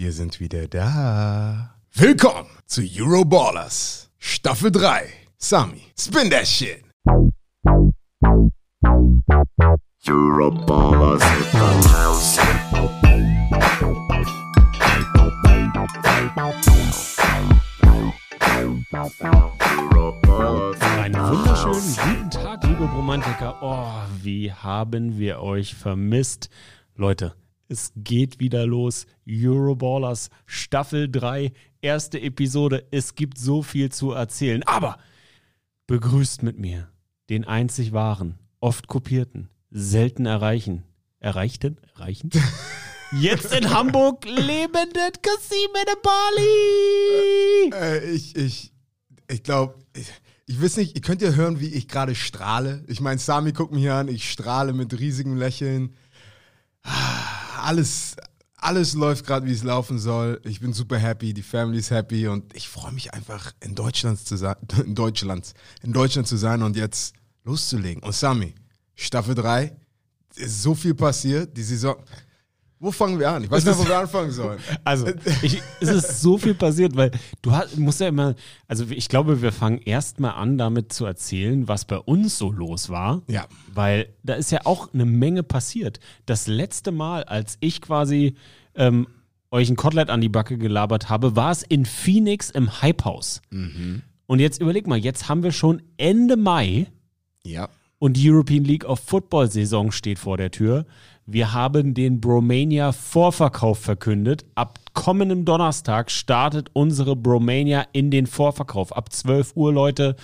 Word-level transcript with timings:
Wir 0.00 0.12
sind 0.12 0.38
wieder 0.38 0.68
da. 0.68 1.74
Willkommen 1.92 2.48
zu 2.66 2.82
Euroballers. 2.82 4.12
Staffel 4.16 4.70
3. 4.70 5.08
Sami, 5.38 5.82
spin 5.98 6.30
that 6.30 6.46
shit. 6.46 6.84
Euroballers 10.06 11.20
in 11.24 11.82
the 11.82 11.88
house. 11.88 12.38
Einen 20.96 21.28
wunderschönen 21.28 21.96
guten 21.96 22.30
Tag, 22.30 22.62
liebe 22.62 22.84
Romantiker. 22.84 23.58
Oh, 23.60 23.88
wie 24.22 24.52
haben 24.52 25.18
wir 25.18 25.40
euch 25.40 25.74
vermisst. 25.74 26.50
Leute, 26.94 27.34
es 27.68 27.92
geht 27.96 28.40
wieder 28.40 28.66
los. 28.66 29.06
Euroballers 29.28 30.30
Staffel 30.46 31.10
3, 31.10 31.52
erste 31.82 32.20
Episode. 32.20 32.86
Es 32.90 33.14
gibt 33.14 33.38
so 33.38 33.62
viel 33.62 33.92
zu 33.92 34.12
erzählen. 34.12 34.62
Aber 34.64 34.98
begrüßt 35.86 36.42
mit 36.42 36.58
mir 36.58 36.88
den 37.30 37.44
einzig 37.44 37.92
wahren, 37.92 38.38
oft 38.60 38.88
kopierten, 38.88 39.48
selten 39.70 40.26
erreichen. 40.26 40.84
Erreichten? 41.20 41.78
Erreichen? 41.94 42.30
Jetzt 43.12 43.54
in 43.54 43.70
Hamburg 43.70 44.24
lebenden 44.26 45.12
Kasim 45.22 45.72
Bali. 46.02 47.72
Äh, 47.74 48.10
ich, 48.10 48.36
ich, 48.36 48.72
ich 49.30 49.42
glaube, 49.42 49.74
ich, 49.94 50.06
ich 50.46 50.62
weiß 50.62 50.76
nicht, 50.76 50.94
ihr 50.94 51.02
könnt 51.02 51.22
ja 51.22 51.30
hören, 51.30 51.60
wie 51.60 51.68
ich 51.68 51.88
gerade 51.88 52.14
strahle. 52.14 52.84
Ich 52.86 53.00
meine, 53.00 53.18
Sami 53.18 53.52
guckt 53.52 53.72
mich 53.72 53.90
an, 53.90 54.08
ich 54.08 54.30
strahle 54.30 54.72
mit 54.72 54.98
riesigem 54.98 55.36
Lächeln. 55.36 55.94
Alles, 57.62 58.16
alles 58.56 58.94
läuft 58.94 59.26
gerade, 59.26 59.46
wie 59.46 59.52
es 59.52 59.62
laufen 59.62 59.98
soll. 59.98 60.40
Ich 60.44 60.60
bin 60.60 60.72
super 60.72 60.98
happy, 60.98 61.34
die 61.34 61.42
Family 61.42 61.78
ist 61.78 61.90
happy 61.90 62.28
und 62.28 62.54
ich 62.54 62.68
freue 62.68 62.92
mich 62.92 63.12
einfach, 63.14 63.52
in 63.60 63.74
Deutschland 63.74 64.18
zu 64.18 64.36
sein, 64.36 64.56
in 64.84 64.94
Deutschland, 64.94 65.52
in 65.82 65.92
Deutschland 65.92 66.26
zu 66.26 66.36
sein 66.36 66.62
und 66.62 66.76
jetzt 66.76 67.14
loszulegen. 67.44 68.02
Und 68.02 68.14
Sami, 68.14 68.54
Staffel 68.94 69.34
3, 69.34 69.76
ist 70.36 70.62
so 70.62 70.74
viel 70.74 70.94
passiert, 70.94 71.56
die 71.56 71.62
Saison. 71.62 71.96
Wo 72.80 72.92
fangen 72.92 73.18
wir 73.18 73.30
an? 73.30 73.42
Ich 73.44 73.50
weiß 73.50 73.64
nicht, 73.64 73.76
wo 73.78 73.86
wir 73.86 73.98
anfangen 73.98 74.30
sollen. 74.30 74.58
Also, 74.84 75.08
ich, 75.42 75.60
es 75.80 75.88
ist 75.88 76.20
so 76.20 76.38
viel 76.38 76.54
passiert, 76.54 76.94
weil 76.96 77.10
du 77.42 77.50
hast, 77.52 77.76
musst 77.76 78.00
ja 78.00 78.06
immer, 78.08 78.34
also 78.68 78.84
ich 78.90 79.08
glaube, 79.08 79.42
wir 79.42 79.50
fangen 79.52 79.78
erstmal 79.78 80.32
an, 80.34 80.58
damit 80.58 80.92
zu 80.92 81.04
erzählen, 81.04 81.66
was 81.66 81.84
bei 81.84 81.98
uns 81.98 82.38
so 82.38 82.52
los 82.52 82.88
war. 82.88 83.22
Ja. 83.28 83.46
Weil 83.74 84.08
da 84.22 84.34
ist 84.34 84.52
ja 84.52 84.60
auch 84.64 84.94
eine 84.94 85.04
Menge 85.06 85.42
passiert. 85.42 85.98
Das 86.26 86.46
letzte 86.46 86.92
Mal, 86.92 87.24
als 87.24 87.56
ich 87.60 87.80
quasi 87.80 88.36
ähm, 88.76 89.08
euch 89.50 89.68
ein 89.70 89.76
Kotelett 89.76 90.08
an 90.10 90.20
die 90.20 90.28
Backe 90.28 90.56
gelabert 90.56 91.08
habe, 91.08 91.34
war 91.34 91.50
es 91.50 91.62
in 91.64 91.84
Phoenix 91.84 92.50
im 92.50 92.80
Hype 92.80 93.04
House. 93.04 93.40
Und 93.50 94.38
jetzt 94.40 94.60
überleg 94.60 94.86
mal, 94.86 94.98
jetzt 94.98 95.28
haben 95.28 95.42
wir 95.42 95.52
schon 95.52 95.82
Ende 95.96 96.36
Mai 96.36 96.86
Ja. 97.44 97.68
und 97.98 98.16
die 98.18 98.30
European 98.30 98.62
League 98.64 98.84
of 98.84 99.00
Football 99.00 99.50
Saison 99.50 99.90
steht 99.90 100.18
vor 100.18 100.36
der 100.36 100.50
Tür. 100.50 100.86
Wir 101.30 101.52
haben 101.52 101.92
den 101.92 102.22
Bromania 102.22 102.90
Vorverkauf 102.90 103.80
verkündet. 103.80 104.46
Ab 104.54 104.78
kommendem 104.94 105.44
Donnerstag 105.44 106.10
startet 106.10 106.70
unsere 106.72 107.16
Bromania 107.16 107.84
in 107.92 108.10
den 108.10 108.26
Vorverkauf. 108.26 108.96
Ab 108.96 109.12
12 109.12 109.52
Uhr, 109.54 109.70
Leute. 109.70 110.16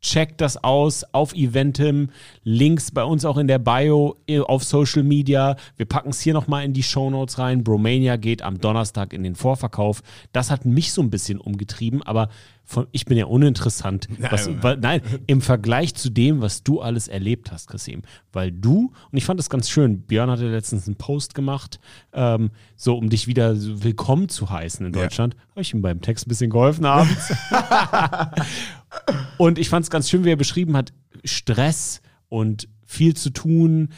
Checkt 0.00 0.40
das 0.40 0.62
aus 0.62 1.02
auf 1.10 1.34
Eventim. 1.34 2.10
Links 2.44 2.92
bei 2.92 3.02
uns 3.02 3.24
auch 3.24 3.38
in 3.38 3.48
der 3.48 3.58
Bio 3.58 4.14
äh, 4.28 4.38
auf 4.38 4.62
Social 4.62 5.02
Media. 5.02 5.56
Wir 5.76 5.86
packen 5.86 6.10
es 6.10 6.20
hier 6.20 6.32
nochmal 6.32 6.64
in 6.64 6.72
die 6.72 6.84
Shownotes 6.84 7.38
rein. 7.38 7.64
Bromania 7.64 8.14
geht 8.14 8.42
am 8.42 8.60
Donnerstag 8.60 9.12
in 9.12 9.24
den 9.24 9.34
Vorverkauf. 9.34 10.00
Das 10.32 10.52
hat 10.52 10.64
mich 10.64 10.92
so 10.92 11.02
ein 11.02 11.10
bisschen 11.10 11.40
umgetrieben, 11.40 12.04
aber 12.04 12.28
von, 12.72 12.86
ich 12.90 13.04
bin 13.04 13.16
ja 13.16 13.26
uninteressant. 13.26 14.08
Was, 14.18 14.48
weil, 14.62 14.78
nein, 14.78 15.02
im 15.26 15.40
Vergleich 15.40 15.94
zu 15.94 16.10
dem, 16.10 16.40
was 16.40 16.62
du 16.62 16.80
alles 16.80 17.06
erlebt 17.06 17.52
hast, 17.52 17.68
Kasim. 17.68 18.02
Weil 18.32 18.50
du, 18.50 18.92
und 19.10 19.18
ich 19.18 19.24
fand 19.24 19.38
das 19.38 19.50
ganz 19.50 19.68
schön, 19.68 20.00
Björn 20.02 20.30
hatte 20.30 20.48
letztens 20.50 20.86
einen 20.86 20.96
Post 20.96 21.34
gemacht, 21.34 21.78
ähm, 22.12 22.50
so 22.76 22.96
um 22.96 23.08
dich 23.10 23.26
wieder 23.26 23.54
willkommen 23.56 24.28
zu 24.28 24.50
heißen 24.50 24.86
in 24.86 24.94
Ja. 24.94 25.02
Deutschland. 25.02 25.36
Habe 25.50 25.60
ich 25.60 25.72
ihm 25.74 25.82
beim 25.82 26.00
Text 26.00 26.26
ein 26.26 26.30
bisschen 26.30 26.50
geholfen 26.50 26.84
abends. 26.84 27.32
und 29.38 29.58
ich 29.58 29.68
fand 29.68 29.84
es 29.84 29.90
ganz 29.90 30.08
schön, 30.08 30.24
wie 30.24 30.30
er 30.30 30.36
beschrieben 30.36 30.76
hat, 30.76 30.92
Stress 31.24 32.00
und 32.28 32.68
viel 32.84 33.14
zu 33.14 33.30
tun. 33.30 33.90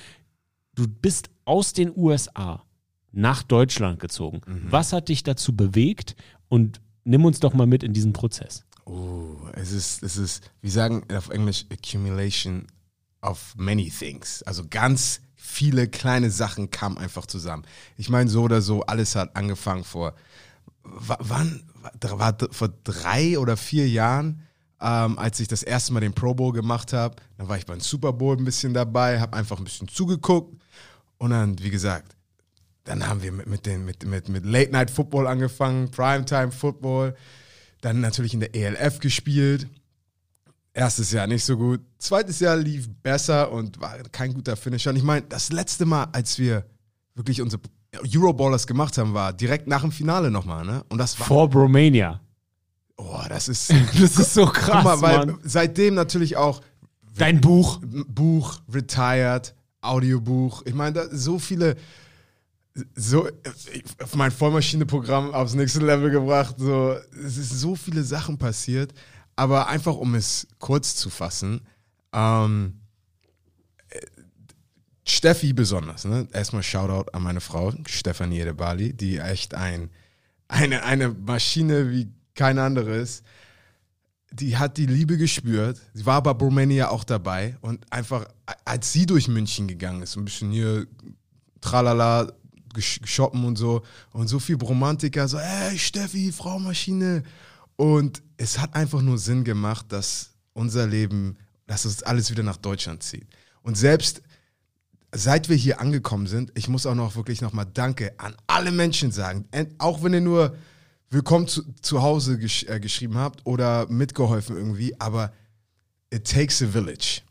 Du 0.75 0.87
bist 0.89 1.31
aus 1.45 1.73
den 1.73 1.93
USA 1.97 2.65
nach 3.13 3.43
Deutschland 3.45 4.01
gezogen. 4.01 4.41
Was 4.69 4.93
hat 4.93 5.09
dich 5.09 5.23
dazu 5.23 5.55
bewegt? 5.57 6.17
Und 6.49 6.81
nimm 7.05 7.25
uns 7.25 7.41
doch 7.41 7.55
mal 7.55 7.67
mit 7.67 7.83
in 7.83 7.93
diesen 7.93 8.13
Prozess. 8.13 8.65
Oh, 8.87 9.37
es 9.55 9.73
ist, 9.73 10.03
es 10.03 10.17
ist, 10.17 10.51
wir 10.61 10.71
sagen 10.71 11.05
auf 11.15 11.31
Englisch 11.31 11.65
accumulation 11.71 12.67
of 13.23 13.55
many 13.57 13.91
things. 13.91 14.43
Also 14.43 14.65
ganz 14.69 15.21
viele 15.35 15.89
kleine 15.89 16.31
Sachen 16.31 16.71
kamen 16.71 16.99
einfach 16.99 17.27
zusammen. 17.27 17.65
Ich 17.97 18.09
meine, 18.11 18.29
so 18.29 18.43
oder 18.43 18.61
so, 18.61 18.83
alles 18.83 19.15
hat 19.17 19.37
angefangen 19.37 19.85
vor, 19.85 20.15
wa- 20.83 21.19
wann, 21.21 21.63
war 22.01 22.37
vor 22.51 22.69
drei 22.85 23.39
oder 23.39 23.57
vier 23.57 23.89
Jahren, 23.89 24.43
ähm, 24.81 25.19
als 25.19 25.41
ich 25.41 25.49
das 25.49 25.63
erste 25.63 25.93
Mal 25.93 26.01
den 26.01 26.15
Pro 26.15 26.35
Bowl 26.35 26.53
gemacht 26.53 26.93
habe. 26.93 27.17
Dann 27.39 27.49
war 27.49 27.57
ich 27.57 27.67
beim 27.67 27.81
Super 27.81 28.13
Bowl 28.13 28.37
ein 28.37 28.45
bisschen 28.45 28.75
dabei, 28.75 29.21
habe 29.21 29.37
einfach 29.37 29.59
ein 29.59 29.65
bisschen 29.65 29.89
zugeguckt 29.89 30.63
und 31.19 31.31
dann, 31.31 31.59
wie 31.63 31.71
gesagt, 31.71 32.17
dann 32.85 33.07
haben 33.07 33.23
wir 33.23 33.33
mit, 33.33 33.47
mit, 33.47 33.67
den, 33.67 33.85
mit, 33.85 34.05
mit, 34.05 34.29
mit 34.29 34.45
Late 34.45 34.71
Night 34.71 34.91
Football 34.91 35.27
angefangen, 35.27 35.91
Primetime 35.91 36.53
Football, 36.53 37.15
dann 37.81 38.01
natürlich 38.01 38.35
in 38.35 38.41
der 38.41 38.55
ELF 38.55 38.99
gespielt. 39.01 39.67
Erstes 40.73 41.13
Jahr 41.13 41.27
nicht 41.27 41.45
so 41.45 41.57
gut. 41.57 41.81
Zweites 41.99 42.41
Jahr 42.41 42.57
lief 42.57 42.89
besser 43.03 43.51
und 43.53 43.81
war 43.81 43.97
kein 44.11 44.35
guter 44.35 44.57
Finisher. 44.57 44.91
Und 44.91 44.97
ich 44.97 45.03
meine, 45.03 45.23
das 45.29 45.53
letzte 45.53 45.85
Mal, 45.87 46.05
als 46.13 46.39
wir 46.39 46.65
wirklich 47.15 47.41
unsere 47.41 47.63
Euroballers 48.13 48.67
gemacht 48.67 48.99
haben, 48.99 49.15
war 49.15 49.33
direkt 49.33 49.69
nach 49.69 49.83
dem 49.83 49.93
Finale 49.93 50.31
nochmal, 50.31 50.65
ne? 50.65 50.85
Und 50.89 50.99
das 50.99 51.19
war, 51.21 51.27
Vor 51.27 51.49
Bromania. 51.49 52.21
oh, 52.97 53.21
das 53.29 53.49
ist, 53.49 53.71
Das 54.01 54.19
ist 54.19 54.35
so 54.35 54.47
krass, 54.47 54.83
guck 54.83 54.85
mal, 54.85 55.01
weil 55.01 55.27
Mann. 55.27 55.39
seitdem 55.45 55.95
natürlich 55.95 56.37
auch 56.37 56.61
Dein 57.17 57.41
Buch. 57.41 57.81
Buch, 58.09 58.61
Retired, 58.69 59.55
Audiobuch. 59.81 60.63
Ich 60.67 60.75
meine, 60.75 61.09
so 61.17 61.39
viele, 61.39 61.77
so, 62.95 63.29
ich- 63.73 63.85
auf 64.03 64.15
mein 64.17 64.31
Vollmaschine-Programm 64.31 65.33
aufs 65.33 65.55
nächste 65.55 65.81
Level 65.81 66.11
gebracht. 66.11 66.57
So, 66.59 66.97
es 67.25 67.37
ist 67.37 67.51
so 67.61 67.75
viele 67.77 68.03
Sachen 68.03 68.39
passiert. 68.39 68.93
Aber 69.37 69.69
einfach, 69.69 69.95
um 69.97 70.15
es 70.15 70.47
kurz 70.59 70.95
zu 70.97 71.11
fassen, 71.11 71.61
ähm, 72.13 72.81
äh, 73.89 74.01
Steffi 75.07 75.53
besonders. 75.53 76.05
Ne? 76.05 76.29
Erstmal 76.33 76.63
Shoutout 76.63 77.11
an 77.13 77.23
meine 77.23 77.41
Frau, 77.41 77.73
Stefanie 77.87 78.41
Edebali, 78.41 78.93
die 78.93 79.19
echt 79.19 79.55
ein, 79.55 79.91
eine, 80.49 80.83
eine 80.85 81.09
Maschine 81.11 81.91
wie 81.91 82.09
keine 82.35 82.63
andere 82.63 82.97
ist 82.97 83.25
die 84.33 84.57
hat 84.57 84.79
die 84.79 84.87
Liebe 84.87 85.17
gespürt. 85.17 85.81
Sie 85.93 86.07
war 86.07 86.21
bei 86.21 86.33
Romania 86.33 86.89
auch 86.89 87.05
dabei 87.05 87.57
und 87.61 87.87
einfach, 87.93 88.27
als 88.65 88.93
sie 88.93 89.07
durch 89.07 89.29
München 89.29 89.69
gegangen 89.69 90.03
ist, 90.03 90.17
ein 90.17 90.25
bisschen 90.25 90.51
hier 90.51 90.89
tralala, 91.61 92.33
shoppen 92.81 93.45
und 93.45 93.57
so 93.57 93.83
und 94.13 94.29
so 94.29 94.39
viel 94.39 94.57
Romantiker, 94.57 95.29
so, 95.29 95.39
hey 95.39 95.79
Steffi, 95.79 96.33
Frau 96.33 96.59
Maschine. 96.59 97.23
Und 97.77 98.23
es 98.37 98.59
hat 98.59 98.75
einfach 98.75 99.03
nur 99.03 99.19
Sinn 99.19 99.45
gemacht, 99.45 99.87
dass 99.89 100.31
unser 100.53 100.87
Leben, 100.87 101.37
dass 101.67 101.85
es 101.85 102.03
alles 102.03 102.31
wieder 102.31 102.43
nach 102.43 102.57
Deutschland 102.57 103.03
zieht. 103.03 103.27
Und 103.63 103.77
selbst 103.77 104.23
seit 105.13 105.49
wir 105.49 105.57
hier 105.57 105.81
angekommen 105.81 106.27
sind, 106.27 106.53
ich 106.55 106.69
muss 106.69 106.87
auch 106.87 106.95
noch 106.95 107.17
wirklich 107.17 107.41
nochmal 107.41 107.67
Danke 107.73 108.15
an 108.19 108.35
alle 108.47 108.73
Menschen 108.73 109.13
sagen. 109.13 109.47
Auch 109.79 110.03
wenn 110.03 110.15
ihr 110.15 110.21
nur 110.21 110.57
Willkommen 111.11 111.47
zu, 111.47 111.63
zu 111.81 112.03
Hause 112.03 112.39
gesch 112.39 112.65
äh, 112.65 112.81
geschrieben 112.81 113.17
habt 113.17 113.47
oder 113.47 113.87
mitgeholfen 113.89 114.57
irgendwie, 114.57 114.99
aber 115.01 115.33
it 116.11 116.29
takes 116.29 116.61
a 116.61 116.67
village. 116.67 117.23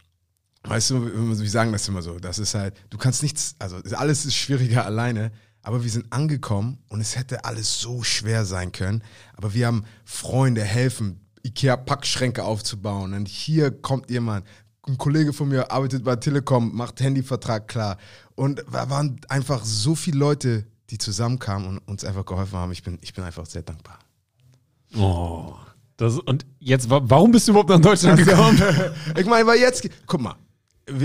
Weißt 0.66 0.92
du, 0.92 1.40
wir 1.42 1.50
sagen 1.50 1.72
das 1.74 1.88
immer 1.88 2.02
so. 2.02 2.20
Das 2.20 2.40
ist 2.40 2.56
halt, 2.56 2.76
du 2.90 2.98
kannst 2.98 3.22
nichts, 3.22 3.56
also 3.60 3.78
alles 3.96 4.26
ist 4.26 4.36
schwieriger 4.36 4.86
alleine, 4.86 5.32
aber 5.62 5.84
wir 5.84 5.90
sind 5.92 6.12
angekommen 6.12 6.80
und 6.90 7.02
es 7.02 7.16
hätte 7.18 7.44
alles 7.46 7.80
so 7.82 8.02
schwer 8.04 8.46
sein 8.46 8.72
können. 8.72 9.04
Aber 9.36 9.54
wir 9.54 9.68
haben 9.68 9.84
Freunde 10.06 10.62
helfen, 10.64 11.20
Ikea-Packschränke 11.46 12.44
aufzubauen. 12.44 13.14
Und 13.14 13.28
hier 13.28 13.72
kommt 13.72 14.10
jemand, 14.10 14.46
ein 14.88 14.98
Kollege 14.98 15.34
von 15.34 15.50
mir 15.50 15.72
arbeitet 15.72 16.04
bei 16.04 16.16
Telekom, 16.16 16.74
macht 16.76 17.00
Handyvertrag 17.02 17.68
klar. 17.68 17.98
Und 18.36 18.64
da 18.72 18.90
waren 18.90 19.20
einfach 19.30 19.64
so 19.64 19.96
viele 19.96 20.18
Leute, 20.18 20.66
die 20.90 20.98
zusammenkamen 20.98 21.68
und 21.68 21.78
uns 21.88 22.04
einfach 22.06 22.26
geholfen 22.26 22.58
haben. 22.58 22.72
Ich 22.72 22.84
bin, 22.84 23.00
ich 23.02 23.14
bin 23.14 23.24
einfach 23.24 23.46
sehr 23.46 23.64
dankbar. 23.64 24.00
Oh. 24.98 25.56
Das, 25.98 26.20
und 26.20 26.46
jetzt, 26.60 26.90
wa- 26.90 27.02
warum 27.04 27.32
bist 27.32 27.48
du 27.48 27.52
überhaupt 27.52 27.70
nach 27.70 27.80
Deutschland 27.80 28.18
gekommen? 28.26 28.62
ich 29.18 29.26
meine, 29.26 29.46
weil 29.48 29.60
jetzt, 29.60 29.88
guck 30.08 30.22
mal, 30.22 30.36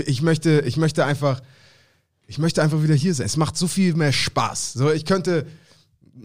ich 0.05 0.21
möchte, 0.21 0.61
ich 0.65 0.77
möchte 0.77 1.05
einfach, 1.05 1.41
ich 2.27 2.37
möchte 2.37 2.61
einfach 2.61 2.81
wieder 2.83 2.95
hier 2.95 3.13
sein. 3.13 3.25
Es 3.25 3.37
macht 3.37 3.57
so 3.57 3.67
viel 3.67 3.93
mehr 3.95 4.11
Spaß. 4.11 4.73
So, 4.73 4.91
ich 4.91 5.05
könnte 5.05 5.45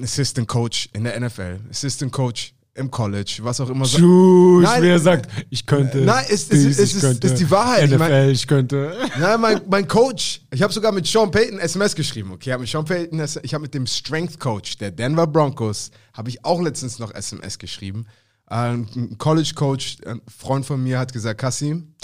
Assistant 0.03 0.49
Coach 0.49 0.89
in 0.93 1.05
der 1.05 1.19
NFL, 1.21 1.61
Assistant 1.71 2.13
Coach 2.13 2.53
im 2.77 2.91
College, 2.91 3.39
was 3.43 3.61
auch 3.61 3.71
immer. 3.71 3.85
Tschüss, 3.85 4.65
Nein, 4.65 4.83
wer 4.83 4.99
sagt, 4.99 5.31
ich 5.51 5.65
könnte. 5.65 5.99
Nein, 5.99 6.25
es- 6.29 6.43
es- 6.43 6.49
dies, 6.49 6.65
es 6.67 6.91
ich 6.91 6.95
ist- 6.97 7.01
könnte 7.03 7.27
ist 7.29 7.39
die 7.39 7.49
Wahrheit. 7.49 7.85
Ich 7.85 7.91
NFL, 7.93 7.99
mein- 8.11 8.31
ich 8.31 8.47
könnte. 8.49 8.93
Ja, 9.21 9.39
mein, 9.39 9.61
mein 9.71 9.87
Coach, 9.87 10.41
ich 10.51 10.61
habe 10.61 10.73
sogar 10.73 10.91
mit 10.91 11.07
Sean 11.07 11.31
Payton 11.31 11.61
SMS 11.61 11.95
geschrieben, 11.95 12.33
okay? 12.33 12.51
Ich 12.51 12.53
habe 12.53 12.63
mit 12.63 12.71
Sean 12.71 12.85
Payton, 12.85 13.25
ich 13.45 13.55
habe 13.55 13.63
mit 13.63 13.75
dem 13.75 13.87
Strength 13.87 14.41
Coach 14.41 14.77
der 14.79 14.91
Denver 14.91 15.29
Broncos, 15.29 15.93
habe 16.15 16.29
ich 16.31 16.45
auch 16.45 16.61
letztens 16.61 16.99
noch 16.99 17.15
SMS 17.15 17.57
geschrieben. 17.59 18.07
Ähm, 18.51 18.89
Ein 18.97 19.19
College 19.19 19.53
Coach, 19.55 19.99
ein 20.05 20.21
Freund 20.37 20.67
von 20.67 20.83
mir 20.83 20.99
hat 20.99 21.13
gesagt, 21.13 21.41
Kassim, 21.41 21.95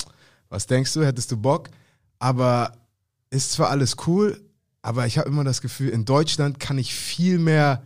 was 0.50 0.66
denkst 0.66 0.92
du, 0.92 1.04
hättest 1.04 1.30
du 1.30 1.36
Bock? 1.38 1.70
Aber 2.18 2.76
ist 3.30 3.52
zwar 3.52 3.70
alles 3.70 3.96
cool, 4.06 4.38
aber 4.82 5.06
ich 5.06 5.16
habe 5.16 5.28
immer 5.28 5.44
das 5.44 5.62
Gefühl, 5.62 5.88
in 5.88 6.04
Deutschland 6.04 6.60
kann 6.60 6.76
ich 6.76 6.94
viel 6.94 7.38
mehr 7.38 7.82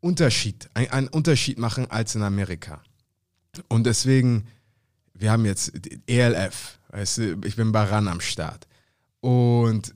Unterschied, 0.00 0.68
ein- 0.74 0.90
einen 0.90 1.08
Unterschied 1.08 1.58
machen 1.58 1.90
als 1.90 2.14
in 2.14 2.22
Amerika. 2.22 2.82
Und 3.68 3.84
deswegen, 3.86 4.46
wir 5.14 5.32
haben 5.32 5.44
jetzt 5.46 5.72
ELF, 6.06 6.78
weißt 6.90 7.18
du, 7.18 7.40
ich 7.44 7.56
bin 7.56 7.72
bei 7.72 7.84
RAN 7.84 8.08
am 8.08 8.20
Start. 8.20 8.66
Und 9.20 9.94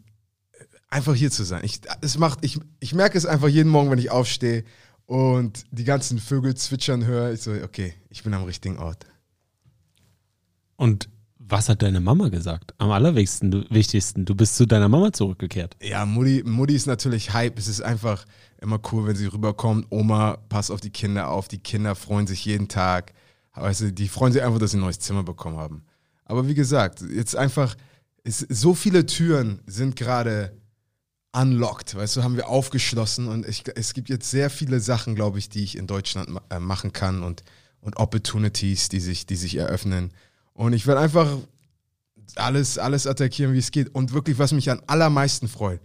einfach 0.88 1.14
hier 1.14 1.30
zu 1.30 1.44
sein. 1.44 1.62
Ich, 1.64 1.80
es 2.00 2.16
macht, 2.16 2.38
ich, 2.42 2.58
ich 2.80 2.94
merke 2.94 3.18
es 3.18 3.26
einfach 3.26 3.48
jeden 3.48 3.70
Morgen, 3.70 3.90
wenn 3.90 3.98
ich 3.98 4.10
aufstehe 4.10 4.64
und 5.04 5.66
die 5.70 5.84
ganzen 5.84 6.18
Vögel 6.18 6.54
zwitschern 6.54 7.04
höre. 7.04 7.32
Ich 7.32 7.42
so, 7.42 7.52
okay, 7.52 7.92
ich 8.08 8.22
bin 8.22 8.32
am 8.32 8.44
richtigen 8.44 8.78
Ort. 8.78 9.04
Und 10.76 11.08
was 11.48 11.68
hat 11.68 11.82
deine 11.82 12.00
Mama 12.00 12.28
gesagt? 12.28 12.74
Am 12.78 12.90
allerwichtigsten, 12.90 13.50
du, 13.50 13.64
wichtigsten, 13.70 14.24
du 14.24 14.34
bist 14.34 14.56
zu 14.56 14.66
deiner 14.66 14.88
Mama 14.88 15.12
zurückgekehrt. 15.12 15.76
Ja, 15.82 16.04
Mutti, 16.06 16.42
Mutti 16.44 16.74
ist 16.74 16.86
natürlich 16.86 17.32
Hype. 17.32 17.58
Es 17.58 17.68
ist 17.68 17.80
einfach 17.80 18.24
immer 18.60 18.80
cool, 18.92 19.06
wenn 19.06 19.16
sie 19.16 19.26
rüberkommt. 19.26 19.86
Oma, 19.90 20.38
pass 20.48 20.70
auf 20.70 20.80
die 20.80 20.90
Kinder 20.90 21.28
auf. 21.28 21.48
Die 21.48 21.58
Kinder 21.58 21.94
freuen 21.94 22.26
sich 22.26 22.44
jeden 22.44 22.68
Tag. 22.68 23.12
Weißt 23.54 23.80
du, 23.80 23.92
die 23.92 24.08
freuen 24.08 24.32
sich 24.32 24.42
einfach, 24.42 24.58
dass 24.58 24.70
sie 24.72 24.76
ein 24.76 24.80
neues 24.80 25.00
Zimmer 25.00 25.22
bekommen 25.24 25.56
haben. 25.56 25.84
Aber 26.24 26.46
wie 26.46 26.54
gesagt, 26.54 27.00
jetzt 27.00 27.34
einfach, 27.34 27.74
es, 28.22 28.38
so 28.48 28.74
viele 28.74 29.06
Türen 29.06 29.60
sind 29.66 29.96
gerade 29.96 30.52
unlocked, 31.32 31.94
weißt 31.94 32.16
du, 32.16 32.22
haben 32.22 32.36
wir 32.36 32.48
aufgeschlossen 32.48 33.28
und 33.28 33.46
ich, 33.46 33.64
es 33.74 33.94
gibt 33.94 34.08
jetzt 34.08 34.30
sehr 34.30 34.48
viele 34.50 34.80
Sachen, 34.80 35.14
glaube 35.14 35.38
ich, 35.38 35.48
die 35.48 35.62
ich 35.62 35.76
in 35.76 35.86
Deutschland 35.86 36.28
ma- 36.30 36.42
äh, 36.50 36.58
machen 36.58 36.92
kann 36.92 37.22
und, 37.22 37.44
und 37.80 37.96
Opportunities, 37.98 38.88
die 38.88 39.00
sich, 39.00 39.26
die 39.26 39.36
sich 39.36 39.56
eröffnen. 39.56 40.10
Und 40.58 40.72
ich 40.72 40.86
werde 40.88 41.00
einfach 41.00 41.28
alles, 42.34 42.78
alles 42.78 43.06
attackieren, 43.06 43.52
wie 43.54 43.58
es 43.58 43.70
geht. 43.70 43.94
Und 43.94 44.12
wirklich, 44.12 44.40
was 44.40 44.52
mich 44.52 44.68
am 44.72 44.80
allermeisten 44.88 45.46
freut, 45.46 45.80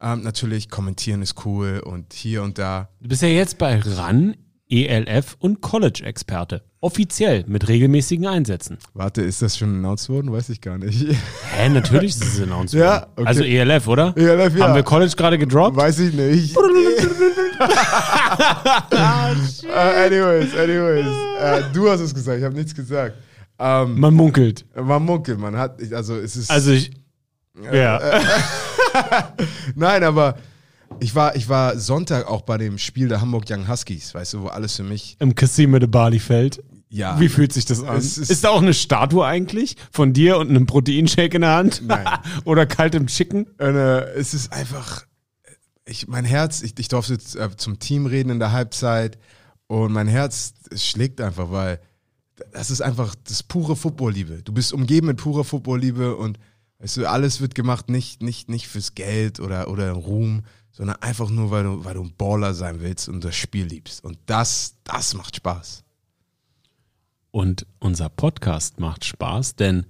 ähm, 0.00 0.22
natürlich 0.22 0.68
kommentieren 0.68 1.22
ist 1.22 1.46
cool 1.46 1.80
und 1.84 2.12
hier 2.14 2.42
und 2.42 2.58
da. 2.58 2.88
Du 3.00 3.08
bist 3.08 3.22
ja 3.22 3.28
jetzt 3.28 3.58
bei 3.58 3.78
RAN, 3.78 4.34
ELF 4.68 5.36
und 5.38 5.60
College-Experte. 5.60 6.64
Offiziell 6.80 7.44
mit 7.46 7.68
regelmäßigen 7.68 8.26
Einsätzen. 8.26 8.78
Warte, 8.92 9.22
ist 9.22 9.40
das 9.40 9.56
schon 9.56 9.76
announced 9.76 10.08
worden? 10.08 10.32
Weiß 10.32 10.48
ich 10.48 10.60
gar 10.60 10.78
nicht. 10.78 11.16
Hä, 11.56 11.68
natürlich 11.68 12.10
ist 12.10 12.24
es 12.24 12.40
announced 12.40 12.74
worden. 12.74 12.88
Ja, 12.88 13.06
okay. 13.14 13.26
Also 13.28 13.44
ELF, 13.44 13.86
oder? 13.86 14.16
ELF, 14.16 14.56
ja. 14.56 14.66
Haben 14.66 14.74
wir 14.74 14.82
College 14.82 15.14
gerade 15.16 15.38
gedroppt? 15.38 15.76
Weiß 15.76 16.00
ich 16.00 16.12
nicht. 16.12 16.56
äh, 16.56 16.60
anyways, 20.06 20.56
anyways. 20.56 21.06
Äh, 21.40 21.62
du 21.72 21.88
hast 21.88 22.00
es 22.00 22.12
gesagt, 22.12 22.38
ich 22.38 22.44
habe 22.44 22.56
nichts 22.56 22.74
gesagt. 22.74 23.14
Ähm, 23.58 23.98
Man 23.98 24.14
munkelt. 24.14 24.64
man 24.80 25.02
munkelt, 25.04 25.38
man 25.38 25.56
hat, 25.56 25.80
also 25.92 26.16
es 26.16 26.36
ist. 26.36 26.50
Also 26.50 26.70
ich. 26.72 26.90
Ja. 27.72 28.00
Nein, 29.74 30.04
aber 30.04 30.36
ich 31.00 31.14
war, 31.14 31.36
ich 31.36 31.48
war 31.48 31.78
Sonntag 31.78 32.26
auch 32.28 32.42
bei 32.42 32.56
dem 32.58 32.78
Spiel 32.78 33.08
der 33.08 33.20
Hamburg 33.20 33.44
Young 33.48 33.68
Huskies, 33.68 34.14
weißt 34.14 34.34
du, 34.34 34.42
wo 34.42 34.46
alles 34.48 34.76
für 34.76 34.82
mich. 34.84 35.16
Im 35.20 35.34
Casino 35.34 35.78
de 35.78 35.88
Bali 35.88 36.18
fällt. 36.18 36.62
Ja. 36.90 37.20
Wie 37.20 37.28
fühlt 37.28 37.52
sich 37.52 37.66
das 37.66 37.82
an? 37.82 37.98
Ist, 37.98 38.16
ist- 38.16 38.44
da 38.44 38.48
auch 38.50 38.62
eine 38.62 38.72
Statue 38.74 39.24
eigentlich 39.26 39.76
von 39.90 40.12
dir 40.14 40.38
und 40.38 40.48
einem 40.48 40.66
Proteinshake 40.66 41.34
in 41.34 41.42
der 41.42 41.54
Hand? 41.54 41.82
Nein. 41.84 42.06
Oder 42.44 42.64
kaltem 42.64 43.06
Chicken? 43.08 43.46
äh, 43.58 44.00
es 44.14 44.32
ist 44.32 44.52
einfach, 44.52 45.04
ich, 45.84 46.08
mein 46.08 46.24
Herz, 46.24 46.62
ich, 46.62 46.72
ich 46.78 46.88
durfte 46.88 47.14
äh, 47.14 47.48
zum 47.56 47.78
Team 47.78 48.06
reden 48.06 48.30
in 48.30 48.38
der 48.38 48.52
Halbzeit 48.52 49.18
und 49.66 49.92
mein 49.92 50.06
Herz 50.08 50.54
es 50.70 50.86
schlägt 50.86 51.20
einfach, 51.20 51.50
weil 51.50 51.78
das 52.52 52.70
ist 52.70 52.80
einfach 52.80 53.14
das 53.24 53.42
pure 53.42 53.76
Football-Liebe. 53.76 54.42
Du 54.42 54.52
bist 54.52 54.72
umgeben 54.72 55.08
mit 55.08 55.18
purer 55.18 55.44
Football-Liebe 55.44 56.16
und 56.16 56.38
weißt 56.78 56.98
du, 56.98 57.08
alles 57.08 57.40
wird 57.40 57.54
gemacht 57.54 57.88
nicht, 57.88 58.22
nicht, 58.22 58.48
nicht 58.48 58.68
fürs 58.68 58.94
Geld 58.94 59.40
oder, 59.40 59.68
oder 59.68 59.92
Ruhm, 59.92 60.42
sondern 60.70 60.96
einfach 60.96 61.30
nur, 61.30 61.50
weil 61.50 61.64
du, 61.64 61.84
weil 61.84 61.94
du 61.94 62.02
ein 62.02 62.14
Baller 62.16 62.54
sein 62.54 62.80
willst 62.80 63.08
und 63.08 63.24
das 63.24 63.34
Spiel 63.34 63.66
liebst. 63.66 64.04
Und 64.04 64.18
das, 64.26 64.76
das 64.84 65.14
macht 65.14 65.36
Spaß. 65.36 65.82
Und 67.30 67.66
unser 67.78 68.08
Podcast 68.08 68.80
macht 68.80 69.04
Spaß, 69.04 69.56
denn 69.56 69.86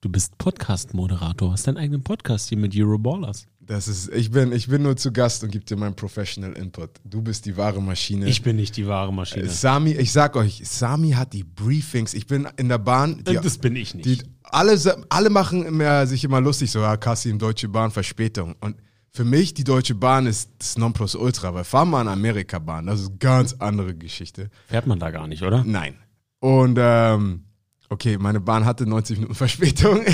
du 0.00 0.08
bist 0.08 0.36
Podcast-Moderator, 0.38 1.52
hast 1.52 1.66
deinen 1.66 1.76
eigenen 1.76 2.02
Podcast 2.02 2.48
hier 2.48 2.58
mit 2.58 2.74
Euroballers. 2.76 3.46
Das 3.66 3.88
ist, 3.88 4.12
ich 4.14 4.30
bin, 4.30 4.52
ich 4.52 4.68
bin 4.68 4.82
nur 4.82 4.96
zu 4.96 5.12
Gast 5.12 5.42
und 5.42 5.50
gebe 5.50 5.64
dir 5.64 5.76
meinen 5.76 5.96
Professional 5.96 6.52
Input. 6.52 6.90
Du 7.04 7.20
bist 7.20 7.46
die 7.46 7.56
wahre 7.56 7.82
Maschine. 7.82 8.26
Ich 8.28 8.42
bin 8.42 8.54
nicht 8.54 8.76
die 8.76 8.86
wahre 8.86 9.12
Maschine. 9.12 9.48
Sami, 9.48 9.90
ich 9.90 10.12
sag 10.12 10.36
euch, 10.36 10.62
Sami 10.64 11.12
hat 11.12 11.32
die 11.32 11.42
Briefings. 11.42 12.14
Ich 12.14 12.26
bin 12.26 12.46
in 12.56 12.68
der 12.68 12.78
Bahn. 12.78 13.24
Die, 13.24 13.34
das 13.34 13.58
bin 13.58 13.74
ich 13.74 13.94
nicht. 13.94 14.06
die, 14.06 14.22
alle, 14.44 14.78
alle 15.08 15.30
machen 15.30 15.66
immer, 15.66 16.06
sich 16.06 16.22
immer 16.22 16.40
lustig, 16.40 16.70
so, 16.70 16.80
ja, 16.80 16.96
Kassim, 16.96 17.40
Deutsche 17.40 17.68
Bahn, 17.68 17.90
Verspätung. 17.90 18.54
Und 18.60 18.76
für 19.10 19.24
mich, 19.24 19.54
die 19.54 19.64
Deutsche 19.64 19.96
Bahn 19.96 20.26
ist 20.26 20.50
das 20.58 20.78
Nonplusultra, 20.78 21.52
weil 21.52 21.64
fahr 21.64 21.86
mal 21.86 22.02
eine 22.02 22.10
Amerika-Bahn, 22.10 22.86
das 22.86 23.00
ist 23.00 23.08
eine 23.08 23.18
ganz 23.18 23.54
andere 23.54 23.94
Geschichte. 23.94 24.50
Fährt 24.68 24.86
man 24.86 25.00
da 25.00 25.10
gar 25.10 25.26
nicht, 25.26 25.42
oder? 25.42 25.64
Nein. 25.64 25.96
Und, 26.38 26.78
ähm, 26.80 27.44
okay, 27.88 28.18
meine 28.18 28.40
Bahn 28.40 28.64
hatte 28.64 28.86
90 28.86 29.16
Minuten 29.16 29.34
Verspätung. 29.34 30.04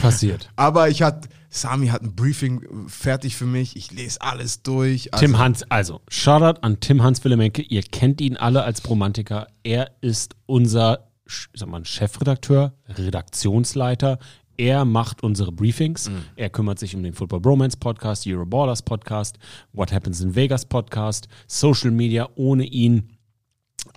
Passiert. 0.00 0.50
Aber 0.56 0.88
ich 0.88 1.02
hatte, 1.02 1.28
Sami 1.50 1.88
hat 1.88 2.02
ein 2.02 2.14
Briefing 2.14 2.64
fertig 2.88 3.34
für 3.36 3.44
mich. 3.46 3.74
Ich 3.76 3.90
lese 3.90 4.22
alles 4.22 4.62
durch. 4.62 5.12
Also, 5.12 5.26
Tim 5.26 5.36
Hans, 5.38 5.64
also 5.68 6.00
Shoutout 6.08 6.60
an 6.62 6.78
Tim 6.80 7.02
Hans 7.02 7.24
Willemenke. 7.24 7.62
Ihr 7.62 7.82
kennt 7.82 8.20
ihn 8.20 8.36
alle 8.36 8.62
als 8.62 8.80
Bromantiker. 8.80 9.48
Er 9.64 9.90
ist 10.00 10.36
unser 10.46 11.08
sag 11.54 11.68
mal, 11.68 11.84
Chefredakteur, 11.84 12.74
Redaktionsleiter. 12.88 14.18
Er 14.56 14.84
macht 14.84 15.22
unsere 15.22 15.52
Briefings. 15.52 16.10
Er 16.36 16.50
kümmert 16.50 16.78
sich 16.78 16.94
um 16.94 17.02
den 17.02 17.14
Football 17.14 17.40
Bromance 17.40 17.76
Podcast, 17.78 18.26
Euroballers 18.26 18.82
Podcast, 18.82 19.38
What 19.72 19.92
Happens 19.92 20.20
in 20.20 20.34
Vegas 20.34 20.64
Podcast, 20.66 21.28
Social 21.46 21.90
Media. 21.92 22.28
Ohne 22.34 22.64
ihn, 22.64 23.08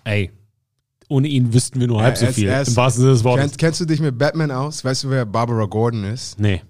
ey, 0.05 0.31
ohne 1.09 1.27
ihn 1.27 1.53
wüssten 1.53 1.79
wir 1.81 1.87
nur 1.87 2.01
halb 2.01 2.17
so 2.17 2.25
er 2.25 2.29
ist- 2.29 2.35
viel. 2.35 2.47
ist- 2.49 2.67
Im 2.69 2.75
wahrsten 2.77 3.01
Sinne 3.01 3.13
des 3.13 3.23
Wortes. 3.23 3.41
Kennst, 3.43 3.57
kennst 3.57 3.81
du 3.81 3.85
dich 3.85 3.99
mit 3.99 4.17
Batman 4.17 4.51
aus? 4.51 4.85
Weißt 4.85 5.03
du, 5.03 5.09
wer 5.09 5.25
Barbara 5.25 5.65
Gordon 5.65 6.05
ist? 6.05 6.39
Nee, 6.39 6.61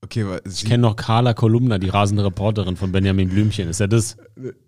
Okay, 0.00 0.38
ich 0.46 0.64
kenne 0.64 0.82
noch 0.82 0.96
Carla 0.96 1.34
Kolumna, 1.34 1.78
die 1.78 1.88
rasende 1.88 2.24
Reporterin 2.24 2.76
von 2.76 2.92
Benjamin 2.92 3.28
Blümchen. 3.28 3.68
Ist 3.68 3.80
ja 3.80 3.88
das? 3.88 4.16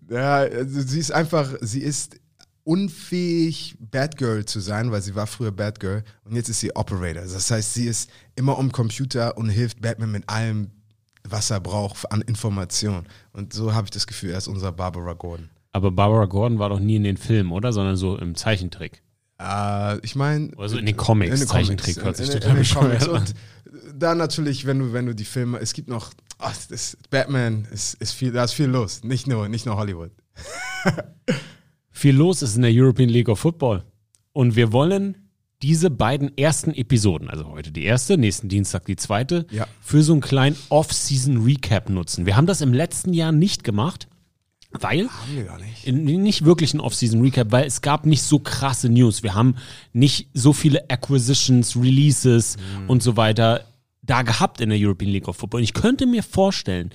ja, 0.09 0.39
also 0.39 0.81
sie 0.81 0.99
ist 0.99 1.13
einfach, 1.13 1.55
sie 1.61 1.81
ist 1.81 2.19
unfähig, 2.65 3.77
Batgirl 3.79 4.45
zu 4.45 4.61
sein, 4.61 4.91
weil 4.91 5.03
sie 5.03 5.15
war 5.15 5.27
früher 5.27 5.53
Batgirl 5.53 6.05
und 6.25 6.35
jetzt 6.35 6.49
ist 6.49 6.61
sie 6.61 6.75
Operator. 6.75 7.23
Das 7.23 7.51
heißt, 7.51 7.75
sie 7.75 7.87
ist 7.87 8.11
immer 8.35 8.59
am 8.59 8.73
Computer 8.73 9.37
und 9.37 9.49
hilft 9.49 9.81
Batman 9.81 10.13
mit 10.13 10.29
allem, 10.29 10.71
was 11.29 11.51
er 11.51 11.61
braucht 11.61 12.11
an 12.11 12.23
Informationen. 12.23 13.07
Und 13.33 13.53
so 13.53 13.73
habe 13.73 13.87
ich 13.87 13.91
das 13.91 14.07
Gefühl, 14.07 14.31
er 14.31 14.39
ist 14.39 14.49
unser 14.49 14.73
Barbara 14.73 15.13
Gordon. 15.13 15.49
Aber 15.73 15.93
Barbara 15.93 16.27
Gordon 16.27 16.59
war 16.59 16.71
doch 16.71 16.81
nie 16.81 16.97
in 16.97 17.05
den 17.05 17.17
Filmen, 17.17 17.53
oder? 17.53 17.73
Sondern 17.73 17.97
so 17.97 18.17
im 18.17 18.35
Zeichentrick. 18.35 19.03
Äh, 19.41 19.99
ich 20.05 20.15
meine. 20.15 20.51
Also 20.59 20.77
in 20.77 20.87
den 20.87 20.97
Comics, 20.97 21.47
Zeichentrick 21.47 22.03
hört 22.03 22.17
sich 22.17 22.29
in, 22.29 22.35
in, 22.35 22.41
total 22.41 22.57
in 22.57 22.63
den 22.63 22.75
Comics. 22.75 23.09
Und 23.09 23.35
da 23.99 24.15
natürlich, 24.15 24.67
wenn 24.67 24.79
du, 24.79 24.93
wenn 24.93 25.07
du 25.07 25.15
die 25.15 25.25
Filme, 25.25 25.59
es 25.59 25.73
gibt 25.73 25.89
noch, 25.89 26.11
ach, 26.39 26.55
das, 26.69 26.97
Batman, 27.11 27.67
ist, 27.73 27.95
ist 27.95 28.13
viel, 28.13 28.33
da 28.33 28.45
ist 28.45 28.53
viel 28.53 28.67
los. 28.67 29.03
Nicht 29.05 29.27
nur, 29.27 29.49
nicht 29.49 29.67
nur 29.67 29.77
Hollywood. 29.77 30.11
Viel 31.93 32.17
los 32.17 32.41
ist 32.41 32.57
in 32.57 32.63
der 32.63 32.71
European 32.73 33.11
League 33.11 33.29
of 33.29 33.41
Football. 33.41 33.85
Und 34.33 34.57
wir 34.57 34.73
wollen 34.73 35.29
diese 35.61 35.91
beiden 35.91 36.35
ersten 36.39 36.73
Episoden, 36.73 37.29
also 37.29 37.49
heute 37.49 37.73
die 37.73 37.85
erste, 37.85 38.17
nächsten 38.17 38.49
Dienstag 38.49 38.87
die 38.87 38.97
zweite, 38.97 39.47
Ja. 39.51 39.67
für 39.83 40.03
so 40.03 40.13
einen 40.13 40.23
kleinen 40.23 40.57
Off-Season-Recap 40.71 41.91
nutzen. 41.91 42.25
Wir 42.25 42.37
haben 42.37 42.47
das 42.47 42.63
im 42.63 42.73
letzten 42.73 43.13
Jahr 43.13 43.33
nicht 43.33 43.65
gemacht, 43.65 44.09
weil 44.73 45.09
Haben 45.09 45.37
wir 45.37 45.45
gar 45.45 45.59
nicht. 45.59 45.87
in, 45.87 46.05
nicht 46.05 46.45
wirklich 46.45 46.75
ein 46.75 46.81
Off-Season-Recap, 46.81 47.51
weil 47.51 47.67
es 47.67 47.83
gab 47.83 48.07
nicht 48.07 48.23
so 48.23 48.39
krasse 48.39 48.89
News. 48.89 49.23
Wir 49.23 49.35
haben 49.35 49.57
nicht 49.93 50.29
so 50.33 50.53
viele 50.53 50.89
Acquisitions, 50.89 51.77
Releases 51.77 52.57
und 52.87 53.03
so 53.03 53.17
weiter 53.17 53.65
da 54.03 54.23
gehabt 54.23 54.61
in 54.61 54.71
der 54.71 54.79
European 54.81 55.11
League 55.11 55.29
of 55.29 55.37
Football. 55.37 55.59
Und 55.59 55.65
ich 55.65 55.75
könnte 55.75 56.07
mir 56.07 56.23
vorstellen, 56.23 56.91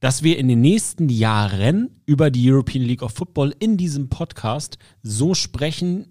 dass 0.00 0.22
wir 0.22 0.38
in 0.38 0.48
den 0.48 0.60
nächsten 0.60 1.08
Jahren 1.08 1.90
über 2.06 2.30
die 2.30 2.50
European 2.50 2.84
League 2.84 3.02
of 3.02 3.12
Football 3.12 3.54
in 3.58 3.76
diesem 3.76 4.08
Podcast 4.08 4.78
so 5.02 5.34
sprechen, 5.34 6.06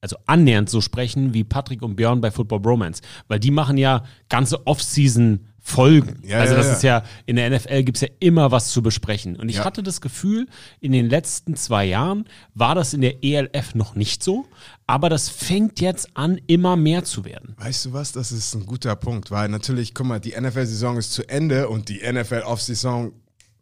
also 0.00 0.16
annähernd 0.26 0.70
so 0.70 0.80
sprechen 0.80 1.34
wie 1.34 1.44
Patrick 1.44 1.82
und 1.82 1.96
Björn 1.96 2.20
bei 2.20 2.30
Football 2.30 2.60
Bromance. 2.60 3.02
Weil 3.28 3.38
die 3.40 3.50
machen 3.50 3.76
ja 3.76 4.04
ganze 4.28 4.66
Off-Season 4.66 5.46
Folgen. 5.70 6.22
Ja, 6.26 6.38
also 6.40 6.52
ja, 6.54 6.58
das 6.58 6.66
ja. 6.68 6.72
ist 6.74 6.82
ja, 6.82 7.02
in 7.26 7.36
der 7.36 7.50
NFL 7.50 7.82
gibt 7.84 7.96
es 7.98 8.02
ja 8.02 8.08
immer 8.20 8.50
was 8.50 8.70
zu 8.70 8.82
besprechen. 8.82 9.36
Und 9.36 9.48
ich 9.48 9.56
Ja. 9.56 9.64
hatte 9.64 9.82
das 9.82 10.00
Gefühl, 10.00 10.46
in 10.80 10.92
den 10.92 11.08
letzten 11.08 11.56
zwei 11.56 11.84
Jahren 11.84 12.24
war 12.54 12.74
das 12.74 12.92
in 12.94 13.00
der 13.00 13.22
ELF 13.24 13.74
noch 13.74 13.94
nicht 13.94 14.22
so, 14.22 14.46
aber 14.86 15.08
das 15.08 15.28
fängt 15.28 15.80
jetzt 15.80 16.16
an, 16.16 16.40
immer 16.46 16.76
mehr 16.76 17.04
zu 17.04 17.24
werden. 17.24 17.54
Weißt 17.58 17.84
du 17.86 17.92
was? 17.92 18.12
Das 18.12 18.32
ist 18.32 18.54
ein 18.54 18.66
guter 18.66 18.96
Punkt, 18.96 19.30
weil 19.30 19.48
natürlich, 19.48 19.94
guck 19.94 20.06
mal, 20.06 20.20
die 20.20 20.32
NFL-Saison 20.38 20.96
ist 20.98 21.12
zu 21.12 21.28
Ende 21.28 21.68
und 21.68 21.88
die 21.88 22.00
NFL-Off-Saison 22.00 23.12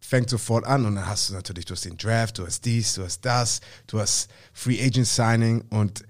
fängt 0.01 0.31
sofort 0.31 0.65
an 0.65 0.87
und 0.87 0.95
dann 0.95 1.07
hast 1.07 1.29
du 1.29 1.35
natürlich, 1.35 1.67
du 1.67 1.73
hast 1.75 1.85
den 1.85 1.99
Draft, 1.99 2.39
du 2.39 2.47
hast 2.47 2.65
dies, 2.65 2.95
du 2.95 3.03
hast 3.05 3.21
das, 3.27 3.61
du 3.87 4.01
hast 4.01 4.31
Free 4.55 4.81
Agent 4.83 5.07
Signing 5.07 5.63
und 5.69 6.03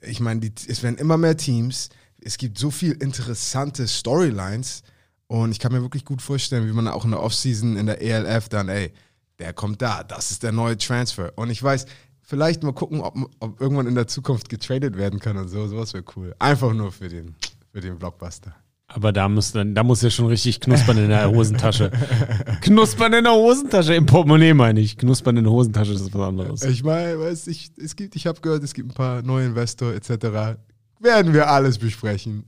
ich 0.00 0.20
meine, 0.20 0.40
die- 0.40 0.52
es 0.68 0.82
werden 0.82 0.96
immer 0.96 1.18
mehr 1.18 1.36
Teams, 1.36 1.90
es 2.22 2.38
gibt 2.38 2.58
so 2.58 2.70
viel 2.70 2.92
interessante 2.92 3.86
Storylines 3.86 4.82
und 5.26 5.52
ich 5.52 5.58
kann 5.58 5.72
mir 5.72 5.82
wirklich 5.82 6.04
gut 6.04 6.22
vorstellen, 6.22 6.66
wie 6.66 6.72
man 6.72 6.88
auch 6.88 7.04
in 7.04 7.10
der 7.10 7.22
Offseason 7.22 7.76
in 7.76 7.86
der 7.86 8.00
ELF 8.02 8.48
dann, 8.48 8.68
ey, 8.68 8.92
der 9.38 9.52
kommt 9.52 9.82
da, 9.82 10.04
das 10.04 10.30
ist 10.30 10.42
der 10.42 10.52
neue 10.52 10.76
Transfer 10.76 11.32
und 11.36 11.50
ich 11.50 11.62
weiß, 11.62 11.86
vielleicht 12.22 12.62
mal 12.62 12.72
gucken, 12.72 13.00
ob, 13.00 13.16
ob 13.40 13.60
irgendwann 13.60 13.86
in 13.86 13.94
der 13.94 14.06
Zukunft 14.06 14.48
getradet 14.48 14.96
werden 14.96 15.20
kann 15.20 15.36
und 15.36 15.48
so, 15.48 15.66
sowas 15.66 15.92
wäre 15.94 16.04
cool. 16.16 16.34
Einfach 16.38 16.72
nur 16.72 16.92
für 16.92 17.08
den, 17.08 17.34
für 17.72 17.80
den 17.80 17.98
Blockbuster. 17.98 18.54
Aber 18.86 19.12
da 19.12 19.28
muss 19.28 19.52
da 19.52 19.82
muss 19.82 20.02
ja 20.02 20.10
schon 20.10 20.26
richtig 20.26 20.60
knuspern 20.60 20.98
in 20.98 21.08
der 21.08 21.30
Hosentasche. 21.30 21.90
knuspern 22.60 23.12
in 23.14 23.24
der 23.24 23.32
Hosentasche, 23.32 23.94
im 23.94 24.06
Portemonnaie 24.06 24.52
meine 24.52 24.80
ich. 24.80 24.98
Knuspern 24.98 25.36
in 25.36 25.44
der 25.44 25.52
Hosentasche 25.52 25.94
das 25.94 26.02
ist 26.02 26.14
was 26.14 26.28
anderes. 26.28 26.62
Ich 26.62 26.84
meine, 26.84 27.18
weiß 27.18 27.46
ich, 27.46 27.72
es 27.76 27.96
gibt, 27.96 28.14
ich 28.14 28.26
habe 28.26 28.40
gehört, 28.40 28.62
es 28.62 28.74
gibt 28.74 28.90
ein 28.90 28.94
paar 28.94 29.22
neue 29.22 29.46
Investor 29.46 29.94
etc. 29.94 30.58
Werden 31.00 31.32
wir 31.32 31.48
alles 31.48 31.78
besprechen. 31.78 32.44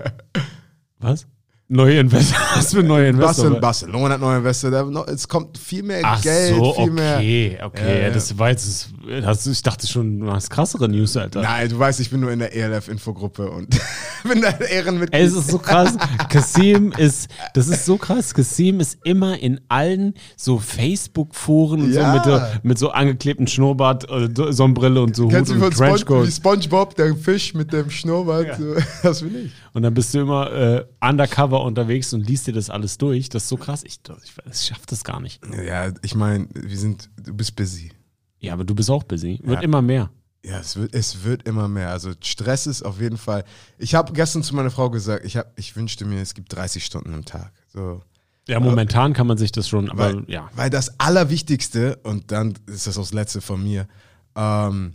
Was? 0.98 1.26
Neue 1.72 2.00
Investor. 2.00 2.36
Was 2.56 2.74
für 2.74 2.82
neue 2.82 3.12
Barcelona, 3.12 3.56
Investor? 3.56 3.60
Barcelona 3.60 4.14
hat 4.14 4.20
neue 4.20 4.38
Investor. 4.38 4.70
Da 4.72 4.82
noch, 4.82 5.06
es 5.06 5.28
kommt 5.28 5.56
viel 5.56 5.84
mehr 5.84 6.00
Ach 6.02 6.20
Geld, 6.20 6.56
so, 6.56 6.72
viel 6.72 6.90
mehr. 6.90 7.18
okay, 7.18 7.58
okay. 7.62 8.00
Ja, 8.00 8.08
ja. 8.08 8.10
Das 8.10 8.36
war 8.36 8.50
jetzt, 8.50 8.88
das, 9.20 9.46
ich 9.46 9.62
dachte 9.62 9.86
schon, 9.86 10.20
du 10.20 10.30
hast 10.30 10.48
krassere 10.50 10.88
News, 10.88 11.16
Alter. 11.16 11.42
Nein, 11.42 11.68
du 11.68 11.78
weißt, 11.78 11.98
ich 12.00 12.10
bin 12.10 12.20
nur 12.20 12.30
in 12.32 12.38
der 12.38 12.54
ELF-Infogruppe 12.54 13.50
und 13.50 13.68
bin 14.28 14.40
da 14.40 14.50
Ehrenmitglied. 14.50 15.20
Es 15.20 15.32
ist 15.34 15.48
so 15.50 15.58
krass. 15.58 15.96
Kasim 16.28 16.92
ist, 16.92 17.28
das 17.54 17.68
ist 17.68 17.84
so 17.84 17.96
krass. 17.96 18.32
Kasim 18.32 18.80
ist 18.80 18.98
immer 19.04 19.38
in 19.38 19.60
allen 19.68 20.14
so 20.36 20.58
Facebook-Foren 20.58 21.82
und 21.82 21.92
Ja. 21.92 22.22
so 22.22 22.30
mit, 22.30 22.64
mit 22.64 22.78
so 22.78 22.90
angeklebtem 22.90 23.46
Schnurrbart, 23.46 24.08
äh, 24.10 24.28
so- 24.34 24.52
Sonnenbrille 24.52 25.02
und 25.02 25.16
so 25.16 25.28
Kennst 25.28 25.52
Hut 25.52 25.60
du 25.60 25.64
und 25.66 25.72
Spon 25.74 25.86
wie 25.86 25.90
Trenchcoat. 25.90 26.32
SpongeBob, 26.32 26.94
der 26.96 27.16
Fisch 27.16 27.54
mit 27.54 27.72
dem 27.72 27.90
Schnurrbart? 27.90 28.56
So, 28.58 28.74
Das 29.02 29.20
bin 29.22 29.46
ich. 29.46 29.52
Und 29.72 29.82
dann 29.82 29.94
bist 29.94 30.14
du 30.14 30.20
immer 30.20 30.52
äh, 30.52 30.84
undercover 31.00 31.62
unterwegs 31.64 32.12
und 32.12 32.26
liest 32.26 32.46
dir 32.46 32.52
das 32.52 32.70
alles 32.70 32.98
durch. 32.98 33.28
Das 33.28 33.42
ist 33.44 33.48
so 33.48 33.56
krass. 33.56 33.82
Ich, 33.84 33.98
ich, 34.24 34.32
ich 34.52 34.60
schaff 34.66 34.86
das 34.86 35.04
gar 35.04 35.20
nicht. 35.20 35.40
Ja, 35.66 35.88
ich 36.02 36.14
meine, 36.14 36.46
wir 36.54 36.76
sind, 36.78 37.08
du 37.16 37.34
bist 37.34 37.56
busy. 37.56 37.92
Ja, 38.40 38.52
aber 38.54 38.64
du 38.64 38.74
bist 38.74 38.90
auch 38.90 39.02
busy. 39.04 39.38
Wird 39.42 39.58
Ja. 39.58 39.60
immer 39.64 39.82
mehr. 39.82 40.10
Ja, 40.44 40.58
es 40.58 40.76
wird, 40.76 40.94
es 40.94 41.22
wird 41.24 41.46
immer 41.46 41.68
mehr. 41.68 41.90
Also 41.90 42.12
Stress 42.22 42.66
ist 42.66 42.82
auf 42.82 42.98
jeden 43.00 43.18
Fall. 43.18 43.44
Ich 43.78 43.94
habe 43.94 44.12
gestern 44.14 44.42
zu 44.42 44.54
meiner 44.56 44.70
Frau 44.70 44.88
gesagt, 44.90 45.24
ich, 45.26 45.36
hab, 45.36 45.52
ich 45.58 45.76
wünschte 45.76 46.06
mir, 46.06 46.20
es 46.22 46.32
gibt 46.34 46.54
30 46.56 46.82
Stunden 46.84 47.12
am 47.12 47.24
Tag. 47.26 47.52
So. 47.68 48.00
Ja, 48.48 48.58
momentan 48.58 49.12
kann 49.12 49.26
man 49.26 49.36
sich 49.36 49.52
das 49.52 49.68
schon, 49.68 49.90
aber 49.90 50.14
Weil, 50.14 50.24
ja. 50.28 50.48
weil 50.56 50.70
das 50.70 50.98
Allerwichtigste, 50.98 51.96
und 52.04 52.32
dann 52.32 52.54
ist 52.66 52.86
das 52.86 52.94
das 52.96 53.12
Letzte 53.12 53.42
von 53.42 53.62
mir, 53.62 53.86
ähm, 54.34 54.94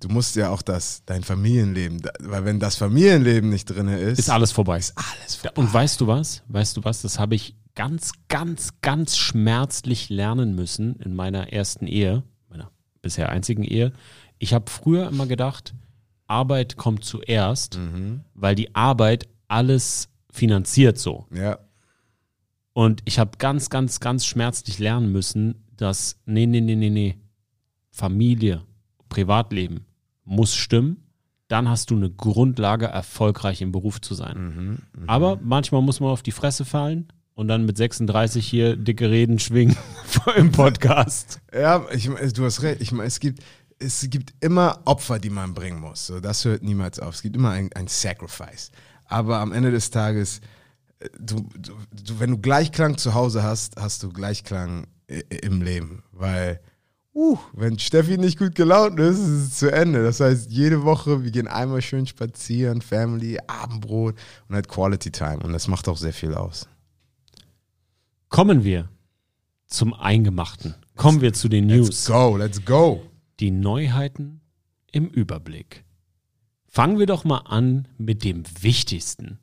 du 0.00 0.08
musst 0.08 0.34
ja 0.36 0.48
auch 0.50 0.62
das, 0.62 1.02
dein 1.04 1.22
Familienleben, 1.22 2.00
da- 2.00 2.12
weil 2.20 2.44
wenn 2.46 2.58
das 2.58 2.76
Familienleben 2.76 3.50
nicht 3.50 3.66
drin 3.66 3.88
ist, 3.88 4.18
Ist 4.18 4.30
alles 4.30 4.50
vorbei. 4.52 4.78
ist 4.78 4.94
alles 4.96 5.34
vorbei. 5.36 5.54
Und 5.60 5.72
weißt 5.72 6.00
du 6.00 6.06
was? 6.06 6.42
Weißt 6.48 6.76
du 6.76 6.84
was? 6.84 7.02
Das 7.02 7.18
habe 7.18 7.34
ich 7.34 7.54
ganz, 7.74 8.12
ganz, 8.28 8.70
ganz 8.80 9.16
schmerzlich 9.18 10.08
lernen 10.08 10.54
müssen 10.54 10.96
in 10.96 11.14
meiner 11.14 11.52
ersten 11.52 11.86
Ehe, 11.86 12.22
bisher 13.06 13.28
einzigen 13.30 13.62
Ehe. 13.64 13.92
Ich 14.38 14.52
habe 14.52 14.70
früher 14.70 15.08
immer 15.08 15.26
gedacht, 15.26 15.74
Arbeit 16.26 16.76
kommt 16.76 17.04
zuerst, 17.04 17.78
weil 18.34 18.54
die 18.54 18.74
Arbeit 18.74 19.28
alles 19.48 20.08
finanziert 20.30 20.98
so. 20.98 21.26
Ja, 21.32 21.58
Und 22.72 23.00
ich 23.04 23.18
habe 23.18 23.38
ganz, 23.38 23.70
ganz, 23.70 24.00
ganz 24.00 24.26
schmerzlich 24.26 24.78
lernen 24.78 25.10
müssen, 25.12 25.64
dass, 25.76 26.18
nee, 26.26 26.46
nee, 26.46 26.60
nee, 26.60 26.74
nee, 26.76 26.90
nee, 26.90 27.16
Familie, 27.90 28.62
Privatleben 29.08 29.86
muss 30.24 30.54
stimmen. 30.54 31.02
Dann 31.48 31.68
hast 31.68 31.90
du 31.90 31.96
eine 31.96 32.10
Grundlage, 32.10 32.86
erfolgreich 32.86 33.62
im 33.62 33.70
Beruf 33.70 34.00
zu 34.00 34.14
sein. 34.14 34.36
Aber 35.06 35.38
manchmal 35.42 35.80
muss 35.80 36.00
man 36.00 36.10
auf 36.10 36.22
die 36.22 36.32
Fresse 36.32 36.64
fallen 36.64 37.06
und 37.36 37.48
dann 37.48 37.66
mit 37.66 37.76
36 37.76 38.44
hier 38.44 38.76
dicke 38.76 39.10
Reden 39.10 39.38
schwingen 39.38 39.76
im 40.36 40.50
Podcast. 40.50 41.40
ja 41.52 41.86
ich, 41.92 42.10
du 42.32 42.44
hast 42.44 42.62
recht. 42.62 42.80
Ich 42.80 42.92
meine, 42.92 43.06
es 43.06 43.20
gibt, 43.20 43.44
es 43.78 44.06
gibt 44.08 44.32
immer 44.40 44.80
Opfer, 44.86 45.18
die 45.18 45.30
man 45.30 45.54
bringen 45.54 45.78
muss. 45.78 46.06
So, 46.06 46.18
das 46.18 46.44
hört 46.46 46.62
niemals 46.62 46.98
auf. 46.98 47.14
Es 47.14 47.22
gibt 47.22 47.36
immer 47.36 47.50
ein, 47.50 47.70
ein 47.74 47.86
Sacrifice. 47.86 48.70
Aber 49.04 49.38
am 49.38 49.52
Ende 49.52 49.70
des 49.70 49.90
Tages, 49.90 50.40
äh, 50.98 51.10
du, 51.20 51.46
du, 51.58 51.74
du, 51.92 52.18
wenn 52.18 52.30
du 52.30 52.38
Gleichklang 52.38 52.96
zu 52.96 53.12
Hause 53.12 53.42
hast, 53.42 53.76
hast 53.76 54.02
du 54.02 54.08
Gleichklang 54.08 54.86
im 55.06 55.60
Leben. 55.60 56.02
Weil, 56.12 56.58
uh, 57.14 57.38
wenn 57.52 57.78
Steffi 57.78 58.16
nicht 58.16 58.38
gut 58.38 58.54
gelaunt 58.54 58.98
ist, 58.98 59.18
ist 59.18 59.28
es 59.28 59.58
zu 59.58 59.70
Ende. 59.70 60.02
Das 60.02 60.20
heißt, 60.20 60.50
jede 60.50 60.84
Woche, 60.84 61.22
wir 61.22 61.30
gehen 61.30 61.48
einmal 61.48 61.82
schön 61.82 62.06
spazieren, 62.06 62.80
Family, 62.80 63.38
Abendbrot 63.46 64.14
und 64.48 64.54
halt 64.54 64.68
Quality 64.68 65.10
Time. 65.10 65.40
Und 65.40 65.52
das 65.52 65.68
macht 65.68 65.86
auch 65.86 65.98
sehr 65.98 66.14
viel 66.14 66.32
aus. 66.32 66.66
Kommen 68.36 68.64
wir 68.64 68.90
zum 69.66 69.94
Eingemachten. 69.94 70.74
Kommen 70.94 71.22
wir 71.22 71.32
zu 71.32 71.48
den 71.48 71.68
News. 71.68 71.86
Let's 71.88 72.06
go, 72.06 72.36
let's 72.36 72.64
go. 72.66 73.02
Die 73.40 73.50
Neuheiten 73.50 74.42
im 74.92 75.08
Überblick. 75.08 75.86
Fangen 76.68 76.98
wir 76.98 77.06
doch 77.06 77.24
mal 77.24 77.38
an 77.46 77.88
mit 77.96 78.24
dem 78.24 78.42
Wichtigsten, 78.60 79.38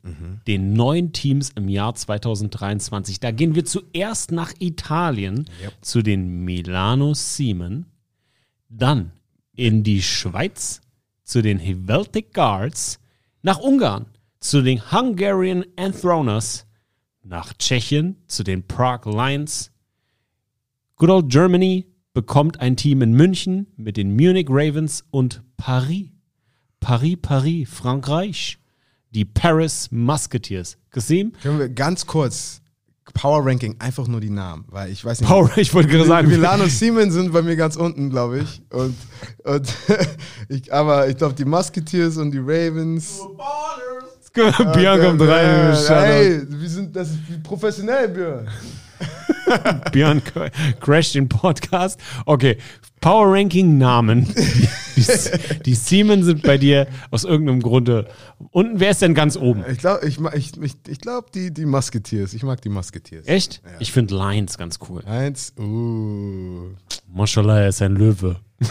den 0.46 0.74
neuen 0.74 1.10
Teams 1.10 1.50
im 1.56 1.68
Jahr 1.68 1.96
2023. 1.96 3.18
Da 3.18 3.32
gehen 3.32 3.56
wir 3.56 3.64
zuerst 3.64 4.30
nach 4.30 4.52
Italien 4.60 5.46
Yep. 5.60 5.72
zu 5.80 6.02
den 6.02 6.44
Milano 6.44 7.14
Siemen, 7.14 7.86
dann 8.68 9.10
in 9.56 9.82
die 9.82 10.02
Schweiz 10.02 10.82
zu 11.24 11.42
den 11.42 11.58
Helvetic 11.58 12.32
Guards, 12.32 13.00
nach 13.42 13.58
Ungarn 13.58 14.06
zu 14.38 14.62
den 14.62 14.92
Hungarian 14.92 15.64
Enthroners, 15.74 16.68
nach 17.24 17.52
Tschechien 17.54 18.16
zu 18.28 18.44
den 18.44 18.66
Prague 18.66 19.12
Lions, 19.12 19.72
Good 20.96 21.10
Old 21.10 21.28
Germany 21.28 21.86
bekommt 22.12 22.60
ein 22.60 22.76
Team 22.76 23.02
in 23.02 23.12
München 23.12 23.66
mit 23.76 23.96
den 23.96 24.14
Munich 24.14 24.46
Ravens 24.48 25.04
und 25.10 25.42
Paris. 25.56 26.10
Paris, 26.78 27.16
Paris, 27.20 27.68
Frankreich. 27.68 28.58
Die 29.10 29.24
Paris 29.24 29.90
Musketeers. 29.90 30.76
Gesehen? 30.90 31.32
Können 31.42 31.58
wir 31.58 31.68
ganz 31.68 32.06
kurz 32.06 32.60
Power 33.12 33.44
Ranking 33.44 33.76
einfach 33.80 34.08
nur 34.08 34.20
die 34.20 34.30
Namen, 34.30 34.64
weil 34.68 34.90
ich 34.90 35.04
weiß 35.04 35.20
nicht. 35.20 35.28
Power, 35.28 35.50
ich 35.56 35.74
wollte 35.74 35.88
gerade 35.88 36.06
sagen. 36.06 36.28
Milan 36.28 36.60
und 36.60 36.70
Siemens 36.70 37.14
sind 37.14 37.32
bei 37.32 37.42
mir 37.42 37.56
ganz 37.56 37.76
unten, 37.76 38.10
glaube 38.10 38.40
ich. 38.40 38.62
Und, 38.70 38.96
und 39.44 39.74
ich, 40.48 40.72
aber 40.72 41.08
ich 41.08 41.16
glaube, 41.16 41.34
die 41.34 41.44
Musketeers 41.44 42.16
und 42.16 42.30
die 42.30 42.38
Ravens. 42.38 43.20
Björn 44.34 45.00
kommt 45.00 45.20
rein. 45.22 45.74
Ey, 45.88 46.42
wir 46.48 46.68
sind 46.68 46.94
das 46.94 47.10
ist 47.10 47.18
wie 47.28 47.38
professionell, 47.38 48.08
Björn. 48.08 48.48
Björn 49.92 50.20
cr- 50.22 50.50
crasht 50.80 51.14
den 51.14 51.28
Podcast. 51.28 52.00
Okay, 52.26 52.58
Power 53.00 53.32
Ranking 53.32 53.78
Namen. 53.78 54.26
Die, 54.96 55.04
die, 55.66 55.74
Siemens 55.74 56.24
sind 56.26 56.42
bei 56.42 56.56
dir 56.56 56.86
aus 57.10 57.24
irgendeinem 57.24 57.60
Grunde. 57.60 58.06
Unten, 58.52 58.78
wer 58.78 58.90
ist 58.90 59.02
denn 59.02 59.12
ganz 59.12 59.36
oben? 59.36 59.64
Ich 59.68 59.78
glaube, 59.78 60.06
ich, 60.06 60.20
ich, 60.34 60.56
ich, 60.62 60.74
ich 60.86 61.00
glaub, 61.00 61.32
die, 61.32 61.52
die 61.52 61.66
Musketeers. 61.66 62.32
Ich 62.32 62.44
mag 62.44 62.62
die 62.62 62.68
Musketeers. 62.68 63.26
Echt? 63.26 63.60
Ich 63.80 63.90
finde 63.90 64.14
Lions 64.14 64.56
ganz 64.56 64.78
cool. 64.88 65.02
Eins, 65.04 65.52
uh. 65.58 66.68
Mashallah, 67.12 67.62
er 67.62 67.68
ist 67.70 67.82
ein 67.82 67.96
Löwe. 67.96 68.36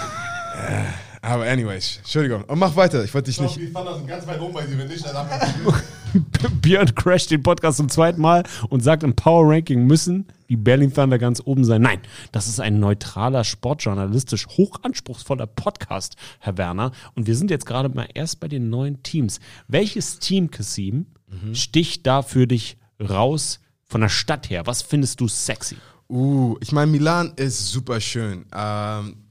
Aber 1.23 1.45
anyways, 1.45 1.99
Entschuldigung. 1.99 2.43
Und 2.43 2.59
mach 2.59 2.75
weiter. 2.75 3.01
Ich 3.01 3.13
wollte 3.13 3.31
dich 3.31 3.39
nicht. 3.39 3.55
Die 3.55 3.71
Thunder 3.71 3.95
sind 3.95 4.07
ganz 4.07 4.27
weit 4.27 4.41
oben 4.41 4.53
bei 4.53 4.65
dir, 4.65 4.77
wenn 4.77 4.89
nicht, 4.89 5.05
dann 5.05 5.25
Björn 6.61 6.93
crasht 6.93 7.31
den 7.31 7.41
Podcast 7.41 7.77
zum 7.77 7.87
zweiten 7.87 8.19
Mal 8.19 8.43
und 8.67 8.81
sagt, 8.81 9.03
im 9.03 9.15
Power 9.15 9.49
Ranking 9.49 9.87
müssen 9.87 10.27
die 10.49 10.57
Berlin 10.57 10.93
Thunder 10.93 11.17
ganz 11.17 11.41
oben 11.45 11.63
sein. 11.63 11.81
Nein, 11.81 12.01
das 12.33 12.49
ist 12.49 12.59
ein 12.59 12.81
neutraler, 12.81 13.45
sportjournalistisch 13.45 14.47
hochanspruchsvoller 14.47 15.47
Podcast, 15.47 16.17
Herr 16.39 16.57
Werner. 16.57 16.91
Und 17.15 17.25
wir 17.25 17.37
sind 17.37 17.49
jetzt 17.49 17.65
gerade 17.65 17.87
mal 17.87 18.09
erst 18.13 18.41
bei 18.41 18.49
den 18.49 18.69
neuen 18.69 19.01
Teams. 19.01 19.39
Welches 19.69 20.19
Team, 20.19 20.51
Kasim, 20.51 21.05
sticht 21.53 22.05
da 22.05 22.21
für 22.21 22.47
dich 22.47 22.77
raus 22.99 23.61
von 23.85 24.01
der 24.01 24.09
Stadt 24.09 24.49
her? 24.49 24.67
Was 24.67 24.81
findest 24.81 25.21
du 25.21 25.29
sexy? 25.29 25.77
Uh, 26.09 26.57
ich 26.59 26.73
meine, 26.73 26.91
Milan 26.91 27.31
ist 27.37 27.71
super 27.71 28.01
schön. 28.01 28.45
Ähm, 28.53 29.22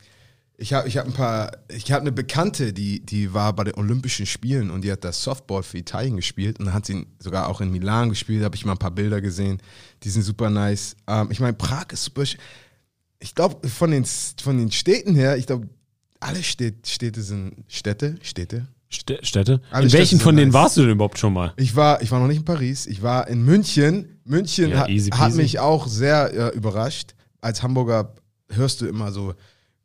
ich 0.56 0.72
habe 0.72 0.86
ich 0.86 0.96
hab 0.98 1.06
ein 1.06 1.12
paar, 1.12 1.50
ich 1.68 1.90
habe 1.90 2.02
eine 2.02 2.12
Bekannte, 2.12 2.72
die, 2.72 3.00
die 3.04 3.32
war 3.34 3.52
bei 3.54 3.64
den 3.64 3.74
Olympischen 3.74 4.26
Spielen 4.26 4.70
und 4.70 4.82
die 4.82 4.92
hat 4.92 5.02
das 5.04 5.22
Softball 5.22 5.62
für 5.62 5.78
Italien 5.78 6.16
gespielt 6.16 6.60
und 6.60 6.72
hat 6.72 6.86
sie 6.86 7.06
sogar 7.18 7.48
auch 7.48 7.60
in 7.60 7.72
Milan 7.72 8.10
gespielt, 8.10 8.44
habe 8.44 8.54
ich 8.54 8.64
mal 8.64 8.72
ein 8.72 8.78
paar 8.78 8.90
Bilder 8.92 9.20
gesehen, 9.20 9.58
die 10.02 10.10
sind 10.10 10.22
super 10.22 10.50
nice. 10.50 10.94
Ähm, 11.08 11.28
ich 11.30 11.40
meine, 11.40 11.54
Prag 11.54 11.86
ist 11.92 12.04
super, 12.04 12.22
ich 12.22 13.34
glaube, 13.34 13.68
von 13.68 13.90
den, 13.90 14.04
von 14.04 14.58
den 14.58 14.70
Städten 14.70 15.14
her, 15.14 15.36
ich 15.36 15.46
glaube, 15.46 15.68
alle 16.20 16.42
Städte, 16.42 16.88
Städte 16.88 17.22
sind 17.22 17.64
Städte, 17.68 18.16
Städte. 18.22 18.66
Stä- 18.92 19.24
Städte? 19.24 19.60
Alle 19.70 19.86
In 19.86 19.92
welchen 19.94 20.20
von 20.20 20.36
denen 20.36 20.52
nice. 20.52 20.60
warst 20.62 20.76
du 20.76 20.82
denn 20.82 20.90
überhaupt 20.90 21.18
schon 21.18 21.32
mal? 21.32 21.54
Ich 21.56 21.74
war, 21.74 22.02
ich 22.02 22.10
war 22.10 22.20
noch 22.20 22.28
nicht 22.28 22.36
in 22.36 22.44
Paris, 22.44 22.86
ich 22.86 23.02
war 23.02 23.26
in 23.26 23.42
München. 23.42 24.20
München 24.24 24.70
Ja, 24.70 24.80
hat, 24.80 24.90
hat 25.18 25.34
mich 25.34 25.58
auch 25.58 25.86
sehr 25.88 26.32
äh, 26.52 26.56
überrascht. 26.56 27.14
Als 27.40 27.62
Hamburger 27.62 28.14
hörst 28.50 28.82
du 28.82 28.86
immer 28.86 29.10
so, 29.10 29.34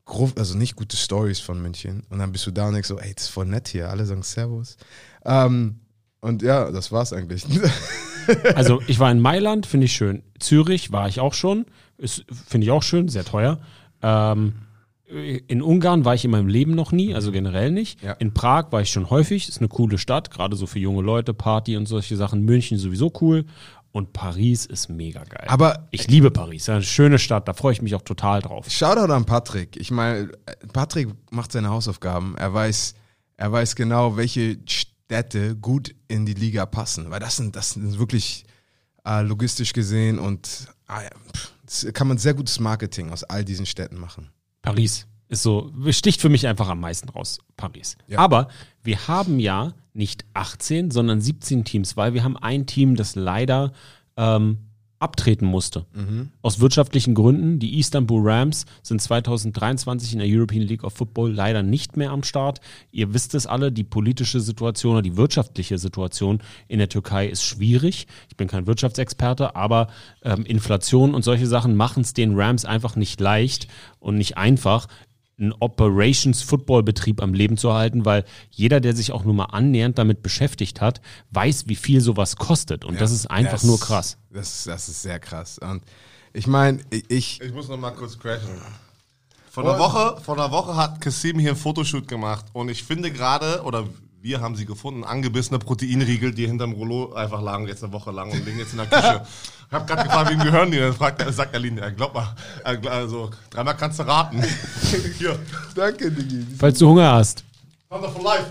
grob, 0.08 0.40
also 0.40 0.58
nicht 0.58 0.76
gute 0.76 0.98
Stories 0.98 1.40
von 1.40 1.62
München. 1.62 2.04
Und 2.10 2.18
dann 2.18 2.32
bist 2.32 2.48
du 2.48 2.52
da 2.52 2.68
und 2.68 2.74
denkst 2.74 2.88
so, 2.88 2.98
ey, 2.98 3.14
das 3.14 3.26
ist 3.26 3.30
voll 3.30 3.46
nett 3.46 3.68
hier, 3.68 3.90
alle 3.90 4.06
sagen 4.06 4.24
Servus. 4.24 4.78
Ähm, 5.24 5.82
und 6.22 6.42
ja, 6.42 6.72
das 6.72 6.92
war's 6.92 7.14
eigentlich. 7.14 7.46
Also 8.56 8.82
ich 8.88 9.00
war 9.00 9.10
in 9.10 9.22
Mailand, 9.22 9.66
finde 9.66 9.86
ich 9.86 9.94
schön. 9.94 10.22
Zürich 10.38 10.92
war 10.92 11.08
ich 11.08 11.22
auch 11.22 11.34
schon, 11.34 11.66
finde 11.98 12.66
ich 12.66 12.72
auch 12.72 12.84
schön, 12.84 13.08
sehr 13.08 13.24
teuer. 13.24 13.58
Ähm, 14.02 14.56
in 15.08 15.62
Ungarn 15.62 16.04
war 16.04 16.14
ich 16.14 16.26
in 16.26 16.32
meinem 16.32 16.50
Leben 16.50 16.76
noch 16.76 16.92
nie, 16.92 17.16
also 17.16 17.32
generell 17.32 17.72
nicht. 17.72 18.04
Ja. 18.04 18.12
In 18.14 18.34
Prag 18.34 18.66
war 18.72 18.82
ich 18.82 18.90
schon 18.90 19.10
häufig, 19.10 19.48
ist 19.48 19.60
eine 19.60 19.70
coole 19.70 19.98
Stadt, 19.98 20.30
gerade 20.30 20.58
so 20.58 20.68
für 20.68 20.80
junge 20.80 21.04
Leute, 21.04 21.34
Party 21.34 21.78
und 21.78 21.86
solche 21.86 22.18
Sachen. 22.18 22.44
München 22.44 22.78
sowieso 22.78 23.14
cool 23.22 23.46
und 23.98 24.14
Paris 24.14 24.68
ist 24.68 24.90
mega 24.90 25.24
geil. 25.24 25.48
Aber 25.48 25.88
ich 25.90 26.08
liebe 26.08 26.30
Paris, 26.30 26.70
eine 26.70 26.84
schöne 26.84 27.18
Stadt, 27.18 27.48
da 27.48 27.54
freue 27.54 27.74
ich 27.74 27.82
mich 27.82 27.96
auch 27.96 28.04
total 28.04 28.44
drauf. 28.44 28.70
Shoutout 28.70 29.12
an 29.12 29.26
Patrick. 29.26 29.76
Ich 29.76 29.90
meine, 29.90 30.32
Patrick 30.72 31.10
macht 31.32 31.52
seine 31.52 31.70
Hausaufgaben. 31.70 32.36
Er 32.38 32.54
weiß, 32.54 32.94
er 33.38 33.52
weiß 33.52 33.76
genau, 33.76 34.16
welche 34.16 34.60
Städte 34.68 35.56
gut 35.56 35.96
in 36.08 36.28
die 36.28 36.36
Liga 36.36 36.68
passen. 36.68 37.10
Weil 37.10 37.20
das 37.20 37.38
sind, 37.38 37.56
das 37.56 37.72
sind 37.72 37.98
wirklich 37.98 38.46
äh, 39.04 39.22
logistisch 39.22 39.74
gesehen 39.74 40.20
und 40.20 40.68
das 41.66 41.88
kann 41.94 42.08
man 42.08 42.20
sehr 42.20 42.36
gutes 42.36 42.60
Marketing 42.60 43.10
aus 43.10 43.24
all 43.24 43.44
diesen 43.44 43.66
Städten 43.66 43.98
machen. 43.98 44.30
Paris 44.62 45.08
ist 45.28 45.42
so, 45.42 45.74
sticht 45.90 46.22
für 46.22 46.30
mich 46.30 46.46
einfach 46.46 46.70
am 46.70 46.82
meisten 46.82 47.10
raus, 47.10 47.40
Paris. 47.56 47.98
Ja. 48.06 48.20
Aber 48.20 48.50
wir 48.84 49.08
haben 49.08 49.40
ja 49.40 49.74
nicht 49.98 50.26
18, 50.34 50.92
sondern 50.92 51.20
17 51.20 51.66
Teams, 51.66 51.98
weil 51.98 52.14
wir 52.14 52.24
haben 52.24 52.38
ein 52.38 52.66
Team, 52.66 52.96
das 52.96 53.16
leider 53.16 53.74
ähm, 54.16 54.60
abtreten 55.00 55.46
musste. 55.46 55.86
Aus 56.42 56.60
wirtschaftlichen 56.60 57.14
Gründen. 57.14 57.60
Die 57.60 57.78
Istanbul 57.78 58.28
Rams 58.28 58.66
sind 58.82 59.02
2023 59.02 60.14
in 60.14 60.20
der 60.20 60.28
European 60.28 60.64
League 60.64 60.84
of 60.84 60.94
Football 60.94 61.34
leider 61.34 61.62
nicht 61.62 61.98
mehr 61.98 62.12
am 62.12 62.24
Start. 62.24 62.62
Ihr 62.92 63.14
wisst 63.14 63.36
es 63.36 63.46
alle, 63.46 63.72
die 63.72 63.84
politische 63.84 64.40
Situation 64.40 64.94
oder 64.94 65.02
die 65.04 65.18
wirtschaftliche 65.18 65.78
Situation 65.78 66.40
in 66.68 66.80
der 66.80 66.90
Türkei 66.90 67.28
ist 67.28 67.44
schwierig. 67.44 68.08
Ich 68.30 68.38
bin 68.38 68.48
kein 68.48 68.66
Wirtschaftsexperte, 68.66 69.56
aber 69.56 69.88
ähm, 70.24 70.46
Inflation 70.46 71.14
und 71.14 71.24
solche 71.24 71.48
Sachen 71.48 71.76
machen 71.76 72.02
es 72.02 72.14
den 72.14 72.36
Rams 72.36 72.66
einfach 72.66 72.96
nicht 72.96 73.20
leicht 73.20 73.68
und 74.00 74.18
nicht 74.18 74.38
einfach, 74.38 74.88
einen 75.40 75.54
Operations-Football-Betrieb 75.60 77.22
am 77.22 77.34
Leben 77.34 77.58
zu 77.58 77.74
halten, 77.74 78.06
weil 78.06 78.26
jeder, 78.52 78.80
der 78.80 78.96
sich 78.96 79.12
auch 79.12 79.24
nur 79.24 79.34
mal 79.34 79.46
annähernd 79.46 79.98
damit 79.98 80.24
beschäftigt 80.24 80.82
hat, 80.82 81.02
weiß, 81.32 81.68
wie 81.68 81.76
viel 81.76 82.02
sowas 82.02 82.36
kostet. 82.38 82.86
Und 82.86 83.00
das 83.00 83.12
ist 83.12 83.28
einfach 83.30 83.52
Das- 83.54 83.64
nur 83.64 83.80
krass. 83.80 84.18
Das, 84.32 84.64
das 84.66 84.90
ist 84.90 85.02
sehr 85.02 85.20
krass. 85.20 85.60
Und 85.60 85.84
ich 86.34 86.48
meine, 86.48 86.80
ich, 87.10 87.42
Ich 87.42 87.54
muss 87.54 87.68
noch 87.68 87.78
mal 87.78 87.92
kurz 87.92 88.18
crashen. 88.18 88.50
Vor 89.52 89.64
einer 89.64 89.80
Woche, 89.80 90.22
vor 90.22 90.36
einer 90.36 90.52
Woche 90.52 90.76
hat 90.76 91.02
Kassim 91.02 91.40
hier 91.40 91.52
ein 91.52 91.56
Fotoshoot 91.56 92.08
gemacht 92.08 92.46
und 92.54 92.70
ich 92.70 92.84
finde 92.84 93.12
gerade, 93.12 93.64
oder 93.64 93.88
wir 94.28 94.42
haben 94.42 94.58
sie 94.58 94.66
gefunden, 94.66 95.06
angebissene 95.06 95.58
Proteinriegel, 95.58 96.34
die 96.34 96.46
hinterm 96.46 96.74
Rollo 96.74 97.14
einfach 97.14 97.42
lagen 97.42 97.66
jetzt 97.66 97.82
eine 97.82 97.94
Woche 97.94 98.12
lang 98.12 98.30
und 98.30 98.46
liegen 98.46 98.60
jetzt 98.60 98.74
in 98.74 98.78
der 98.78 98.88
Küche. 98.88 99.22
Ich 99.70 99.74
habe 99.74 99.86
gerade 99.86 100.04
gefragt, 100.08 100.32
wem 100.32 100.40
gehören 100.40 100.72
die? 100.72 100.78
Dann 100.78 100.94
fragt, 100.94 101.22
er- 101.22 101.34
sagt 101.34 101.54
Aline, 101.54 101.82
ja, 101.82 101.90
glaub 101.90 102.14
mal, 102.14 102.34
äh, 102.64 102.78
also 102.88 103.32
dreimal 103.50 103.76
kannst 103.76 104.00
du 104.00 104.04
raten. 104.04 104.42
hier, 105.18 105.38
danke, 105.76 106.10
Digi. 106.10 106.48
Falls 106.58 106.80
du 106.80 106.88
Hunger 106.88 107.12
hast. 107.12 107.44
Thunder 107.90 108.10
for 108.10 108.24
life. 108.24 108.46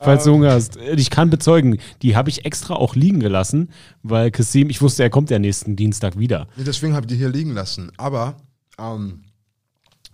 Falls 0.00 0.24
du 0.24 0.32
Hunger 0.32 0.52
hast. 0.52 0.76
Ich 0.76 1.10
kann 1.10 1.28
bezeugen, 1.28 1.78
die 2.00 2.16
habe 2.16 2.30
ich 2.30 2.46
extra 2.46 2.76
auch 2.76 2.94
liegen 2.94 3.20
gelassen, 3.20 3.70
weil 4.02 4.30
Kassim, 4.30 4.70
ich 4.70 4.80
wusste, 4.80 5.02
er 5.02 5.10
kommt 5.10 5.28
ja 5.28 5.38
nächsten 5.38 5.76
Dienstag 5.76 6.18
wieder. 6.18 6.48
Nee, 6.56 6.64
deswegen 6.64 6.94
habe 6.94 7.04
ich 7.04 7.12
die 7.12 7.18
hier 7.18 7.28
liegen 7.28 7.52
lassen. 7.52 7.92
Aber 7.98 8.36
ähm, 8.78 9.24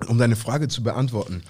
um 0.08 0.18
deine 0.18 0.34
Frage 0.34 0.66
zu 0.66 0.82
beantworten, 0.82 1.44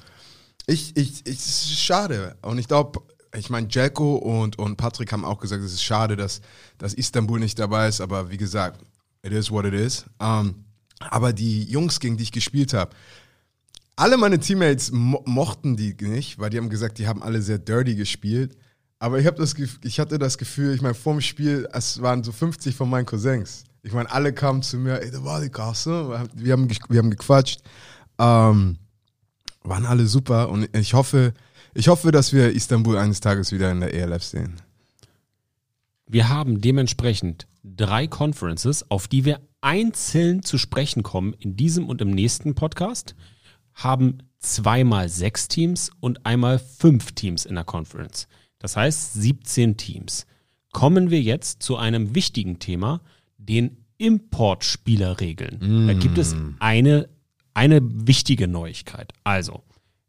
ich, 0.66 0.94
ich, 0.94 1.26
ich, 1.26 1.36
es 1.38 1.46
ist 1.64 1.80
schade. 1.80 2.36
Und 2.42 2.58
ich 2.58 2.68
glaube, 2.68 3.00
ich 3.36 3.50
meine, 3.50 3.68
Jelko 3.68 4.16
und, 4.16 4.58
und 4.58 4.76
Patrick 4.76 5.12
haben 5.12 5.24
auch 5.24 5.38
gesagt, 5.38 5.62
es 5.62 5.72
ist 5.72 5.82
schade, 5.82 6.16
dass, 6.16 6.40
dass 6.78 6.94
Istanbul 6.94 7.40
nicht 7.40 7.58
dabei 7.58 7.88
ist. 7.88 8.00
Aber 8.00 8.30
wie 8.30 8.36
gesagt, 8.36 8.80
it 9.22 9.32
is 9.32 9.50
what 9.50 9.64
it 9.64 9.74
is. 9.74 10.04
Ähm, 10.20 10.64
aber 11.00 11.32
die 11.32 11.64
Jungs, 11.64 12.00
gegen 12.00 12.16
die 12.16 12.22
ich 12.24 12.32
gespielt 12.32 12.72
habe, 12.72 12.94
alle 13.96 14.16
meine 14.16 14.38
Teammates 14.38 14.90
mo 14.90 15.22
mochten 15.24 15.76
die 15.76 15.94
nicht, 16.00 16.38
weil 16.38 16.50
die 16.50 16.58
haben 16.58 16.68
gesagt, 16.68 16.98
die 16.98 17.06
haben 17.06 17.22
alle 17.22 17.42
sehr 17.42 17.58
dirty 17.58 17.94
gespielt. 17.94 18.56
Aber 18.98 19.18
ich, 19.18 19.28
das, 19.28 19.54
ich 19.82 20.00
hatte 20.00 20.18
das 20.18 20.38
Gefühl, 20.38 20.74
ich 20.74 20.82
meine, 20.82 20.94
vorm 20.94 21.20
Spiel, 21.20 21.68
es 21.72 22.00
waren 22.00 22.24
so 22.24 22.32
50 22.32 22.74
von 22.74 22.88
meinen 22.88 23.06
Cousins. 23.06 23.64
Ich 23.82 23.92
meine, 23.92 24.10
alle 24.10 24.32
kamen 24.32 24.62
zu 24.62 24.78
mir, 24.78 25.02
ey, 25.02 25.10
da 25.10 25.22
war 25.24 25.40
die 25.40 25.50
Kasse. 25.50 26.26
Wir 26.34 26.52
haben, 26.52 26.68
wir 26.88 26.98
haben 26.98 27.10
gequatscht. 27.10 27.60
Ähm, 28.18 28.78
waren 29.62 29.86
alle 29.86 30.06
super 30.06 30.50
und 30.50 30.74
ich 30.76 30.94
hoffe, 30.94 31.34
ich 31.74 31.88
hoffe, 31.88 32.12
dass 32.12 32.32
wir 32.32 32.52
Istanbul 32.52 32.96
eines 32.96 33.20
Tages 33.20 33.52
wieder 33.52 33.70
in 33.70 33.80
der 33.80 33.92
ELF 33.92 34.22
sehen. 34.22 34.54
Wir 36.06 36.28
haben 36.28 36.60
dementsprechend 36.60 37.46
drei 37.62 38.06
Conferences, 38.06 38.90
auf 38.90 39.08
die 39.08 39.24
wir 39.24 39.40
einzeln 39.60 40.42
zu 40.42 40.58
sprechen 40.58 41.02
kommen 41.02 41.34
in 41.38 41.56
diesem 41.56 41.88
und 41.88 42.02
im 42.02 42.10
nächsten 42.10 42.54
Podcast, 42.54 43.14
haben 43.72 44.18
zweimal 44.38 45.08
sechs 45.08 45.48
Teams 45.48 45.90
und 46.00 46.24
einmal 46.26 46.58
fünf 46.58 47.12
Teams 47.12 47.46
in 47.46 47.54
der 47.54 47.64
Conference. 47.64 48.28
Das 48.58 48.76
heißt 48.76 49.14
17 49.14 49.76
Teams. 49.76 50.26
Kommen 50.72 51.10
wir 51.10 51.20
jetzt 51.22 51.62
zu 51.62 51.76
einem 51.76 52.14
wichtigen 52.14 52.58
Thema, 52.58 53.00
den 53.38 53.78
Importspielerregeln. 53.96 55.86
Da 55.86 55.94
gibt 55.94 56.18
es 56.18 56.34
eine, 56.58 57.08
eine 57.54 57.80
wichtige 57.82 58.48
Neuigkeit. 58.48 59.12
Also, 59.22 59.62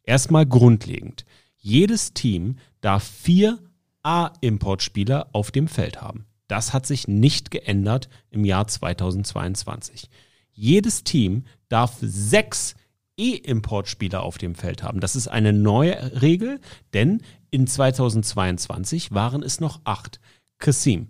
erstmal 0.03 0.45
grundlegend. 0.45 1.25
Jedes 1.65 2.13
Team 2.13 2.57
darf 2.79 3.03
vier 3.03 3.57
A-Importspieler 4.03 5.29
auf 5.31 5.49
dem 5.49 5.67
Feld 5.67 5.99
haben. 5.99 6.27
Das 6.47 6.73
hat 6.73 6.85
sich 6.85 7.07
nicht 7.07 7.49
geändert 7.49 8.07
im 8.29 8.45
Jahr 8.45 8.67
2022. 8.67 10.11
Jedes 10.51 11.03
Team 11.03 11.45
darf 11.67 11.97
sechs 12.01 12.75
E-Importspieler 13.17 14.21
auf 14.21 14.37
dem 14.37 14.53
Feld 14.53 14.83
haben. 14.83 14.99
Das 14.99 15.15
ist 15.15 15.27
eine 15.27 15.53
neue 15.53 16.21
Regel, 16.21 16.61
denn 16.93 17.23
in 17.49 17.65
2022 17.65 19.11
waren 19.13 19.41
es 19.41 19.59
noch 19.59 19.81
acht. 19.85 20.19
Kassim, 20.59 21.07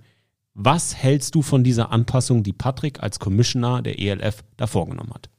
was 0.54 0.96
hältst 0.96 1.36
du 1.36 1.42
von 1.42 1.66
dieser 1.66 1.92
Anpassung, 1.92 2.44
die 2.44 2.54
Patrick 2.54 3.04
als 3.04 3.20
Commissioner 3.20 3.82
der 3.82 4.00
ELF 4.00 4.46
da 4.56 4.68
vorgenommen 4.68 5.14
hat? 5.14 5.30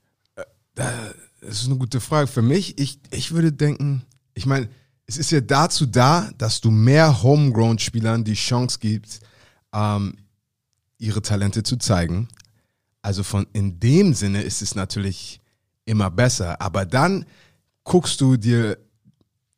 Das 0.75 1.63
ist 1.63 1.69
eine 1.69 1.79
gute 1.79 2.03
Frage. 2.03 2.27
Für 2.27 2.43
mich, 2.43 2.79
ich, 2.79 3.01
ich 3.11 3.33
würde 3.33 3.51
denken, 3.51 4.05
ich 4.35 4.45
meine, 4.45 4.69
es 5.07 5.17
ist 5.17 5.31
ja 5.31 5.41
dazu 5.41 5.87
da, 5.87 6.31
dass 6.37 6.61
du 6.61 6.71
mehr 6.71 7.23
Homegrown-Spielern 7.23 8.25
die 8.25 8.35
Chance 8.35 8.79
gibst, 8.81 9.23
ähm, 9.73 10.17
ihre 10.99 11.23
Talente 11.23 11.63
zu 11.63 11.77
zeigen. 11.77 12.29
Also 13.03 13.23
von 13.23 13.47
in 13.53 13.79
dem 13.79 14.15
Sinne 14.15 14.43
ist 14.43 14.63
es 14.63 14.75
natürlich 14.75 15.41
immer 15.85 16.11
besser. 16.11 16.61
Aber 16.61 16.85
dann 16.85 17.25
guckst 17.85 18.21
du 18.21 18.37
dir 18.37 18.79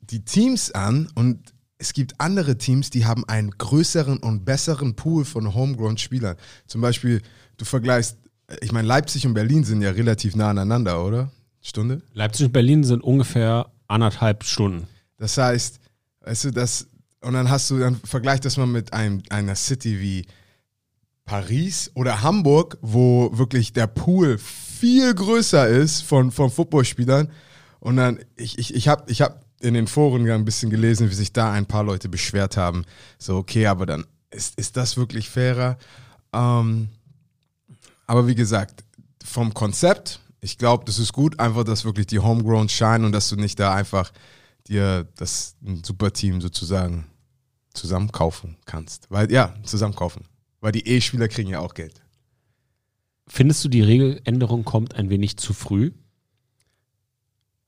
die 0.01 0.25
Teams 0.25 0.71
an 0.73 1.11
und 1.15 1.55
es 1.79 1.93
gibt 1.93 2.21
andere 2.21 2.59
Teams, 2.59 2.91
die 2.91 3.07
haben 3.07 3.25
einen 3.29 3.53
größeren 3.53 4.19
und 4.19 4.45
besseren 4.45 4.97
Pool 4.97 5.25
von 5.25 5.55
Homegrown-Spielern. 5.55 6.37
Zum 6.67 6.81
Beispiel, 6.81 7.23
du 7.57 7.65
vergleichst, 7.65 8.19
ich 8.61 8.73
meine, 8.73 8.89
Leipzig 8.89 9.27
und 9.27 9.35
Berlin 9.35 9.65
sind 9.65 9.81
ja 9.81 9.91
relativ 9.91 10.35
nah 10.35 10.51
aneinander, 10.51 11.05
oder? 11.05 11.31
Stunde? 11.63 12.03
Leipzig 12.13 12.47
und 12.47 12.53
Berlin 12.53 12.85
sind 12.85 13.03
ungefähr 13.03 13.71
anderthalb 13.87 14.45
Stunden. 14.45 14.89
Das 15.19 15.37
heißt, 15.37 15.81
weißt 16.21 16.45
du, 16.45 16.51
das, 16.53 16.87
und 17.21 17.35
dann 17.35 17.51
hast 17.51 17.71
du, 17.71 17.79
dann 17.79 17.97
vergleich 17.97 18.41
das 18.41 18.57
mal 18.57 18.67
mit 18.67 18.93
einem, 18.93 19.23
einer 19.31 19.57
City 19.57 20.01
wie 20.01 20.27
Paris 21.25 21.91
oder 21.95 22.23
Hamburg, 22.23 22.79
wo 22.81 23.31
wirklich 23.37 23.73
der 23.73 23.87
Pool 23.87 24.39
viel 24.39 25.15
größer 25.15 25.69
ist 25.69 26.03
von, 26.03 26.31
von 26.31 26.51
Footballspielern. 26.51 27.31
Und 27.81 27.97
dann, 27.97 28.21
ich, 28.37 28.59
ich, 28.59 28.75
ich 28.75 28.89
habe 28.89 29.05
ich 29.11 29.21
hab 29.21 29.45
in 29.61 29.75
den 29.75 29.89
Foren 29.89 30.29
ein 30.31 30.45
bisschen 30.45 30.71
gelesen, 30.71 31.11
wie 31.11 31.15
sich 31.15 31.33
da 31.33 31.53
ein 31.53 31.67
paar 31.67 31.83
Leute 31.83 32.09
beschwert 32.09 32.57
haben. 32.57 32.85
So, 33.19 33.37
okay, 33.37 33.67
aber 33.67 33.87
dann 33.87 34.07
ist, 34.31 34.59
ist 34.59 34.77
das 34.77 34.97
wirklich 34.97 35.29
fairer? 35.29 35.77
Ähm, 36.33 36.89
aber 38.07 38.27
wie 38.27 38.35
gesagt, 38.35 38.85
vom 39.25 39.53
Konzept 39.53 40.21
Ich 40.41 40.57
glaube, 40.57 40.85
das 40.85 40.99
ist 40.99 41.13
gut, 41.13 41.39
einfach, 41.41 41.65
dass 41.65 41.85
wirklich 41.85 42.07
die 42.07 42.21
Homegrown 42.21 42.69
scheinen 42.69 43.05
und 43.05 43.13
dass 43.13 43.29
du 43.29 43.37
nicht 43.37 43.59
da 43.59 43.75
einfach 43.75 44.13
dir 44.69 45.09
das 45.17 45.57
ein 45.65 45.83
super 45.83 46.13
Team 46.13 46.41
sozusagen 46.41 47.07
zusammenkaufen 47.73 48.57
kannst. 48.65 49.11
Weil, 49.11 49.31
ja, 49.33 49.55
zusammenkaufen. 49.63 50.25
Weil 50.61 50.73
die 50.73 50.87
E-Spieler 50.87 51.29
kriegen 51.29 51.51
ja 51.51 51.61
auch 51.61 51.75
Geld. 51.75 52.03
Findest 53.27 53.65
du, 53.65 53.69
die 53.69 53.83
Regeländerung 53.83 54.65
kommt 54.65 54.95
ein 54.95 55.11
wenig 55.11 55.37
zu 55.37 55.53
früh? 55.53 55.93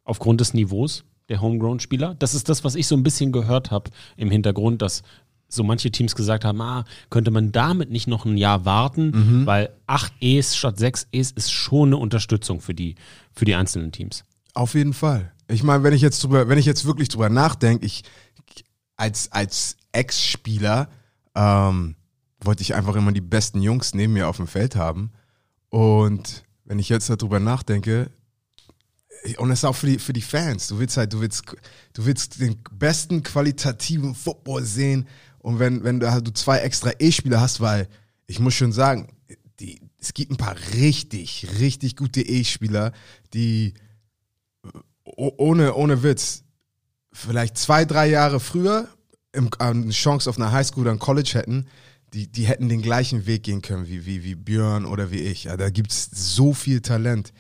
Aufgrund 0.05 0.41
des 0.41 0.55
Niveaus 0.55 1.05
der 1.29 1.41
Homegrown-Spieler? 1.41 2.15
Das 2.15 2.35
ist 2.35 2.49
das, 2.49 2.65
was 2.65 2.75
ich 2.75 2.87
so 2.87 2.97
ein 2.97 3.03
bisschen 3.03 3.31
gehört 3.31 3.71
habe 3.71 3.91
im 4.17 4.31
Hintergrund, 4.31 4.83
dass 4.83 5.03
so 5.49 5.63
manche 5.65 5.91
Teams 5.91 6.15
gesagt 6.15 6.45
haben, 6.45 6.61
ah, 6.61 6.85
könnte 7.11 7.31
man 7.31 7.53
damit 7.53 7.91
nicht 7.91 8.07
noch 8.07 8.25
ein 8.25 8.37
Jahr 8.37 8.65
warten, 8.65 9.47
weil 9.47 9.71
acht 9.87 10.13
E's 10.21 10.57
statt 10.57 10.79
sechs 10.79 11.09
E's 11.13 11.33
ist 11.33 11.51
schon 11.51 11.91
eine 11.91 11.97
Unterstützung 11.97 12.61
für 12.61 12.75
die, 12.75 12.95
für 13.33 13.45
die 13.45 13.55
einzelnen 13.55 13.93
Teams. 13.93 14.25
Auf 14.55 14.75
jeden 14.75 14.93
Fall. 14.93 15.33
Ich 15.51 15.63
meine, 15.63 15.83
wenn 15.83 15.93
ich 15.93 16.03
jetzt 16.03 16.23
drüber, 16.23 16.49
wenn 16.49 16.59
ich 16.59 16.67
jetzt 16.67 16.85
wirklich 16.85 17.09
drüber 17.09 17.29
nachdenke, 17.29 17.85
ich 17.85 18.05
als, 18.97 19.33
als 19.33 19.77
Ex-Spieler 19.93 20.89
ähm, 21.35 21.97
wollte 22.41 22.63
ich 22.63 22.75
einfach 22.75 22.95
immer 22.95 23.13
die 23.13 23.21
besten 23.21 23.61
Jungs 23.61 23.95
neben 23.95 24.13
mir 24.13 24.29
auf 24.29 24.37
dem 24.37 24.47
Feld 24.47 24.77
haben. 24.77 25.11
Und 25.69 26.45
wenn 26.65 26.79
ich 26.79 26.89
jetzt 26.89 27.11
darüber 27.11 27.41
nachdenke, 27.41 28.11
und 29.39 29.49
das 29.49 29.61
ist 29.61 29.65
auch 29.65 29.77
für 29.77 29.87
die, 29.87 29.99
für 29.99 30.13
die 30.13 30.23
Fans. 30.23 30.69
Du 30.69 30.79
willst 30.79 30.97
halt, 30.97 31.13
du 31.13 31.21
willst, 31.21 31.43
du 31.93 32.07
willst 32.07 32.41
den 32.41 32.57
besten 32.73 33.23
qualitativen 33.23 34.15
Football 34.15 34.65
sehen. 34.65 35.07
Und 35.39 35.59
wenn, 35.59 35.85
wenn 35.85 36.01
du, 36.01 36.11
halt 36.11 36.27
du 36.27 36.33
zwei 36.33 36.59
extra 36.59 36.93
E-Spieler 36.99 37.41
hast, 37.41 37.61
weil 37.61 37.89
ich 38.27 38.39
muss 38.39 38.55
schon 38.55 38.73
sagen, 38.73 39.09
die, 39.59 39.81
es 39.99 40.15
gibt 40.15 40.31
ein 40.31 40.37
paar 40.37 40.57
richtig, 40.75 41.47
richtig 41.59 41.97
gute 41.97 42.23
E-Spieler, 42.23 42.93
die 43.35 43.75
ohne, 45.17 45.75
ohne 45.75 46.03
Witz 46.03 46.45
vielleicht 47.13 47.59
zwei, 47.59 47.85
drei 47.85 48.09
Jahre 48.09 48.41
früher 48.41 48.89
im, 49.33 49.51
eine 49.59 49.91
Chance 49.91 50.29
auf 50.29 50.39
eine 50.39 50.53
Highschool 50.53 50.83
oder 50.83 50.93
ein 50.93 50.99
College 50.99 51.31
hätten, 51.35 51.67
die, 52.13 52.27
die 52.27 52.47
hätten 52.47 52.69
den 52.69 52.83
gleichen 52.83 53.27
Weg 53.27 53.45
gehen 53.45 53.63
können 53.63 53.87
wie, 53.87 54.05
wie, 54.05 54.25
wie 54.25 54.35
Björn 54.35 54.85
oder 54.85 55.11
wie 55.11 55.21
ich. 55.21 55.45
Ja, 55.45 55.57
da 55.57 55.71
gibt 55.71 55.93
es 55.93 56.11
so 56.13 56.53
viel 56.53 56.81
Talent. 56.81 57.33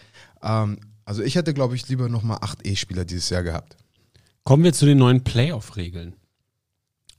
Ähm, 0.42 0.78
also 1.04 1.22
ich 1.22 1.34
hätte, 1.34 1.54
glaube 1.54 1.74
ich, 1.74 1.88
lieber 1.88 2.08
nochmal 2.08 2.38
acht 2.40 2.66
E-Spieler 2.66 3.04
dieses 3.04 3.30
Jahr 3.30 3.42
gehabt. 3.42 3.76
Kommen 4.44 4.62
wir 4.62 4.72
zu 4.72 4.86
den 4.86 4.98
neuen 4.98 5.24
Playoff-Regeln. 5.24 6.14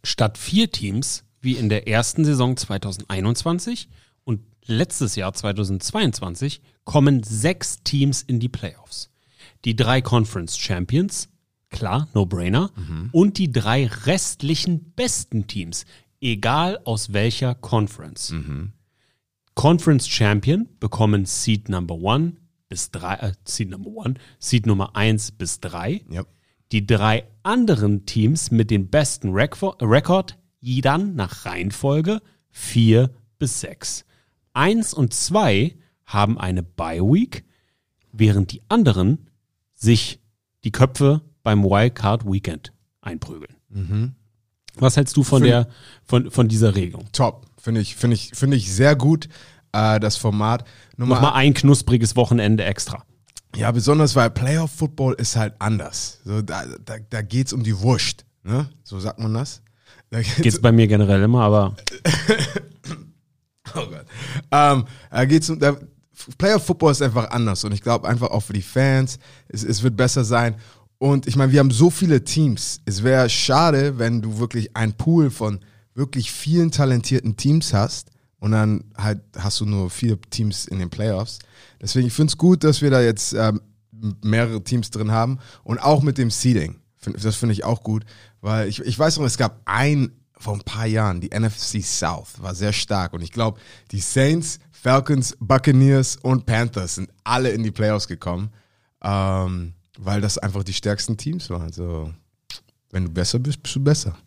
Statt 0.04 0.38
vier 0.38 0.72
Teams, 0.72 1.24
wie 1.42 1.54
in 1.54 1.70
der 1.70 1.88
ersten 1.88 2.26
Saison 2.26 2.56
2021 2.56 3.90
und 4.24 4.42
letztes 4.66 5.16
Jahr 5.16 5.34
2022, 5.34 6.62
kommen 6.86 7.24
sechs 7.24 7.84
Teams 7.84 8.22
in 8.22 8.40
die 8.40 8.50
Playoffs. 8.50 9.10
Die 9.66 9.76
drei 9.76 10.02
Conference 10.02 10.58
Champions, 10.58 11.30
klar, 11.70 12.08
no-brainer, 12.14 12.72
und 13.12 13.38
die 13.38 13.52
drei 13.52 13.88
restlichen 13.88 14.94
besten 14.94 15.48
Teams, 15.48 15.86
egal 16.20 16.80
aus 16.84 17.14
welcher 17.14 17.56
Conference. 17.56 18.32
Conference 19.56 20.08
Champion 20.08 20.68
bekommen 20.80 21.26
Seed 21.26 21.70
Number 21.70 21.96
One 21.96 22.34
bis 22.70 22.90
drei, 22.90 23.16
äh, 23.16 23.34
Seed 23.44 23.70
Number 23.70 23.92
One, 23.92 24.14
Seed 24.40 24.66
Nummer 24.66 24.96
eins 24.96 25.32
bis 25.32 25.60
drei. 25.60 26.06
Ja. 26.10 26.24
Die 26.72 26.88
drei 26.88 27.28
anderen 27.44 28.06
Teams 28.06 28.50
mit 28.50 28.72
dem 28.72 28.88
besten 28.88 29.30
Rekord, 29.30 30.38
dann 30.62 31.16
nach 31.16 31.46
Reihenfolge 31.46 32.22
vier 32.50 33.12
bis 33.40 33.60
sechs. 33.60 34.06
Eins 34.54 34.94
und 34.94 35.14
zwei 35.14 35.76
haben 36.06 36.38
eine 36.38 36.64
Bye 36.64 37.02
Week, 37.02 37.44
während 38.14 38.54
die 38.54 38.62
anderen 38.70 39.28
sich 39.82 40.20
die 40.64 40.72
Köpfe 40.72 41.22
beim 41.44 41.64
Wildcard 41.64 42.26
Weekend 42.26 42.72
einprügeln. 43.02 43.56
Was 44.76 44.96
hältst 44.98 45.18
du 45.18 45.24
von 45.24 45.42
Find- 45.42 45.52
der 45.52 45.68
von, 46.04 46.30
von 46.32 46.48
dieser 46.48 46.76
Regelung? 46.76 47.06
Top. 47.12 47.48
Finde 47.58 47.82
ich, 47.82 47.96
finde 47.96 48.16
ich, 48.16 48.32
finde 48.34 48.58
ich 48.58 48.74
sehr 48.74 48.96
gut, 48.96 49.28
äh, 49.72 50.00
das 50.00 50.18
Format. 50.18 50.66
Nummer 50.98 51.16
Nochmal 51.16 51.34
ein 51.34 51.54
knuspriges 51.54 52.16
Wochenende 52.16 52.64
extra. 52.64 53.04
Ja, 53.56 53.72
besonders 53.72 54.16
weil 54.16 54.30
Playoff 54.30 54.72
Football 54.72 55.14
ist 55.16 55.36
halt 55.36 55.56
anders. 55.60 56.20
So, 56.24 56.42
da 56.42 56.64
da, 56.86 56.96
da 57.10 57.22
geht 57.22 57.48
es 57.48 57.54
um 57.54 57.64
die 57.64 57.78
Wurst. 57.80 58.26
Ne? 58.44 58.70
So 58.84 59.00
sagt 59.00 59.20
man 59.20 59.34
das. 59.34 59.62
Da 60.10 60.22
geht's, 60.22 60.36
Geht's 60.42 60.62
bei 60.62 60.72
mir 60.72 60.88
generell 60.88 61.22
immer, 61.24 61.42
aber 61.44 61.76
oh 63.76 63.86
Gott. 63.88 64.06
Ähm, 64.52 64.86
da 65.10 65.26
geht's 65.26 65.50
um, 65.50 65.60
da, 65.60 65.76
Playoff 66.38 66.66
Football 66.66 66.92
ist 66.92 67.02
einfach 67.02 67.30
anders 67.32 67.64
und 67.64 67.74
ich 67.74 67.82
glaube 67.82 68.08
einfach 68.08 68.30
auch 68.30 68.42
für 68.42 68.54
die 68.54 68.62
Fans, 68.62 69.20
es, 69.48 69.64
es 69.64 69.84
wird 69.84 69.96
besser 69.96 70.24
sein. 70.24 70.56
Und 70.98 71.28
ich 71.28 71.36
meine, 71.36 71.52
wir 71.52 71.60
haben 71.60 71.72
so 71.72 71.90
viele 71.90 72.24
Teams. 72.24 72.82
Es 72.86 73.04
wäre 73.04 73.30
schade, 73.30 73.98
wenn 73.98 74.22
du 74.22 74.38
wirklich 74.38 74.76
einen 74.76 74.94
Pool 74.94 75.32
von 75.32 75.60
wirklich 75.96 76.32
vielen 76.32 76.72
talentierten 76.72 77.38
Teams 77.38 77.74
hast 77.74 78.12
und 78.40 78.52
dann 78.52 78.84
halt 78.98 79.22
hast 79.38 79.60
du 79.62 79.66
nur 79.66 79.90
vier 79.90 80.20
Teams 80.30 80.66
in 80.66 80.80
den 80.80 80.90
Playoffs. 80.90 81.40
Deswegen, 81.82 82.08
ich 82.08 82.14
finde 82.14 82.32
es 82.32 82.38
gut, 82.38 82.64
dass 82.64 82.82
wir 82.82 82.92
da 82.92 83.02
jetzt 83.02 83.34
ähm, 83.34 83.62
mehrere 84.24 84.64
Teams 84.64 84.92
drin 84.92 85.12
haben 85.12 85.40
und 85.64 85.80
auch 85.80 86.02
mit 86.02 86.18
dem 86.18 86.32
Seeding. 86.32 86.78
Das 87.02 87.36
finde 87.36 87.54
ich 87.54 87.64
auch 87.64 87.84
gut, 87.84 88.04
weil 88.42 88.68
ich, 88.68 88.80
ich 88.82 88.98
weiß 88.98 89.18
noch, 89.18 89.26
es 89.26 89.38
gab 89.38 89.62
ein, 89.66 90.12
vor 90.38 90.54
ein 90.54 90.62
paar 90.62 90.86
Jahren, 90.86 91.22
die 91.22 91.30
NFC 91.30 91.84
South 91.84 92.42
war 92.42 92.54
sehr 92.54 92.74
stark 92.74 93.14
und 93.14 93.22
ich 93.22 93.32
glaube, 93.32 93.60
die 93.92 94.00
Saints, 94.00 94.60
Falcons, 94.82 95.38
Buccaneers 95.40 96.16
und 96.16 96.48
Panthers 96.48 96.96
sind 96.96 97.12
alle 97.24 97.52
in 97.52 97.62
die 97.62 97.70
Playoffs 97.70 98.08
gekommen, 98.08 98.50
ähm, 99.04 99.74
weil 100.00 100.22
das 100.22 100.40
einfach 100.40 100.64
die 100.64 100.74
stärksten 100.74 101.18
Teams 101.18 101.52
waren. 101.52 101.62
Also, 101.62 102.12
wenn 102.90 103.06
du 103.06 103.12
besser 103.12 103.38
bist, 103.38 103.62
bist 103.62 103.76
du 103.76 103.84
besser. 103.84 104.18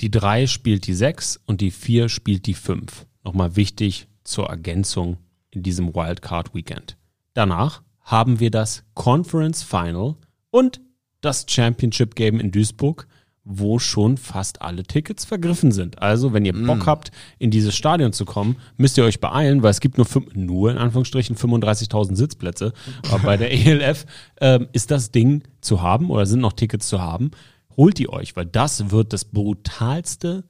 die 0.00 0.10
drei 0.10 0.46
spielt 0.46 0.86
die 0.86 0.92
sechs 0.92 1.40
und 1.46 1.62
die 1.62 1.70
vier 1.70 2.10
spielt 2.10 2.44
die 2.44 2.52
fünf. 2.52 3.06
Nochmal 3.22 3.56
wichtig 3.56 4.06
zur 4.22 4.50
Ergänzung 4.50 5.16
in 5.50 5.62
diesem 5.62 5.94
Wildcard 5.94 6.54
Weekend. 6.54 6.98
Danach 7.32 7.82
haben 8.02 8.38
wir 8.38 8.50
das 8.50 8.84
Conference 8.92 9.62
Final 9.62 10.16
und 10.50 10.82
das 11.22 11.46
Championship 11.48 12.16
Game 12.16 12.38
in 12.38 12.50
Duisburg, 12.52 13.06
wo 13.46 13.78
schon 13.78 14.16
fast 14.16 14.62
alle 14.62 14.84
Tickets 14.84 15.26
vergriffen 15.26 15.70
sind. 15.70 16.00
Also, 16.00 16.32
wenn 16.32 16.46
ihr 16.46 16.54
Bock 16.54 16.86
habt, 16.86 17.10
in 17.38 17.50
dieses 17.50 17.76
Stadion 17.76 18.12
zu 18.14 18.24
kommen, 18.24 18.56
müsst 18.78 18.96
ihr 18.96 19.04
euch 19.04 19.20
beeilen, 19.20 19.62
weil 19.62 19.70
es 19.70 19.80
gibt 19.80 19.98
nur, 19.98 20.06
fünf, 20.06 20.34
nur 20.34 20.70
in 20.70 20.78
Anführungsstrichen 20.78 21.36
35.000 21.36 22.16
Sitzplätze. 22.16 22.72
Aber 23.10 23.18
bei 23.22 23.36
der 23.36 23.52
ELF 23.66 24.06
ähm, 24.40 24.68
ist 24.72 24.90
das 24.90 25.10
Ding 25.10 25.42
zu 25.60 25.82
haben 25.82 26.08
oder 26.10 26.24
sind 26.24 26.40
noch 26.40 26.54
Tickets 26.54 26.88
zu 26.88 27.02
haben. 27.02 27.32
Holt 27.76 27.98
die 27.98 28.08
euch, 28.08 28.34
weil 28.34 28.46
das 28.46 28.90
wird 28.90 29.12
das 29.12 29.24
brutalste 29.26 30.44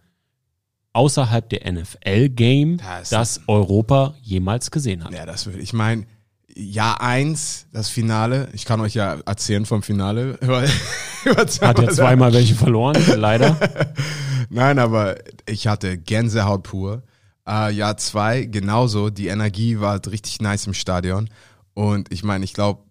außerhalb 0.92 1.48
der 1.48 1.72
NFL-Game, 1.72 2.76
Das- 2.78 3.10
das 3.10 3.40
Europa 3.48 4.14
jemals 4.22 4.70
gesehen 4.70 5.02
hat. 5.04 5.12
Ja, 5.12 5.26
das 5.26 5.46
will 5.46 5.58
ich 5.60 5.72
meine. 5.72 6.06
Jahr 6.54 7.00
eins, 7.00 7.66
das 7.72 7.88
Finale. 7.88 8.48
Ich 8.52 8.64
kann 8.64 8.80
euch 8.80 8.94
ja 8.94 9.18
erzählen 9.26 9.66
vom 9.66 9.82
Finale. 9.82 10.38
Hat 11.26 11.60
ja 11.60 11.88
zweimal 11.90 12.32
welche 12.32 12.54
verloren, 12.54 12.96
leider. 13.16 13.56
Nein, 14.50 14.78
aber 14.78 15.16
ich 15.46 15.66
hatte 15.66 15.96
Gänsehaut 15.96 16.62
pur. 16.62 17.02
Äh, 17.48 17.72
Jahr 17.72 17.96
zwei 17.96 18.42
genauso. 18.44 19.10
Die 19.10 19.28
Energie 19.28 19.80
war 19.80 19.92
halt 19.92 20.10
richtig 20.10 20.40
nice 20.40 20.66
im 20.66 20.74
Stadion. 20.74 21.28
Und 21.72 22.12
ich 22.12 22.22
meine, 22.22 22.44
ich 22.44 22.52
glaube, 22.52 22.82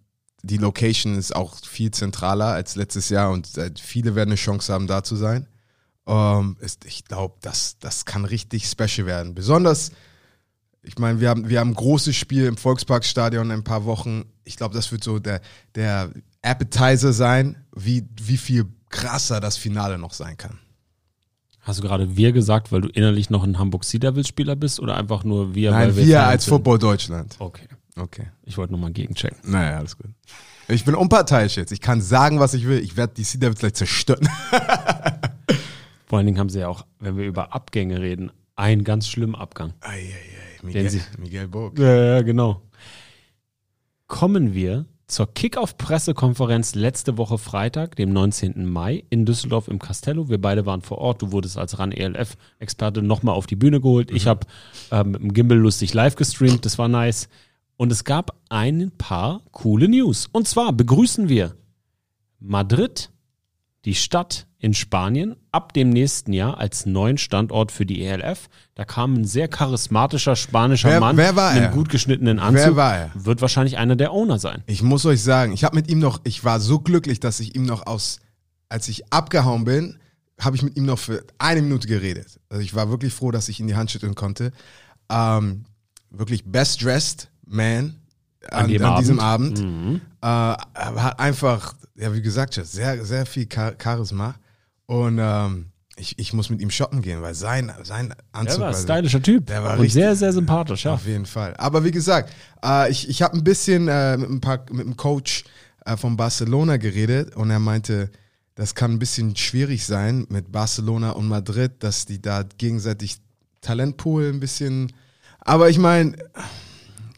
die 0.41 0.58
Location 0.58 1.15
ist 1.15 1.36
auch 1.36 1.56
viel 1.63 1.91
zentraler 1.91 2.47
als 2.47 2.76
letztes 2.76 3.10
Jahr 3.10 3.32
und 3.32 3.58
äh, 3.58 3.71
viele 3.82 4.15
werden 4.15 4.30
eine 4.30 4.36
Chance 4.36 4.73
haben, 4.73 4.88
da 4.88 5.04
zu 5.04 5.15
sein. 5.15 5.47
Ähm, 6.06 6.58
ist, 6.60 6.84
ich 6.86 7.06
glaube, 7.06 7.36
das, 7.41 7.78
das 7.80 8.04
kann 8.06 8.26
richtig 8.26 8.65
special 8.65 9.08
werden. 9.08 9.36
Besonders, 9.36 9.91
ich 10.84 10.98
meine, 11.00 11.19
wir 11.19 11.30
haben, 11.30 11.50
wir 11.50 11.60
haben 11.60 11.72
ein 11.72 11.76
großes 11.76 12.15
Spiel 12.15 12.46
im 12.46 12.58
Volksparkstadion 12.58 13.46
in 13.46 13.52
ein 13.52 13.63
paar 13.63 13.86
Wochen. 13.86 14.26
Ich 14.43 14.58
glaube, 14.58 14.76
das 14.76 14.91
wird 14.91 15.04
so 15.04 15.19
der, 15.19 15.41
der 15.76 16.12
Appetizer 16.41 17.13
sein, 17.13 17.63
wie, 17.76 18.06
wie 18.22 18.38
viel 18.38 18.65
krasser 18.89 19.39
das 19.39 19.58
Finale 19.58 19.98
noch 19.98 20.13
sein 20.13 20.38
kann. 20.38 20.60
Hast 21.62 21.80
du 21.80 21.84
gerade 21.84 22.17
wir 22.17 22.34
gesagt, 22.34 22.74
weil 22.74 22.82
du 22.82 22.89
innerlich 22.89 23.30
noch 23.30 23.43
ein 23.43 23.58
Hamburg 23.58 23.86
Sea 23.86 24.00
Devils 24.00 24.28
Spieler 24.28 24.58
bist 24.58 24.82
oder 24.82 24.98
einfach 24.98 25.24
nur 25.24 25.56
wir, 25.56 25.72
Nein, 25.72 25.96
wir, 25.96 26.17
Fans 26.17 26.28
als 26.28 26.46
sind? 26.46 26.54
Football 26.54 26.78
Deutschland. 26.78 27.36
Okay. 27.39 27.67
Okay. 27.96 28.28
Ich 28.43 28.58
wollte 28.58 28.74
nochmal 28.74 28.91
gegenchecken. 28.91 29.38
Naja, 29.50 29.78
alles 29.78 29.98
gut. 29.98 30.08
Ich 30.67 30.84
bin 30.84 30.96
unparteiisch 30.96 31.56
jetzt. 31.56 31.72
Ich 31.72 31.80
kann 31.80 32.02
sagen, 32.02 32.39
was 32.39 32.54
ich 32.54 32.67
will. 32.67 32.80
Ich 32.80 32.98
werde 32.98 33.13
die 33.13 33.24
Sea 33.24 33.39
Devils 33.39 33.60
gleich 33.60 33.76
zerstören. 33.76 34.28
Vor 36.06 36.17
allen 36.17 36.26
Dingen 36.26 36.39
haben 36.39 36.50
sie 36.50 36.60
ja 36.60 36.67
auch, 36.67 36.86
wenn 37.00 37.17
wir 37.17 37.26
über 37.26 37.54
Abgänge 37.54 38.02
reden, 38.02 38.32
einen 38.56 38.84
ganz 38.84 39.08
schlimmen 39.08 39.36
Abgang. 39.36 39.74
Eieiei. 39.82 40.33
Den 40.33 40.33
Miguel, 40.63 41.02
Miguel 41.19 41.47
Burg. 41.47 41.78
Ja, 41.78 42.15
ja, 42.15 42.21
genau. 42.21 42.62
Kommen 44.08 44.54
wir 44.54 44.86
zur 45.08 45.32
Kickoff-Pressekonferenz 45.32 46.76
letzte 46.76 47.17
Woche 47.17 47.38
Freitag, 47.38 47.95
dem 47.95 48.13
19. 48.13 48.65
Mai 48.65 49.04
in 49.10 49.26
Düsseldorf 49.26 49.67
im 49.67 49.80
Castello. 49.80 50.30
Wir 50.30 50.41
beide 50.41 50.65
waren 50.65 50.82
vor 50.82 50.97
Ort. 50.97 51.21
Du 51.21 51.32
wurdest 51.32 51.58
als 51.58 51.78
RAN-ELF-Experte 51.78 53.02
nochmal 53.02 53.36
auf 53.36 53.45
die 53.45 53.56
Bühne 53.56 53.82
geholt. 53.82 54.12
Ich 54.12 54.28
habe 54.28 54.47
ähm, 54.91 55.12
mit 55.12 55.21
dem 55.21 55.34
Gimbal 55.34 55.58
lustig 55.58 55.93
live 55.93 56.15
gestreamt. 56.15 56.65
Das 56.65 56.78
war 56.78 56.88
nice. 56.88 57.28
Und 57.76 57.91
es 57.91 58.04
gab 58.04 58.39
ein 58.49 58.91
paar 58.97 59.41
coole 59.52 59.88
News. 59.88 60.30
Und 60.32 60.47
zwar 60.47 60.73
begrüßen 60.73 61.28
wir 61.30 61.56
Madrid, 62.39 63.12
die 63.86 63.95
Stadt 63.95 64.47
in 64.63 64.73
Spanien, 64.73 65.36
ab 65.52 65.73
dem 65.73 65.89
nächsten 65.89 66.32
Jahr 66.32 66.58
als 66.58 66.86
neuen 66.86 67.17
Standort 67.17 67.71
für 67.73 67.86
die 67.86 68.02
ELF. 68.06 68.47
Da 68.76 68.86
kam 68.86 69.13
ein 69.13 69.26
sehr 69.26 69.49
charismatischer 69.49 70.38
spanischer 70.38 70.89
Wer- 70.89 70.99
Mann 71.02 71.17
wer 71.17 71.36
war 71.36 71.52
in 71.56 71.63
einem 71.63 71.73
gut 71.73 71.89
geschnittenen 71.89 72.39
Anzug. 72.39 72.63
Wer 72.67 72.76
war 72.78 72.97
er? 72.97 73.12
Wird 73.13 73.41
wahrscheinlich 73.41 73.78
einer 73.78 73.97
der 73.97 74.13
Owner 74.13 74.39
sein. 74.39 74.63
Ich 74.67 74.82
muss 74.82 75.06
euch 75.06 75.21
sagen, 75.21 75.52
ich 75.52 75.65
habe 75.65 75.76
mit 75.76 75.89
ihm 75.89 75.99
noch, 75.99 76.21
ich 76.23 76.45
war 76.45 76.62
so 76.62 76.80
glücklich, 76.80 77.19
dass 77.19 77.41
ich 77.41 77.56
ihm 77.56 77.65
noch 77.65 77.86
aus, 77.88 78.21
als 78.69 78.88
ich 78.88 79.12
abgehauen 79.12 79.65
bin, 79.65 79.97
habe 80.39 80.56
ich 80.56 80.63
mit 80.63 80.78
ihm 80.78 80.86
noch 80.86 80.97
für 80.97 81.26
eine 81.39 81.62
Minute 81.62 81.88
geredet. 81.89 82.39
Also 82.47 82.63
ich 82.63 82.73
war 82.73 82.89
wirklich 82.89 83.13
froh, 83.13 83.32
dass 83.32 83.49
ich 83.49 83.60
ihn 83.60 83.67
die 83.67 83.76
Hand 83.76 83.91
schütteln 83.91 84.15
konnte. 84.15 84.54
Ähm, 85.12 85.65
wirklich 86.10 86.45
best 86.45 86.82
dressed 86.82 87.30
man 87.45 87.95
an, 88.49 88.63
an, 88.63 88.67
dem 88.69 88.95
diesem 88.95 89.19
Abend. 89.19 89.60
Abend. 89.60 90.02
Äh, 90.21 91.12
einfach, 91.17 91.76
ja 91.95 92.13
wie 92.13 92.21
gesagt, 92.21 92.54
sehr, 92.63 93.04
sehr 93.04 93.26
viel 93.26 93.47
Char 93.54 93.73
Charisma. 93.78 94.36
Und 94.86 95.17
ähm, 95.19 95.67
ich, 95.96 96.17
ich 96.17 96.34
muss 96.34 96.50
mit 96.50 96.62
ihm 96.62 96.69
shoppen 96.72 97.02
gehen, 97.02 97.22
weil 97.22 97.36
sein, 97.36 97.72
sein 97.84 98.13
Anzug 98.32 98.58
Er 98.58 98.62
war 98.62 98.67
ein 98.69 98.82
stylischer 98.82 99.22
Typ. 99.22 99.46
Der 99.48 99.63
war 99.63 99.74
und 99.74 99.80
richtig- 99.82 99.93
sehr, 99.93 100.15
sehr 100.15 100.34
sympathisch, 100.34 100.86
ja. 100.86 100.93
auf 100.93 101.06
jeden 101.06 101.26
Fall. 101.26 101.56
Aber 101.58 101.84
wie 101.84 101.91
gesagt, 101.91 102.32
äh, 102.63 102.89
ich, 102.91 103.08
ich 103.10 103.22
habe 103.22 103.38
ein 103.38 103.43
bisschen 103.43 103.88
äh, 103.88 104.17
mit, 104.17 104.30
ein 104.30 104.41
paar, 104.41 104.65
mit 104.72 104.86
dem 104.86 104.98
Coach 104.98 105.43
äh, 105.86 105.96
von 105.96 106.17
Barcelona 106.17 106.78
geredet 106.78 107.36
und 107.36 107.50
er 107.52 107.60
meinte, 107.60 108.10
das 108.56 108.76
kann 108.76 108.91
ein 108.91 109.00
bisschen 109.00 109.36
schwierig 109.36 109.86
sein 109.86 110.26
mit 110.30 110.52
Barcelona 110.52 111.12
und 111.12 111.28
Madrid, 111.28 111.72
dass 111.80 112.06
die 112.06 112.22
da 112.22 112.43
gegenseitig 112.58 113.17
Talentpool 113.62 114.30
ein 114.30 114.39
bisschen. 114.39 114.91
Aber 115.39 115.69
ich 115.69 115.78
meine, 115.78 116.15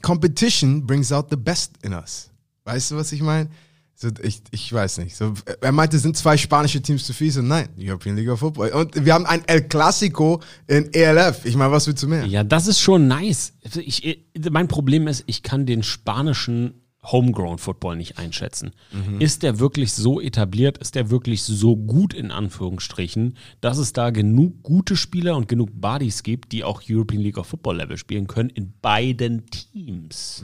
Competition 0.01 0.85
brings 0.85 1.11
out 1.11 1.27
the 1.29 1.35
best 1.35 1.73
in 1.81 1.93
us. 1.93 2.29
Weißt 2.63 2.91
du, 2.91 2.95
was 2.97 3.11
ich 3.11 3.21
meine? 3.21 3.49
So, 3.97 4.09
ich, 4.21 4.41
ich 4.51 4.73
weiß 4.73 4.97
nicht. 4.97 5.15
So, 5.15 5.33
er 5.61 5.71
meinte, 5.71 5.95
es 5.95 6.03
sind 6.03 6.17
zwei 6.17 6.35
spanische 6.35 6.81
Teams 6.81 7.05
zu 7.05 7.13
viel. 7.13 7.31
So, 7.31 7.41
nein, 7.41 7.69
European 7.79 8.17
League 8.17 8.29
of 8.29 8.39
Football. 8.39 8.69
Und 8.71 9.05
wir 9.05 9.13
haben 9.13 9.25
ein 9.25 9.41
El 9.47 9.63
Clasico 9.63 10.41
in 10.67 10.93
ELF. 10.93 11.45
Ich 11.45 11.55
meine, 11.55 11.71
was 11.71 11.87
willst 11.87 12.03
du 12.03 12.07
mehr? 12.07 12.25
Ja, 12.25 12.43
das 12.43 12.67
ist 12.67 12.81
schon 12.81 13.07
nice. 13.07 13.53
Also 13.63 13.79
Ich, 13.79 14.25
mein 14.51 14.67
Problem 14.67 15.07
ist, 15.07 15.23
ich 15.27 15.43
kann 15.43 15.65
den 15.65 15.81
spanischen 15.81 16.73
Homegrown 17.11 17.57
Football 17.57 17.95
nicht 17.97 18.17
einschätzen. 18.17 18.71
Ist 19.19 19.43
der 19.43 19.59
wirklich 19.59 19.93
so 19.93 20.19
etabliert, 20.19 20.79
ist 20.79 20.95
der 20.95 21.09
wirklich 21.09 21.43
so 21.43 21.77
gut 21.77 22.13
in 22.13 22.31
Anführungsstrichen, 22.31 23.37
dass 23.61 23.77
es 23.77 23.93
da 23.93 24.09
genug 24.09 24.63
gute 24.63 24.95
Spieler 24.97 25.37
und 25.37 25.47
genug 25.47 25.69
Buddies 25.73 26.23
gibt, 26.23 26.51
die 26.51 26.63
auch 26.63 26.81
European 26.89 27.21
League 27.21 27.37
of 27.37 27.47
Football 27.47 27.77
Level 27.77 27.97
spielen 27.97 28.27
können 28.27 28.49
in 28.49 28.73
beiden 28.81 29.45
Teams? 29.51 30.43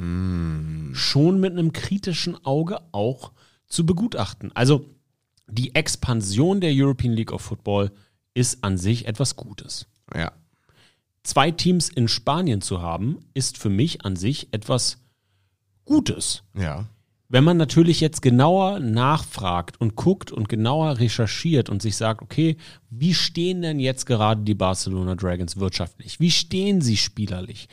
Schon 0.94 1.40
mit 1.40 1.52
einem 1.54 1.74
kritischen 1.74 2.46
Auge 2.46 2.80
auch 2.92 3.32
zu 3.72 3.86
begutachten. 3.86 4.52
Also 4.56 4.86
die 5.48 5.76
Expansion 5.76 6.62
der 6.62 6.72
European 6.74 7.14
League 7.14 7.32
of 7.32 7.42
Football 7.42 7.92
ist 8.34 8.64
an 8.64 8.78
sich 8.78 9.08
etwas 9.08 9.36
Gutes 9.36 9.88
Ja. 10.16 10.32
zwei 11.24 11.52
Teams 11.52 11.90
in 11.90 12.08
Spanien 12.08 12.62
zu 12.62 12.82
haben, 12.82 13.20
ist 13.34 13.58
für 13.58 13.70
mich 13.70 14.06
an 14.06 14.16
sich 14.16 14.54
etwas 14.54 14.98
Gutes. 15.86 16.44
Ja. 16.58 16.88
Wenn 17.28 17.44
man 17.46 17.56
natürlich 17.56 18.02
jetzt 18.02 18.22
genauer 18.22 18.80
nachfragt 18.80 19.80
und 19.80 19.96
guckt 19.96 20.34
und 20.34 20.50
genauer 20.50 21.00
recherchiert 21.00 21.70
und 21.70 21.82
sich 21.82 21.96
sagt, 21.96 22.22
okay, 22.22 22.58
wie 22.90 23.14
stehen 23.14 23.62
denn 23.62 23.80
jetzt 23.80 24.06
gerade 24.06 24.44
die 24.44 24.54
Barcelona 24.54 25.16
Dragons 25.16 25.56
wirtschaftlich? 25.58 26.20
Wie 26.20 26.32
stehen 26.32 26.82
sie 26.82 26.98
spielerlich? 26.98 27.70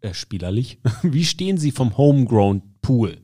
Äh, 0.00 0.14
spielerlich? 0.14 0.78
Wie 1.02 1.26
stehen 1.26 1.58
sie 1.58 1.72
vom 1.72 1.96
Homegrown 1.98 2.62
Pool? 2.80 3.20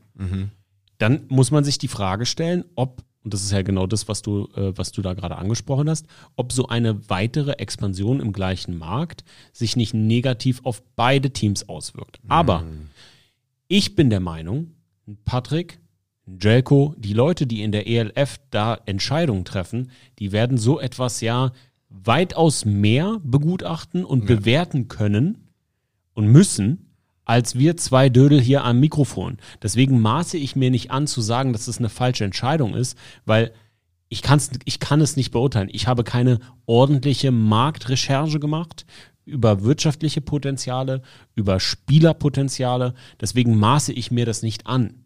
Dann 0.98 1.24
muss 1.28 1.50
man 1.50 1.64
sich 1.64 1.78
die 1.78 1.88
Frage 1.88 2.26
stellen, 2.26 2.64
ob, 2.74 3.02
und 3.24 3.32
das 3.32 3.42
ist 3.42 3.52
ja 3.52 3.62
genau 3.62 3.86
das, 3.86 4.08
was 4.08 4.22
du, 4.22 4.48
äh, 4.56 4.76
was 4.76 4.92
du 4.92 5.02
da 5.02 5.14
gerade 5.14 5.36
angesprochen 5.36 5.88
hast, 5.88 6.06
ob 6.36 6.52
so 6.52 6.68
eine 6.68 7.08
weitere 7.08 7.52
Expansion 7.52 8.20
im 8.20 8.32
gleichen 8.32 8.76
Markt 8.76 9.24
sich 9.52 9.76
nicht 9.76 9.94
negativ 9.94 10.60
auf 10.64 10.82
beide 10.96 11.30
Teams 11.30 11.68
auswirkt. 11.68 12.20
Aber 12.28 12.64
ich 13.68 13.94
bin 13.94 14.10
der 14.10 14.20
Meinung, 14.20 14.72
Patrick, 15.24 15.78
Jelko, 16.40 16.94
die 16.98 17.14
Leute, 17.14 17.46
die 17.46 17.62
in 17.62 17.72
der 17.72 17.86
ELF 17.86 18.38
da 18.50 18.78
Entscheidungen 18.86 19.44
treffen, 19.44 19.90
die 20.18 20.32
werden 20.32 20.58
so 20.58 20.78
etwas 20.78 21.20
ja 21.20 21.52
weitaus 21.88 22.64
mehr 22.64 23.18
begutachten 23.22 24.04
und 24.04 24.26
bewerten 24.26 24.88
können 24.88 25.48
und 26.14 26.26
müssen, 26.26 26.87
als 27.28 27.56
wir 27.58 27.76
zwei 27.76 28.08
Dödel 28.08 28.40
hier 28.40 28.64
am 28.64 28.80
Mikrofon. 28.80 29.36
Deswegen 29.62 30.00
maße 30.00 30.38
ich 30.38 30.56
mir 30.56 30.70
nicht 30.70 30.90
an 30.90 31.06
zu 31.06 31.20
sagen, 31.20 31.52
dass 31.52 31.68
es 31.68 31.78
eine 31.78 31.90
falsche 31.90 32.24
Entscheidung 32.24 32.74
ist, 32.74 32.96
weil 33.26 33.52
ich, 34.08 34.22
kann's, 34.22 34.50
ich 34.64 34.80
kann 34.80 35.02
es 35.02 35.14
nicht 35.14 35.30
beurteilen. 35.30 35.68
Ich 35.70 35.86
habe 35.86 36.04
keine 36.04 36.38
ordentliche 36.64 37.30
Marktrecherche 37.30 38.40
gemacht 38.40 38.86
über 39.26 39.62
wirtschaftliche 39.62 40.22
Potenziale, 40.22 41.02
über 41.34 41.60
Spielerpotenziale. 41.60 42.94
Deswegen 43.20 43.58
maße 43.58 43.92
ich 43.92 44.10
mir 44.10 44.24
das 44.24 44.42
nicht 44.42 44.66
an. 44.66 45.04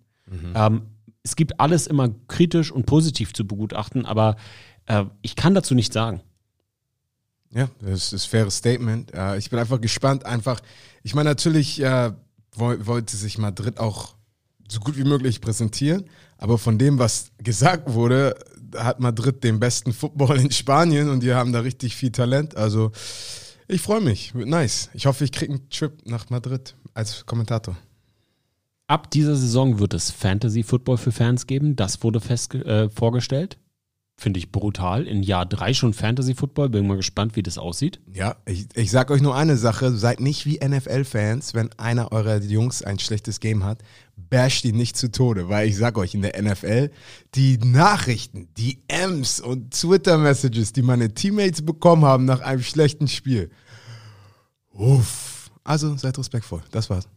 Ähm, 0.54 0.82
es 1.24 1.34
gibt 1.34 1.58
alles 1.58 1.88
immer 1.88 2.10
kritisch 2.28 2.70
und 2.70 2.86
positiv 2.86 3.32
zu 3.32 3.44
begutachten, 3.44 4.06
aber 4.06 4.36
äh, 4.86 5.06
ich 5.22 5.34
kann 5.34 5.54
dazu 5.54 5.74
nichts 5.74 5.94
sagen. 5.94 6.20
Ja, 7.54 7.68
das 7.80 8.12
ist 8.12 8.26
ein 8.26 8.30
faires 8.30 8.56
Statement. 8.56 9.12
Äh, 9.14 9.38
ich 9.38 9.50
bin 9.50 9.58
einfach 9.58 9.80
gespannt. 9.80 10.24
Einfach, 10.24 10.60
ich 11.02 11.14
meine, 11.14 11.30
natürlich 11.30 11.80
äh, 11.82 12.12
woll, 12.54 12.86
wollte 12.86 13.16
sich 13.16 13.38
Madrid 13.38 13.78
auch 13.78 14.14
so 14.68 14.80
gut 14.80 14.96
wie 14.96 15.04
möglich 15.04 15.40
präsentieren, 15.40 16.04
aber 16.38 16.56
von 16.56 16.78
dem, 16.78 16.98
was 16.98 17.30
gesagt 17.38 17.92
wurde, 17.92 18.34
hat 18.76 19.00
Madrid 19.00 19.44
den 19.44 19.60
besten 19.60 19.92
Football 19.92 20.40
in 20.40 20.50
Spanien 20.50 21.10
und 21.10 21.22
die 21.22 21.34
haben 21.34 21.52
da 21.52 21.60
richtig 21.60 21.94
viel 21.94 22.10
Talent. 22.10 22.56
Also 22.56 22.90
ich 23.68 23.82
freue 23.82 24.00
mich, 24.00 24.34
nice. 24.34 24.88
Ich 24.94 25.06
hoffe, 25.06 25.24
ich 25.24 25.32
kriege 25.32 25.52
einen 25.52 25.68
Trip 25.68 25.92
nach 26.06 26.30
Madrid 26.30 26.74
als 26.94 27.26
Kommentator. 27.26 27.76
Ab 28.86 29.10
dieser 29.10 29.36
Saison 29.36 29.78
wird 29.78 29.94
es 29.94 30.10
Fantasy 30.10 30.62
Football 30.62 30.98
für 30.98 31.12
Fans 31.12 31.46
geben. 31.46 31.76
Das 31.76 32.02
wurde 32.02 32.20
fest, 32.20 32.54
äh, 32.54 32.90
vorgestellt. 32.90 33.58
Finde 34.16 34.38
ich 34.38 34.52
brutal. 34.52 35.06
In 35.06 35.22
Jahr 35.22 35.46
drei 35.46 35.74
schon 35.74 35.94
Fantasy 35.94 36.34
Football. 36.34 36.68
Bin 36.68 36.86
mal 36.86 36.96
gespannt, 36.96 37.34
wie 37.34 37.42
das 37.42 37.58
aussieht. 37.58 38.00
Ja, 38.12 38.36
ich, 38.44 38.66
ich 38.74 38.90
sag 38.90 39.10
euch 39.10 39.20
nur 39.20 39.34
eine 39.34 39.56
Sache, 39.56 39.90
seid 39.90 40.20
nicht 40.20 40.46
wie 40.46 40.60
NFL-Fans, 40.64 41.54
wenn 41.54 41.70
einer 41.78 42.12
eurer 42.12 42.40
Jungs 42.40 42.82
ein 42.82 42.98
schlechtes 42.98 43.40
Game 43.40 43.64
hat, 43.64 43.82
basht 44.16 44.64
ihn 44.64 44.76
nicht 44.76 44.96
zu 44.96 45.10
Tode, 45.10 45.48
weil 45.48 45.68
ich 45.68 45.76
sag 45.76 45.98
euch, 45.98 46.14
in 46.14 46.22
der 46.22 46.40
NFL, 46.40 46.90
die 47.34 47.58
Nachrichten, 47.58 48.48
die 48.56 48.82
M's 48.86 49.40
und 49.40 49.72
Twitter-Messages, 49.72 50.72
die 50.72 50.82
meine 50.82 51.14
Teammates 51.14 51.64
bekommen 51.64 52.04
haben 52.04 52.24
nach 52.24 52.40
einem 52.40 52.62
schlechten 52.62 53.08
Spiel. 53.08 53.50
Uff. 54.70 55.50
Also 55.64 55.96
seid 55.96 56.18
respektvoll. 56.18 56.62
Das 56.70 56.90
war's. 56.90 57.08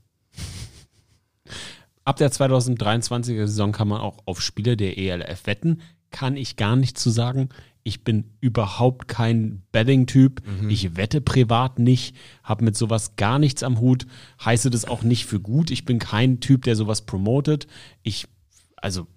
Ab 2.03 2.17
der 2.17 2.31
2023er 2.31 3.47
Saison 3.47 3.71
kann 3.71 3.87
man 3.87 3.99
auch 3.99 4.19
auf 4.25 4.39
Spiele 4.39 4.77
der 4.77 4.97
ELF 4.97 5.47
wetten. 5.47 5.81
Kann 6.15 6.37
ich 6.37 6.55
gar 6.55 6.77
nicht 6.77 6.97
zu 6.97 7.09
sagen. 7.09 7.49
Ich 7.83 8.05
bin 8.05 8.31
überhaupt 8.39 9.09
kein 9.09 9.63
Betting-Typ. 9.73 10.41
Ich 10.69 10.95
wette 10.95 11.19
privat 11.19 11.77
nicht, 11.77 12.15
habe 12.41 12.63
mit 12.63 12.77
sowas 12.77 13.17
gar 13.17 13.37
nichts 13.37 13.63
am 13.63 13.81
Hut, 13.81 14.07
heiße 14.43 14.69
das 14.69 14.85
auch 14.85 15.03
nicht 15.03 15.25
für 15.25 15.41
gut. 15.41 15.71
Ich 15.71 15.83
bin 15.83 15.99
kein 15.99 16.39
Typ, 16.39 16.63
der 16.63 16.77
sowas 16.77 17.01
promotet. 17.05 17.67
Ich, 18.01 18.27
also 18.77 19.07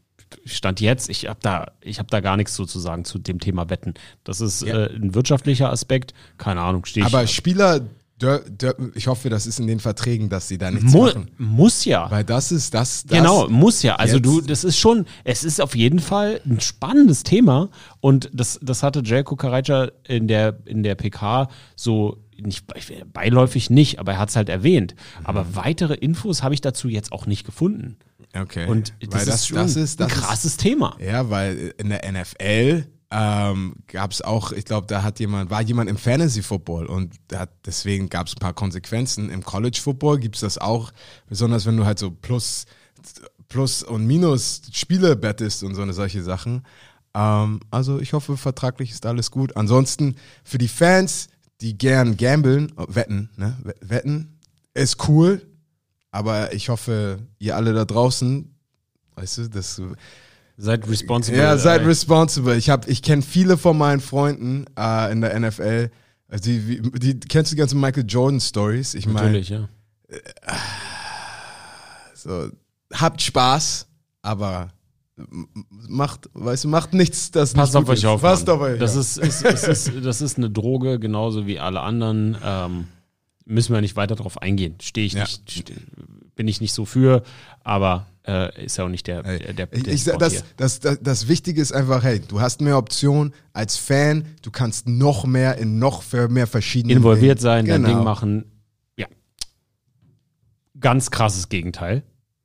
Stand 0.44 0.80
jetzt, 0.80 1.08
ich 1.08 1.28
habe 1.28 1.38
da, 1.40 1.70
ich 1.80 2.00
habe 2.00 2.10
da 2.10 2.20
gar 2.20 2.36
nichts 2.36 2.54
so 2.56 2.66
zu 2.66 2.80
sagen 2.80 3.04
zu 3.04 3.18
dem 3.18 3.38
Thema 3.38 3.70
Wetten. 3.70 3.94
Das 4.24 4.40
ist 4.42 4.60
Ja. 4.62 4.76
äh, 4.86 4.94
ein 4.94 5.14
wirtschaftlicher 5.14 5.70
Aspekt. 5.70 6.12
Keine 6.36 6.60
Ahnung, 6.60 6.84
stehe 6.84 7.06
ich. 7.06 7.14
Aber 7.14 7.26
Spieler, 7.28 7.80
dür, 8.20 8.40
dür, 8.48 8.76
ich 8.94 9.06
hoffe, 9.06 9.28
das 9.30 9.46
ist 9.46 9.58
in 9.60 9.66
den 9.66 9.80
Verträgen, 9.80 10.28
dass 10.28 10.48
sie 10.48 10.58
da 10.58 10.70
nichts 10.70 10.92
mu 10.92 11.04
machen. 11.04 11.30
muss 11.38 11.84
ja. 11.84 12.10
Weil 12.10 12.24
das 12.24 12.52
ist 12.52 12.74
das. 12.74 13.04
das 13.04 13.18
Genau, 13.18 13.48
muss 13.48 13.82
ja. 13.82 13.96
Also 13.96 14.16
jetzt- 14.16 14.26
du, 14.26 14.40
das 14.40 14.64
ist 14.64 14.78
schon, 14.78 15.06
es 15.24 15.44
ist 15.44 15.60
auf 15.60 15.76
jeden 15.76 15.98
Fall 16.00 16.40
ein 16.46 16.60
spannendes 16.60 17.22
Thema 17.22 17.68
und 18.00 18.30
das, 18.32 18.58
das 18.62 18.82
hatte 18.82 19.00
Jelko 19.04 19.36
Karaja 19.36 19.88
in 20.06 20.28
der, 20.28 20.58
in 20.66 20.82
der 20.82 20.94
PK 20.94 21.48
so 21.76 22.18
nicht 22.40 22.66
bei- 22.66 22.80
beiläufig 23.12 23.68
nicht, 23.70 23.98
aber 23.98 24.12
er 24.12 24.18
hat 24.18 24.28
es 24.30 24.36
halt 24.36 24.48
erwähnt. 24.48 24.94
Aber 25.24 25.44
Mhm. 25.44 25.56
weitere 25.56 25.94
Infos 25.94 26.42
habe 26.42 26.54
ich 26.54 26.60
dazu 26.60 26.88
jetzt 26.88 27.10
auch 27.12 27.26
nicht 27.26 27.44
gefunden. 27.44 27.96
Okay. 28.34 28.66
Und 28.68 28.92
das, 29.00 29.26
Weil 29.26 29.34
ist 29.34 29.46
schon 29.48 29.56
das 29.56 29.74
ist, 29.74 30.00
das 30.00 30.12
ein 30.12 30.18
ist, 30.18 30.24
krasses 30.24 30.56
Thema. 30.56 30.96
Ja, 31.04 31.30
weil 31.30 31.74
in 31.78 31.88
der 31.88 32.04
NFL 32.04 32.84
ähm, 33.10 33.76
gab 33.86 34.12
es 34.12 34.20
auch, 34.20 34.52
ich 34.52 34.66
glaube, 34.66 34.86
da 34.86 35.02
hat 35.02 35.18
jemand, 35.18 35.50
war 35.50 35.62
jemand 35.62 35.88
im 35.88 35.96
Fantasy 35.96 36.42
Football 36.42 36.86
und 36.86 37.14
hat, 37.32 37.50
deswegen 37.64 38.08
gab 38.10 38.26
es 38.26 38.34
ein 38.34 38.40
paar 38.40 38.52
Konsequenzen. 38.52 39.30
Im 39.30 39.42
College 39.42 39.78
Football 39.82 40.18
gibt 40.18 40.34
es 40.34 40.42
das 40.42 40.58
auch, 40.58 40.92
besonders 41.26 41.64
wenn 41.64 41.76
du 41.76 41.86
halt 41.86 41.98
so 41.98 42.10
Plus, 42.10 42.66
Plus 43.48 43.82
und 43.82 44.06
Minus 44.06 44.62
Spiele 44.72 45.16
bettest 45.16 45.62
und 45.62 45.74
so 45.74 45.82
eine 45.82 45.94
solche 45.94 46.22
Sachen. 46.22 46.64
Ähm, 47.14 47.60
also 47.70 47.98
ich 47.98 48.12
hoffe, 48.12 48.36
vertraglich 48.36 48.90
ist 48.90 49.06
alles 49.06 49.30
gut. 49.30 49.56
Ansonsten 49.56 50.16
für 50.44 50.58
die 50.58 50.68
Fans, 50.68 51.28
die 51.62 51.78
gern 51.78 52.16
gambeln, 52.18 52.72
oh, 52.76 52.86
wetten, 52.88 53.30
ne? 53.36 53.56
Wetten 53.80 54.38
ist 54.74 55.08
cool. 55.08 55.42
Aber 56.10 56.52
ich 56.52 56.68
hoffe, 56.68 57.20
ihr 57.38 57.56
alle 57.56 57.72
da 57.72 57.84
draußen, 57.84 58.54
weißt 59.16 59.38
du, 59.38 59.48
das 59.50 59.80
Seid 60.60 60.88
responsible. 60.88 61.40
ja, 61.40 61.56
seid 61.56 61.82
äh, 61.82 61.84
responsible. 61.84 62.56
Ich 62.56 62.68
hab, 62.68 62.88
ich 62.88 63.00
kenne 63.02 63.22
viele 63.22 63.56
von 63.56 63.78
meinen 63.78 64.00
Freunden 64.00 64.64
äh, 64.76 65.12
in 65.12 65.20
der 65.20 65.38
NFL. 65.38 65.90
Also 66.26 66.50
die, 66.50 66.82
die 66.98 67.20
kennst 67.20 67.52
du 67.52 67.54
die 67.54 67.60
ganzen 67.60 67.80
Michael 67.80 68.04
Jordan 68.08 68.40
Stories? 68.40 68.94
Ich 68.94 69.06
meine, 69.06 69.28
Natürlich, 69.28 69.50
ja. 69.50 69.68
so, 72.14 72.50
habt 72.92 73.22
Spaß, 73.22 73.86
aber 74.22 74.70
macht, 75.70 76.28
weißt 76.34 76.64
du, 76.64 76.68
macht 76.68 76.92
nichts, 76.92 77.30
das 77.30 77.52
Passt 77.54 77.74
nicht 77.74 77.82
auf 77.82 77.88
euch 77.88 78.06
auf. 78.06 78.20
Passt 78.20 78.50
auf 78.50 78.60
euch. 78.60 78.78
Das, 78.78 78.94
ja. 78.94 79.00
ist, 79.00 79.16
ist, 79.18 79.42
ist, 79.42 79.64
ist, 79.68 79.92
das 80.04 80.20
ist 80.20 80.38
eine 80.38 80.50
Droge, 80.50 80.98
genauso 80.98 81.46
wie 81.46 81.58
alle 81.58 81.80
anderen. 81.80 82.36
Ähm, 82.42 82.88
müssen 83.44 83.72
wir 83.72 83.80
nicht 83.80 83.96
weiter 83.96 84.14
drauf 84.14 84.42
eingehen. 84.42 84.74
Stehe 84.82 85.06
ich 85.06 85.14
Ja. 85.14 85.22
nicht, 85.22 85.72
bin 86.34 86.48
ich 86.48 86.60
nicht 86.60 86.72
so 86.72 86.84
für, 86.84 87.22
aber 87.64 88.06
äh, 88.28 88.64
ist 88.64 88.76
ja 88.76 88.84
auch 88.84 88.88
nicht 88.88 89.06
der, 89.06 89.22
der, 89.22 89.52
der, 89.54 89.66
der 89.66 89.88
ich 89.88 90.04
sag, 90.04 90.18
das, 90.18 90.44
das, 90.56 90.80
das, 90.80 90.98
das 91.02 91.28
Wichtige 91.28 91.60
ist 91.62 91.72
einfach, 91.72 92.02
hey, 92.04 92.20
du 92.20 92.40
hast 92.40 92.60
mehr 92.60 92.76
Optionen 92.76 93.32
als 93.52 93.76
Fan, 93.76 94.26
du 94.42 94.50
kannst 94.50 94.86
noch 94.86 95.24
mehr 95.24 95.56
in 95.56 95.78
noch 95.78 96.02
mehr 96.28 96.46
verschiedene 96.46 96.92
Involviert 96.94 97.40
sein, 97.40 97.64
dein 97.64 97.82
Genau. 97.82 97.94
Ding 97.96 98.04
machen. 98.04 98.44
Ja. 98.96 99.06
Ganz 100.78 101.10
krasses 101.10 101.48
Gegenteil 101.48 102.02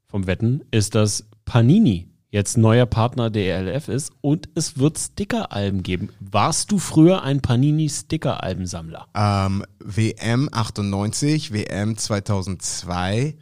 vom 0.07 0.25
Wetten 0.25 0.63
ist, 0.71 0.95
dass 0.95 1.25
Panini 1.45 2.07
jetzt 2.29 2.57
neuer 2.57 2.87
Partner 2.87 3.29
der 3.29 3.57
ELF 3.59 3.89
ist 3.89 4.11
und 4.21 4.49
es 4.55 4.79
wird 4.79 4.97
Sticker-Alben 4.97 5.83
geben. 5.83 6.09
Warst 6.19 6.71
du 6.71 6.79
früher 6.79 7.21
ein 7.21 7.41
Panini-Sticker-Albensammler? 7.41 9.05
Ähm, 9.15 9.63
WM 9.79 10.49
98, 10.51 11.53
WM 11.53 11.95
2002, 11.95 13.35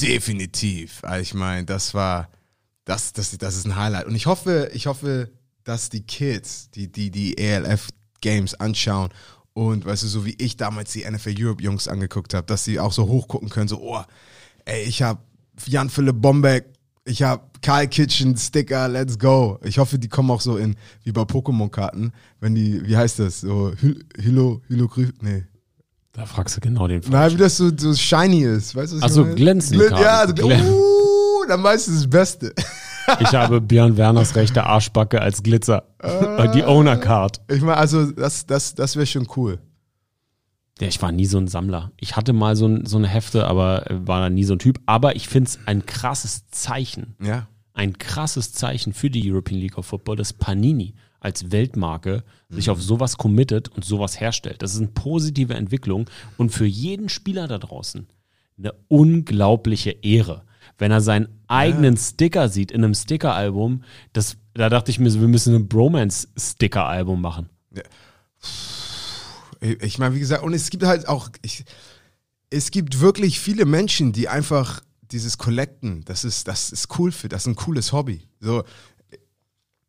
definitiv. 0.00 1.02
Also 1.02 1.22
ich 1.22 1.34
meine, 1.34 1.64
das 1.64 1.94
war, 1.94 2.28
das, 2.84 3.12
das, 3.12 3.36
das 3.38 3.56
ist 3.56 3.66
ein 3.66 3.76
Highlight. 3.76 4.06
Und 4.06 4.14
ich 4.14 4.26
hoffe, 4.26 4.70
ich 4.72 4.86
hoffe, 4.86 5.30
dass 5.64 5.88
die 5.88 6.02
Kids, 6.02 6.70
die 6.70 6.90
die, 6.90 7.10
die 7.10 7.38
ELF 7.38 7.88
Games 8.20 8.54
anschauen 8.54 9.10
und, 9.52 9.84
weißt 9.84 10.02
du, 10.02 10.06
so 10.08 10.26
wie 10.26 10.34
ich 10.38 10.56
damals 10.56 10.92
die 10.92 11.08
NFL 11.08 11.34
Europe 11.38 11.62
Jungs 11.62 11.88
angeguckt 11.88 12.34
habe, 12.34 12.46
dass 12.46 12.64
sie 12.64 12.80
auch 12.80 12.92
so 12.92 13.06
hochgucken 13.06 13.48
können, 13.48 13.68
so, 13.68 13.80
oh, 13.80 14.02
ey, 14.64 14.82
ich 14.82 15.02
habe 15.02 15.20
Jan-Philipp 15.66 16.20
Bombeck, 16.20 16.66
ich 17.04 17.22
habe 17.22 17.44
Karl 17.62 17.86
Kitchen 17.86 18.36
Sticker, 18.36 18.88
let's 18.88 19.18
go. 19.18 19.58
Ich 19.62 19.78
hoffe, 19.78 19.98
die 19.98 20.08
kommen 20.08 20.30
auch 20.30 20.40
so 20.40 20.56
in, 20.56 20.74
wie 21.04 21.12
bei 21.12 21.22
Pokémon-Karten, 21.22 22.12
wenn 22.40 22.54
die, 22.54 22.84
wie 22.86 22.96
heißt 22.96 23.18
das, 23.20 23.40
so, 23.42 23.72
Hilo, 24.18 24.62
Hilo, 24.68 24.90
nee. 25.20 25.44
Da 26.14 26.24
fragst 26.26 26.56
du 26.56 26.60
genau 26.60 26.86
den 26.88 27.02
Nein, 27.10 27.32
wie 27.32 27.36
das 27.36 27.56
so, 27.56 27.70
so 27.76 27.92
shiny 27.94 28.42
ist, 28.44 28.74
weißt 28.74 28.92
du? 28.92 28.96
was 28.96 29.02
Ach 29.02 29.08
ich 29.08 29.12
so, 29.12 29.22
meine? 29.22 29.34
glänzende 29.34 29.88
Glän- 29.88 30.00
Ja, 30.00 30.18
also. 30.20 30.32
Glän- 30.34 30.64
uh, 30.70 31.46
dann 31.48 31.62
weißt 31.62 31.88
du 31.88 31.92
das 31.92 32.08
Beste. 32.08 32.52
Ich 33.20 33.34
habe 33.34 33.60
Björn 33.60 33.98
Werners 33.98 34.34
rechte 34.34 34.64
Arschbacke 34.64 35.20
als 35.20 35.42
Glitzer. 35.42 35.82
Die 36.54 36.64
Owner-Card. 36.64 37.38
Ich 37.50 37.60
meine, 37.60 37.76
also, 37.76 38.10
das, 38.10 38.46
das, 38.46 38.74
das 38.74 38.96
wäre 38.96 39.04
schon 39.04 39.28
cool. 39.36 39.58
Ja, 40.80 40.88
ich 40.88 41.02
war 41.02 41.12
nie 41.12 41.26
so 41.26 41.36
ein 41.36 41.46
Sammler. 41.46 41.92
Ich 42.00 42.16
hatte 42.16 42.32
mal 42.32 42.56
so, 42.56 42.66
ein, 42.66 42.86
so 42.86 42.96
eine 42.96 43.06
Hefte, 43.06 43.46
aber 43.46 43.90
äh, 43.90 44.08
war 44.08 44.30
nie 44.30 44.44
so 44.44 44.54
ein 44.54 44.58
Typ. 44.58 44.80
Aber 44.86 45.16
ich 45.16 45.28
finde 45.28 45.48
es 45.50 45.58
ein 45.66 45.84
krasses 45.84 46.48
Zeichen. 46.48 47.14
Ja. 47.22 47.46
Ein 47.74 47.98
krasses 47.98 48.52
Zeichen 48.54 48.94
für 48.94 49.10
die 49.10 49.30
European 49.30 49.60
League 49.60 49.76
of 49.76 49.84
Football, 49.84 50.16
dass 50.16 50.32
Panini 50.32 50.94
als 51.24 51.50
Weltmarke 51.50 52.22
sich 52.48 52.70
auf 52.70 52.82
sowas 52.82 53.16
committet 53.16 53.68
und 53.68 53.84
sowas 53.84 54.20
herstellt. 54.20 54.62
Das 54.62 54.74
ist 54.74 54.78
eine 54.78 54.88
positive 54.88 55.54
Entwicklung 55.54 56.08
und 56.36 56.50
für 56.50 56.66
jeden 56.66 57.08
Spieler 57.08 57.48
da 57.48 57.58
draußen 57.58 58.06
eine 58.58 58.72
unglaubliche 58.88 59.90
Ehre. 59.90 60.44
Wenn 60.78 60.90
er 60.90 61.00
seinen 61.00 61.28
eigenen 61.46 61.96
Sticker 61.96 62.48
sieht 62.48 62.70
in 62.70 62.84
einem 62.84 62.94
Sticker-Album, 62.94 63.84
das, 64.12 64.36
da 64.54 64.68
dachte 64.68 64.90
ich 64.90 64.98
mir 64.98 65.12
wir 65.12 65.28
müssen 65.28 65.54
ein 65.54 65.68
Bromance-Sticker-Album 65.68 67.20
machen. 67.20 67.48
Ich 69.60 69.82
ich 69.82 69.98
meine, 69.98 70.14
wie 70.14 70.20
gesagt, 70.20 70.42
und 70.42 70.52
es 70.52 70.68
gibt 70.68 70.84
halt 70.84 71.08
auch, 71.08 71.30
ich, 71.42 71.64
es 72.50 72.70
gibt 72.70 73.00
wirklich 73.00 73.40
viele 73.40 73.64
Menschen, 73.64 74.12
die 74.12 74.28
einfach 74.28 74.82
dieses 75.10 75.38
Collecten, 75.38 76.04
das 76.04 76.24
ist, 76.24 76.48
das 76.48 76.70
ist 76.70 76.98
cool 76.98 77.12
für, 77.12 77.28
das 77.28 77.42
ist 77.42 77.46
ein 77.46 77.56
cooles 77.56 77.92
Hobby. 77.92 78.28
So, 78.40 78.64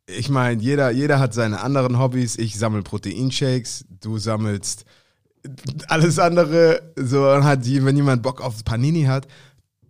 ich 0.07 0.29
meine, 0.29 0.61
jeder, 0.61 0.91
jeder 0.91 1.19
hat 1.19 1.33
seine 1.33 1.61
anderen 1.61 1.97
Hobbys. 1.97 2.37
Ich 2.37 2.57
sammle 2.57 2.83
Proteinshakes, 2.83 3.85
du 4.01 4.17
sammelst 4.17 4.85
alles 5.87 6.19
andere. 6.19 6.93
So, 6.95 7.43
hat 7.43 7.65
wenn 7.65 7.95
jemand 7.95 8.23
Bock 8.23 8.41
auf 8.41 8.63
Panini 8.63 9.03
hat, 9.03 9.27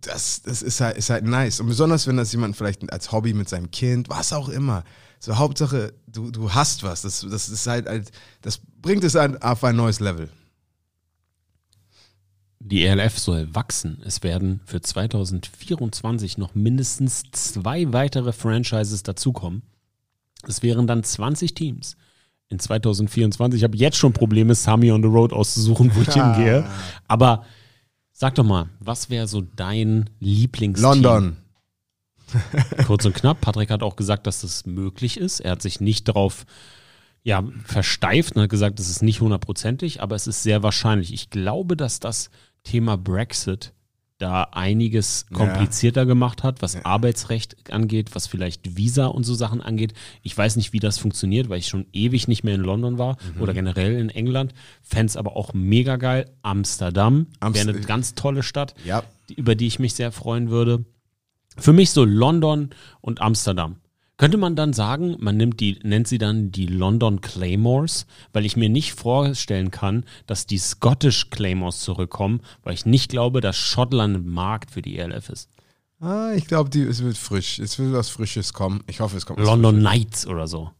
das, 0.00 0.42
das 0.42 0.62
ist, 0.62 0.80
halt, 0.80 0.96
ist 0.96 1.10
halt 1.10 1.24
nice. 1.24 1.60
Und 1.60 1.66
besonders, 1.66 2.06
wenn 2.06 2.16
das 2.16 2.32
jemand 2.32 2.56
vielleicht 2.56 2.90
als 2.92 3.12
Hobby 3.12 3.34
mit 3.34 3.48
seinem 3.48 3.70
Kind, 3.70 4.08
was 4.08 4.32
auch 4.32 4.48
immer. 4.48 4.84
So, 5.18 5.36
Hauptsache, 5.36 5.94
du, 6.06 6.30
du 6.30 6.52
hast 6.52 6.82
was. 6.82 7.02
Das, 7.02 7.26
das 7.28 7.48
ist 7.48 7.66
halt, 7.66 7.86
halt 7.86 8.10
das 8.42 8.60
bringt 8.80 9.04
es 9.04 9.16
ein, 9.16 9.40
auf 9.42 9.64
ein 9.64 9.76
neues 9.76 10.00
Level. 10.00 10.28
Die 12.58 12.84
ELF 12.84 13.18
soll 13.18 13.54
wachsen. 13.54 14.02
Es 14.04 14.22
werden 14.22 14.60
für 14.64 14.80
2024 14.80 16.36
noch 16.38 16.54
mindestens 16.54 17.22
zwei 17.32 17.92
weitere 17.92 18.32
Franchises 18.32 19.02
dazukommen. 19.02 19.62
Es 20.48 20.62
wären 20.62 20.86
dann 20.86 21.02
20 21.02 21.54
Teams. 21.54 21.96
In 22.48 22.58
2024, 22.60 23.58
ich 23.58 23.64
habe 23.64 23.76
jetzt 23.76 23.96
schon 23.96 24.12
Probleme, 24.12 24.54
Sami 24.54 24.92
on 24.92 25.02
the 25.02 25.08
Road 25.08 25.32
auszusuchen, 25.32 25.94
wo 25.94 26.02
ich 26.02 26.12
hingehe. 26.12 26.64
Aber 27.08 27.44
sag 28.12 28.36
doch 28.36 28.44
mal, 28.44 28.68
was 28.78 29.10
wäre 29.10 29.26
so 29.26 29.40
dein 29.40 30.10
Lieblingsteam? 30.20 31.02
London. 31.02 31.36
Kurz 32.86 33.04
und 33.04 33.14
knapp. 33.14 33.40
Patrick 33.40 33.70
hat 33.70 33.82
auch 33.82 33.96
gesagt, 33.96 34.26
dass 34.26 34.42
das 34.42 34.66
möglich 34.66 35.16
ist. 35.16 35.40
Er 35.40 35.52
hat 35.52 35.62
sich 35.62 35.80
nicht 35.80 36.08
darauf 36.08 36.46
ja, 37.22 37.42
versteift 37.64 38.36
und 38.36 38.42
hat 38.42 38.50
gesagt, 38.50 38.78
das 38.78 38.88
ist 38.88 39.02
nicht 39.02 39.20
hundertprozentig, 39.20 40.00
aber 40.00 40.14
es 40.14 40.28
ist 40.28 40.44
sehr 40.44 40.62
wahrscheinlich. 40.62 41.12
Ich 41.12 41.30
glaube, 41.30 41.76
dass 41.76 41.98
das 41.98 42.30
Thema 42.62 42.96
Brexit 42.96 43.72
da 44.18 44.44
einiges 44.52 45.26
komplizierter 45.32 46.06
gemacht 46.06 46.42
hat, 46.42 46.62
was 46.62 46.84
Arbeitsrecht 46.84 47.70
angeht, 47.70 48.14
was 48.14 48.26
vielleicht 48.26 48.76
Visa 48.76 49.06
und 49.06 49.24
so 49.24 49.34
Sachen 49.34 49.60
angeht. 49.60 49.92
Ich 50.22 50.36
weiß 50.36 50.56
nicht, 50.56 50.72
wie 50.72 50.78
das 50.80 50.98
funktioniert, 50.98 51.48
weil 51.50 51.58
ich 51.58 51.68
schon 51.68 51.86
ewig 51.92 52.26
nicht 52.26 52.42
mehr 52.42 52.54
in 52.54 52.62
London 52.62 52.96
war 52.98 53.18
oder 53.40 53.52
generell 53.52 53.98
in 53.98 54.08
England. 54.08 54.54
Fände 54.82 55.06
es 55.06 55.16
aber 55.16 55.36
auch 55.36 55.52
mega 55.52 55.96
geil. 55.96 56.30
Amsterdam 56.42 57.26
Amst- 57.40 57.58
wäre 57.66 57.76
eine 57.76 57.86
ganz 57.86 58.14
tolle 58.14 58.42
Stadt, 58.42 58.74
Ja. 58.84 59.02
über 59.36 59.54
die 59.54 59.66
ich 59.66 59.78
mich 59.78 59.94
sehr 59.94 60.12
freuen 60.12 60.48
würde. 60.50 60.84
Für 61.58 61.72
mich 61.72 61.90
so 61.90 62.04
London 62.04 62.70
und 63.00 63.20
Amsterdam. 63.20 63.76
Könnte 64.18 64.38
man 64.38 64.56
dann 64.56 64.72
sagen, 64.72 65.16
man 65.18 65.36
nimmt 65.36 65.60
die, 65.60 65.78
nennt 65.82 66.08
sie 66.08 66.16
dann 66.16 66.50
die 66.50 66.66
London 66.66 67.20
Claymores, 67.20 68.06
weil 68.32 68.46
ich 68.46 68.56
mir 68.56 68.70
nicht 68.70 68.94
vorstellen 68.94 69.70
kann, 69.70 70.04
dass 70.26 70.46
die 70.46 70.56
Scottish 70.56 71.28
Claymores 71.28 71.80
zurückkommen, 71.80 72.40
weil 72.62 72.72
ich 72.72 72.86
nicht 72.86 73.10
glaube, 73.10 73.42
dass 73.42 73.56
Schottland 73.56 74.16
ein 74.16 74.28
Markt 74.28 74.70
für 74.70 74.80
die 74.80 74.98
ELF 74.98 75.28
ist. 75.28 75.50
Ah, 76.00 76.32
ich 76.34 76.46
glaube, 76.46 76.78
es 76.78 77.02
wird 77.02 77.18
frisch. 77.18 77.58
Es 77.58 77.78
wird 77.78 77.92
was 77.92 78.08
Frisches 78.08 78.52
kommen. 78.52 78.82
Ich 78.86 79.00
hoffe, 79.00 79.16
es 79.16 79.26
kommt 79.26 79.38
London 79.38 79.78
Knights 79.80 80.26
oder 80.26 80.46
so. 80.46 80.70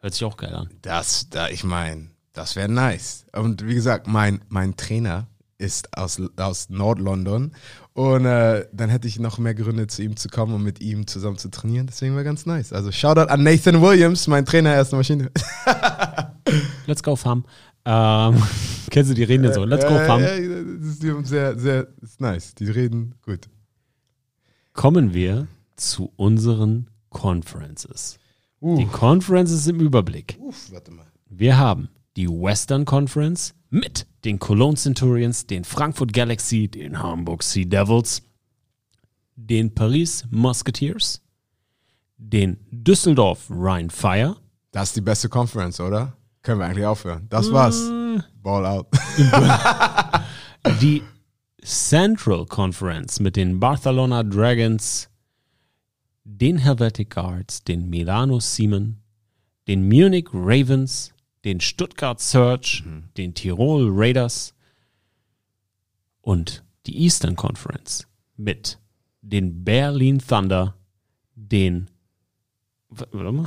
Hört 0.00 0.14
sich 0.14 0.24
auch 0.24 0.36
geil 0.36 0.54
an. 0.54 0.70
Das, 0.82 1.28
da, 1.28 1.48
ich 1.48 1.64
meine, 1.64 2.10
das 2.32 2.56
wäre 2.56 2.68
nice. 2.68 3.26
Und 3.32 3.66
wie 3.66 3.74
gesagt, 3.74 4.06
mein, 4.06 4.42
mein 4.48 4.76
Trainer 4.76 5.26
ist 5.58 5.96
aus, 5.96 6.22
aus 6.36 6.70
Nord-London. 6.70 7.52
Und 7.92 8.24
äh, 8.24 8.66
dann 8.72 8.88
hätte 8.88 9.08
ich 9.08 9.18
noch 9.18 9.38
mehr 9.38 9.54
Gründe, 9.54 9.88
zu 9.88 10.02
ihm 10.02 10.16
zu 10.16 10.28
kommen 10.28 10.54
und 10.54 10.62
mit 10.62 10.80
ihm 10.80 11.06
zusammen 11.06 11.36
zu 11.36 11.50
trainieren. 11.50 11.86
Deswegen 11.88 12.14
wäre 12.14 12.24
ganz 12.24 12.46
nice. 12.46 12.72
Also 12.72 12.92
Shoutout 12.92 13.30
an 13.30 13.42
Nathan 13.42 13.82
Williams, 13.82 14.26
mein 14.28 14.46
Trainer, 14.46 14.72
erste 14.72 14.96
Maschine. 14.96 15.30
Let's 16.86 17.02
go, 17.02 17.16
Farm. 17.16 17.44
Ähm, 17.84 18.40
kennst 18.90 19.10
du 19.10 19.14
die 19.14 19.24
reden 19.24 19.44
jetzt 19.44 19.56
so? 19.56 19.64
Let's 19.64 19.84
go, 19.84 19.98
Farm. 19.98 20.22
äh, 20.22 20.64
das 20.78 20.88
ist 20.88 21.28
sehr, 21.28 21.58
sehr 21.58 21.88
ist 22.00 22.20
nice. 22.20 22.54
Die 22.54 22.70
reden 22.70 23.14
gut. 23.22 23.48
Kommen 24.72 25.12
wir 25.12 25.48
zu 25.74 26.12
unseren 26.16 26.88
Conferences. 27.10 28.18
Die 28.60 28.86
Conferences 28.86 29.66
im 29.66 29.80
Überblick. 29.80 30.36
Uff, 30.40 30.72
warte 30.72 30.90
mal. 30.90 31.06
Wir 31.28 31.58
haben 31.58 31.88
die 32.16 32.28
Western 32.28 32.84
Conference 32.84 33.54
mit 33.70 34.06
den 34.24 34.38
Cologne 34.38 34.76
Centurions, 34.76 35.46
den 35.46 35.64
Frankfurt 35.64 36.12
Galaxy, 36.12 36.68
den 36.68 37.00
Hamburg 37.00 37.42
Sea 37.42 37.64
Devils, 37.64 38.22
den 39.36 39.74
Paris 39.74 40.26
Musketeers, 40.30 41.22
den 42.16 42.58
Düsseldorf 42.70 43.48
Rhine 43.50 43.90
Fire, 43.90 44.36
Das 44.72 44.88
ist 44.88 44.96
die 44.96 45.00
beste 45.00 45.28
Conference, 45.28 45.80
oder? 45.80 46.16
Können 46.42 46.60
wir 46.60 46.66
eigentlich 46.66 46.86
aufhören. 46.86 47.26
Das 47.28 47.50
war's. 47.52 47.90
Ball 48.42 48.66
out. 48.66 48.86
die 50.80 51.02
Central 51.62 52.46
Conference 52.46 53.20
mit 53.20 53.36
den 53.36 53.60
Barcelona 53.60 54.22
Dragons, 54.22 55.08
den 56.24 56.58
Helvetic 56.58 57.10
Guards, 57.10 57.64
den 57.64 57.88
Milano 57.88 58.40
Siemen, 58.40 59.02
den 59.66 59.88
Munich 59.88 60.28
Ravens, 60.32 61.12
den 61.44 61.60
Stuttgart 61.60 62.20
Surge, 62.20 62.82
den 63.16 63.34
Tirol 63.34 63.88
Raiders 63.90 64.54
und 66.20 66.64
die 66.86 67.02
Eastern 67.02 67.36
Conference 67.36 68.06
mit 68.36 68.78
den 69.22 69.64
Berlin 69.64 70.20
Thunder, 70.26 70.74
den. 71.34 71.88
Warte 72.88 73.32
mal. 73.32 73.46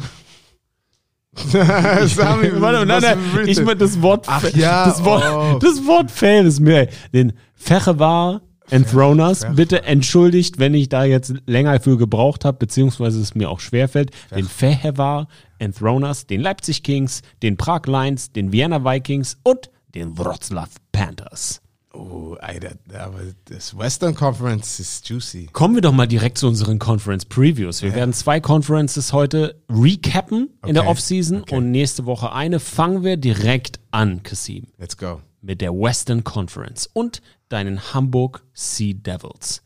Sami, 2.08 2.62
Warte, 2.62 2.86
nein, 2.86 3.02
nein, 3.02 3.48
ich 3.48 3.58
meine, 3.62 3.78
das 3.78 4.02
Wort, 4.02 4.26
Ach 4.28 4.44
ja, 4.54 4.86
das 4.86 5.04
Wort, 5.06 5.24
oh. 5.32 5.60
das 5.60 5.86
Wort 5.88 6.12
Fail 6.12 6.46
ist 6.46 6.60
mir, 6.60 6.90
den 7.14 7.32
Fechevar 7.56 8.42
Enthroners, 8.70 9.46
bitte 9.56 9.84
entschuldigt, 9.84 10.58
wenn 10.58 10.74
ich 10.74 10.90
da 10.90 11.04
jetzt 11.04 11.34
länger 11.46 11.80
für 11.80 11.98
gebraucht 11.98 12.46
habe, 12.46 12.58
beziehungsweise 12.58 13.22
es 13.22 13.36
mir 13.36 13.50
auch 13.50 13.60
schwerfällt, 13.60 14.12
den 14.34 14.46
Fehevar 14.46 15.28
Enthroners, 15.62 16.26
den 16.28 16.42
Leipzig 16.42 16.84
Kings, 16.84 17.22
den 17.44 17.56
Prag 17.56 17.86
Lions, 17.86 18.32
den 18.32 18.52
Vienna 18.52 18.84
Vikings 18.84 19.38
und 19.44 19.70
den 19.96 20.18
Wroclaw 20.18 20.68
Panthers. 20.92 21.62
Oh, 21.94 22.36
Alter, 22.40 22.76
aber 22.98 23.20
das 23.46 23.78
Western 23.78 24.16
Conference 24.16 24.80
ist 24.80 25.10
juicy. 25.10 25.50
Kommen 25.52 25.76
wir 25.76 25.82
doch 25.82 25.92
mal 25.92 26.08
direkt 26.08 26.38
zu 26.38 26.48
unseren 26.48 26.80
Conference 26.80 27.26
Previews. 27.26 27.82
Wir 27.82 27.94
werden 27.94 28.14
zwei 28.14 28.40
Conferences 28.40 29.12
heute 29.12 29.62
recappen 29.70 30.50
in 30.66 30.74
der 30.74 30.84
Okay. 30.84 30.92
Offseason 30.92 31.42
Okay. 31.42 31.56
und 31.58 31.72
nächste 31.72 32.06
Woche 32.06 32.32
eine. 32.32 32.62
Fangen 32.62 33.04
wir 33.04 33.18
direkt 33.18 33.82
an, 33.92 34.24
Kassim. 34.24 34.68
Let's 34.78 34.96
go. 34.96 35.20
mit 35.42 35.60
der 35.60 35.74
Western 35.74 36.24
Conference 36.24 36.90
und 36.94 37.22
deinen 37.50 37.94
Hamburg 37.94 38.42
Sea 38.54 38.94
Devils. 38.94 39.62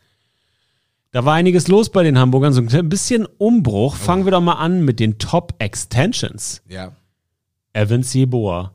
Da 1.16 1.24
war 1.24 1.36
einiges 1.36 1.70
los 1.70 1.92
bei 1.92 2.04
den 2.04 2.20
Hamburgern, 2.20 2.52
so 2.52 2.60
ein 2.60 2.90
bisschen 2.90 3.26
Umbruch. 3.38 3.96
Fangen 3.96 4.26
wir 4.26 4.34
doch 4.34 4.42
mal 4.42 4.56
an 4.56 4.84
mit 4.84 5.00
den 5.00 5.18
Top 5.18 5.54
Extensions. 5.60 6.62
Ja. 6.68 6.92
Evans 7.72 8.14
Jeboa, 8.14 8.74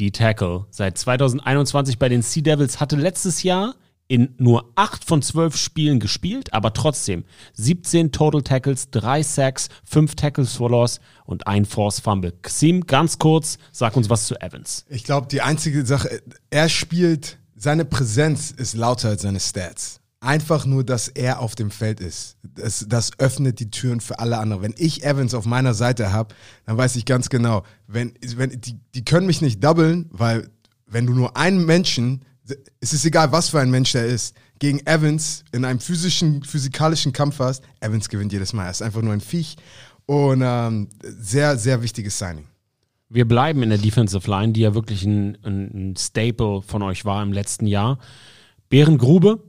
die 0.00 0.10
Tackle, 0.10 0.66
seit 0.70 0.98
2021 0.98 2.00
bei 2.00 2.08
den 2.08 2.22
Sea 2.22 2.42
Devils, 2.42 2.80
hatte 2.80 2.96
letztes 2.96 3.44
Jahr 3.44 3.76
in 4.08 4.34
nur 4.38 4.72
8 4.74 5.04
von 5.04 5.22
12 5.22 5.56
Spielen 5.56 6.00
gespielt, 6.00 6.52
aber 6.52 6.72
trotzdem 6.72 7.22
17 7.52 8.10
Total 8.10 8.42
Tackles, 8.42 8.90
3 8.90 9.22
Sacks, 9.22 9.68
5 9.84 10.16
Tackles 10.16 10.56
for 10.56 10.70
Loss 10.70 10.98
und 11.24 11.46
ein 11.46 11.66
Force 11.66 12.00
Fumble. 12.00 12.32
Xim, 12.42 12.84
ganz 12.84 13.20
kurz, 13.20 13.58
sag 13.70 13.96
uns 13.96 14.10
was 14.10 14.26
zu 14.26 14.34
Evans. 14.40 14.86
Ich 14.88 15.04
glaube, 15.04 15.28
die 15.28 15.40
einzige 15.40 15.86
Sache, 15.86 16.20
er 16.50 16.68
spielt, 16.68 17.38
seine 17.54 17.84
Präsenz 17.84 18.50
ist 18.50 18.74
lauter 18.74 19.10
als 19.10 19.22
seine 19.22 19.38
Stats. 19.38 20.00
Einfach 20.20 20.66
nur, 20.66 20.82
dass 20.82 21.08
er 21.08 21.40
auf 21.40 21.54
dem 21.54 21.70
Feld 21.70 22.00
ist. 22.00 22.38
Das, 22.42 22.84
das 22.88 23.12
öffnet 23.18 23.60
die 23.60 23.70
Türen 23.70 24.00
für 24.00 24.18
alle 24.18 24.38
anderen. 24.38 24.62
Wenn 24.62 24.74
ich 24.76 25.04
Evans 25.04 25.32
auf 25.32 25.44
meiner 25.44 25.74
Seite 25.74 26.12
habe, 26.12 26.34
dann 26.66 26.76
weiß 26.76 26.96
ich 26.96 27.04
ganz 27.04 27.28
genau, 27.28 27.62
wenn, 27.86 28.14
wenn 28.36 28.60
die, 28.60 28.80
die 28.94 29.04
können 29.04 29.26
mich 29.26 29.40
nicht 29.40 29.62
doublen, 29.62 30.06
weil 30.10 30.50
wenn 30.86 31.06
du 31.06 31.14
nur 31.14 31.36
einen 31.36 31.64
Menschen, 31.64 32.24
es 32.80 32.92
ist 32.92 33.04
egal, 33.04 33.30
was 33.30 33.50
für 33.50 33.60
ein 33.60 33.70
Mensch 33.70 33.92
der 33.92 34.06
ist, 34.06 34.34
gegen 34.58 34.84
Evans 34.86 35.44
in 35.52 35.64
einem 35.64 35.80
physischen, 35.80 36.42
physikalischen 36.42 37.12
Kampf 37.12 37.38
hast, 37.38 37.62
Evans 37.80 38.08
gewinnt 38.08 38.32
jedes 38.32 38.52
Mal. 38.52 38.64
Er 38.64 38.70
ist 38.70 38.82
einfach 38.82 39.02
nur 39.02 39.12
ein 39.12 39.20
Viech. 39.20 39.56
Und 40.06 40.42
ähm, 40.42 40.88
sehr, 41.02 41.58
sehr 41.58 41.82
wichtiges 41.82 42.18
Signing. 42.18 42.46
Wir 43.10 43.26
bleiben 43.26 43.62
in 43.62 43.68
der 43.68 43.78
Defensive 43.78 44.28
Line, 44.30 44.52
die 44.52 44.60
ja 44.60 44.74
wirklich 44.74 45.04
ein, 45.04 45.36
ein, 45.44 45.94
Staple 45.96 46.62
von 46.62 46.82
euch 46.82 47.04
war 47.04 47.22
im 47.22 47.32
letzten 47.32 47.66
Jahr. 47.66 47.98
Bären 48.68 48.98
Grube, 48.98 49.42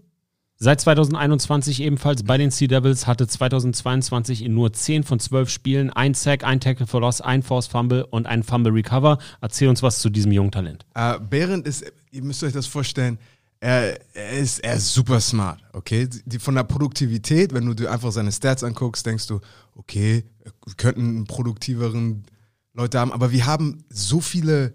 seit 0.60 0.82
2021 0.82 1.82
ebenfalls 1.82 2.24
bei 2.24 2.38
den 2.38 2.52
Sea 2.52 2.68
Devils, 2.68 3.08
hatte 3.08 3.28
2022 3.28 4.44
in 4.44 4.54
nur 4.54 4.74
10 4.74 5.04
von 5.04 5.20
12 5.20 5.50
Spielen 5.50 5.90
ein 5.90 6.14
Sack, 6.14 6.44
ein 6.44 6.60
Tackle 6.60 6.86
for 6.86 7.02
Loss, 7.02 7.22
ein 7.22 7.42
Force 7.42 7.68
Fumble 7.68 8.06
und 8.06 8.28
ein 8.28 8.44
Fumble 8.44 8.74
Recover. 8.74 9.18
Erzähl 9.42 9.70
uns 9.70 9.82
was 9.82 10.00
zu 10.00 10.10
diesem 10.10 10.32
jungen 10.32 10.52
Talent. 10.52 10.86
Äh, 10.94 11.18
Behrendt 11.20 11.66
ist, 11.66 11.86
ihr 12.12 12.24
müsst 12.24 12.44
euch 12.44 12.54
das 12.54 12.68
vorstellen, 12.68 13.18
er, 13.62 14.00
er, 14.14 14.32
ist, 14.32 14.60
er 14.60 14.76
ist 14.76 14.94
super 14.94 15.20
smart, 15.20 15.60
okay? 15.74 16.08
Die, 16.26 16.40
von 16.40 16.56
der 16.56 16.64
Produktivität, 16.64 17.54
wenn 17.54 17.66
du 17.66 17.74
dir 17.74 17.92
einfach 17.92 18.12
seine 18.12 18.32
Stats 18.32 18.64
anguckst, 18.64 19.06
denkst 19.06 19.28
du, 19.28 19.42
okay, 19.76 20.24
wir 20.44 20.76
könnten 20.76 21.02
einen 21.02 21.26
produktiveren 21.26 22.26
Leute 22.74 23.00
haben, 23.00 23.12
aber 23.12 23.32
wir 23.32 23.46
haben 23.46 23.84
so 23.90 24.22
viele, 24.22 24.74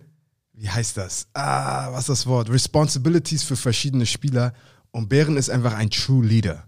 wie 0.53 0.68
heißt 0.68 0.99
das? 0.99 1.28
Ah, 1.32 1.93
was 1.93 2.01
ist 2.01 2.09
das 2.11 2.26
Wort? 2.26 2.51
Responsibilities 2.51 3.43
für 3.43 3.57
verschiedene 3.57 4.05
Spieler 4.05 4.53
und 4.95 5.09
Bären 5.09 5.36
ist 5.36 5.51
einfach 5.51 5.74
ein 5.74 5.90
True 5.90 6.24
Leader. 6.24 6.64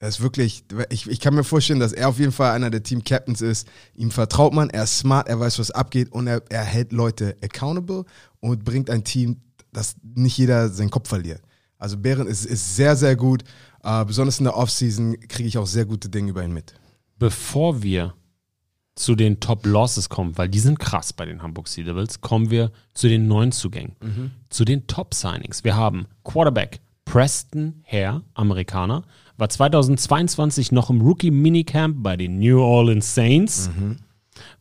Er 0.00 0.08
ist 0.08 0.20
wirklich, 0.20 0.64
ich, 0.90 1.08
ich 1.08 1.20
kann 1.20 1.34
mir 1.34 1.44
vorstellen, 1.44 1.78
dass 1.78 1.92
er 1.92 2.08
auf 2.08 2.18
jeden 2.18 2.32
Fall 2.32 2.52
einer 2.52 2.70
der 2.70 2.82
Team 2.82 3.04
Captains 3.04 3.40
ist. 3.40 3.68
Ihm 3.94 4.10
vertraut 4.10 4.52
man, 4.52 4.68
er 4.70 4.82
ist 4.82 4.98
smart, 4.98 5.28
er 5.28 5.38
weiß, 5.38 5.60
was 5.60 5.70
abgeht 5.70 6.10
und 6.10 6.26
er, 6.26 6.42
er 6.50 6.64
hält 6.64 6.92
Leute 6.92 7.36
accountable 7.40 8.04
und 8.40 8.64
bringt 8.64 8.90
ein 8.90 9.04
Team, 9.04 9.42
dass 9.72 9.94
nicht 10.02 10.36
jeder 10.38 10.68
seinen 10.70 10.90
Kopf 10.90 11.08
verliert. 11.08 11.40
Also 11.78 11.96
Bären 11.96 12.26
ist, 12.26 12.46
ist 12.46 12.74
sehr, 12.74 12.96
sehr 12.96 13.14
gut. 13.14 13.44
Äh, 13.84 14.04
besonders 14.04 14.40
in 14.40 14.44
der 14.44 14.56
Offseason 14.56 15.16
kriege 15.28 15.48
ich 15.48 15.56
auch 15.56 15.66
sehr 15.66 15.84
gute 15.84 16.08
Dinge 16.08 16.30
über 16.30 16.44
ihn 16.44 16.52
mit. 16.52 16.74
Bevor 17.16 17.80
wir 17.82 18.14
zu 18.96 19.14
den 19.14 19.38
Top 19.38 19.64
Losses 19.64 20.08
kommen, 20.08 20.36
weil 20.36 20.48
die 20.48 20.58
sind 20.58 20.80
krass 20.80 21.12
bei 21.12 21.26
den 21.26 21.42
Hamburg 21.42 21.68
Sea 21.68 21.84
Devils, 21.84 22.20
kommen 22.20 22.50
wir 22.50 22.72
zu 22.94 23.06
den 23.08 23.28
neuen 23.28 23.52
Zugängen, 23.52 23.94
zu 24.50 24.64
den 24.64 24.88
Top 24.88 25.14
Signings. 25.14 25.62
Wir 25.62 25.76
haben 25.76 26.06
Quarterback 26.24 26.80
Preston 27.10 27.82
Hare, 27.90 28.22
Amerikaner, 28.34 29.02
war 29.38 29.48
2022 29.48 30.72
noch 30.72 30.90
im 30.90 31.00
Rookie 31.00 31.30
Minicamp 31.30 32.02
bei 32.02 32.16
den 32.16 32.38
New 32.38 32.60
Orleans 32.60 33.14
Saints. 33.14 33.70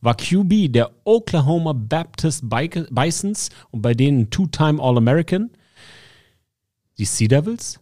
War 0.02 0.16
QB 0.16 0.72
der 0.72 0.92
Oklahoma 1.04 1.74
Baptist 1.74 2.50
Bi- 2.50 2.86
Bisons 2.90 3.50
und 3.72 3.82
bei 3.82 3.94
denen 3.94 4.30
Two-Time 4.30 4.82
All-American. 4.82 5.52
Die 6.98 7.06
Sea 7.06 7.28
Devils 7.28 7.80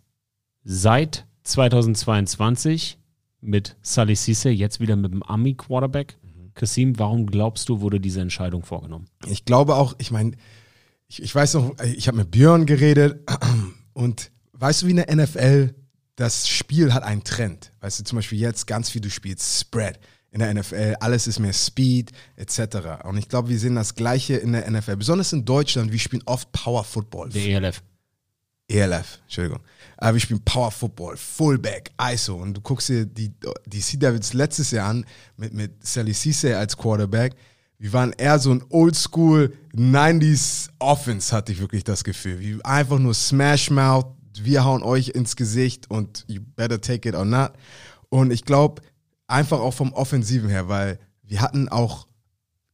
seit 0.64 1.26
2022 1.44 2.98
mit 3.42 3.78
Sully 3.82 4.16
Cisse, 4.16 4.50
jetzt 4.50 4.80
wieder 4.80 4.96
mit 4.96 5.14
dem 5.14 5.22
Ami-Quarterback. 5.24 6.18
Kasim, 6.56 6.98
warum 6.98 7.28
glaubst 7.28 7.70
du, 7.70 7.82
wurde 7.82 8.00
diese 8.00 8.22
Entscheidung 8.22 8.64
vorgenommen? 8.64 9.06
Ich 9.28 9.46
glaube 9.46 9.76
auch, 9.76 9.94
ich 10.00 10.10
meine, 10.12 10.32
ich, 11.08 11.22
ich 11.22 11.36
weiß 11.36 11.54
noch, 11.56 11.76
ich 11.84 12.08
habe 12.08 12.18
mit 12.18 12.32
Björn 12.32 12.66
geredet 12.66 13.20
und 13.94 14.32
weißt 14.60 14.82
du, 14.82 14.88
wie 14.88 14.92
in 14.92 14.98
der 14.98 15.16
NFL, 15.16 15.74
das 16.16 16.48
Spiel 16.48 16.94
hat 16.94 17.04
einen 17.04 17.24
Trend. 17.24 17.72
Weißt 17.82 18.00
du, 18.00 18.04
zum 18.04 18.18
Beispiel 18.18 18.40
jetzt 18.40 18.68
ganz 18.68 18.90
viel, 18.90 19.02
du 19.02 19.10
spielst 19.10 19.60
Spread 19.60 20.00
in 20.32 20.40
der 20.40 20.54
NFL, 20.54 20.96
alles 21.00 21.28
ist 21.28 21.40
mehr 21.40 21.54
Speed 21.54 22.12
etc. 22.36 23.04
Und 23.04 23.18
ich 23.18 23.30
glaube, 23.30 23.50
wir 23.50 23.58
sehen 23.58 23.76
das 23.76 23.96
Gleiche 23.96 24.36
in 24.36 24.52
der 24.52 24.70
NFL, 24.70 24.98
besonders 24.98 25.32
in 25.32 25.46
Deutschland, 25.46 25.92
wir 25.92 26.00
spielen 26.00 26.24
oft 26.26 26.52
Power 26.52 26.84
Football. 26.84 27.30
Der 27.30 27.46
ELF. 27.46 27.82
ELF, 28.68 29.20
Entschuldigung. 29.24 29.60
Aber 29.98 30.14
wir 30.16 30.20
spielen 30.20 30.44
Power 30.44 30.72
Football, 30.72 31.18
Fullback, 31.18 31.92
ISO. 32.02 32.36
Und 32.36 32.56
du 32.56 32.62
guckst 32.62 32.90
dir 32.90 33.06
die, 33.06 33.32
die 33.66 33.80
Sea 33.80 34.00
Devils 34.00 34.34
letztes 34.34 34.72
Jahr 34.72 34.90
an 34.90 35.06
mit, 35.38 35.54
mit 35.54 35.86
Sally 35.86 36.14
Cisse 36.14 36.58
als 36.58 36.76
Quarterback. 36.76 37.36
Wir 37.78 37.94
waren 37.94 38.14
eher 38.14 38.40
so 38.40 38.52
ein 38.52 38.64
Oldschool 38.70 39.54
90s 39.76 40.70
Offense, 40.80 41.36
hatte 41.36 41.52
ich 41.52 41.60
wirklich 41.60 41.84
das 41.84 42.04
Gefühl. 42.04 42.40
Wir 42.40 42.66
einfach 42.66 42.98
nur 43.00 43.14
Smash 43.14 43.70
Mouth, 43.70 44.08
wir 44.44 44.66
hauen 44.66 44.84
euch 44.84 45.10
ins 45.10 45.36
Gesicht 45.36 45.90
und 45.90 46.26
you 46.28 46.42
better 46.56 46.82
take 46.82 47.08
it 47.08 47.16
or 47.16 47.26
not. 47.26 47.54
Und 48.10 48.32
ich 48.32 48.44
glaube, 48.44 48.82
einfach 49.28 49.60
auch 49.60 49.74
vom 49.74 49.94
Offensiven 49.94 50.50
her, 50.50 50.68
weil 50.68 51.00
wir 51.24 51.42
hatten 51.42 51.70
auch 51.70 52.08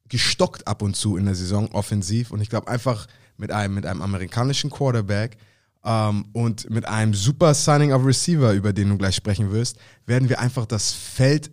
gestockt 0.09 0.67
ab 0.67 0.81
und 0.81 0.95
zu 0.95 1.17
in 1.17 1.25
der 1.25 1.35
Saison 1.35 1.69
offensiv. 1.71 2.31
Und 2.31 2.41
ich 2.41 2.49
glaube 2.49 2.67
einfach 2.67 3.07
mit 3.37 3.51
einem, 3.51 3.73
mit 3.75 3.85
einem 3.85 4.01
amerikanischen 4.01 4.69
Quarterback 4.69 5.37
ähm, 5.83 6.25
und 6.33 6.69
mit 6.69 6.87
einem 6.87 7.13
super 7.13 7.53
Signing 7.53 7.93
of 7.93 8.05
Receiver, 8.05 8.53
über 8.53 8.73
den 8.73 8.89
du 8.89 8.97
gleich 8.97 9.15
sprechen 9.15 9.51
wirst, 9.51 9.77
werden 10.05 10.29
wir 10.29 10.39
einfach 10.39 10.65
das 10.65 10.91
Feld 10.91 11.51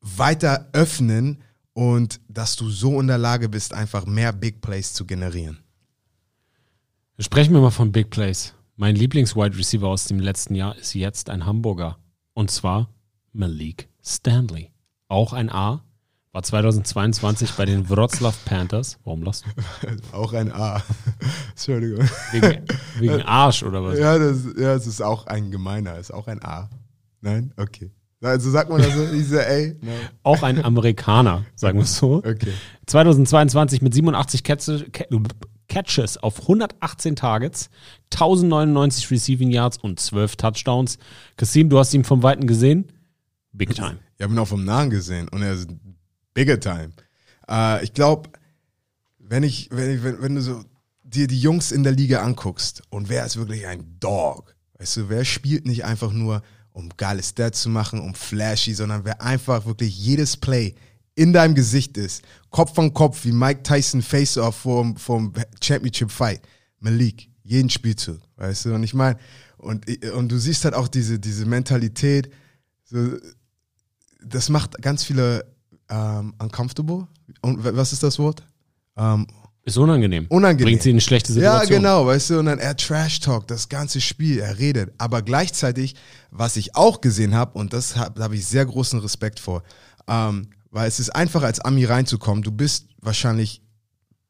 weiter 0.00 0.68
öffnen 0.72 1.42
und 1.72 2.20
dass 2.28 2.56
du 2.56 2.70
so 2.70 3.00
in 3.00 3.06
der 3.06 3.18
Lage 3.18 3.48
bist, 3.48 3.74
einfach 3.74 4.06
mehr 4.06 4.32
Big 4.32 4.60
Plays 4.60 4.92
zu 4.92 5.04
generieren. 5.04 5.58
Sprechen 7.18 7.52
wir 7.52 7.60
mal 7.60 7.70
von 7.70 7.92
Big 7.92 8.08
Plays. 8.10 8.54
Mein 8.80 8.96
Lieblings-Wide 8.96 9.58
Receiver 9.58 9.88
aus 9.88 10.06
dem 10.06 10.20
letzten 10.20 10.54
Jahr 10.54 10.74
ist 10.74 10.94
jetzt 10.94 11.28
ein 11.28 11.44
Hamburger. 11.44 11.98
Und 12.32 12.50
zwar 12.50 12.88
Malik 13.30 13.90
Stanley. 14.02 14.70
Auch 15.06 15.34
ein 15.34 15.50
A. 15.50 15.84
War 16.32 16.42
2022 16.42 17.50
bei 17.58 17.66
den 17.66 17.90
Wroclaw 17.90 18.34
Panthers. 18.46 18.98
Warum 19.04 19.22
lachst 19.22 19.44
du? 19.44 20.16
Auch 20.16 20.32
ein 20.32 20.50
A. 20.50 20.82
Entschuldigung. 21.50 22.08
Wegen, 22.32 22.64
wegen 22.98 23.20
Arsch 23.20 23.62
oder 23.64 23.84
was? 23.84 23.98
Ja, 23.98 24.16
das, 24.16 24.46
ja, 24.56 24.72
es 24.72 24.86
ist 24.86 25.02
auch 25.02 25.26
ein 25.26 25.50
gemeiner, 25.50 25.98
ist 25.98 26.10
auch 26.10 26.26
ein 26.26 26.42
A. 26.42 26.70
Nein? 27.20 27.52
Okay. 27.58 27.90
Also 28.22 28.50
sagt 28.50 28.70
man 28.70 28.80
das 28.80 28.94
so, 28.94 29.04
diese 29.12 29.46
A? 29.46 29.58
Nein. 29.82 30.08
Auch 30.22 30.42
ein 30.42 30.64
Amerikaner, 30.64 31.44
sagen 31.54 31.76
wir 31.76 31.84
es 31.84 31.98
so. 31.98 32.14
Okay. 32.24 32.54
2022 32.86 33.82
mit 33.82 33.92
87 33.92 34.42
Catches, 34.42 34.84
Catches 35.70 36.18
auf 36.18 36.42
118 36.42 37.16
Targets, 37.16 37.70
1099 38.12 39.10
Receiving 39.10 39.50
Yards 39.50 39.78
und 39.78 39.98
12 39.98 40.36
Touchdowns. 40.36 40.98
Kasim, 41.38 41.70
du 41.70 41.78
hast 41.78 41.94
ihn 41.94 42.04
vom 42.04 42.22
Weiten 42.22 42.46
gesehen? 42.46 42.92
Big 43.52 43.74
time. 43.74 43.98
Ich 44.18 44.22
habe 44.22 44.34
ihn 44.34 44.38
auch 44.38 44.48
vom 44.48 44.64
Nahen 44.64 44.90
gesehen 44.90 45.28
und 45.28 45.42
er 45.42 45.54
ist 45.54 45.68
bigger 46.34 46.60
time. 46.60 46.90
Äh, 47.48 47.82
ich 47.84 47.94
glaube, 47.94 48.28
wenn 49.18 49.44
ich, 49.44 49.70
wenn 49.70 49.94
ich, 49.94 50.02
wenn, 50.02 50.20
wenn 50.20 50.34
du 50.34 50.42
so 50.42 50.62
dir 51.02 51.26
die 51.26 51.40
Jungs 51.40 51.72
in 51.72 51.84
der 51.84 51.92
Liga 51.92 52.20
anguckst 52.22 52.82
und 52.90 53.08
wer 53.08 53.24
ist 53.24 53.36
wirklich 53.36 53.66
ein 53.66 53.96
Dog, 54.00 54.54
weißt 54.78 54.98
du, 54.98 55.08
wer 55.08 55.24
spielt 55.24 55.66
nicht 55.66 55.84
einfach 55.84 56.12
nur 56.12 56.42
um 56.72 56.90
geile 56.96 57.22
Stats 57.22 57.62
zu 57.62 57.68
machen, 57.68 58.00
um 58.00 58.14
flashy, 58.14 58.74
sondern 58.74 59.04
wer 59.04 59.22
einfach 59.22 59.66
wirklich 59.66 59.96
jedes 59.98 60.36
Play 60.36 60.74
in 61.20 61.34
deinem 61.34 61.54
Gesicht 61.54 61.98
ist, 61.98 62.22
Kopf 62.48 62.78
an 62.78 62.94
Kopf, 62.94 63.26
wie 63.26 63.32
Mike 63.32 63.62
Tyson 63.62 64.00
Face-Off 64.00 64.56
vom, 64.56 64.96
vom 64.96 65.34
Championship 65.62 66.10
Fight. 66.10 66.40
Malik, 66.78 67.28
jeden 67.44 67.68
Spielzug, 67.68 68.20
weißt 68.36 68.64
du? 68.64 68.74
Und 68.74 68.84
ich 68.84 68.94
meine, 68.94 69.18
und, 69.58 69.84
und 70.14 70.32
du 70.32 70.38
siehst 70.38 70.64
halt 70.64 70.74
auch 70.74 70.88
diese, 70.88 71.18
diese 71.18 71.44
Mentalität, 71.44 72.30
so, 72.84 73.18
das 74.24 74.48
macht 74.48 74.80
ganz 74.80 75.04
viele 75.04 75.44
ähm, 75.90 76.32
uncomfortable. 76.38 77.06
Und 77.42 77.62
was 77.62 77.92
ist 77.92 78.02
das 78.02 78.18
Wort? 78.18 78.42
Ähm, 78.96 79.26
Ist 79.64 79.76
unangenehm. 79.76 80.24
Unangenehm. 80.30 80.64
Bringt 80.64 80.82
sie 80.82 80.88
in 80.88 80.94
eine 80.94 81.00
schlechte 81.02 81.34
ja, 81.34 81.60
Situation. 81.60 81.82
genau, 81.82 82.06
weißt 82.06 82.30
du, 82.30 82.38
und 82.38 82.46
dann 82.46 82.58
er 82.58 82.74
Trash 82.78 83.20
Talk, 83.20 83.46
das 83.46 83.68
ganze 83.68 84.00
Spiel, 84.00 84.38
er 84.38 84.58
redet. 84.58 84.94
Aber 84.96 85.20
gleichzeitig, 85.20 85.96
was 86.30 86.56
ich 86.56 86.76
auch 86.76 87.02
gesehen 87.02 87.34
habe, 87.34 87.58
und 87.58 87.74
das 87.74 87.96
habe 87.96 88.22
hab 88.22 88.32
ich 88.32 88.46
sehr 88.46 88.64
großen 88.64 89.00
Respekt 89.00 89.38
vor, 89.38 89.62
ähm, 90.08 90.48
weil 90.70 90.88
es 90.88 91.00
ist 91.00 91.10
einfach 91.10 91.42
als 91.42 91.60
Ami 91.60 91.84
reinzukommen. 91.84 92.42
Du 92.42 92.52
bist 92.52 92.86
wahrscheinlich 93.00 93.62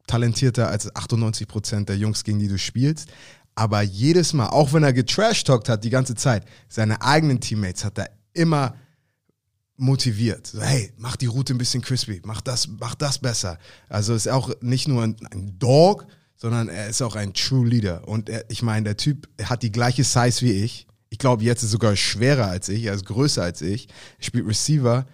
talentierter 0.06 0.68
als 0.68 0.94
98 0.94 1.46
Prozent 1.46 1.88
der 1.88 1.96
Jungs, 1.96 2.24
gegen 2.24 2.38
die 2.38 2.48
du 2.48 2.58
spielst. 2.58 3.08
Aber 3.54 3.82
jedes 3.82 4.32
Mal, 4.32 4.48
auch 4.48 4.72
wenn 4.72 4.82
er 4.82 4.92
getrash-talkt 4.92 5.68
hat 5.68 5.84
die 5.84 5.90
ganze 5.90 6.14
Zeit, 6.14 6.44
seine 6.68 7.02
eigenen 7.02 7.40
Teammates 7.40 7.84
hat 7.84 7.98
er 7.98 8.10
immer 8.32 8.74
motiviert. 9.76 10.46
So, 10.46 10.60
hey, 10.60 10.92
mach 10.96 11.16
die 11.16 11.26
Route 11.26 11.54
ein 11.54 11.58
bisschen 11.58 11.82
crispy, 11.82 12.20
mach 12.24 12.40
das, 12.40 12.68
mach 12.68 12.94
das 12.94 13.18
besser. 13.18 13.58
Also 13.88 14.14
ist 14.14 14.28
auch 14.28 14.50
nicht 14.60 14.88
nur 14.88 15.02
ein, 15.02 15.16
ein 15.30 15.58
Dog, 15.58 16.06
sondern 16.36 16.68
er 16.68 16.88
ist 16.88 17.02
auch 17.02 17.16
ein 17.16 17.34
True 17.34 17.66
Leader. 17.66 18.06
Und 18.06 18.28
er, 18.28 18.44
ich 18.48 18.62
meine, 18.62 18.84
der 18.84 18.96
Typ 18.96 19.28
hat 19.42 19.62
die 19.62 19.72
gleiche 19.72 20.04
Size 20.04 20.42
wie 20.42 20.52
ich. 20.52 20.86
Ich 21.08 21.18
glaube, 21.18 21.42
jetzt 21.42 21.62
ist 21.62 21.70
er 21.70 21.72
sogar 21.72 21.96
schwerer 21.96 22.46
als 22.46 22.68
ich, 22.68 22.84
er 22.84 22.94
ist 22.94 23.04
größer 23.04 23.42
als 23.42 23.62
ich. 23.62 23.88
Er 24.18 24.24
spielt 24.24 24.46
Receiver 24.46 25.06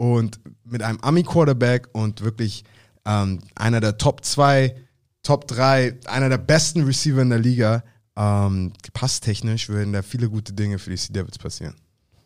und 0.00 0.40
mit 0.64 0.82
einem 0.82 0.98
Ami-Quarterback 1.02 1.88
und 1.92 2.22
wirklich 2.24 2.64
ähm, 3.04 3.40
einer 3.54 3.80
der 3.80 3.98
Top 3.98 4.24
2, 4.24 4.74
Top 5.22 5.46
3, 5.46 5.98
einer 6.06 6.30
der 6.30 6.38
besten 6.38 6.84
Receiver 6.84 7.20
in 7.20 7.28
der 7.28 7.38
Liga. 7.38 7.84
Ähm, 8.16 8.72
passtechnisch 8.94 9.68
würden 9.68 9.92
da 9.92 10.00
viele 10.00 10.30
gute 10.30 10.54
Dinge 10.54 10.78
für 10.78 10.88
die 10.88 10.96
Sea 10.96 11.12
Devils 11.12 11.36
passieren. 11.36 11.74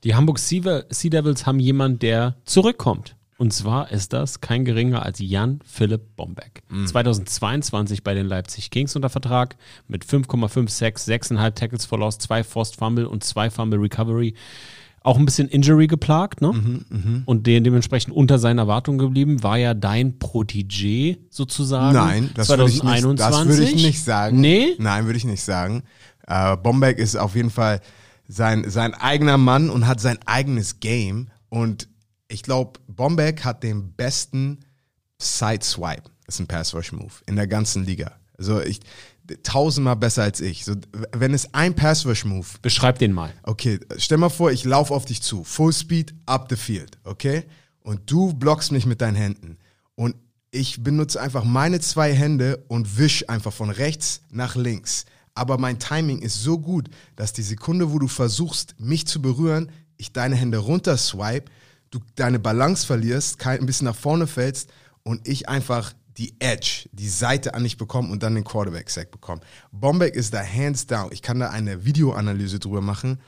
Die 0.05 0.15
Hamburg 0.15 0.39
Sea 0.39 0.85
Sea 0.89 1.11
Devils 1.11 1.47
haben 1.47 1.59
jemanden, 1.59 1.99
der 1.99 2.37
zurückkommt. 2.45 3.17
Und 3.39 3.53
zwar 3.53 3.91
ist 3.91 4.13
das 4.13 4.41
kein 4.41 4.65
geringer 4.65 5.03
als 5.03 5.19
Jan 5.19 5.59
Philipp 5.65 6.15
Bombeck. 6.15 6.63
2022 6.87 8.05
bei 8.05 8.15
den 8.15 8.27
Leipzig 8.27 8.71
Kings 8.71 8.95
unter 8.95 9.09
Vertrag 9.09 9.57
mit 9.89 10.05
5,5 10.05 10.71
Sacks, 10.71 11.09
6,5 11.09 11.51
Tackles 11.55 11.85
for 11.85 11.99
Loss, 11.99 12.19
2 12.19 12.45
Forced 12.45 12.77
Fumble 12.77 13.07
und 13.07 13.25
2 13.25 13.51
Fumble 13.51 13.81
Recovery. 13.81 14.35
Auch 15.05 15.19
ein 15.19 15.27
bisschen 15.27 15.49
Injury 15.49 15.87
geplagt, 15.87 16.41
ne? 16.41 16.81
Und 17.27 17.47
den 17.47 17.63
dementsprechend 17.63 18.15
unter 18.15 18.39
seinen 18.39 18.59
Erwartungen 18.59 18.99
geblieben. 18.99 19.43
War 19.43 19.59
ja 19.59 19.75
dein 19.75 20.19
Protégé 20.19 21.19
sozusagen. 21.29 21.95
Nein, 21.95 22.31
das 22.35 22.49
würde 22.49 22.65
ich, 22.65 22.83
nicht- 22.83 23.03
2021. 23.03 23.19
das 23.39 23.47
würde 23.47 23.71
ich 23.71 23.83
nicht 23.85 24.03
sagen. 24.03 24.41
Nee? 24.41 24.75
Nein, 24.79 25.05
würde 25.05 25.19
ich 25.19 25.27
nicht 25.27 25.43
sagen. 25.43 25.83
Äh, 26.27 26.57
Bombeck 26.57 26.99
ist 26.99 27.17
auf 27.17 27.37
jeden 27.37 27.51
Fall 27.51 27.81
sein, 28.29 28.65
sein 28.71 28.95
eigener 28.95 29.37
Mann 29.37 29.69
und 29.69 29.87
hat 29.87 30.01
sein 30.01 30.19
eigenes 30.25 30.81
Game. 30.81 31.29
Und 31.51 31.87
ich 32.29 32.43
glaube, 32.43 32.81
Bombeck 32.89 33.45
hat 33.45 33.63
den 33.63 33.93
besten 33.93 34.61
Side-Swipe. 35.21 36.05
Das 36.25 36.37
ist 36.37 36.41
ein 36.41 36.47
Pass-Rush-Move 36.47 37.13
in 37.27 37.37
der 37.37 37.47
ganzen 37.47 37.85
Liga. 37.85 38.13
Also 38.39 38.61
ich 38.63 38.81
tausendmal 39.43 39.97
besser 39.97 40.23
als 40.23 40.41
ich. 40.41 40.65
So, 40.65 40.75
wenn 41.13 41.35
es 41.35 41.55
ein 41.55 41.75
Pass-Rush-Move 41.75 42.47
Beschreib 42.63 42.99
den 42.99 43.13
mal. 43.13 43.33
Okay, 43.43 43.81
stell 43.97 44.19
mal 44.19 44.29
vor, 44.29 44.53
ich 44.53 44.65
laufe 44.65 44.93
auf 44.93 45.05
dich 45.05 45.23
zu. 45.23 45.45
Full 45.45 45.73
Speed, 45.73 46.15
up 46.27 46.47
the 46.51 46.57
field, 46.57 46.99
okay? 47.05 47.45
Und 47.81 48.11
du 48.11 48.33
blockst 48.33 48.73
mich 48.73 48.87
mit 48.87 49.01
deinen 49.01 49.17
Händen. 49.17 49.59
Und 49.95 50.17
ich 50.51 50.83
benutze 50.83 51.21
einfach 51.21 51.45
meine 51.45 51.81
zwei 51.81 52.13
Hände 52.13 52.65
und 52.69 52.99
wisch 52.99 53.29
einfach 53.29 53.53
von 53.53 53.71
rechts 53.71 54.21
nach 54.31 54.57
links. 54.57 55.05
Aber 55.35 55.59
mein 55.59 55.79
Timing 55.79 56.21
ist 56.21 56.43
so 56.43 56.59
gut, 56.59 56.89
dass 57.17 57.33
die 57.33 57.43
Sekunde, 57.43 57.93
wo 57.93 57.99
du 57.99 58.07
versuchst, 58.07 58.77
mich 58.79 59.07
zu 59.07 59.21
berühren, 59.21 59.71
ich 59.97 60.13
deine 60.13 60.37
Hände 60.37 60.59
runter 60.59 60.97
swipe, 60.97 61.51
du 61.91 61.99
deine 62.15 62.39
Balance 62.39 62.87
verlierst, 62.87 63.45
ein 63.45 63.67
bisschen 63.67 63.87
nach 63.87 63.97
vorne 63.97 64.27
fällst 64.27 64.71
und 65.03 65.27
ich 65.27 65.49
einfach 65.49 65.93
die 66.17 66.35
Edge, 66.39 66.89
die 66.93 67.09
Seite 67.09 67.55
an 67.55 67.65
dich 67.65 67.77
bekomme 67.77 68.11
und 68.11 68.23
dann 68.23 68.35
den 68.35 68.45
Quarterback-Sack 68.45 69.11
bekomme. 69.11 69.41
Bombeck 69.73 70.15
ist 70.15 70.33
da 70.33 70.43
hands 70.45 70.87
down. 70.87 71.11
Ich 71.13 71.23
kann 71.23 71.41
da 71.41 71.51
eine 71.51 71.85
Videoanalyse 71.85 72.59
drüber 72.59 72.81
machen, 72.81 73.21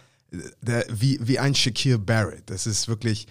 der, 0.61 0.85
wie, 0.91 1.19
wie 1.21 1.39
ein 1.39 1.55
Shakir 1.55 1.99
Barrett. 1.99 2.49
Das 2.49 2.67
ist 2.67 2.89
wirklich, 2.89 3.27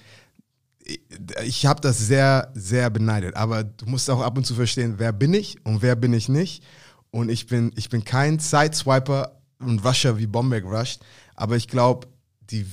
ich, 0.83 0.99
ich 1.43 1.65
habe 1.65 1.81
das 1.81 1.99
sehr, 1.99 2.51
sehr 2.53 2.89
beneidet. 2.89 3.35
Aber 3.35 3.63
du 3.63 3.85
musst 3.85 4.09
auch 4.09 4.21
ab 4.21 4.37
und 4.37 4.45
zu 4.45 4.55
verstehen, 4.55 4.95
wer 4.97 5.13
bin 5.13 5.33
ich 5.33 5.57
und 5.65 5.81
wer 5.81 5.95
bin 5.95 6.13
ich 6.13 6.27
nicht. 6.29 6.63
Und 7.11 7.29
ich 7.29 7.47
bin, 7.47 7.71
ich 7.75 7.89
bin 7.89 8.03
kein 8.03 8.39
Sideswiper 8.39 9.39
und 9.59 9.85
Rusher 9.85 10.17
wie 10.17 10.27
Bombeck 10.27 10.65
rusht. 10.65 11.01
Aber 11.35 11.55
ich 11.55 11.67
glaube, 11.67 12.07
die 12.49 12.65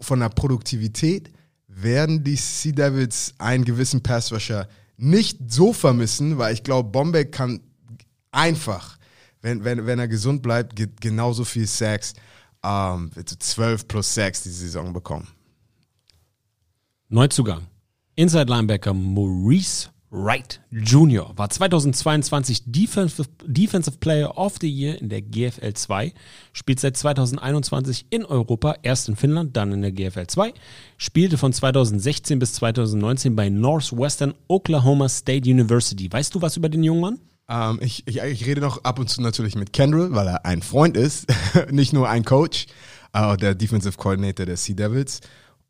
von 0.00 0.20
der 0.20 0.30
Produktivität 0.30 1.30
werden 1.68 2.24
die 2.24 2.36
Sea 2.36 2.72
Devils 2.72 3.34
einen 3.38 3.64
gewissen 3.64 4.02
Pass-Rusher 4.02 4.68
nicht 4.98 5.38
so 5.50 5.72
vermissen, 5.72 6.38
weil 6.38 6.52
ich 6.52 6.64
glaube, 6.64 6.90
Bombeck 6.90 7.32
kann 7.32 7.60
einfach, 8.32 8.98
wenn, 9.40 9.64
wenn, 9.64 9.86
wenn 9.86 9.98
er 9.98 10.08
gesund 10.08 10.42
bleibt, 10.42 10.76
ge 10.76 10.88
genauso 11.00 11.44
viel 11.44 11.66
Sacks, 11.66 12.14
ähm, 12.62 13.10
wird 13.14 13.28
so 13.28 13.36
12 13.36 13.88
plus 13.88 14.12
Sacks 14.12 14.42
die 14.42 14.50
Saison 14.50 14.92
bekommen. 14.92 15.28
Neuzugang. 17.08 17.66
Inside 18.16 18.50
Linebacker 18.50 18.92
Maurice 18.92 19.88
Wright 20.10 20.60
Jr. 20.70 21.32
war 21.36 21.50
2022 21.50 22.62
Defensive, 22.66 23.28
Defensive 23.44 23.98
Player 23.98 24.38
of 24.38 24.56
the 24.60 24.68
Year 24.68 24.98
in 24.98 25.10
der 25.10 25.20
GFL 25.20 25.74
2, 25.74 26.14
spielt 26.52 26.80
seit 26.80 26.96
2021 26.96 28.06
in 28.08 28.24
Europa, 28.24 28.76
erst 28.82 29.08
in 29.08 29.16
Finnland, 29.16 29.56
dann 29.56 29.72
in 29.72 29.82
der 29.82 29.92
GFL 29.92 30.26
2, 30.26 30.54
spielte 30.96 31.36
von 31.36 31.52
2016 31.52 32.38
bis 32.38 32.54
2019 32.54 33.36
bei 33.36 33.50
Northwestern 33.50 34.34
Oklahoma 34.48 35.08
State 35.10 35.48
University. 35.48 36.10
Weißt 36.10 36.34
du 36.34 36.40
was 36.40 36.56
über 36.56 36.70
den 36.70 36.84
jungen 36.84 37.00
Mann? 37.00 37.18
Ähm, 37.50 37.78
ich, 37.82 38.06
ich, 38.06 38.18
ich 38.18 38.46
rede 38.46 38.62
noch 38.62 38.84
ab 38.84 38.98
und 38.98 39.10
zu 39.10 39.20
natürlich 39.20 39.56
mit 39.56 39.74
Kendall, 39.74 40.14
weil 40.14 40.28
er 40.28 40.46
ein 40.46 40.62
Freund 40.62 40.96
ist, 40.96 41.26
nicht 41.70 41.92
nur 41.92 42.08
ein 42.08 42.24
Coach, 42.24 42.66
äh, 43.12 43.36
der 43.36 43.54
Defensive 43.54 43.98
Coordinator 43.98 44.46
der 44.46 44.56
Sea 44.56 44.74
Devils. 44.74 45.20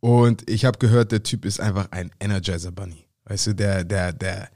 Und 0.01 0.49
ich 0.49 0.65
habe 0.65 0.79
gehört, 0.79 1.11
der 1.11 1.25
Typ 1.25 1.45
ist 1.45 1.59
einfach 1.61 1.89
ein 1.91 2.13
Energizer 2.21 2.71
Bunny. 2.71 3.08
Weißt 3.29 3.49
du, 3.49 3.55
der, 3.55 3.85
der, 3.85 4.13
der, 4.13 4.49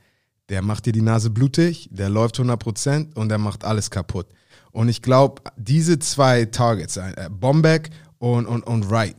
der 0.48 0.62
macht 0.62 0.86
dir 0.86 0.92
die 0.92 1.02
Nase 1.02 1.30
blutig, 1.30 1.88
der 1.92 2.08
läuft 2.08 2.38
100% 2.38 3.14
und 3.14 3.28
der 3.28 3.38
macht 3.38 3.64
alles 3.64 3.90
kaputt. 3.90 4.26
Und 4.72 4.88
ich 4.88 5.02
glaube, 5.02 5.42
diese 5.56 5.98
zwei 5.98 6.46
Targets, 6.46 6.96
äh, 6.96 7.28
Bombeck 7.30 7.90
und, 8.18 8.46
und, 8.46 8.62
und 8.62 8.90
Wright, 8.90 9.16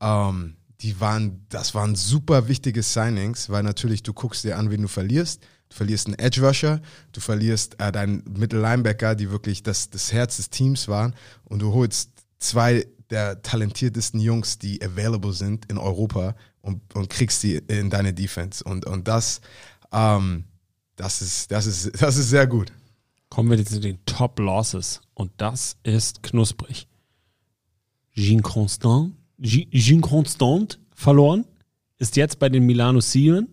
ähm, 0.00 0.56
die 0.80 1.00
waren, 1.00 1.44
das 1.48 1.74
waren 1.74 1.94
super 1.94 2.48
wichtige 2.48 2.82
Signings, 2.82 3.50
weil 3.50 3.62
natürlich 3.62 4.02
du 4.02 4.12
guckst 4.12 4.44
dir 4.44 4.56
an, 4.56 4.70
wen 4.70 4.82
du 4.82 4.88
verlierst. 4.88 5.42
Du 5.68 5.76
verlierst 5.76 6.08
einen 6.08 6.18
Edge 6.18 6.44
Rusher, 6.44 6.80
du 7.12 7.20
verlierst 7.20 7.80
äh, 7.80 7.92
deinen 7.92 8.24
Mittellinebacker, 8.36 9.14
die 9.14 9.30
wirklich 9.30 9.62
das, 9.62 9.88
das 9.88 10.12
Herz 10.12 10.36
des 10.36 10.50
Teams 10.50 10.88
waren, 10.88 11.14
und 11.44 11.62
du 11.62 11.72
holst 11.72 12.10
zwei 12.38 12.86
der 13.10 13.42
talentiertesten 13.42 14.20
Jungs, 14.20 14.58
die 14.58 14.82
available 14.82 15.32
sind 15.32 15.70
in 15.70 15.78
Europa 15.78 16.34
und, 16.62 16.94
und 16.94 17.10
kriegst 17.10 17.42
die 17.42 17.56
in 17.56 17.90
deine 17.90 18.12
Defense. 18.12 18.62
Und, 18.64 18.86
und 18.86 19.08
das, 19.08 19.40
ähm, 19.92 20.44
das, 20.96 21.22
ist, 21.22 21.50
das, 21.50 21.66
ist, 21.66 21.90
das 22.02 22.16
ist 22.16 22.30
sehr 22.30 22.46
gut. 22.46 22.72
Kommen 23.28 23.50
wir 23.50 23.58
jetzt 23.58 23.72
zu 23.72 23.80
den 23.80 24.04
Top 24.06 24.38
Losses. 24.38 25.00
Und 25.14 25.30
das 25.36 25.76
ist 25.82 26.22
knusprig. 26.22 26.88
Jean 28.14 28.42
Constant, 28.42 29.14
Jean 29.40 30.00
Constant 30.00 30.78
verloren, 30.94 31.44
ist 31.98 32.16
jetzt 32.16 32.38
bei 32.38 32.48
den 32.48 32.66
Milano 32.66 33.00
Siren. 33.00 33.48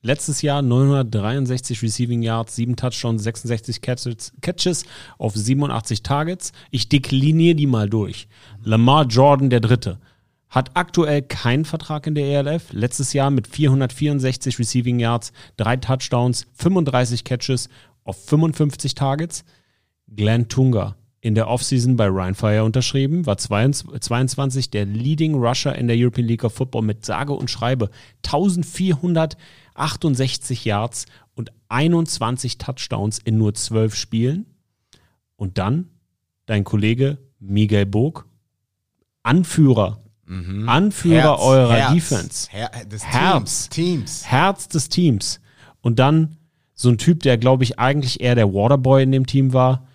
Letztes 0.00 0.42
Jahr 0.42 0.60
963 0.60 1.82
Receiving 1.82 2.22
Yards, 2.22 2.56
7 2.56 2.76
Touchdowns, 2.76 3.22
66 3.22 3.80
Catches, 3.80 4.32
Catches 4.42 4.84
auf 5.16 5.34
87 5.34 6.02
Targets. 6.02 6.52
Ich 6.70 6.90
dekliniere 6.90 7.54
die 7.54 7.66
mal 7.66 7.88
durch. 7.88 8.28
Lamar 8.62 9.06
Jordan, 9.06 9.48
der 9.48 9.60
Dritte, 9.60 9.98
hat 10.54 10.70
aktuell 10.74 11.22
keinen 11.22 11.64
Vertrag 11.64 12.06
in 12.06 12.14
der 12.14 12.26
ELF. 12.26 12.72
Letztes 12.72 13.12
Jahr 13.12 13.30
mit 13.30 13.48
464 13.48 14.60
Receiving 14.60 15.00
Yards, 15.00 15.32
3 15.56 15.78
Touchdowns, 15.78 16.46
35 16.52 17.24
Catches 17.24 17.68
auf 18.04 18.24
55 18.26 18.94
Targets. 18.94 19.44
Glenn 20.06 20.48
Tunga 20.48 20.94
in 21.20 21.34
der 21.34 21.48
Offseason 21.48 21.96
bei 21.96 22.06
Ryan 22.06 22.36
Fire 22.36 22.62
unterschrieben, 22.62 23.26
war 23.26 23.36
22 23.36 24.70
der 24.70 24.84
Leading 24.84 25.34
Rusher 25.34 25.74
in 25.74 25.88
der 25.88 25.96
European 25.98 26.28
League 26.28 26.44
of 26.44 26.54
Football 26.54 26.82
mit 26.82 27.04
sage 27.04 27.32
und 27.32 27.50
schreibe 27.50 27.90
1468 28.24 30.66
Yards 30.66 31.06
und 31.34 31.50
21 31.68 32.58
Touchdowns 32.58 33.18
in 33.18 33.38
nur 33.38 33.54
12 33.54 33.96
Spielen. 33.96 34.46
Und 35.34 35.58
dann 35.58 35.90
dein 36.46 36.62
Kollege 36.62 37.18
Miguel 37.40 37.86
Bog, 37.86 38.28
Anführer 39.24 40.03
Anführer 40.26 41.32
Herz, 41.32 41.40
eurer 41.40 41.74
Herz, 41.74 41.92
Defense. 41.92 42.48
Her 42.50 42.70
des 42.90 43.04
Herz. 43.04 43.68
Teams. 43.68 43.68
Teams. 43.68 44.26
Herz 44.26 44.68
des 44.68 44.88
Teams. 44.88 45.40
Und 45.80 45.98
dann 45.98 46.36
so 46.74 46.88
ein 46.88 46.98
Typ, 46.98 47.22
der, 47.22 47.38
glaube 47.38 47.64
ich, 47.64 47.78
eigentlich 47.78 48.20
eher 48.20 48.34
der 48.34 48.52
Waterboy 48.52 49.02
in 49.02 49.12
dem 49.12 49.26
Team 49.26 49.52
war. 49.52 49.86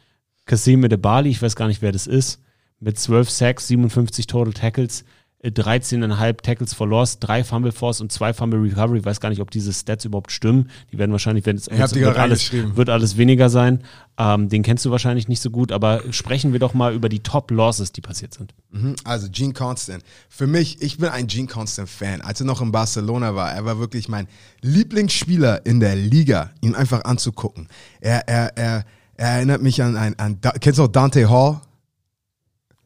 Kasim 0.46 0.82
Bali, 0.82 1.30
ich 1.30 1.42
weiß 1.42 1.56
gar 1.56 1.68
nicht, 1.68 1.82
wer 1.82 1.92
das 1.92 2.08
ist. 2.08 2.42
Mit 2.80 2.98
12 2.98 3.30
Sacks, 3.30 3.68
57 3.68 4.28
Total 4.28 4.54
Tackles, 4.54 5.04
13,5 5.44 6.42
Tackles 6.42 6.74
for 6.74 6.86
Loss, 6.86 7.20
3 7.20 7.46
Fumble 7.46 7.72
Force 7.72 8.02
und 8.02 8.12
2 8.12 8.34
Fumble 8.34 8.60
Recovery. 8.60 9.00
Ich 9.00 9.06
weiß 9.06 9.22
gar 9.22 9.30
nicht, 9.30 9.40
ob 9.42 9.52
diese 9.52 9.72
Stats 9.72 10.04
überhaupt 10.04 10.34
stimmen. 10.34 10.70
Die 10.92 10.98
werden 10.98 11.14
wahrscheinlich, 11.14 11.46
wenn 11.46 11.56
es 11.56 11.68
wird, 11.70 12.18
alles, 12.18 12.52
wird 12.76 12.90
alles 12.90 13.18
weniger 13.18 13.50
sein. 13.50 13.82
Ähm, 14.18 14.50
den 14.50 14.64
kennst 14.64 14.84
du 14.84 14.92
wahrscheinlich 14.92 15.30
nicht 15.30 15.42
so 15.42 15.50
gut, 15.50 15.72
aber 15.72 16.02
sprechen 16.12 16.52
wir 16.52 16.60
doch 16.60 16.74
mal 16.74 16.94
über 16.94 17.08
die 17.08 17.22
Top-Losses, 17.22 17.94
die 17.94 18.02
passiert 18.02 18.34
sind. 18.34 18.54
Mhm, 18.72 18.98
Also 19.06 19.30
Gene 19.32 19.54
Constant. 19.54 20.04
Für 20.28 20.46
mich, 20.46 20.82
ich 20.82 20.98
bin 20.98 21.08
ein 21.08 21.28
Gene 21.28 21.48
Constant-Fan. 21.48 22.20
Als 22.20 22.42
er 22.42 22.46
noch 22.46 22.62
in 22.62 22.74
Barcelona 22.74 23.34
war, 23.34 23.52
er 23.54 23.64
war 23.64 23.80
wirklich 23.80 24.10
mein 24.10 24.28
Lieblingsspieler 24.62 25.66
in 25.66 25.80
der 25.80 25.96
Liga, 25.96 26.52
ihn 26.60 26.76
einfach 26.76 27.06
anzugucken. 27.06 27.70
Er, 28.02 28.28
er, 28.28 28.58
er, 28.58 28.86
er 29.16 29.28
erinnert 29.28 29.62
mich 29.62 29.82
an, 29.82 29.96
an, 29.96 30.16
an 30.18 30.40
kennst 30.60 30.80
du 30.80 30.84
auch 30.84 30.88
Dante 30.90 31.30
Hall? 31.30 31.62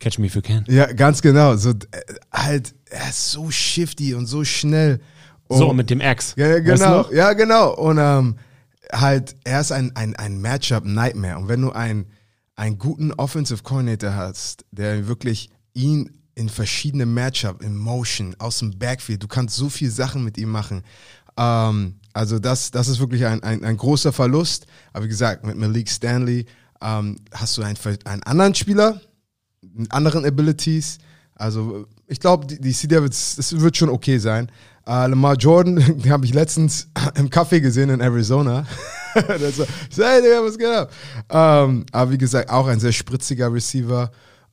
Catch 0.04 0.20
me 0.20 0.26
if 0.28 0.36
you 0.36 0.42
can. 0.42 0.66
Ja, 0.68 0.92
ganz 0.92 1.22
genau. 1.22 1.56
So, 1.56 1.70
äh, 1.70 1.74
halt, 2.34 2.76
er 2.90 3.10
ist 3.10 3.32
so 3.32 3.50
shifty 3.50 4.14
und 4.14 4.26
so 4.26 4.44
schnell. 4.44 5.00
So, 5.50 5.70
Und- 5.70 5.78
mit 5.78 5.90
dem 5.90 6.02
X. 6.02 6.34
Ja, 6.36 6.60
genau. 6.60 7.10
Ja, 7.12 7.32
genau. 7.32 7.74
Und 7.74 8.00
ähm, 8.00 8.36
halt, 8.92 9.36
er 9.46 9.62
ist 9.62 9.72
ein, 9.72 9.96
ein, 9.96 10.14
ein 10.18 10.42
Matchup-Nightmare. 10.42 11.38
Und 11.38 11.48
wenn 11.48 11.62
du 11.62 11.72
einen, 11.72 12.08
einen 12.58 12.78
guten 12.78 13.14
Offensive 13.14 13.64
Coordinator 13.64 14.14
hast, 14.14 14.66
der 14.72 15.08
wirklich 15.08 15.50
ihn 15.74 16.12
in 16.36 16.50
verschiedene 16.50 17.06
Matchup, 17.06 17.64
in 17.64 17.78
Motion, 17.78 18.36
aus 18.40 18.60
dem 18.60 18.78
Backfield, 18.78 19.24
du 19.24 19.28
kannst 19.30 19.56
so 19.56 19.70
viele 19.70 19.92
Sachen 19.92 20.26
mit 20.26 20.38
ihm 20.38 20.50
machen. 20.50 20.84
Ähm, 21.38 21.96
also 22.12 22.40
das, 22.40 22.72
das 22.72 22.90
ist 22.90 23.00
wirklich 23.00 23.26
ein, 23.26 23.42
ein, 23.42 23.64
ein 23.64 23.78
großer 23.78 24.12
Verlust. 24.12 24.68
Aber 24.92 25.06
wie 25.06 25.10
gesagt, 25.10 25.46
mit 25.46 25.56
Malik 25.56 25.90
Stanley 25.90 26.46
ähm, 26.82 27.16
hast 27.34 27.58
du 27.58 27.62
einen, 27.62 27.78
einen 28.04 28.24
anderen 28.24 28.54
Spieler, 28.54 29.00
anderen 29.90 30.26
Abilities. 30.26 30.98
Also 31.36 31.88
ich 32.08 32.20
glaube, 32.20 32.46
die, 32.48 32.60
die 32.60 32.88
Devils, 32.88 33.36
das 33.36 33.60
wird 33.60 33.78
schon 33.78 33.90
okay 33.90 34.18
sein. 34.18 34.52
Äh, 34.86 35.08
Lamar 35.08 35.36
Jordan, 35.36 35.76
den 36.04 36.10
habe 36.12 36.26
ich 36.26 36.34
letztens 36.34 36.88
im 37.16 37.30
Café 37.30 37.60
gesehen 37.60 37.90
in 37.90 38.02
Arizona. 38.02 38.66
das 39.16 39.60
war, 39.60 39.68
hey 39.98 40.22
Digga, 40.22 40.44
was 40.44 40.58
geht 40.58 40.68
ab? 40.68 40.92
Ähm, 41.30 41.86
aber 41.92 42.12
wie 42.12 42.18
gesagt, 42.18 42.50
auch 42.50 42.68
ein 42.68 42.80
sehr 42.80 42.92
spritziger 42.92 43.52
Receiver. 43.52 44.12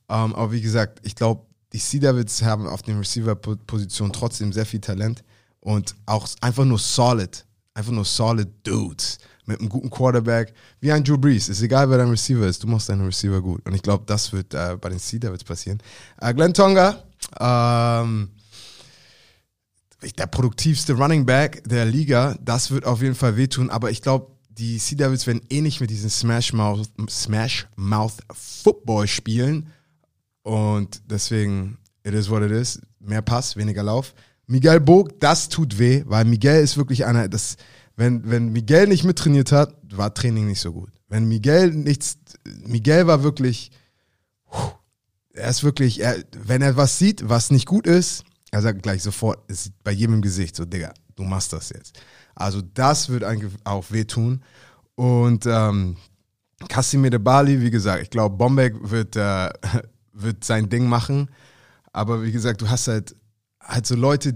Ähm, 0.09 0.35
aber 0.35 0.51
wie 0.51 0.61
gesagt, 0.61 0.99
ich 1.03 1.15
glaube, 1.15 1.45
die 1.73 1.79
Sea 1.79 1.99
Devils 1.99 2.41
haben 2.43 2.67
auf 2.67 2.81
den 2.81 2.97
Receiver-Position 2.97 4.11
trotzdem 4.11 4.51
sehr 4.51 4.65
viel 4.65 4.81
Talent 4.81 5.23
und 5.61 5.95
auch 6.05 6.27
einfach 6.41 6.65
nur 6.65 6.79
solid. 6.79 7.45
Einfach 7.73 7.93
nur 7.93 8.03
solid 8.03 8.49
Dudes 8.63 9.17
mit 9.51 9.59
einem 9.59 9.69
guten 9.69 9.89
Quarterback, 9.89 10.53
wie 10.79 10.91
ein 10.91 11.03
Drew 11.03 11.17
Brees. 11.17 11.49
Ist 11.49 11.61
egal, 11.61 11.89
wer 11.89 11.97
dein 11.97 12.09
Receiver 12.09 12.45
ist, 12.45 12.63
du 12.63 12.67
machst 12.67 12.89
deinen 12.89 13.05
Receiver 13.05 13.41
gut. 13.41 13.65
Und 13.65 13.73
ich 13.75 13.81
glaube, 13.81 14.03
das 14.07 14.31
wird 14.33 14.53
äh, 14.53 14.77
bei 14.79 14.89
den 14.89 14.99
Sea 14.99 15.19
Devils 15.19 15.43
passieren. 15.43 15.79
Äh, 16.19 16.33
Glenn 16.33 16.53
Tonga, 16.53 17.03
ähm, 17.39 18.29
der 20.17 20.27
produktivste 20.27 20.93
Running 20.93 21.25
Back 21.25 21.63
der 21.67 21.85
Liga, 21.85 22.35
das 22.41 22.71
wird 22.71 22.85
auf 22.85 23.01
jeden 23.01 23.15
Fall 23.15 23.37
wehtun, 23.37 23.69
aber 23.69 23.91
ich 23.91 24.01
glaube, 24.01 24.31
die 24.49 24.77
Sea 24.77 24.97
Devils 24.97 25.27
werden 25.27 25.41
eh 25.49 25.61
nicht 25.61 25.79
mit 25.79 25.89
diesem 25.89 26.09
Smash 26.09 26.53
Mouth, 26.53 26.89
Smash 27.09 27.67
Mouth 27.75 28.17
Football 28.33 29.07
spielen. 29.07 29.67
Und 30.43 31.01
deswegen, 31.09 31.77
it 32.03 32.13
is 32.13 32.29
what 32.29 32.43
it 32.43 32.51
is. 32.51 32.81
Mehr 32.99 33.21
Pass, 33.21 33.55
weniger 33.55 33.83
Lauf. 33.83 34.13
Miguel 34.47 34.79
Bog, 34.79 35.19
das 35.19 35.47
tut 35.47 35.79
weh, 35.79 36.03
weil 36.05 36.25
Miguel 36.25 36.61
ist 36.61 36.75
wirklich 36.75 37.05
einer, 37.05 37.29
das, 37.29 37.55
wenn, 38.01 38.27
wenn 38.31 38.51
Miguel 38.51 38.87
nicht 38.87 39.03
mittrainiert 39.03 39.51
hat, 39.51 39.75
war 39.91 40.11
Training 40.11 40.47
nicht 40.47 40.59
so 40.59 40.73
gut. 40.73 40.89
Wenn 41.07 41.27
Miguel 41.27 41.71
nichts, 41.71 42.17
Miguel 42.65 43.05
war 43.05 43.21
wirklich, 43.21 43.69
er 45.33 45.49
ist 45.49 45.63
wirklich, 45.63 46.01
er, 46.01 46.15
wenn 46.31 46.63
er 46.63 46.75
was 46.75 46.97
sieht, 46.97 47.29
was 47.29 47.51
nicht 47.51 47.67
gut 47.67 47.85
ist, 47.85 48.23
er 48.49 48.63
sagt 48.63 48.81
gleich 48.81 49.03
sofort, 49.03 49.39
ist 49.51 49.71
bei 49.83 49.91
jedem 49.91 50.15
im 50.15 50.21
Gesicht, 50.23 50.55
so, 50.55 50.65
Digga, 50.65 50.91
du 51.15 51.21
machst 51.23 51.53
das 51.53 51.69
jetzt. 51.69 51.99
Also 52.33 52.63
das 52.73 53.09
wird 53.09 53.23
auch 53.65 53.91
wehtun. 53.91 54.41
Und 54.95 55.45
ähm, 55.45 55.95
de 56.59 57.17
Bali, 57.19 57.61
wie 57.61 57.69
gesagt, 57.69 58.01
ich 58.01 58.09
glaube, 58.09 58.35
Bombeck 58.35 58.73
wird, 58.81 59.15
äh, 59.15 59.49
wird 60.13 60.43
sein 60.43 60.69
Ding 60.69 60.87
machen. 60.87 61.29
Aber 61.93 62.23
wie 62.23 62.31
gesagt, 62.31 62.61
du 62.61 62.69
hast 62.69 62.87
halt, 62.87 63.15
halt 63.59 63.85
so 63.85 63.95
Leute, 63.95 64.35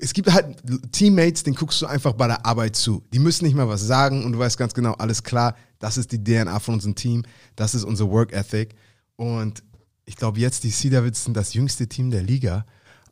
es 0.00 0.12
gibt 0.12 0.32
halt 0.32 0.56
Teammates, 0.92 1.42
denen 1.42 1.56
guckst 1.56 1.80
du 1.82 1.86
einfach 1.86 2.12
bei 2.12 2.26
der 2.26 2.44
Arbeit 2.44 2.76
zu. 2.76 3.02
Die 3.12 3.18
müssen 3.18 3.44
nicht 3.44 3.54
mal 3.54 3.68
was 3.68 3.82
sagen 3.82 4.24
und 4.24 4.32
du 4.32 4.38
weißt 4.38 4.58
ganz 4.58 4.74
genau, 4.74 4.92
alles 4.92 5.22
klar, 5.22 5.56
das 5.78 5.96
ist 5.96 6.12
die 6.12 6.22
DNA 6.22 6.58
von 6.60 6.74
unserem 6.74 6.94
Team, 6.94 7.22
das 7.56 7.74
ist 7.74 7.84
unser 7.84 8.10
Work 8.10 8.32
Ethic. 8.32 8.74
Und 9.16 9.62
ich 10.04 10.16
glaube, 10.16 10.40
jetzt 10.40 10.64
die 10.64 10.70
Sea 10.70 10.90
Devils 10.90 11.24
sind 11.24 11.36
das 11.36 11.54
jüngste 11.54 11.88
Team 11.88 12.10
der 12.10 12.22
Liga. 12.22 12.66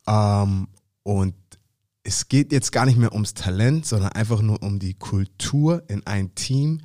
Ähm, 0.07 0.69
und 1.03 1.35
es 2.05 2.29
geht 2.29 2.53
jetzt 2.53 2.73
gar 2.73 2.87
nicht 2.87 2.99
mehr 2.99 3.13
ums 3.13 3.35
Talent, 3.35 3.87
sondern 3.87 4.13
einfach 4.13 4.43
nur 4.43 4.63
um 4.63 4.79
die 4.79 4.95
Kultur 4.95 5.83
in 5.89 6.05
ein 6.07 6.35
Team 6.35 6.81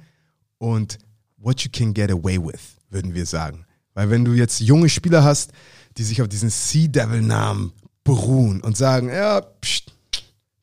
und 0.57 0.97
what 1.37 1.61
you 1.61 1.69
can 1.71 1.93
get 1.93 2.11
away 2.11 2.37
with, 2.37 2.77
würden 2.89 3.13
wir 3.13 3.25
sagen. 3.25 3.65
Weil 3.93 4.09
wenn 4.09 4.25
du 4.25 4.33
jetzt 4.33 4.59
junge 4.59 4.89
Spieler 4.89 5.23
hast, 5.23 5.51
die 5.97 6.03
sich 6.03 6.21
auf 6.21 6.27
diesen 6.27 6.49
Sea 6.49 6.87
Devil-Namen 6.87 7.71
beruhen 8.07 8.61
und 8.61 8.77
sagen, 8.77 9.09
ja, 9.09 9.41
pst, 9.41 9.91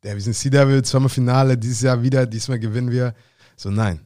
der, 0.03 0.14
wir 0.14 0.22
sind 0.22 0.34
Sea 0.34 0.51
Devil, 0.51 0.82
zweimal 0.82 1.11
Finale, 1.11 1.59
dieses 1.59 1.82
Jahr 1.82 2.03
wieder, 2.03 2.26
diesmal 2.26 2.59
gewinnen 2.59 2.90
wir. 2.90 3.14
So, 3.55 3.70
nein, 3.70 4.01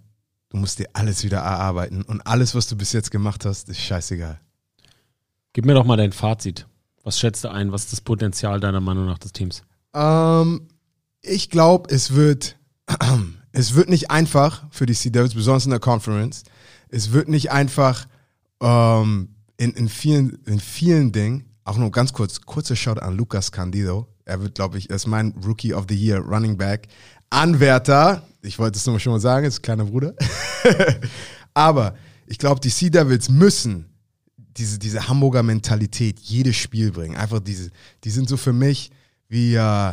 du 0.49 0.57
musst 0.57 0.81
dir 0.81 0.89
alles 0.93 1.23
wieder 1.23 1.39
erarbeiten 1.39 2.03
und 2.03 2.21
alles, 2.27 2.55
was 2.57 2.67
du 2.67 2.77
bis 2.77 2.93
jetzt 2.93 3.13
gemacht 3.13 3.45
hast, 3.45 3.69
ist 3.69 3.81
scheißegal. 3.81 4.41
Gib 5.53 5.65
mir 5.65 5.75
doch 5.75 5.85
mal 5.85 5.97
dein 5.97 6.13
Fazit. 6.13 6.67
Was 7.05 7.19
schätzt 7.19 7.45
du 7.45 7.49
ein? 7.49 7.71
Was 7.71 7.85
ist 7.85 7.93
das 7.93 8.01
Potenzial 8.01 8.59
deiner 8.59 8.81
Meinung 8.81 9.07
nach 9.07 9.19
des 9.19 9.33
Teams? 9.33 9.63
Ähm, 9.95 10.69
ich 11.23 11.49
glaube, 11.49 11.95
es 11.95 12.15
wird, 12.15 12.57
es 13.53 13.75
wird 13.75 13.89
nicht 13.89 14.11
einfach 14.11 14.65
für 14.71 14.87
die 14.87 14.95
Sea 14.95 15.13
Devils, 15.13 15.35
besonders 15.35 15.65
in 15.65 15.71
der 15.71 15.81
Conference. 15.81 16.43
Es 16.89 17.13
wird 17.13 17.29
nicht 17.29 17.53
einfach 17.53 18.07
ähm, 18.61 19.37
in, 19.57 19.73
in, 19.75 19.89
vielen, 19.89 20.39
in 20.45 20.59
vielen 20.59 21.13
Dingen. 21.13 21.48
Auch 21.69 21.77
nur 21.77 21.91
ganz 21.91 22.15
kurz, 22.15 22.41
kurzer 22.41 22.75
Shout 22.75 22.99
an 22.99 23.19
Lucas 23.19 23.53
Candido. 23.53 24.09
Er 24.25 24.41
wird, 24.41 24.55
glaube 24.55 24.79
ich, 24.79 24.89
ist 24.89 25.07
mein 25.07 25.35
Rookie 25.45 25.75
of 25.75 25.85
the 25.87 25.95
Year 25.95 26.19
Running 26.19 26.57
Back. 26.57 26.89
Anwärter, 27.29 28.27
ich 28.41 28.59
wollte 28.59 28.79
es 28.79 28.87
nur 28.87 28.99
schon 28.99 29.13
mal 29.13 29.21
sagen, 29.21 29.45
ist 29.45 29.59
ein 29.59 29.63
kleiner 29.63 29.85
Bruder. 29.85 30.15
Aber 31.53 31.95
ich 32.27 32.39
glaube, 32.39 32.59
die 32.61 32.71
Sea 32.71 32.89
Devils 32.89 33.29
müssen 33.29 33.85
diese, 34.39 34.79
diese 34.79 35.09
Hamburger 35.09 35.43
Mentalität 35.43 36.19
jedes 36.21 36.57
Spiel 36.57 36.91
bringen. 36.91 37.17
Einfach 37.17 37.41
diese, 37.41 37.71
die 38.03 38.11
sind 38.11 38.31
so 38.31 38.39
für 38.39 38.55
mich 38.55 38.91
wie, 39.29 39.55
äh, 39.55 39.93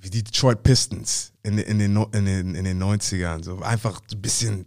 wie 0.00 0.10
die 0.10 0.24
Detroit 0.24 0.64
Pistons 0.64 1.32
in, 1.44 1.58
in, 1.58 1.78
den, 1.78 1.96
in, 1.96 2.24
den, 2.24 2.54
in 2.56 2.64
den 2.64 2.82
90ern. 2.82 3.44
So 3.44 3.60
einfach 3.60 4.00
ein 4.10 4.20
bisschen, 4.20 4.66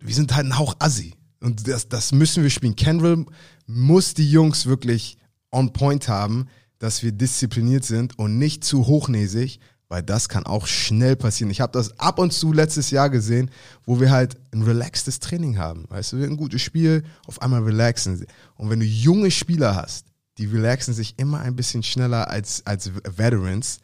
wir 0.00 0.14
sind 0.16 0.34
halt 0.34 0.46
ein 0.46 0.58
Hauch 0.58 0.74
Assi. 0.80 1.14
Und 1.38 1.68
das, 1.68 1.88
das 1.88 2.10
müssen 2.10 2.42
wir 2.42 2.50
spielen. 2.50 2.74
Kendrill 2.74 3.26
muss 3.68 4.14
die 4.14 4.28
Jungs 4.28 4.66
wirklich 4.66 5.18
on 5.52 5.72
point 5.72 6.08
haben, 6.08 6.48
dass 6.78 7.02
wir 7.02 7.12
diszipliniert 7.12 7.84
sind 7.84 8.18
und 8.18 8.38
nicht 8.38 8.64
zu 8.64 8.86
hochnäsig, 8.86 9.60
weil 9.88 10.02
das 10.02 10.28
kann 10.28 10.46
auch 10.46 10.66
schnell 10.66 11.16
passieren. 11.16 11.50
Ich 11.50 11.60
habe 11.60 11.72
das 11.72 12.00
ab 12.00 12.18
und 12.18 12.32
zu 12.32 12.52
letztes 12.52 12.90
Jahr 12.90 13.10
gesehen, 13.10 13.50
wo 13.84 14.00
wir 14.00 14.10
halt 14.10 14.36
ein 14.52 14.62
relaxtes 14.62 15.20
Training 15.20 15.58
haben. 15.58 15.84
Weißt 15.90 16.12
du, 16.12 16.16
ein 16.16 16.38
gutes 16.38 16.62
Spiel, 16.62 17.04
auf 17.26 17.42
einmal 17.42 17.62
relaxen. 17.62 18.26
Und 18.56 18.70
wenn 18.70 18.80
du 18.80 18.86
junge 18.86 19.30
Spieler 19.30 19.76
hast, 19.76 20.06
die 20.38 20.46
relaxen 20.46 20.94
sich 20.94 21.18
immer 21.18 21.40
ein 21.40 21.56
bisschen 21.56 21.82
schneller 21.82 22.28
als, 22.28 22.66
als 22.66 22.90
Veterans. 23.04 23.80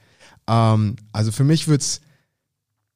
Ähm, 0.49 0.97
also 1.13 1.31
für 1.31 1.45
mich 1.45 1.69
wird's, 1.69 2.01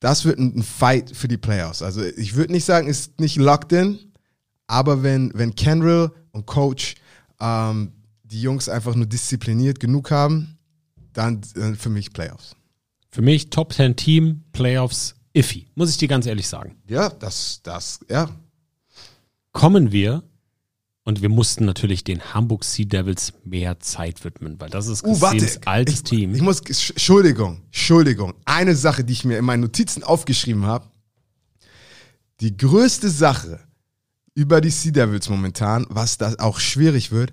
das 0.01 0.25
wird 0.25 0.39
ein 0.39 0.63
Fight 0.63 1.15
für 1.15 1.29
die 1.29 1.37
Playoffs. 1.37 1.83
Also 1.83 2.03
ich 2.03 2.35
würde 2.35 2.53
nicht 2.53 2.65
sagen, 2.65 2.89
ist 2.89 3.21
nicht 3.21 3.37
locked 3.37 3.73
in, 3.73 3.99
aber 4.67 5.03
wenn, 5.03 5.31
wenn 5.35 5.55
Kendrill 5.55 6.11
und 6.33 6.47
Coach 6.47 6.95
ähm, 7.41 7.93
die 8.33 8.41
Jungs 8.41 8.69
einfach 8.69 8.95
nur 8.95 9.07
diszipliniert 9.07 9.79
genug 9.81 10.11
haben, 10.11 10.59
dann 11.13 11.41
äh, 11.57 11.75
für 11.75 11.91
mich 11.91 12.13
Playoffs. 12.13 12.57
Für 13.11 13.23
mich 13.23 13.51
Top 13.51 13.73
10 13.73 13.97
Team, 13.97 14.45
Playoffs, 14.53 15.15
iffy. 15.35 15.67
Muss 15.75 15.91
ich 15.91 15.99
dir 15.99 16.09
ganz 16.09 16.27
ehrlich 16.27 16.49
sagen. 16.49 16.77
Ja, 16.89 17.11
das, 17.11 17.61
das, 17.63 18.01
ja. 18.09 18.31
Kommen 19.53 19.93
wir, 19.93 20.23
und 21.05 21.21
wir 21.21 21.29
mussten 21.29 21.65
natürlich 21.65 22.05
den 22.05 22.33
Hamburg 22.33 22.65
Sea 22.65 22.87
Devils 22.87 23.33
mehr 23.45 23.81
Zeit 23.81 24.25
widmen, 24.25 24.61
weil 24.61 24.71
das 24.71 24.87
ist 24.87 25.05
Uh, 25.05 25.21
warte. 25.21 25.39
Kasims 25.39 25.67
altes 25.67 25.95
ich, 25.97 26.03
Team. 26.05 26.35
Ich 26.35 26.43
muss, 26.43 26.61
Entschuldigung, 26.61 27.61
Entschuldigung. 27.67 28.35
Eine 28.45 28.77
Sache, 28.77 29.03
die 29.03 29.13
ich 29.13 29.25
mir 29.25 29.39
in 29.39 29.45
meinen 29.45 29.63
Notizen 29.63 30.05
aufgeschrieben 30.05 30.65
habe. 30.65 30.87
Die 32.41 32.57
größte 32.57 33.11
Sache 33.11 33.61
über 34.35 34.61
die 34.61 34.71
Sea 34.71 34.93
Devils 34.93 35.29
momentan, 35.29 35.87
was 35.89 36.19
das 36.19 36.39
auch 36.39 36.61
schwierig 36.61 37.11
wird, 37.11 37.33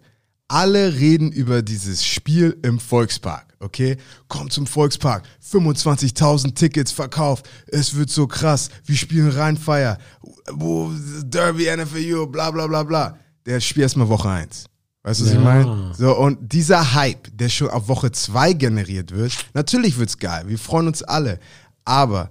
Alle 0.52 0.96
reden 0.96 1.32
über 1.32 1.62
dieses 1.62 2.04
Spiel 2.04 2.58
im 2.64 2.80
Volkspark, 2.80 3.54
okay? 3.60 3.98
Kommt 4.28 4.52
zum 4.52 4.66
Volkspark, 4.66 5.24
25.000 5.48 6.56
Tickets 6.56 6.92
verkauft, 6.92 7.48
es 7.68 7.96
wird 7.96 8.10
so 8.10 8.26
krass, 8.26 8.70
wir 8.84 8.96
spielen 8.98 9.30
Rheinfeier, 9.30 10.00
Derby, 11.24 11.68
NFLU, 11.76 12.26
bla 12.26 12.50
bla 12.50 12.66
bla 12.66 12.82
bla. 12.84 13.18
Der 13.46 13.60
Spiel 13.60 13.84
erstmal 13.84 14.10
Woche 14.10 14.30
1. 14.30 14.66
Weißt 15.04 15.22
du, 15.22 15.26
was 15.26 15.32
Ja. 15.34 15.38
ich 15.38 15.44
meine? 15.44 15.94
So, 15.96 16.18
und 16.18 16.52
dieser 16.52 16.94
Hype, 16.96 17.30
der 17.38 17.50
schon 17.50 17.70
auf 17.70 17.88
Woche 17.88 18.12
2 18.12 18.54
generiert 18.54 19.12
wird, 19.12 19.32
natürlich 19.54 19.98
wird's 20.00 20.18
geil, 20.18 20.46
wir 20.48 20.58
freuen 20.58 20.88
uns 20.88 21.04
alle, 21.04 21.40
aber 21.86 22.30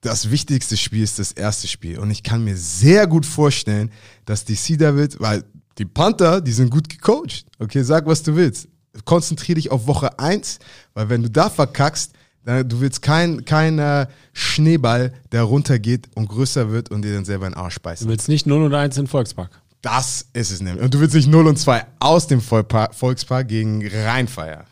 das 0.00 0.32
wichtigste 0.32 0.76
Spiel 0.76 1.04
ist 1.04 1.20
das 1.20 1.30
erste 1.30 1.68
Spiel. 1.68 2.00
Und 2.00 2.10
ich 2.10 2.24
kann 2.24 2.42
mir 2.42 2.56
sehr 2.56 3.06
gut 3.06 3.24
vorstellen, 3.24 3.92
dass 4.24 4.44
die 4.44 4.56
Sea 4.56 4.76
Devils, 4.76 5.14
weil 5.20 5.44
die 5.78 5.84
Panther, 5.84 6.40
die 6.40 6.52
sind 6.52 6.70
gut 6.70 6.88
gecoacht. 6.88 7.44
Okay, 7.58 7.82
sag, 7.82 8.06
was 8.06 8.22
du 8.22 8.36
willst. 8.36 8.68
Konzentrier 9.04 9.54
dich 9.54 9.70
auf 9.70 9.86
Woche 9.86 10.18
1, 10.18 10.58
weil 10.94 11.08
wenn 11.08 11.22
du 11.22 11.30
da 11.30 11.48
verkackst, 11.48 12.12
dann, 12.44 12.68
du 12.68 12.80
willst 12.80 13.00
kein, 13.02 13.44
kein 13.44 13.78
äh, 13.78 14.06
Schneeball, 14.32 15.12
der 15.30 15.44
runtergeht 15.44 16.08
und 16.14 16.28
größer 16.28 16.70
wird 16.70 16.90
und 16.90 17.02
dir 17.02 17.14
dann 17.14 17.24
selber 17.24 17.46
in 17.46 17.52
den 17.52 17.58
Arsch 17.60 17.76
Du 17.76 17.82
beißt. 17.82 18.06
willst 18.08 18.28
nicht 18.28 18.46
0 18.46 18.64
und 18.64 18.74
1 18.74 18.98
in 18.98 19.06
Volkspark. 19.06 19.62
Das 19.80 20.26
ist 20.32 20.50
es 20.50 20.60
nämlich. 20.60 20.84
Und 20.84 20.92
du 20.94 21.00
willst 21.00 21.14
nicht 21.14 21.28
0 21.28 21.46
und 21.46 21.58
2 21.58 21.84
aus 22.00 22.26
dem 22.26 22.40
Vollpa- 22.40 22.92
Volkspark 22.92 23.48
gegen 23.48 23.86
Rheinfeier. 23.86 24.64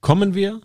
Kommen 0.00 0.34
wir 0.34 0.60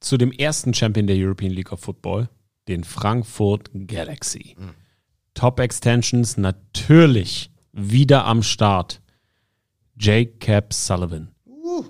zu 0.00 0.16
dem 0.16 0.32
ersten 0.32 0.74
Champion 0.74 1.06
der 1.06 1.16
European 1.16 1.52
League 1.52 1.72
of 1.72 1.80
Football, 1.80 2.28
den 2.68 2.84
Frankfurt 2.84 3.70
Galaxy. 3.74 4.56
Top 5.34 5.60
Extensions 5.60 6.36
natürlich 6.36 7.50
wieder 7.78 8.24
am 8.24 8.42
Start. 8.42 9.00
Jacob 9.98 10.72
Sullivan 10.72 11.28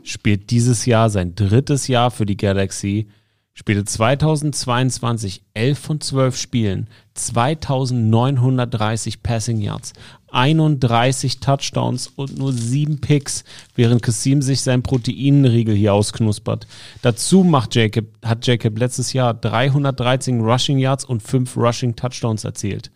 spielt 0.02 0.50
dieses 0.50 0.86
Jahr 0.86 1.10
sein 1.10 1.34
drittes 1.34 1.88
Jahr 1.88 2.10
für 2.10 2.26
die 2.26 2.36
Galaxy, 2.36 3.08
spielte 3.54 3.84
2022 3.84 5.42
11 5.54 5.78
von 5.78 6.00
12 6.00 6.36
Spielen, 6.36 6.88
2930 7.14 9.22
Passing 9.22 9.60
Yards, 9.60 9.92
31 10.30 11.40
Touchdowns 11.40 12.08
und 12.08 12.38
nur 12.38 12.52
7 12.52 13.00
Picks, 13.00 13.44
während 13.74 14.02
Kasim 14.02 14.42
sich 14.42 14.60
sein 14.60 14.82
Proteinriegel 14.82 15.74
hier 15.74 15.94
ausknuspert. 15.94 16.66
Dazu 17.02 17.44
macht 17.44 17.74
Jacob, 17.74 18.06
hat 18.24 18.46
Jacob 18.46 18.78
letztes 18.78 19.12
Jahr 19.12 19.34
313 19.34 20.40
Rushing 20.40 20.78
Yards 20.78 21.04
und 21.04 21.22
5 21.22 21.56
Rushing 21.56 21.96
Touchdowns 21.96 22.44
erzielt. 22.44 22.90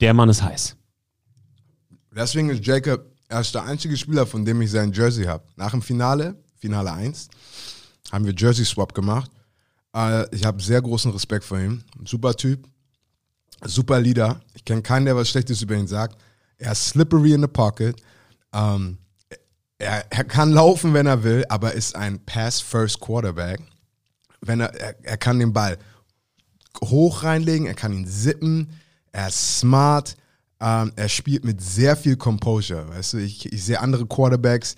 Der 0.00 0.14
Mann 0.14 0.30
ist 0.30 0.42
heiß. 0.42 0.79
Deswegen 2.14 2.50
ist 2.50 2.66
Jacob 2.66 3.04
erst 3.28 3.54
der 3.54 3.64
einzige 3.64 3.96
Spieler, 3.96 4.26
von 4.26 4.44
dem 4.44 4.60
ich 4.62 4.70
sein 4.70 4.92
Jersey 4.92 5.24
habe. 5.24 5.44
Nach 5.56 5.70
dem 5.70 5.82
Finale, 5.82 6.36
Finale 6.58 6.92
1, 6.92 7.28
haben 8.10 8.26
wir 8.26 8.34
Jersey 8.36 8.64
Swap 8.64 8.94
gemacht. 8.94 9.30
Äh, 9.94 10.34
ich 10.34 10.44
habe 10.44 10.62
sehr 10.62 10.82
großen 10.82 11.10
Respekt 11.12 11.44
vor 11.44 11.58
ihm. 11.58 11.84
Super 12.04 12.34
Typ, 12.34 12.66
super 13.64 14.00
Leader. 14.00 14.40
Ich 14.54 14.64
kenne 14.64 14.82
keinen, 14.82 15.06
der 15.06 15.16
was 15.16 15.28
Schlechtes 15.28 15.62
über 15.62 15.76
ihn 15.76 15.86
sagt. 15.86 16.20
Er 16.58 16.72
ist 16.72 16.88
slippery 16.88 17.32
in 17.32 17.42
the 17.42 17.48
pocket. 17.48 17.96
Ähm, 18.52 18.98
er, 19.78 20.04
er 20.12 20.24
kann 20.24 20.52
laufen, 20.52 20.92
wenn 20.92 21.06
er 21.06 21.22
will, 21.22 21.44
aber 21.48 21.72
ist 21.72 21.96
ein 21.96 22.24
Pass-First 22.24 23.00
Quarterback. 23.00 23.60
Wenn 24.40 24.60
er, 24.60 24.74
er, 24.74 25.04
er 25.04 25.16
kann 25.16 25.38
den 25.38 25.52
Ball 25.52 25.78
hoch 26.82 27.22
reinlegen, 27.22 27.66
er 27.66 27.74
kann 27.74 27.92
ihn 27.92 28.06
sippen, 28.06 28.72
er 29.12 29.28
ist 29.28 29.58
smart, 29.58 30.16
ähm, 30.60 30.92
er 30.96 31.08
spielt 31.08 31.44
mit 31.44 31.60
sehr 31.62 31.96
viel 31.96 32.16
Composure. 32.16 32.88
Weißt 32.88 33.14
du, 33.14 33.18
ich, 33.18 33.52
ich 33.52 33.64
sehe 33.64 33.80
andere 33.80 34.06
Quarterbacks 34.06 34.76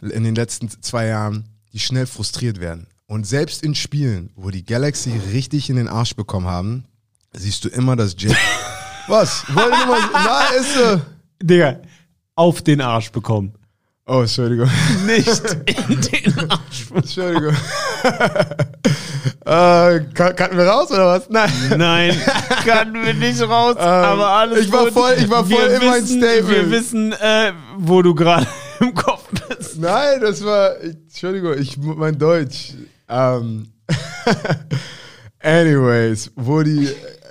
in 0.00 0.24
den 0.24 0.34
letzten 0.34 0.68
zwei 0.82 1.06
Jahren, 1.06 1.44
die 1.72 1.78
schnell 1.78 2.06
frustriert 2.06 2.60
werden. 2.60 2.86
Und 3.06 3.26
selbst 3.26 3.62
in 3.62 3.74
Spielen, 3.74 4.30
wo 4.34 4.50
die 4.50 4.64
Galaxy 4.64 5.12
richtig 5.32 5.70
in 5.70 5.76
den 5.76 5.88
Arsch 5.88 6.14
bekommen 6.14 6.46
haben, 6.46 6.84
siehst 7.32 7.64
du 7.64 7.68
immer, 7.68 7.96
dass 7.96 8.14
Jake. 8.18 8.36
Was? 9.08 9.44
Wollte 9.54 9.76
nur 9.86 9.86
mal. 9.86 10.00
Na, 10.12 10.46
ist 10.58 10.74
so. 10.74 11.00
Digga, 11.42 11.80
auf 12.34 12.62
den 12.62 12.80
Arsch 12.80 13.10
bekommen. 13.10 13.54
Oh, 14.06 14.20
Entschuldigung. 14.20 14.70
Nicht 15.06 15.28
in 15.88 16.00
den 16.00 16.50
Arsch. 16.50 16.90
Entschuldigung. 16.94 17.54
äh, 19.46 20.00
kann- 20.14 20.36
kannten 20.36 20.56
wir 20.58 20.66
raus 20.66 20.90
oder 20.90 21.06
was? 21.06 21.28
Nein. 21.30 21.50
Nein, 21.76 22.20
kann 22.66 22.92
wir 22.94 23.14
nicht 23.14 23.40
raus, 23.42 23.76
aber 23.76 24.28
alles 24.28 24.58
Ähm, 24.58 24.64
ich 24.64 24.72
war 24.72 24.84
gut. 24.84 24.92
voll- 24.92 25.14
ich 25.18 25.30
war 25.30 25.44
voll 25.44 25.50
wir 25.50 25.80
in 25.80 25.86
mein 25.86 26.02
wissen, 26.02 26.18
Statement. 26.20 26.48
Wir 26.48 26.70
wissen, 26.70 27.12
äh, 27.12 27.52
wo 27.78 28.02
du 28.02 28.14
gerade 28.14 28.46
im 28.80 28.94
Kopf 28.94 29.24
bist. 29.48 29.78
Nein, 29.78 30.20
das 30.20 30.44
war. 30.44 30.80
ich- 30.82 30.94
Entschuldigung, 31.06 31.54
ich 31.58 31.76
mein 31.78 32.18
Deutsch. 32.18 32.72
Ähm, 33.08 33.72
anyways, 35.40 36.30
wo 36.36 36.62
die 36.62 36.88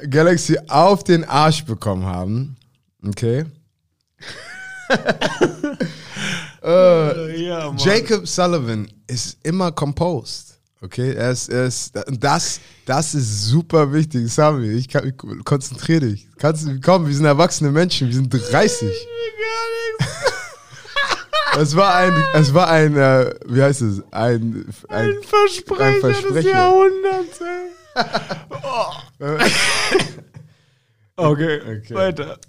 Galaxy 0.10 0.58
auf 0.68 1.04
den 1.04 1.24
Arsch 1.28 1.64
bekommen 1.66 2.06
haben. 2.06 2.56
Okay. 3.06 3.46
Ja, 6.64 7.66
Mann. 7.68 7.78
Jacob 7.78 8.28
Sullivan 8.28 8.88
ist 9.08 9.38
immer 9.44 9.72
composed. 9.72 10.53
Okay, 10.84 11.14
er 11.14 11.32
ist, 11.32 11.48
er 11.48 11.66
ist, 11.66 11.94
das, 12.20 12.60
das 12.86 13.16
ist 13.16 13.46
super 13.46 13.94
wichtig. 13.94 14.30
Sami, 14.34 14.68
ich 14.72 14.90
kann, 14.90 15.16
konzentriere 15.46 16.02
dich. 16.02 16.28
Kannst, 16.38 16.68
komm, 16.84 17.08
wir 17.08 17.16
sind 17.16 17.24
erwachsene 17.26 17.72
Menschen, 17.72 18.08
wir 18.08 18.16
sind 18.16 18.30
30. 18.34 18.90
Es 21.60 21.76
war 21.76 21.94
ein, 21.94 22.12
es 22.34 22.52
war 22.52 22.68
ein, 22.68 22.98
äh, 22.98 23.32
wie 23.46 23.62
heißt 23.62 23.84
es, 23.84 24.00
ein, 24.10 24.66
ein, 24.90 25.12
Ein 25.12 25.14
Versprecher, 25.22 25.84
Ein 25.84 25.94
des 26.02 26.02
Versprecher. 26.02 26.50
Jahrhunderts, 26.50 27.42
ey. 27.42 28.06
oh. 28.64 29.30
okay, 31.32 31.62
Okay. 31.78 31.94
weiter. 31.94 32.40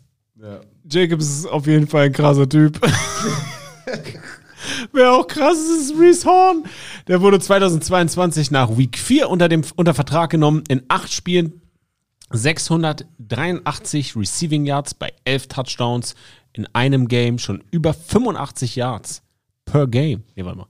ja. 0.40 0.60
Jacobs 0.88 1.26
ist 1.26 1.46
auf 1.46 1.66
jeden 1.66 1.86
Fall 1.86 2.06
ein 2.06 2.12
krasser 2.14 2.48
Typ. 2.48 2.80
Wer 4.92 5.12
auch 5.12 5.26
krass 5.26 5.58
ist, 5.58 5.90
ist 5.90 5.98
Reese 5.98 6.26
Horn. 6.28 6.64
Der 7.08 7.20
wurde 7.20 7.40
2022 7.40 8.50
nach 8.50 8.76
Week 8.76 8.98
4 8.98 9.28
unter, 9.28 9.48
dem, 9.48 9.62
unter 9.76 9.94
Vertrag 9.94 10.30
genommen. 10.30 10.64
In 10.68 10.82
acht 10.88 11.12
Spielen 11.12 11.60
683 12.30 14.16
Receiving 14.16 14.66
Yards 14.66 14.94
bei 14.94 15.12
11 15.24 15.48
Touchdowns. 15.48 16.14
In 16.52 16.66
einem 16.72 17.08
Game 17.08 17.38
schon 17.38 17.64
über 17.70 17.92
85 17.92 18.76
Yards 18.76 19.22
per 19.64 19.86
Game. 19.86 20.22
Nee, 20.36 20.44
warte 20.44 20.58
mal. 20.58 20.66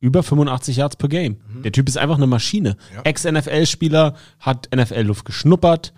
Über 0.00 0.22
85 0.22 0.76
Yards 0.76 0.96
per 0.96 1.08
Game. 1.08 1.38
Der 1.64 1.72
Typ 1.72 1.88
ist 1.88 1.98
einfach 1.98 2.16
eine 2.16 2.26
Maschine. 2.26 2.76
Ex-NFL-Spieler, 3.04 4.14
hat 4.38 4.68
NFL-Luft 4.74 5.24
geschnuppert. 5.24 5.92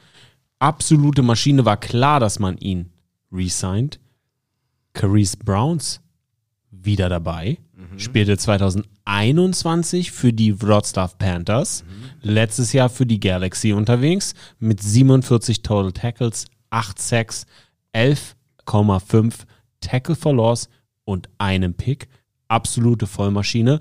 Absolute 0.59 1.23
Maschine. 1.23 1.65
War 1.65 1.77
klar, 1.79 2.21
dass 2.21 2.39
man 2.39 2.57
ihn 2.59 2.91
resigned. 3.33 4.01
Carice 4.93 5.37
Browns 5.37 6.01
wieder 6.83 7.09
dabei. 7.09 7.59
Spielte 7.97 8.37
2021 8.37 10.13
für 10.13 10.33
die 10.33 10.61
Wroclaw 10.61 11.13
Panthers. 11.19 11.85
Letztes 12.23 12.73
Jahr 12.73 12.89
für 12.89 13.07
die 13.07 13.21
Galaxy 13.21 13.73
unterwegs. 13.73 14.35
Mit 14.59 14.83
47 14.83 15.63
Total 15.63 15.93
Tackles, 15.93 16.47
8 16.71 16.99
Sacks, 17.01 17.47
11,5 17.95 19.35
Tackle 19.81 20.15
for 20.15 20.35
Loss 20.35 20.69
und 21.05 21.29
einem 21.39 21.75
Pick. 21.75 22.09
Absolute 22.49 23.07
Vollmaschine. 23.07 23.81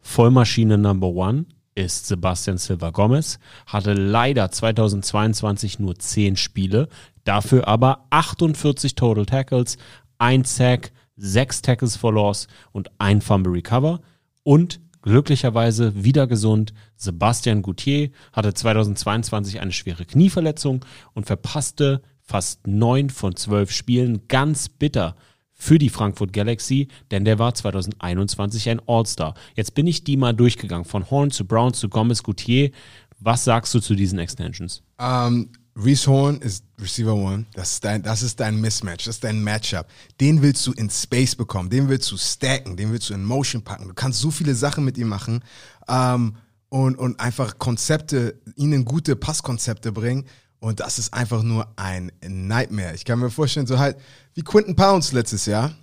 Vollmaschine 0.00 0.78
Number 0.78 1.08
One 1.08 1.46
ist 1.74 2.08
Sebastian 2.08 2.58
Silva 2.58 2.90
Gomez, 2.90 3.38
hatte 3.66 3.94
leider 3.94 4.50
2022 4.50 5.78
nur 5.78 5.98
10 5.98 6.36
Spiele, 6.36 6.88
dafür 7.24 7.68
aber 7.68 8.06
48 8.10 8.94
Total 8.94 9.24
Tackles, 9.24 9.78
ein 10.18 10.44
Sack, 10.44 10.92
6 11.20 11.62
Tackles 11.62 11.96
for 11.96 12.12
Loss 12.12 12.48
und 12.72 12.90
ein 12.98 13.20
Fumble 13.20 13.52
Recover 13.52 14.00
und 14.42 14.80
glücklicherweise 15.02 16.04
wieder 16.04 16.26
gesund. 16.26 16.72
Sebastian 16.96 17.62
Goutier 17.62 18.10
hatte 18.32 18.54
2022 18.54 19.60
eine 19.60 19.72
schwere 19.72 20.04
Knieverletzung 20.04 20.84
und 21.14 21.26
verpasste 21.26 22.02
fast 22.20 22.66
9 22.66 23.10
von 23.10 23.34
12 23.34 23.70
Spielen 23.72 24.28
ganz 24.28 24.68
bitter 24.68 25.16
für 25.52 25.78
die 25.78 25.90
Frankfurt 25.90 26.32
Galaxy, 26.32 26.88
denn 27.10 27.24
der 27.26 27.38
war 27.38 27.54
2021 27.54 28.70
ein 28.70 28.80
All-Star. 28.86 29.34
Jetzt 29.54 29.74
bin 29.74 29.86
ich 29.86 30.04
die 30.04 30.16
mal 30.16 30.32
durchgegangen, 30.32 30.86
von 30.86 31.10
Horn 31.10 31.30
zu 31.30 31.46
Brown 31.46 31.74
zu 31.74 31.90
Gomez 31.90 32.22
Goutier. 32.22 32.70
Was 33.18 33.44
sagst 33.44 33.74
du 33.74 33.80
zu 33.80 33.94
diesen 33.94 34.18
Extensions? 34.18 34.82
Ähm, 34.98 35.50
Reese 35.76 36.10
Horn 36.10 36.40
ist 36.40 36.64
Receiver 36.80 37.14
One. 37.14 37.46
Das 37.54 37.72
ist, 37.72 37.84
dein, 37.84 38.02
das 38.02 38.22
ist 38.22 38.40
dein 38.40 38.60
Mismatch, 38.60 39.04
das 39.04 39.16
ist 39.16 39.24
dein 39.24 39.42
Matchup. 39.42 39.86
Den 40.20 40.42
willst 40.42 40.66
du 40.66 40.72
in 40.72 40.90
Space 40.90 41.34
bekommen, 41.34 41.70
den 41.70 41.88
willst 41.88 42.10
du 42.10 42.16
stacken, 42.16 42.76
den 42.76 42.92
willst 42.92 43.10
du 43.10 43.14
in 43.14 43.24
Motion 43.24 43.62
packen. 43.62 43.88
Du 43.88 43.94
kannst 43.94 44.20
so 44.20 44.30
viele 44.30 44.54
Sachen 44.54 44.84
mit 44.84 44.98
ihm 44.98 45.08
machen 45.08 45.42
ähm, 45.88 46.36
und, 46.68 46.96
und 46.96 47.20
einfach 47.20 47.58
Konzepte, 47.58 48.40
ihnen 48.56 48.84
gute 48.84 49.16
Passkonzepte 49.16 49.92
bringen. 49.92 50.26
Und 50.58 50.80
das 50.80 50.98
ist 50.98 51.14
einfach 51.14 51.42
nur 51.42 51.72
ein 51.76 52.12
Nightmare. 52.22 52.94
Ich 52.94 53.04
kann 53.04 53.18
mir 53.18 53.30
vorstellen, 53.30 53.66
so 53.66 53.78
halt 53.78 53.96
wie 54.34 54.42
Quinton 54.42 54.76
Pounds 54.76 55.12
letztes 55.12 55.46
Jahr. 55.46 55.74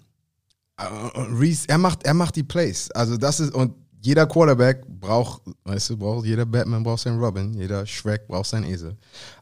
Äh, 0.78 0.86
Reese, 1.16 1.68
er 1.68 1.80
macht, 1.80 2.04
er 2.04 2.14
macht 2.14 2.36
die 2.36 2.44
Plays. 2.44 2.92
Also 2.92 3.18
das 3.18 3.40
ist, 3.40 3.54
und 3.54 3.74
jeder 4.02 4.26
Quarterback 4.28 4.86
braucht, 4.88 5.42
weißt 5.64 5.92
du, 5.92 5.98
braucht, 5.98 6.26
jeder 6.26 6.46
Batman 6.46 6.84
braucht 6.84 7.02
seinen 7.02 7.20
Robin, 7.20 7.54
jeder 7.54 7.86
Shrek 7.86 8.28
braucht 8.28 8.48
seinen 8.48 8.66
Esel. 8.66 8.96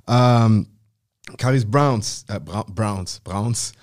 Ähm, 0.07 0.67
Caris 1.37 1.65
Browns, 1.65 2.25
äh, 2.27 2.39
Browns, 2.39 3.19
Browns, 3.23 3.73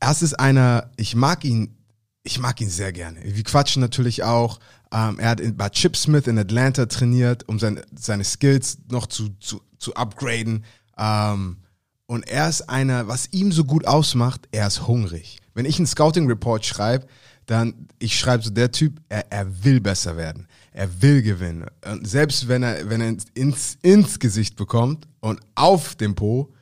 erst 0.00 0.22
ist 0.22 0.34
einer, 0.34 0.90
ich 0.96 1.14
mag 1.14 1.44
ihn, 1.44 1.76
ich 2.22 2.38
mag 2.38 2.60
ihn 2.60 2.68
sehr 2.68 2.92
gerne. 2.92 3.20
Wir 3.22 3.44
quatschen 3.44 3.80
natürlich 3.80 4.22
auch. 4.22 4.58
Ähm, 4.92 5.18
er 5.18 5.30
hat 5.30 5.40
in, 5.40 5.56
bei 5.56 5.68
Chip 5.68 5.96
Smith 5.96 6.26
in 6.26 6.38
Atlanta 6.38 6.86
trainiert, 6.86 7.48
um 7.48 7.58
sein, 7.58 7.80
seine 7.94 8.24
Skills 8.24 8.78
noch 8.90 9.06
zu, 9.06 9.30
zu, 9.38 9.60
zu 9.78 9.94
upgraden. 9.94 10.64
Ähm, 10.98 11.58
und 12.06 12.28
er 12.28 12.48
ist 12.48 12.62
einer, 12.62 13.06
was 13.06 13.28
ihm 13.32 13.52
so 13.52 13.64
gut 13.64 13.86
ausmacht, 13.86 14.48
er 14.50 14.66
ist 14.66 14.86
hungrig. 14.86 15.40
Wenn 15.54 15.64
ich 15.64 15.78
einen 15.78 15.86
Scouting 15.86 16.26
Report 16.26 16.64
schreibe, 16.64 17.06
dann, 17.50 17.88
ich 17.98 18.16
schreibe 18.16 18.44
so, 18.44 18.50
der 18.50 18.70
Typ, 18.70 19.00
er, 19.08 19.30
er 19.32 19.64
will 19.64 19.80
besser 19.80 20.16
werden. 20.16 20.46
Er 20.72 21.02
will 21.02 21.20
gewinnen. 21.20 21.66
Und 21.84 22.06
selbst 22.06 22.46
wenn 22.46 22.62
er, 22.62 22.88
wenn 22.88 23.00
er 23.00 23.16
ins, 23.34 23.76
ins 23.82 24.20
Gesicht 24.20 24.54
bekommt 24.54 25.08
und 25.18 25.40
auf 25.56 25.96
dem 25.96 26.14
Po, 26.14 26.52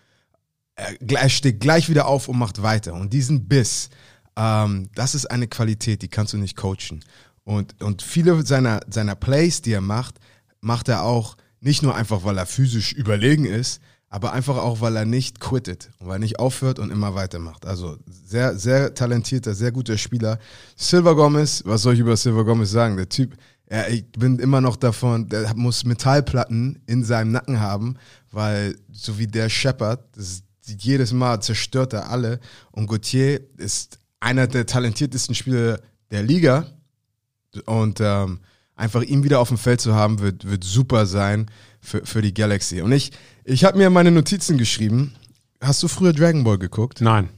er, 0.76 0.95
er 0.99 1.28
steht 1.28 1.61
gleich 1.61 1.91
wieder 1.91 2.07
auf 2.07 2.28
und 2.28 2.39
macht 2.39 2.62
weiter. 2.62 2.95
Und 2.95 3.12
diesen 3.12 3.47
Biss, 3.49 3.91
ähm, 4.36 4.89
das 4.95 5.14
ist 5.14 5.26
eine 5.26 5.47
Qualität, 5.47 6.01
die 6.01 6.09
kannst 6.09 6.32
du 6.32 6.39
nicht 6.39 6.57
coachen. 6.57 7.05
Und, 7.45 7.82
und 7.82 8.01
viele 8.01 8.47
seiner, 8.47 8.80
seiner 8.89 9.14
Plays, 9.14 9.61
die 9.61 9.72
er 9.72 9.82
macht, 9.82 10.14
macht 10.62 10.89
er 10.89 11.03
auch 11.03 11.36
nicht 11.61 11.82
nur 11.82 11.95
einfach, 11.95 12.24
weil 12.24 12.39
er 12.39 12.47
physisch 12.47 12.95
überlegen 12.95 13.45
ist, 13.45 13.82
aber 14.11 14.33
einfach 14.33 14.57
auch, 14.57 14.81
weil 14.81 14.97
er 14.97 15.05
nicht 15.05 15.39
quittet 15.39 15.91
und 15.99 16.09
weil 16.09 16.17
er 16.17 16.21
nicht 16.21 16.39
aufhört 16.39 16.79
und 16.79 16.91
immer 16.91 17.15
weitermacht. 17.15 17.67
Also 17.67 17.99
sehr, 18.07 18.59
sehr 18.59 18.95
talentierter, 18.95 19.55
sehr 19.55 19.71
guter 19.71 19.99
Spieler. 19.99 20.39
Silver 20.77 21.15
Gomez, 21.15 21.63
was 21.67 21.83
soll 21.83 21.95
ich 21.95 22.01
über 22.01 22.17
Silver 22.17 22.45
Gomez 22.45 22.71
sagen? 22.71 22.97
Der 22.97 23.09
Typ, 23.09 23.37
ja, 23.71 23.87
ich 23.87 24.07
bin 24.13 24.39
immer 24.39 24.63
noch 24.63 24.77
davon, 24.77 25.29
der 25.29 25.55
muss 25.55 25.85
Metallplatten 25.85 26.83
in 26.87 27.05
seinem 27.05 27.33
Nacken 27.33 27.61
haben, 27.61 27.97
weil 28.31 28.77
so 28.91 29.19
wie 29.19 29.27
der 29.27 29.47
ist, 29.47 30.45
jedes 30.67 31.13
Mal 31.13 31.41
zerstört 31.41 31.93
er 31.93 32.11
alle. 32.11 32.41
Und 32.73 32.87
Gauthier 32.87 33.41
ist 33.59 33.99
einer 34.21 34.47
der 34.47 34.67
talentiertesten 34.67 35.35
Spieler 35.35 35.81
der 36.11 36.23
Liga. 36.23 36.67
Und 37.67 38.01
ähm, 38.01 38.41
einfach 38.75 39.03
ihn 39.03 39.25
wieder 39.25 39.41
auf 39.41 39.49
dem 39.49 39.59
Feld 39.59 39.81
zu 39.81 39.95
haben, 39.95 40.21
wird, 40.21 40.49
wird 40.49 40.65
super 40.65 41.07
sein 41.07 41.51
für, 41.89 42.07
für 42.07 42.22
die 42.22 42.34
Galaxy. 42.34 42.82
Und 42.82 42.93
ich, 42.93 43.11
ich 43.45 43.64
habe 43.64 43.78
mir 43.78 43.91
meine 43.91 44.11
Notizen 44.11 44.59
geschrieben. 44.59 45.14
Hast 45.61 45.82
du 45.82 45.89
früher 45.89 46.12
Dragon 46.12 46.45
Ball 46.45 46.59
geguckt? 46.59 47.01
Nein. 47.01 47.30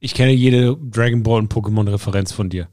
Ich 0.00 0.14
kenne 0.14 0.32
jede 0.32 0.76
Dragon 0.76 1.22
Ball 1.22 1.40
und 1.40 1.52
Pokémon-Referenz 1.52 2.32
von 2.32 2.48
dir. 2.48 2.68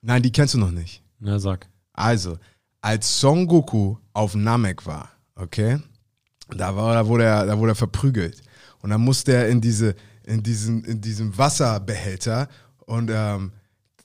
Nein, 0.00 0.22
die 0.22 0.32
kennst 0.32 0.54
du 0.54 0.58
noch 0.58 0.70
nicht. 0.70 1.02
Na, 1.20 1.38
sag. 1.38 1.68
Also, 1.92 2.38
als 2.80 3.20
Son 3.20 3.46
Goku 3.46 3.96
auf 4.12 4.34
Namek 4.34 4.86
war, 4.86 5.10
okay, 5.36 5.78
da, 6.48 6.74
war, 6.74 6.94
da, 6.94 7.06
wurde 7.06 7.24
er, 7.24 7.46
da 7.46 7.58
wurde 7.58 7.72
er 7.72 7.76
verprügelt. 7.76 8.42
Und 8.80 8.90
dann 8.90 9.00
musste 9.00 9.32
er 9.32 9.48
in, 9.48 9.60
diese, 9.60 9.94
in, 10.24 10.42
diesen, 10.42 10.84
in 10.84 11.00
diesem 11.00 11.36
Wasserbehälter 11.36 12.48
und 12.86 13.10
ähm, 13.12 13.52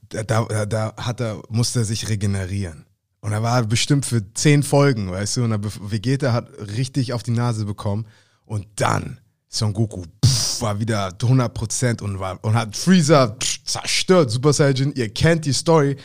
da, 0.09 0.23
da, 0.23 0.65
da 0.65 0.93
hat 0.97 1.19
er, 1.19 1.41
musste 1.49 1.79
er 1.79 1.85
sich 1.85 2.09
regenerieren. 2.09 2.86
Und 3.19 3.31
er 3.31 3.43
war 3.43 3.63
bestimmt 3.63 4.05
für 4.05 4.21
zehn 4.33 4.63
Folgen, 4.63 5.11
weißt 5.11 5.37
du, 5.37 5.43
und 5.43 5.91
Vegeta 5.91 6.33
hat 6.33 6.49
richtig 6.77 7.13
auf 7.13 7.23
die 7.23 7.31
Nase 7.31 7.65
bekommen. 7.65 8.05
Und 8.45 8.67
dann, 8.75 9.19
Son 9.49 9.73
Goku 9.73 10.03
pff, 10.23 10.61
war 10.61 10.79
wieder 10.79 11.09
100% 11.09 12.01
und, 12.01 12.19
war, 12.19 12.43
und 12.43 12.53
hat 12.53 12.75
Freezer 12.75 13.35
pff, 13.39 13.63
zerstört, 13.63 14.31
Super 14.31 14.53
Saiyan. 14.53 14.93
Ihr 14.93 15.09
kennt 15.09 15.45
die 15.45 15.53
Story. 15.53 15.97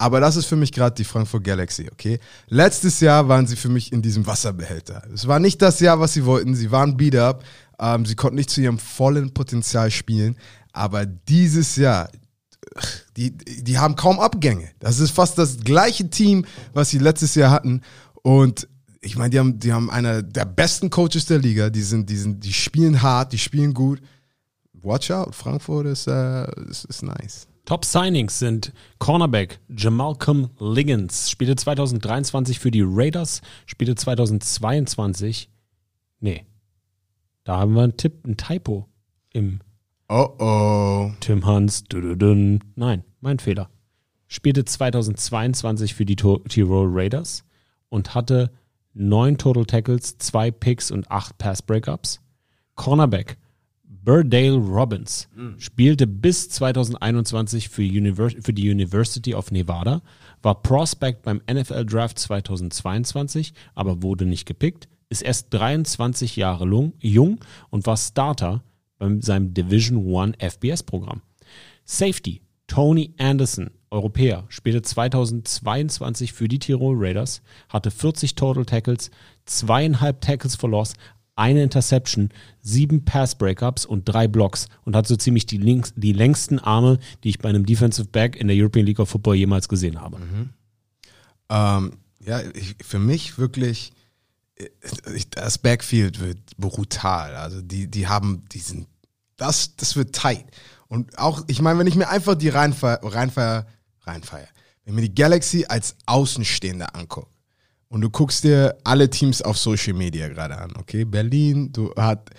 Aber 0.00 0.20
das 0.20 0.36
ist 0.36 0.46
für 0.46 0.54
mich 0.54 0.70
gerade 0.70 0.94
die 0.94 1.02
Frankfurt 1.02 1.42
Galaxy, 1.42 1.88
okay? 1.90 2.20
Letztes 2.46 3.00
Jahr 3.00 3.28
waren 3.28 3.48
sie 3.48 3.56
für 3.56 3.68
mich 3.68 3.92
in 3.92 4.00
diesem 4.00 4.24
Wasserbehälter. 4.24 5.02
Es 5.12 5.26
war 5.26 5.40
nicht 5.40 5.60
das 5.60 5.80
Jahr, 5.80 5.98
was 5.98 6.12
sie 6.12 6.24
wollten. 6.24 6.54
Sie 6.54 6.70
waren 6.70 6.96
beat 6.96 7.16
up. 7.16 7.42
Ähm, 7.80 8.06
sie 8.06 8.14
konnten 8.14 8.36
nicht 8.36 8.50
zu 8.50 8.60
ihrem 8.60 8.78
vollen 8.78 9.34
Potenzial 9.34 9.90
spielen. 9.90 10.36
Aber 10.72 11.04
dieses 11.04 11.74
Jahr, 11.74 12.08
die, 13.16 13.32
die 13.32 13.78
haben 13.78 13.96
kaum 13.96 14.20
Abgänge. 14.20 14.70
Das 14.78 15.00
ist 15.00 15.10
fast 15.10 15.38
das 15.38 15.60
gleiche 15.60 16.10
Team, 16.10 16.44
was 16.72 16.90
sie 16.90 16.98
letztes 16.98 17.34
Jahr 17.34 17.50
hatten. 17.50 17.82
Und 18.22 18.68
ich 19.00 19.16
meine, 19.16 19.30
die 19.30 19.38
haben, 19.38 19.58
die 19.58 19.72
haben 19.72 19.90
einer 19.90 20.22
der 20.22 20.44
besten 20.44 20.90
Coaches 20.90 21.26
der 21.26 21.38
Liga. 21.38 21.70
Die, 21.70 21.82
sind, 21.82 22.10
die, 22.10 22.16
sind, 22.16 22.44
die 22.44 22.52
spielen 22.52 23.02
hart, 23.02 23.32
die 23.32 23.38
spielen 23.38 23.74
gut. 23.74 24.00
Watch 24.72 25.10
out, 25.10 25.34
Frankfurt 25.34 25.86
ist, 25.86 26.06
äh, 26.06 26.46
ist, 26.68 26.84
ist 26.84 27.02
nice. 27.02 27.48
Top 27.64 27.84
Signings 27.84 28.38
sind 28.38 28.72
Cornerback 28.98 29.60
Jamalcolm 29.68 30.48
Liggins, 30.58 31.30
spielte 31.30 31.54
2023 31.54 32.58
für 32.58 32.70
die 32.70 32.82
Raiders, 32.82 33.42
spielte 33.66 33.94
2022. 33.94 35.50
Nee, 36.20 36.46
da 37.44 37.58
haben 37.58 37.74
wir 37.74 37.82
einen 37.82 37.96
Tipp, 37.96 38.26
ein 38.26 38.38
Typo 38.38 38.88
im 39.34 39.60
Oh 40.08 40.34
oh. 40.38 41.12
Tim 41.20 41.44
Hans. 41.44 41.84
Dududun. 41.84 42.64
Nein, 42.76 43.04
mein 43.20 43.38
Fehler. 43.38 43.68
Spielte 44.26 44.64
2022 44.64 45.94
für 45.94 46.06
die 46.06 46.16
Tirol 46.16 46.88
Raiders 46.90 47.44
und 47.90 48.14
hatte 48.14 48.50
neun 48.94 49.36
Total 49.36 49.66
Tackles, 49.66 50.16
zwei 50.16 50.50
Picks 50.50 50.90
und 50.90 51.10
acht 51.10 51.36
Pass 51.36 51.60
Breakups. 51.60 52.20
Cornerback 52.74 53.36
Burdale 53.84 54.56
Robbins 54.56 55.28
spielte 55.58 56.06
bis 56.06 56.48
2021 56.48 57.68
für, 57.68 57.82
Univers 57.82 58.34
für 58.40 58.54
die 58.54 58.70
University 58.70 59.34
of 59.34 59.50
Nevada, 59.50 60.00
war 60.40 60.62
Prospect 60.62 61.22
beim 61.22 61.42
NFL 61.50 61.84
Draft 61.84 62.18
2022, 62.18 63.52
aber 63.74 64.02
wurde 64.02 64.24
nicht 64.24 64.46
gepickt, 64.46 64.88
ist 65.10 65.22
erst 65.22 65.52
23 65.52 66.36
Jahre 66.36 66.64
jung 67.00 67.40
und 67.68 67.86
war 67.86 67.98
Starter 67.98 68.62
bei 68.98 69.16
seinem 69.20 69.54
Division 69.54 70.06
One 70.06 70.34
FBS-Programm. 70.38 71.22
Safety 71.84 72.42
Tony 72.66 73.14
Anderson, 73.18 73.70
Europäer, 73.90 74.44
spielte 74.48 74.82
2022 74.82 76.32
für 76.32 76.46
die 76.46 76.58
Tirol 76.58 76.96
Raiders, 76.98 77.40
hatte 77.68 77.90
40 77.90 78.34
Total 78.34 78.64
Tackles, 78.64 79.10
zweieinhalb 79.46 80.20
Tackles 80.20 80.54
for 80.54 80.68
Loss, 80.68 80.92
eine 81.34 81.62
Interception, 81.62 82.30
sieben 82.60 83.04
Pass 83.04 83.36
Breakups 83.36 83.86
und 83.86 84.04
drei 84.04 84.28
Blocks 84.28 84.68
und 84.84 84.94
hat 84.94 85.06
so 85.06 85.16
ziemlich 85.16 85.46
die, 85.46 85.56
links, 85.56 85.94
die 85.96 86.12
längsten 86.12 86.58
Arme, 86.58 86.98
die 87.24 87.30
ich 87.30 87.38
bei 87.38 87.48
einem 87.48 87.64
Defensive 87.64 88.08
Back 88.08 88.36
in 88.36 88.48
der 88.48 88.56
European 88.56 88.84
League 88.84 88.98
of 88.98 89.08
Football 89.08 89.36
jemals 89.36 89.68
gesehen 89.68 90.00
habe. 90.00 90.18
Mhm. 90.18 90.50
Ähm, 91.48 91.92
ja, 92.24 92.40
ich, 92.54 92.76
für 92.82 92.98
mich 92.98 93.38
wirklich, 93.38 93.92
ich, 93.94 93.97
das 95.30 95.58
Backfield 95.58 96.20
wird 96.20 96.38
brutal. 96.56 97.34
Also 97.36 97.62
die, 97.62 97.88
die 97.88 98.08
haben 98.08 98.44
diesen, 98.52 98.86
das, 99.36 99.76
das 99.76 99.96
wird 99.96 100.14
tight. 100.14 100.46
Und 100.88 101.18
auch, 101.18 101.44
ich 101.46 101.60
meine, 101.60 101.78
wenn 101.78 101.86
ich 101.86 101.96
mir 101.96 102.08
einfach 102.08 102.34
die 102.34 102.48
reinfeier, 102.48 103.00
reinfeier, 103.02 103.66
reinfeier, 104.02 104.48
wenn 104.84 104.94
mir 104.94 105.02
die 105.02 105.14
Galaxy 105.14 105.66
als 105.68 105.96
Außenstehender 106.06 106.94
angucke, 106.94 107.30
und 107.90 108.02
du 108.02 108.10
guckst 108.10 108.44
dir 108.44 108.76
alle 108.84 109.08
Teams 109.08 109.40
auf 109.40 109.56
Social 109.56 109.94
Media 109.94 110.28
gerade 110.28 110.58
an, 110.58 110.72
okay? 110.78 111.04
Berlin, 111.04 111.72
du 111.72 111.92
hat, 111.96 112.30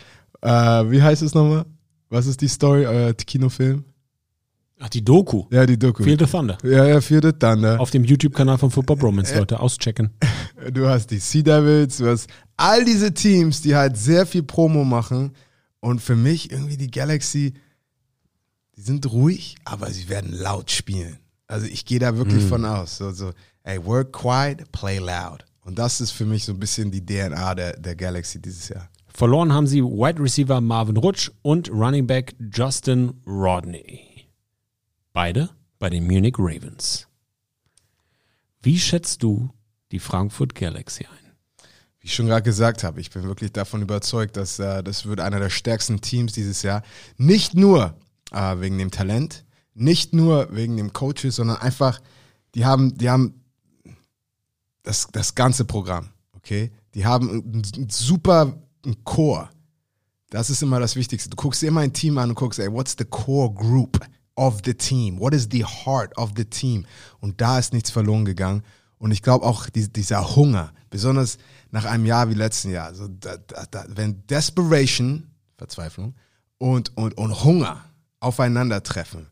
äh, 0.42 0.50
wie 0.50 1.02
heißt 1.02 1.24
es 1.24 1.34
nochmal? 1.34 1.66
Was 2.10 2.28
ist 2.28 2.42
die 2.42 2.48
Story, 2.48 2.86
euer 2.86 3.14
Kinofilm? 3.14 3.84
Ach, 4.82 4.90
die 4.90 5.04
Doku. 5.04 5.44
Ja, 5.52 5.66
die 5.66 5.78
Doku. 5.78 6.04
Feel 6.04 6.18
the 6.18 6.26
Thunder. 6.26 6.58
Ja, 6.64 6.86
ja, 6.86 7.02
Feel 7.02 7.22
the 7.22 7.34
Thunder. 7.34 7.80
Auf 7.80 7.92
dem 7.92 8.04
YouTube-Kanal 8.06 8.58
von 8.58 8.72
Football 8.72 8.96
Bromance, 8.98 9.38
Leute, 9.38 9.60
auschecken. 9.60 10.12
Du 10.74 10.88
hast 10.88 11.10
die 11.12 11.20
Sea 11.20 11.42
Devils, 11.42 11.98
du 11.98 12.08
hast 12.10 12.28
all 12.58 12.84
diese 12.84 13.14
Teams, 13.14 13.62
die 13.62 13.76
halt 13.76 13.96
sehr 13.98 14.26
viel 14.26 14.44
Promo 14.44 14.84
machen. 14.84 15.32
Und 15.80 16.02
für 16.02 16.18
mich 16.18 16.52
irgendwie 16.52 16.76
die 16.76 16.92
Galaxy, 16.92 17.54
die 18.76 18.82
sind 18.82 19.10
ruhig, 19.12 19.56
aber 19.64 19.90
sie 19.90 20.10
werden 20.10 20.34
laut 20.34 20.70
spielen. 20.70 21.18
Also 21.48 21.66
ich 21.66 21.86
gehe 21.86 22.00
da 22.00 22.18
wirklich 22.18 22.44
Mhm. 22.44 22.48
von 22.50 22.66
aus. 22.66 22.98
So, 22.98 23.12
so, 23.12 23.32
ey, 23.64 23.84
work 23.86 24.12
quiet, 24.12 24.70
play 24.74 25.00
loud. 25.00 25.46
Und 25.62 25.80
das 25.80 26.02
ist 26.02 26.12
für 26.12 26.26
mich 26.26 26.44
so 26.44 26.52
ein 26.52 26.60
bisschen 26.60 26.92
die 26.92 27.06
DNA 27.06 27.56
der, 27.56 27.78
der 27.80 27.96
Galaxy 27.96 28.42
dieses 28.42 28.68
Jahr. 28.70 28.90
Verloren 29.08 29.54
haben 29.54 29.66
sie 29.68 29.82
Wide 29.82 30.22
Receiver 30.22 30.60
Marvin 30.62 30.98
Rutsch 30.98 31.32
und 31.42 31.70
Running 31.72 32.06
Back 32.06 32.36
Justin 32.54 33.14
Rodney. 33.26 34.02
Beide 35.14 35.50
bei 35.80 35.90
den 35.90 36.06
Munich 36.06 36.36
Ravens. 36.38 37.08
Wie 38.62 38.78
schätzt 38.78 39.24
du 39.24 39.50
die 39.92 40.00
Frankfurt 40.00 40.54
Galaxy 40.54 41.06
ein? 41.06 41.66
Wie 42.00 42.08
ich 42.08 42.14
schon 42.14 42.28
gerade 42.28 42.44
gesagt 42.44 42.84
habe, 42.84 43.02
ich 43.02 43.10
bin 43.10 43.24
wirklich 43.24 43.52
davon 43.52 43.82
überzeugt, 43.82 44.38
dass 44.38 44.60
äh, 44.60 44.84
das 44.84 45.06
wird 45.06 45.20
einer 45.20 45.40
der 45.40 45.50
stärksten 45.50 46.02
Teams 46.02 46.34
dieses 46.34 46.62
Jahr. 46.62 46.84
Nicht 47.18 47.56
nur 47.56 47.98
äh, 48.32 48.60
wegen 48.60 48.78
dem 48.78 48.92
Talent, 48.92 49.46
nicht 49.74 50.14
nur 50.14 50.54
wegen 50.56 50.78
dem 50.78 50.94
Coaches, 50.94 51.38
sondern 51.38 51.58
einfach, 51.58 52.02
die 52.56 52.66
haben, 52.66 52.98
die 52.98 53.10
haben 53.10 53.44
das, 54.84 55.08
das 55.12 55.36
ganze 55.36 55.66
Programm, 55.66 56.10
okay? 56.34 56.72
Die 56.94 57.06
haben 57.06 57.30
einen, 57.30 57.90
super 57.90 58.62
einen 58.86 59.04
Core. 59.04 59.50
Das 60.30 60.50
ist 60.50 60.62
immer 60.62 60.80
das 60.80 60.96
Wichtigste. 60.96 61.30
Du 61.30 61.36
guckst 61.36 61.62
dir 61.62 61.68
immer 61.68 61.82
ein 61.82 61.94
Team 61.94 62.18
an 62.18 62.30
und 62.30 62.36
guckst, 62.36 62.60
ey, 62.60 62.72
what's 62.72 62.96
the 62.98 63.06
core 63.06 63.52
group 63.54 64.00
of 64.40 64.62
the 64.66 64.74
team? 64.74 65.20
What 65.20 65.34
is 65.34 65.50
the 65.52 65.66
heart 65.66 66.18
of 66.18 66.32
the 66.36 66.46
team? 66.46 66.86
Und 67.20 67.42
da 67.42 67.60
ist 67.60 67.74
nichts 67.74 67.92
verloren 67.92 68.26
gegangen. 68.26 68.64
Und 68.98 69.12
ich 69.12 69.22
glaube 69.22 69.46
auch 69.46 69.70
die, 69.70 69.92
dieser 69.92 70.36
Hunger, 70.36 70.74
besonders 70.90 71.38
nach 71.72 71.86
einem 71.86 72.06
Jahr 72.06 72.30
wie 72.30 72.34
letzten 72.34 72.72
Jahr, 72.72 72.88
also 72.88 73.08
da, 73.08 73.38
da, 73.38 73.66
da, 73.70 73.86
wenn 73.90 74.26
Desperation, 74.28 75.30
Verzweiflung 75.58 76.16
und, 76.58 76.96
und, 76.98 77.18
und 77.18 77.44
Hunger 77.44 77.84
aufeinandertreffen, 78.20 79.28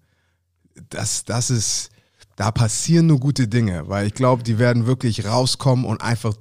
das, 0.90 1.26
das 1.26 1.50
ist, 1.50 1.90
da 2.36 2.52
passieren 2.52 3.08
nur 3.08 3.20
gute 3.20 3.48
Dinge, 3.48 3.88
weil 3.90 4.08
ich 4.08 4.14
glaube, 4.14 4.44
die 4.44 4.60
werden 4.60 4.86
wirklich 4.86 5.26
rauskommen 5.26 5.86
und 5.86 6.02
einfach, 6.02 6.36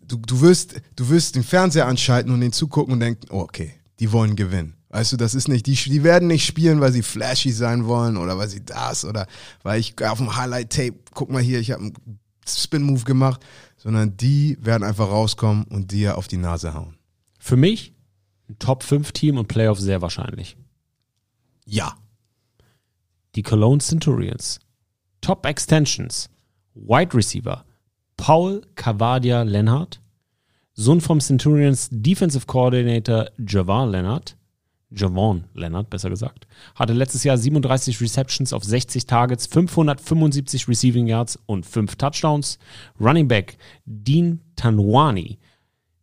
du, 0.00 0.16
du, 0.16 0.40
wirst, 0.40 0.80
du 0.96 1.08
wirst 1.10 1.36
den 1.36 1.44
Fernseher 1.44 1.86
anschalten 1.86 2.32
und 2.32 2.40
den 2.40 2.52
zugucken 2.52 2.94
und 2.94 3.00
denken, 3.00 3.26
oh, 3.30 3.40
okay, 3.40 3.74
die 4.00 4.10
wollen 4.10 4.34
gewinnen. 4.34 4.74
Weißt 4.92 5.10
du, 5.10 5.16
das 5.16 5.34
ist 5.34 5.48
nicht, 5.48 5.66
die, 5.66 5.74
die 5.74 6.04
werden 6.04 6.28
nicht 6.28 6.44
spielen, 6.44 6.82
weil 6.82 6.92
sie 6.92 7.02
flashy 7.02 7.50
sein 7.50 7.86
wollen 7.86 8.18
oder 8.18 8.36
weil 8.36 8.48
sie 8.48 8.62
das 8.62 9.06
oder 9.06 9.26
weil 9.62 9.80
ich 9.80 9.94
auf 10.04 10.18
dem 10.18 10.36
Highlight-Tape, 10.36 10.94
guck 11.14 11.30
mal 11.30 11.40
hier, 11.40 11.60
ich 11.60 11.70
habe 11.70 11.84
einen 11.84 12.18
Spin-Move 12.46 13.04
gemacht, 13.04 13.40
sondern 13.78 14.18
die 14.18 14.58
werden 14.60 14.82
einfach 14.84 15.08
rauskommen 15.08 15.64
und 15.64 15.92
dir 15.92 16.18
auf 16.18 16.28
die 16.28 16.36
Nase 16.36 16.74
hauen. 16.74 16.98
Für 17.38 17.56
mich 17.56 17.94
ein 18.50 18.58
Top-5-Team 18.58 19.38
und 19.38 19.48
Playoff 19.48 19.80
sehr 19.80 20.02
wahrscheinlich. 20.02 20.58
Ja. 21.64 21.96
Die 23.34 23.42
Cologne 23.42 23.80
Centurions. 23.80 24.60
Top 25.22 25.46
Extensions. 25.46 26.28
Wide 26.74 27.14
Receiver. 27.14 27.64
Paul 28.18 28.60
Cavadia 28.74 29.42
Leonard. 29.42 30.02
Sohn 30.74 31.00
vom 31.00 31.20
Centurions 31.20 31.88
Defensive 31.90 32.44
Coordinator 32.44 33.30
Javar 33.38 33.86
Leonard. 33.86 34.36
Javon 34.94 35.44
Leonard, 35.54 35.90
besser 35.90 36.10
gesagt. 36.10 36.46
Hatte 36.74 36.92
letztes 36.92 37.24
Jahr 37.24 37.38
37 37.38 38.00
Receptions 38.00 38.52
auf 38.52 38.64
60 38.64 39.06
Targets, 39.06 39.46
575 39.46 40.68
Receiving 40.68 41.06
Yards 41.06 41.38
und 41.46 41.66
5 41.66 41.96
Touchdowns. 41.96 42.58
Running 43.00 43.28
Back 43.28 43.56
Dean 43.84 44.40
Tanwani 44.56 45.38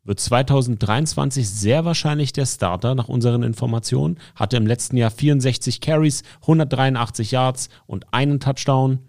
wird 0.03 0.19
2023 0.19 1.47
sehr 1.47 1.85
wahrscheinlich 1.85 2.33
der 2.33 2.47
Starter 2.47 2.95
nach 2.95 3.09
unseren 3.09 3.43
Informationen. 3.43 4.17
Hatte 4.35 4.57
im 4.57 4.65
letzten 4.65 4.97
Jahr 4.97 5.11
64 5.11 5.81
Carries, 5.81 6.23
183 6.41 7.31
Yards 7.31 7.69
und 7.85 8.11
einen 8.11 8.39
Touchdown. 8.39 8.99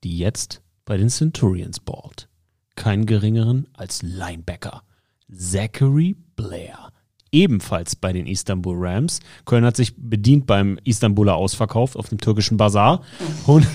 die 0.03 0.17
jetzt 0.17 0.61
bei 0.85 0.97
den 0.97 1.09
Centurions 1.09 1.79
ballt. 1.79 2.27
Keinen 2.75 3.05
geringeren 3.05 3.67
als 3.73 4.01
Linebacker 4.01 4.83
Zachary 5.33 6.15
Blair. 6.35 6.91
Ebenfalls 7.31 7.95
bei 7.95 8.11
den 8.11 8.27
Istanbul 8.27 8.75
Rams. 8.77 9.19
Köln 9.45 9.63
hat 9.63 9.77
sich 9.77 9.93
bedient 9.95 10.45
beim 10.47 10.77
Istanbuler 10.83 11.35
Ausverkauf 11.35 11.95
auf 11.95 12.09
dem 12.09 12.17
türkischen 12.19 12.57
Bazar. 12.57 13.03
Und 13.47 13.65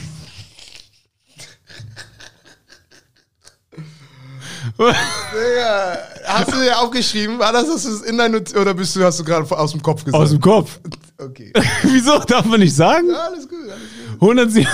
Digga, 4.78 5.98
hast 6.24 6.52
du 6.52 6.60
dir 6.60 6.78
aufgeschrieben? 6.78 7.38
War 7.38 7.52
das, 7.52 7.66
das 7.66 8.02
in 8.02 8.18
dein 8.18 8.32
Not 8.32 8.54
oder 8.54 8.74
bist 8.74 8.94
du, 8.94 9.04
hast 9.04 9.20
du 9.20 9.24
gerade 9.24 9.50
aus 9.56 9.72
dem 9.72 9.82
Kopf 9.82 10.04
gesagt? 10.04 10.22
aus 10.22 10.30
dem 10.30 10.40
Kopf. 10.40 10.80
Okay. 11.16 11.52
Wieso 11.82 12.18
darf 12.18 12.44
man 12.44 12.60
nicht 12.60 12.74
sagen? 12.74 13.08
Ja, 13.08 13.26
alles 13.26 13.48
gut, 13.48 13.58
alles 13.62 13.80
gut. 14.18 14.22
107 14.22 14.68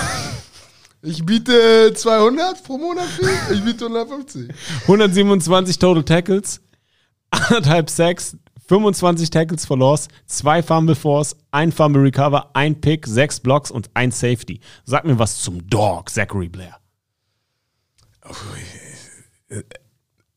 Ich 1.05 1.25
biete 1.25 1.93
200 1.93 2.63
pro 2.63 2.77
Monat 2.77 3.07
für, 3.07 3.53
ich 3.53 3.61
biete 3.61 3.87
150. 3.87 4.49
127 4.83 5.77
Total 5.77 6.03
Tackles, 6.05 6.61
anderthalb 7.29 7.89
Sacks, 7.89 8.37
25 8.67 9.29
Tackles 9.29 9.65
for 9.65 9.77
Loss, 9.77 10.07
zwei 10.27 10.63
Fumble 10.63 10.95
Force, 10.95 11.35
ein 11.51 11.73
Fumble 11.73 12.03
Recover, 12.03 12.51
ein 12.53 12.79
Pick, 12.79 13.05
sechs 13.05 13.41
Blocks 13.41 13.69
und 13.69 13.89
ein 13.93 14.11
Safety. 14.11 14.61
Sag 14.85 15.03
mir 15.03 15.19
was 15.19 15.41
zum 15.41 15.67
Dog, 15.67 16.09
Zachary 16.09 16.47
Blair. 16.47 16.77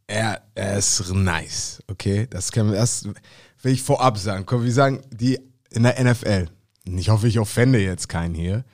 Er, 0.08 0.42
er 0.56 0.78
ist 0.78 1.14
nice, 1.14 1.80
okay? 1.86 2.26
Das 2.28 2.50
können 2.50 2.72
wir 2.72 2.78
erst, 2.78 3.08
will 3.62 3.72
ich 3.72 3.82
vorab 3.82 4.18
sagen. 4.18 4.44
Komm, 4.44 4.64
wir 4.64 4.72
sagen, 4.72 5.00
die 5.10 5.38
in 5.70 5.84
der 5.84 6.02
NFL, 6.02 6.48
ich 6.84 7.08
hoffe, 7.08 7.28
ich 7.28 7.38
offende 7.38 7.78
jetzt 7.78 8.08
keinen 8.08 8.34
hier. 8.34 8.64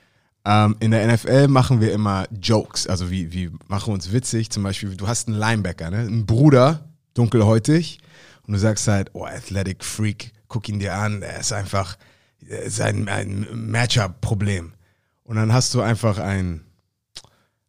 Ähm, 0.45 0.75
in 0.79 0.91
der 0.91 1.07
NFL 1.07 1.47
machen 1.47 1.79
wir 1.79 1.93
immer 1.93 2.25
Jokes, 2.31 2.87
also 2.87 3.09
wie, 3.09 3.31
wie 3.31 3.51
machen 3.67 3.93
uns 3.93 4.11
witzig. 4.11 4.49
Zum 4.49 4.63
Beispiel, 4.63 4.95
du 4.95 5.07
hast 5.07 5.27
einen 5.27 5.37
Linebacker, 5.37 5.89
ne? 5.89 5.99
einen 5.99 6.25
Bruder, 6.25 6.89
dunkelhäutig, 7.13 7.99
und 8.45 8.53
du 8.53 8.59
sagst 8.59 8.87
halt, 8.87 9.11
oh, 9.13 9.25
Athletic 9.25 9.83
Freak, 9.83 10.33
guck 10.49 10.67
ihn 10.67 10.79
dir 10.79 10.95
an, 10.95 11.21
er 11.21 11.39
ist 11.39 11.53
einfach, 11.53 11.97
er 12.45 12.63
ist 12.63 12.81
ein, 12.81 13.07
ein 13.07 13.47
Matchup-Problem. 13.53 14.73
Und 15.23 15.37
dann 15.37 15.53
hast 15.53 15.73
du 15.73 15.81
einfach 15.81 16.19
ein, 16.19 16.65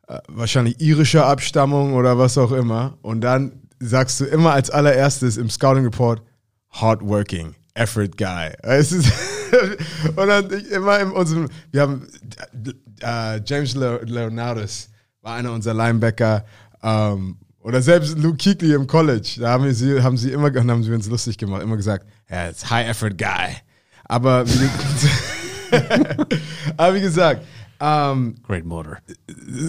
äh, 0.09 0.19
wahrscheinlich 0.27 0.81
irischer 0.81 1.27
Abstammung 1.27 1.95
oder 1.95 2.19
was 2.19 2.37
auch 2.37 2.51
immer. 2.51 2.99
Und 3.03 3.21
dann 3.21 3.63
sagst 3.79 4.19
du 4.21 4.25
immer 4.25 4.53
als 4.53 4.71
allererstes 4.71 5.37
im 5.37 5.49
Scouting 5.49 5.85
Report, 5.85 6.23
hardworking, 6.71 7.55
effort 7.75 8.17
guy. 8.17 8.53
Es 8.63 8.91
ist 8.91 9.13
und 10.17 10.29
dann 10.29 10.51
immer 10.51 11.01
in 11.01 11.11
unserem, 11.11 11.49
wir 11.71 11.83
haben 11.83 12.07
äh, 13.01 13.41
James 13.45 13.75
Le 13.75 14.01
Leonardis 14.05 14.89
war 15.23 15.35
einer 15.37 15.53
unserer 15.53 15.75
Linebacker. 15.75 16.45
Ähm, 16.83 17.37
oder 17.61 17.81
selbst 17.81 18.19
Luke 18.19 18.37
Kuechly 18.37 18.75
im 18.75 18.87
College, 18.87 19.39
da 19.41 19.51
haben, 19.51 19.73
sie, 19.73 20.03
haben 20.03 20.19
sie 20.19 20.33
immer, 20.33 20.49
und 20.49 20.71
haben 20.71 20.83
sie 20.83 20.93
uns 20.93 21.09
lustig 21.09 21.39
gemacht, 21.39 21.63
immer 21.63 21.77
gesagt, 21.77 22.07
ja, 22.29 22.49
it's 22.49 22.69
high 22.69 22.87
effort 22.87 23.17
guy. 23.17 23.57
Aber 24.05 24.47
wie, 24.47 24.69
aber 26.77 26.95
wie 26.95 27.01
gesagt, 27.01 27.47
ähm, 27.81 28.35
Great 28.47 28.65
Motor. 28.65 28.99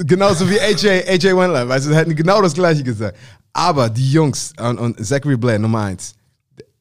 genauso 0.05 0.49
wie 0.49 0.59
AJ, 0.59 1.07
AJ 1.07 1.35
Wendler, 1.37 1.67
weißt 1.67 1.85
du, 1.85 1.91
sie 1.91 1.95
hätten 1.95 2.15
genau 2.15 2.41
das 2.41 2.53
gleiche 2.53 2.83
gesagt. 2.83 3.17
Aber 3.53 3.89
die 3.89 4.11
Jungs 4.11 4.51
und, 4.59 4.77
und 4.77 5.05
Zachary 5.05 5.37
Blair, 5.37 5.59
Nummer 5.59 5.83
eins, 5.83 6.15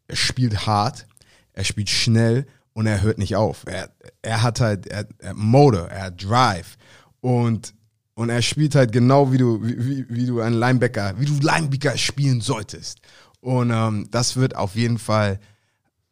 er 0.08 0.16
spielt 0.16 0.66
hart, 0.66 1.06
er 1.52 1.64
spielt 1.64 1.88
schnell 1.88 2.46
und 2.74 2.86
er 2.86 3.00
hört 3.02 3.18
nicht 3.18 3.34
auf. 3.36 3.64
Er, 3.66 3.90
er 4.22 4.42
hat 4.42 4.60
halt 4.60 4.86
er, 4.86 5.06
er 5.18 5.34
Motor, 5.34 5.88
er 5.88 6.04
hat 6.04 6.22
Drive 6.22 6.76
und, 7.20 7.74
und 8.14 8.28
er 8.30 8.42
spielt 8.42 8.74
halt 8.74 8.92
genau 8.92 9.32
wie 9.32 9.38
du, 9.38 9.60
wie, 9.66 10.04
wie- 10.08 10.26
du 10.26 10.40
ein 10.40 10.52
Linebacker, 10.54 11.14
wie 11.18 11.24
du 11.26 11.34
Linebacker 11.40 11.96
spielen 11.96 12.40
solltest. 12.40 12.98
Und 13.40 13.70
ähm, 13.70 14.06
das 14.10 14.36
wird 14.36 14.56
auf 14.56 14.74
jeden 14.74 14.98
Fall 14.98 15.38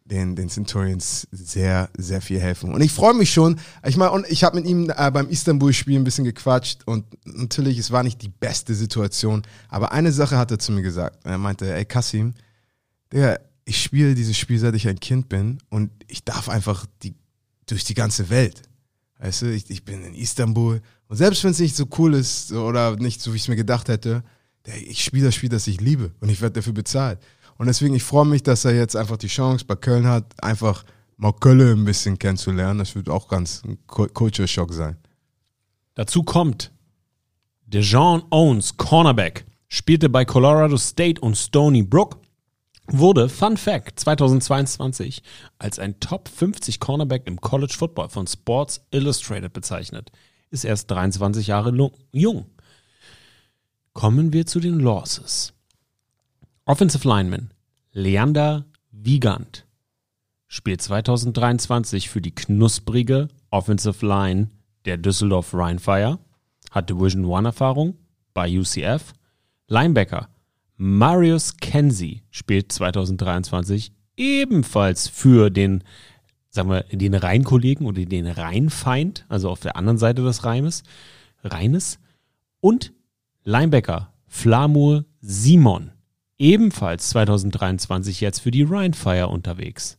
den, 0.04 0.34
den 0.36 0.48
Centurions 0.48 1.26
sehr, 1.30 1.88
sehr 1.96 2.20
viel 2.20 2.40
helfen. 2.40 2.74
Und 2.74 2.80
ich 2.82 2.92
freue 2.92 3.14
mich 3.14 3.32
schon. 3.32 3.58
Ich 3.86 3.96
meine, 3.96 4.10
und 4.10 4.26
ich 4.28 4.44
habe 4.44 4.56
mit 4.56 4.66
ihm 4.66 4.90
äh, 4.94 5.10
beim 5.10 5.28
Istanbul-Spiel 5.28 5.98
ein 5.98 6.04
bisschen 6.04 6.24
gequatscht 6.24 6.82
und 6.86 7.04
natürlich, 7.24 7.78
es 7.78 7.90
war 7.90 8.02
nicht 8.02 8.20
die 8.20 8.28
beste 8.28 8.74
Situation, 8.74 9.42
aber 9.68 9.92
eine 9.92 10.12
Sache 10.12 10.36
hat 10.36 10.50
er 10.50 10.58
zu 10.58 10.72
mir 10.72 10.82
gesagt. 10.82 11.24
Er 11.24 11.38
meinte, 11.38 11.72
ey 11.72 11.84
Kassim, 11.84 12.34
Digga, 13.12 13.38
ich 13.64 13.82
spiele 13.82 14.14
dieses 14.14 14.36
Spiel, 14.36 14.58
seit 14.58 14.74
ich 14.74 14.88
ein 14.88 14.98
Kind 15.00 15.28
bin 15.28 15.58
und 15.68 15.90
ich 16.08 16.24
darf 16.24 16.48
einfach 16.48 16.86
die, 17.02 17.14
durch 17.66 17.84
die 17.84 17.94
ganze 17.94 18.28
Welt. 18.30 18.62
Weißt 19.18 19.42
du, 19.42 19.54
ich, 19.54 19.70
ich 19.70 19.84
bin 19.84 20.02
in 20.04 20.14
Istanbul 20.14 20.80
und 21.08 21.16
selbst 21.16 21.44
wenn 21.44 21.52
es 21.52 21.60
nicht 21.60 21.76
so 21.76 21.86
cool 21.98 22.14
ist 22.14 22.52
oder 22.52 22.96
nicht 22.96 23.20
so, 23.20 23.32
wie 23.32 23.36
ich 23.36 23.42
es 23.42 23.48
mir 23.48 23.56
gedacht 23.56 23.88
hätte, 23.88 24.24
ich 24.88 25.04
spiele 25.04 25.26
das 25.26 25.34
Spiel, 25.34 25.48
das 25.48 25.66
ich 25.66 25.80
liebe 25.80 26.12
und 26.20 26.28
ich 26.28 26.40
werde 26.40 26.54
dafür 26.54 26.72
bezahlt. 26.72 27.20
Und 27.58 27.66
deswegen, 27.66 27.94
ich 27.94 28.02
freue 28.02 28.24
mich, 28.26 28.42
dass 28.42 28.64
er 28.64 28.74
jetzt 28.74 28.96
einfach 28.96 29.16
die 29.16 29.28
Chance 29.28 29.64
bei 29.64 29.76
Köln 29.76 30.06
hat, 30.06 30.42
einfach 30.42 30.84
mal 31.16 31.32
Köln 31.32 31.80
ein 31.80 31.84
bisschen 31.84 32.18
kennenzulernen. 32.18 32.78
Das 32.78 32.94
wird 32.94 33.08
auch 33.08 33.28
ganz 33.28 33.62
ein 33.64 33.78
Cul- 33.86 34.08
Culture 34.12 34.48
Shock 34.48 34.72
sein. 34.72 34.96
Dazu 35.94 36.22
kommt, 36.22 36.72
DeJean 37.66 38.22
Owens, 38.30 38.76
Cornerback, 38.76 39.44
spielte 39.68 40.08
bei 40.08 40.24
Colorado 40.24 40.76
State 40.76 41.20
und 41.20 41.36
Stony 41.36 41.82
Brook, 41.82 42.18
wurde, 42.98 43.28
Fun 43.28 43.56
Fact, 43.56 43.98
2022 44.00 45.22
als 45.58 45.78
ein 45.78 46.00
Top 46.00 46.28
50 46.28 46.80
Cornerback 46.80 47.26
im 47.26 47.40
College 47.40 47.74
Football 47.76 48.08
von 48.08 48.26
Sports 48.26 48.84
Illustrated 48.90 49.52
bezeichnet. 49.52 50.12
Ist 50.50 50.64
erst 50.64 50.90
23 50.90 51.46
Jahre 51.46 51.90
jung. 52.12 52.46
Kommen 53.92 54.32
wir 54.32 54.46
zu 54.46 54.60
den 54.60 54.80
Losses. 54.80 55.52
Offensive 56.64 57.06
Lineman 57.06 57.52
Leander 57.92 58.64
Wiegand 58.90 59.66
spielt 60.46 60.82
2023 60.82 62.08
für 62.08 62.20
die 62.20 62.34
knusprige 62.34 63.28
Offensive 63.50 64.06
Line 64.06 64.50
der 64.84 64.96
Düsseldorf 64.96 65.54
Rheinfire, 65.54 66.18
hat 66.70 66.90
Division 66.90 67.24
One 67.24 67.48
Erfahrung 67.48 67.96
bei 68.34 68.48
UCF. 68.48 69.12
Linebacker 69.68 70.28
Marius 70.84 71.58
Kenzie 71.58 72.22
spielt 72.32 72.72
2023 72.72 73.92
ebenfalls 74.16 75.06
für 75.06 75.48
den, 75.48 75.84
sagen 76.48 76.70
wir, 76.70 76.82
den 76.90 77.14
Rheinkollegen 77.14 77.86
oder 77.86 78.04
den 78.04 78.26
Rheinfeind, 78.26 79.24
also 79.28 79.48
auf 79.48 79.60
der 79.60 79.76
anderen 79.76 79.98
Seite 79.98 80.24
des 80.24 80.44
Rheimes, 80.44 80.82
Rheines. 81.44 82.00
Und 82.58 82.92
Linebacker 83.44 84.12
Flamur 84.26 85.04
Simon, 85.20 85.92
ebenfalls 86.36 87.10
2023 87.10 88.20
jetzt 88.20 88.40
für 88.40 88.50
die 88.50 88.64
Rheinfire 88.64 89.28
unterwegs. 89.28 89.98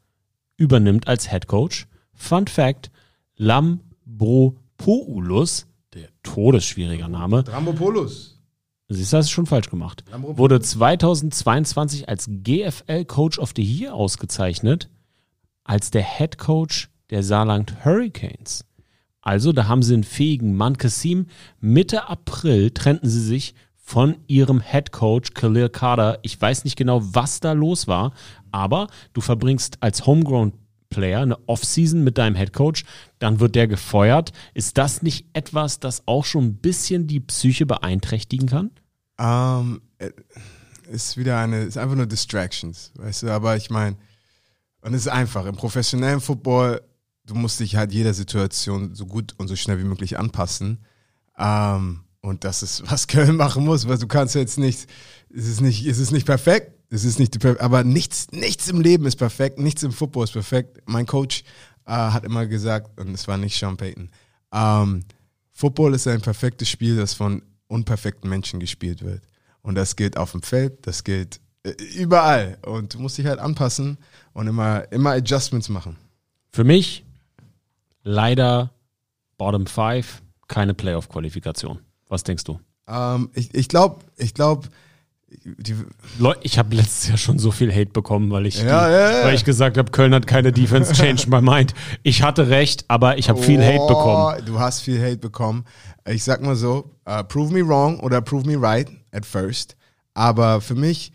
übernimmt 0.59 1.09
als 1.09 1.30
Head 1.30 1.46
Coach. 1.46 1.86
Fun 2.14 2.46
Fact: 2.46 2.90
Lambropoulos, 3.36 5.66
der 5.92 6.08
todesschwieriger 6.22 7.08
Name, 7.08 7.44
Drambopoulos. 7.44 8.34
Siehst 8.88 9.12
du, 9.12 9.16
hast 9.16 9.30
du 9.30 9.32
schon 9.32 9.46
falsch 9.46 9.70
gemacht. 9.70 10.04
Lambropoulos. 10.10 10.38
Wurde 10.38 10.60
2022 10.60 12.08
als 12.08 12.28
GFL 12.28 13.04
Coach 13.06 13.38
of 13.38 13.52
the 13.56 13.62
Year 13.62 13.94
ausgezeichnet, 13.94 14.90
als 15.64 15.90
der 15.90 16.02
Head 16.02 16.38
Coach 16.38 16.90
der 17.10 17.22
Saarland 17.22 17.84
Hurricanes. 17.84 18.64
Also, 19.22 19.52
da 19.52 19.68
haben 19.68 19.82
sie 19.82 19.94
einen 19.94 20.04
fähigen 20.04 20.54
Mann. 20.54 20.76
Kassim, 20.76 21.26
Mitte 21.58 22.08
April 22.08 22.70
trennten 22.70 23.08
sie 23.08 23.22
sich 23.22 23.54
von 23.74 24.16
ihrem 24.26 24.60
Head 24.60 24.92
Coach 24.92 25.32
Khalil 25.32 25.70
Carter. 25.70 26.18
Ich 26.22 26.40
weiß 26.40 26.64
nicht 26.64 26.76
genau, 26.76 27.00
was 27.02 27.40
da 27.40 27.52
los 27.52 27.86
war, 27.86 28.12
aber 28.50 28.88
du 29.12 29.20
verbringst 29.20 29.78
als 29.80 30.06
Homegrown 30.06 30.52
Player 30.95 31.20
eine 31.20 31.49
Offseason 31.49 32.03
mit 32.05 32.18
deinem 32.18 32.36
Head 32.36 32.53
Coach, 32.53 32.84
dann 33.18 33.40
wird 33.40 33.55
der 33.55 33.66
gefeuert. 33.66 34.32
Ist 34.55 34.78
das 34.78 35.03
nicht 35.03 35.26
etwas, 35.32 35.80
das 35.80 36.07
auch 36.07 36.24
schon 36.24 36.45
ein 36.45 36.57
bisschen 36.57 37.07
die 37.07 37.20
Psyche 37.20 37.66
beeinträchtigen 37.66 38.49
kann? 38.49 38.70
Ähm, 39.18 39.82
äh, 39.99 40.11
ist 40.90 41.16
wieder 41.16 41.38
eine, 41.38 41.62
ist 41.62 41.78
einfach 41.78 41.97
nur 41.97 42.07
Distractions, 42.07 42.92
weißt 42.97 43.24
du, 43.24 43.30
aber 43.30 43.57
ich 43.57 43.70
meine, 43.70 43.97
und 44.82 44.92
es 44.92 45.03
ist 45.03 45.09
einfach, 45.09 45.47
im 45.47 45.57
professionellen 45.57 46.20
Football, 46.20 46.82
du 47.24 47.34
musst 47.34 47.61
dich 47.61 47.76
halt 47.76 47.92
jeder 47.92 48.12
Situation 48.12 48.95
so 48.95 49.07
gut 49.07 49.34
und 49.38 49.49
so 49.49 49.57
schnell 49.57 49.78
wie 49.78 49.84
möglich 49.84 50.18
anpassen. 50.18 50.84
Ähm, 51.38 52.05
und 52.20 52.45
das 52.45 52.62
ist, 52.62 52.82
was 52.90 53.07
Köln 53.09 53.36
machen 53.36 53.64
muss, 53.64 53.88
weil 53.88 53.99
du 53.99 54.07
kannst 54.07 54.34
jetzt 54.34 54.59
nicht, 54.59 54.86
es 55.34 55.49
ist 55.49 55.61
nicht, 55.61 55.86
es 55.86 55.99
ist 55.99 56.11
nicht 56.11 56.26
perfekt, 56.26 56.72
es 56.91 57.05
ist 57.05 57.18
nicht, 57.18 57.35
die 57.35 57.39
per- 57.39 57.61
aber 57.61 57.85
nichts, 57.85 58.30
nichts 58.32 58.68
im 58.68 58.80
Leben 58.80 59.07
ist 59.07 59.16
perfekt, 59.16 59.59
nichts 59.59 59.82
im 59.82 59.93
Football 59.93 60.24
ist 60.24 60.32
perfekt. 60.32 60.82
Mein 60.87 61.07
Coach 61.07 61.43
äh, 61.87 61.93
hat 61.93 62.24
immer 62.24 62.47
gesagt, 62.47 62.99
und 63.01 63.12
es 63.14 63.26
war 63.28 63.37
nicht 63.37 63.59
Sean 63.59 63.76
Payton, 63.76 64.11
ähm, 64.53 65.05
Football 65.53 65.95
ist 65.95 66.07
ein 66.09 66.20
perfektes 66.20 66.68
Spiel, 66.68 66.97
das 66.97 67.14
von 67.14 67.43
unperfekten 67.68 68.28
Menschen 68.28 68.59
gespielt 68.61 69.03
wird. 69.03 69.22
Und 69.62 69.76
das 69.76 69.97
gilt 69.97 70.16
auf 70.16 70.32
dem 70.32 70.43
Feld, 70.43 70.87
das 70.87 71.05
gilt 71.05 71.41
äh, 71.62 71.70
überall. 71.97 72.59
Und 72.66 72.95
du 72.95 72.99
musst 73.01 73.18
dich 73.18 73.26
halt 73.26 73.39
anpassen 73.39 73.99
und 74.32 74.47
immer, 74.47 74.91
immer 74.93 75.11
Adjustments 75.12 75.68
machen. 75.68 75.97
Für 76.53 76.64
mich 76.64 77.05
leider 78.03 78.70
Bottom 79.39 79.66
Five, 79.66 80.22
keine 80.49 80.74
Playoff-Qualifikation. 80.74 81.78
Was 82.09 82.22
denkst 82.22 82.45
du? 82.45 82.61
Ähm, 82.87 83.30
ich 83.35 83.55
ich 83.55 83.68
glaube, 83.68 84.05
ich 84.16 84.35
glaube, 84.35 84.68
die, 85.45 85.74
Leu 86.18 86.35
ich 86.43 86.59
habe 86.59 86.74
letztes 86.76 87.09
Jahr 87.09 87.16
schon 87.18 87.39
so 87.39 87.51
viel 87.51 87.72
Hate 87.72 87.91
bekommen, 87.91 88.30
weil 88.30 88.47
ich, 88.47 88.59
Ja, 88.59 88.87
die, 88.87 88.93
ja, 88.93 89.11
ja. 89.20 89.24
weil 89.26 89.35
ich 89.35 89.45
gesagt 89.45 89.78
habe, 89.78 89.91
Köln 89.91 90.14
hat 90.14 90.26
keine 90.26 90.53
Defense, 90.53 90.93
changed 90.93 91.28
my 91.28 91.41
mind. 91.41 91.74
Ich 92.03 92.22
hatte 92.22 92.49
recht, 92.49 92.85
aber 92.89 93.18
ich 93.18 93.28
habe 93.28 93.43
viel 93.43 93.62
Hate 93.64 93.80
Oh, 93.80 93.89
bekommen. 93.89 94.47
Du 94.47 94.59
hast 94.59 94.80
viel 94.80 95.01
Hate 95.01 95.18
bekommen. 95.18 95.64
Ich 96.07 96.24
sag 96.24 96.43
mal 96.43 96.57
so, 96.57 96.91
uh, 97.09 97.22
prove 97.22 97.53
me 97.53 97.66
wrong 97.66 98.01
oder 98.01 98.20
prove 98.20 98.47
me 98.47 98.61
right 98.61 98.89
at 99.12 99.24
first. 99.24 99.76
Aber 100.14 100.61
für 100.61 100.74
mich, 100.74 101.12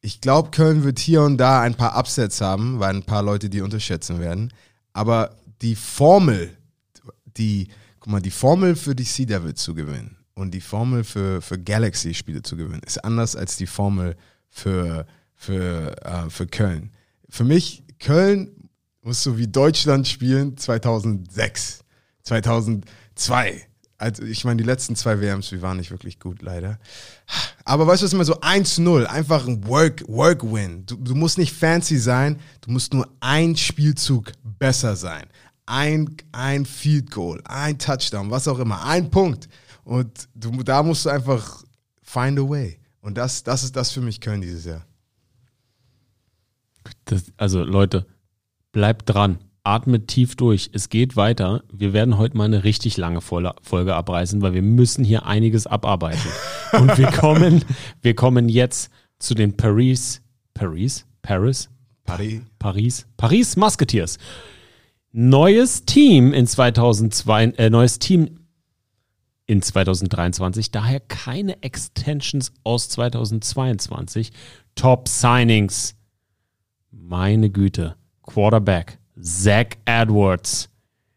ich 0.00 0.20
glaube, 0.20 0.50
Köln 0.50 0.82
wird 0.84 0.98
hier 0.98 1.22
und 1.22 1.36
da 1.38 1.60
ein 1.60 1.74
paar 1.74 1.96
Upsets 1.98 2.40
haben, 2.40 2.80
weil 2.80 2.94
ein 2.94 3.04
paar 3.04 3.22
Leute 3.22 3.50
die 3.50 3.60
unterschätzen 3.60 4.20
werden. 4.20 4.52
Aber 4.92 5.36
die 5.62 5.74
Formel, 5.76 6.56
die, 7.36 7.68
guck 8.00 8.12
mal, 8.12 8.20
die 8.20 8.30
Formel 8.30 8.76
für 8.76 8.94
die 8.94 9.04
Sea 9.04 9.26
Devils 9.26 9.62
zu 9.62 9.74
gewinnen 9.74 10.16
und 10.40 10.52
die 10.52 10.60
Formel 10.60 11.04
für, 11.04 11.42
für 11.42 11.58
Galaxy-Spiele 11.58 12.42
zu 12.42 12.56
gewinnen, 12.56 12.82
ist 12.84 13.04
anders 13.04 13.36
als 13.36 13.56
die 13.56 13.66
Formel 13.66 14.16
für, 14.48 15.06
für, 15.34 15.94
äh, 16.04 16.30
für 16.30 16.46
Köln. 16.46 16.90
Für 17.28 17.44
mich, 17.44 17.84
Köln 17.98 18.50
muss 19.02 19.22
so 19.22 19.38
wie 19.38 19.46
Deutschland 19.46 20.08
spielen 20.08 20.56
2006, 20.56 21.80
2002. 22.22 23.66
Also 23.98 24.22
ich 24.22 24.44
meine, 24.44 24.56
die 24.62 24.66
letzten 24.66 24.96
zwei 24.96 25.20
WMs, 25.20 25.52
wir 25.52 25.60
waren 25.60 25.76
nicht 25.76 25.90
wirklich 25.90 26.18
gut, 26.18 26.40
leider. 26.40 26.78
Aber 27.66 27.86
weißt 27.86 28.00
du, 28.00 28.06
was 28.06 28.12
immer 28.14 28.24
so 28.24 28.40
1-0, 28.40 29.04
einfach 29.04 29.46
ein 29.46 29.66
Work, 29.66 30.08
Work-Win. 30.08 30.86
Du, 30.86 30.96
du 30.96 31.14
musst 31.14 31.36
nicht 31.36 31.52
fancy 31.52 31.98
sein, 31.98 32.40
du 32.62 32.70
musst 32.70 32.94
nur 32.94 33.06
ein 33.20 33.56
Spielzug 33.56 34.32
besser 34.42 34.96
sein. 34.96 35.24
Ein, 35.66 36.16
ein 36.32 36.64
Field 36.64 37.10
Goal, 37.10 37.42
ein 37.44 37.78
Touchdown, 37.78 38.30
was 38.30 38.48
auch 38.48 38.58
immer, 38.58 38.86
ein 38.86 39.10
Punkt. 39.10 39.48
Und 39.90 40.28
du, 40.36 40.62
da 40.62 40.84
musst 40.84 41.04
du 41.04 41.10
einfach 41.10 41.64
find 42.04 42.38
a 42.38 42.48
way. 42.48 42.78
Und 43.00 43.18
das, 43.18 43.42
das 43.42 43.64
ist 43.64 43.74
das 43.74 43.90
für 43.90 44.00
mich 44.00 44.20
Köln 44.20 44.40
dieses 44.40 44.64
Jahr. 44.64 44.86
Das, 47.06 47.24
also 47.36 47.64
Leute, 47.64 48.06
bleibt 48.70 49.12
dran. 49.12 49.40
Atmet 49.64 50.06
tief 50.06 50.36
durch. 50.36 50.70
Es 50.72 50.90
geht 50.90 51.16
weiter. 51.16 51.64
Wir 51.72 51.92
werden 51.92 52.18
heute 52.18 52.36
mal 52.36 52.44
eine 52.44 52.62
richtig 52.62 52.98
lange 52.98 53.20
Folge 53.20 53.96
abreißen, 53.96 54.40
weil 54.42 54.54
wir 54.54 54.62
müssen 54.62 55.04
hier 55.04 55.26
einiges 55.26 55.66
abarbeiten. 55.66 56.30
Und 56.72 56.96
wir 56.96 57.10
kommen, 57.10 57.64
wir 58.00 58.14
kommen 58.14 58.48
jetzt 58.48 58.92
zu 59.18 59.34
den 59.34 59.56
Paris, 59.56 60.22
Paris, 60.54 61.04
Paris, 61.20 61.68
Paris. 62.04 62.42
Paris, 62.60 63.06
Paris 63.16 63.56
Musketeers. 63.56 64.18
Neues 65.10 65.84
Team 65.84 66.32
in 66.32 66.46
2002, 66.46 67.44
äh, 67.56 67.70
neues 67.70 67.98
Team 67.98 68.39
in 69.50 69.62
2023, 69.62 70.70
daher 70.70 71.00
keine 71.00 71.60
Extensions 71.60 72.52
aus 72.62 72.88
2022. 72.88 74.30
Top 74.76 75.08
Signings. 75.08 75.96
Meine 76.92 77.50
Güte. 77.50 77.96
Quarterback 78.22 78.98
Zach 79.20 79.76
Edwards. 79.86 80.68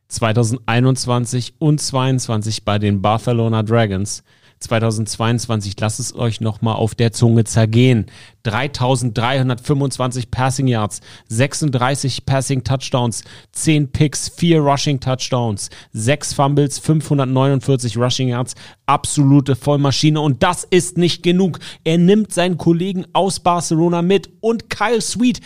2021 0.08 1.54
und 1.60 1.80
22 1.80 2.66
bei 2.66 2.80
den 2.80 3.04
Barcelona 3.04 3.62
Dragons. 3.62 4.24
2022, 4.64 5.73
lasst 5.80 5.99
es 5.99 6.15
euch 6.15 6.41
nochmal 6.41 6.76
auf 6.76 6.95
der 6.95 7.11
Zunge 7.11 7.44
zergehen. 7.44 8.07
3325 8.44 10.31
Passing 10.31 10.68
Yards, 10.68 10.99
36 11.30 12.26
Passing 12.26 12.64
Touchdowns, 12.64 13.23
10 13.53 13.91
Picks, 13.91 14.30
4 14.30 14.60
Rushing 14.60 14.99
Touchdowns, 14.99 15.69
6 15.94 16.34
Fumbles, 16.34 16.80
549 16.80 17.98
Rushing 17.98 18.30
Yards. 18.30 18.56
Absolute 18.85 19.56
Vollmaschine. 19.56 20.19
Und 20.19 20.44
das 20.44 20.65
ist 20.65 20.98
nicht 20.98 21.23
genug. 21.23 21.60
Er 21.84 21.98
nimmt 21.98 22.34
seinen 22.34 22.57
Kollegen 22.57 23.06
aus 23.14 23.40
Barcelona 23.40 24.02
mit 24.02 24.30
und 24.41 24.69
Kyle 24.69 25.02
Sweet 25.02 25.40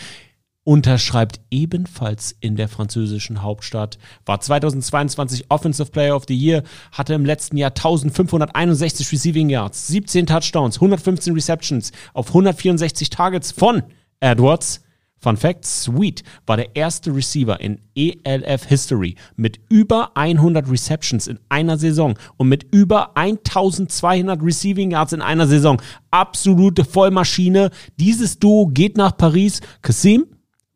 unterschreibt 0.68 1.40
ebenfalls 1.50 2.36
in 2.40 2.54
der 2.54 2.68
französischen 2.68 3.40
Hauptstadt, 3.40 3.96
war 4.26 4.38
2022 4.38 5.46
Offensive 5.48 5.90
Player 5.90 6.14
of 6.14 6.24
the 6.28 6.36
Year, 6.36 6.62
hatte 6.92 7.14
im 7.14 7.24
letzten 7.24 7.56
Jahr 7.56 7.70
1561 7.70 9.10
Receiving 9.10 9.48
Yards, 9.48 9.86
17 9.86 10.26
Touchdowns, 10.26 10.76
115 10.76 11.32
Receptions 11.32 11.90
auf 12.12 12.28
164 12.28 13.08
Targets 13.08 13.50
von 13.50 13.82
Edwards. 14.20 14.82
Fun 15.20 15.38
Fact, 15.38 15.64
Sweet 15.64 16.22
war 16.44 16.58
der 16.58 16.76
erste 16.76 17.16
Receiver 17.16 17.58
in 17.60 17.80
ELF 17.96 18.66
History 18.66 19.16
mit 19.36 19.58
über 19.70 20.14
100 20.18 20.70
Receptions 20.70 21.28
in 21.28 21.40
einer 21.48 21.78
Saison 21.78 22.18
und 22.36 22.50
mit 22.50 22.66
über 22.74 23.16
1200 23.16 24.42
Receiving 24.42 24.90
Yards 24.90 25.14
in 25.14 25.22
einer 25.22 25.46
Saison. 25.46 25.80
Absolute 26.10 26.84
Vollmaschine. 26.84 27.70
Dieses 27.98 28.38
Duo 28.38 28.66
geht 28.66 28.98
nach 28.98 29.16
Paris. 29.16 29.60
Kasim, 29.82 30.26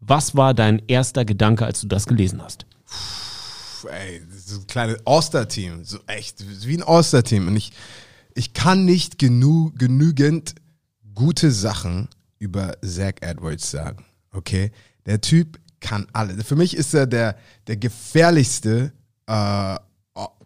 was 0.02 0.36
war 0.36 0.52
dein 0.52 0.82
erster 0.88 1.24
Gedanke, 1.24 1.64
als 1.64 1.80
du 1.80 1.86
das 1.86 2.06
gelesen 2.06 2.42
hast? 2.42 2.66
Puh, 2.86 3.88
ey, 3.88 4.20
so 4.30 4.60
ein 4.60 4.66
kleines 4.66 4.98
All-Star-Team. 5.06 5.84
So 5.84 5.98
echt, 6.06 6.44
wie 6.66 6.76
ein 6.76 6.82
All-Star-Team. 6.82 7.46
Und 7.46 7.56
ich, 7.56 7.72
ich 8.34 8.52
kann 8.52 8.84
nicht 8.84 9.18
genü 9.18 9.70
genügend 9.76 10.54
gute 11.14 11.52
Sachen 11.52 12.08
über 12.38 12.76
Zach 12.82 13.14
Edwards 13.20 13.70
sagen. 13.70 14.04
Okay? 14.32 14.72
Der 15.06 15.20
Typ 15.20 15.60
kann 15.80 16.06
alles. 16.12 16.44
Für 16.46 16.56
mich 16.56 16.76
ist 16.76 16.94
er 16.94 17.06
der, 17.06 17.36
der 17.66 17.76
gefährlichste 17.76 18.92
äh, 19.26 19.76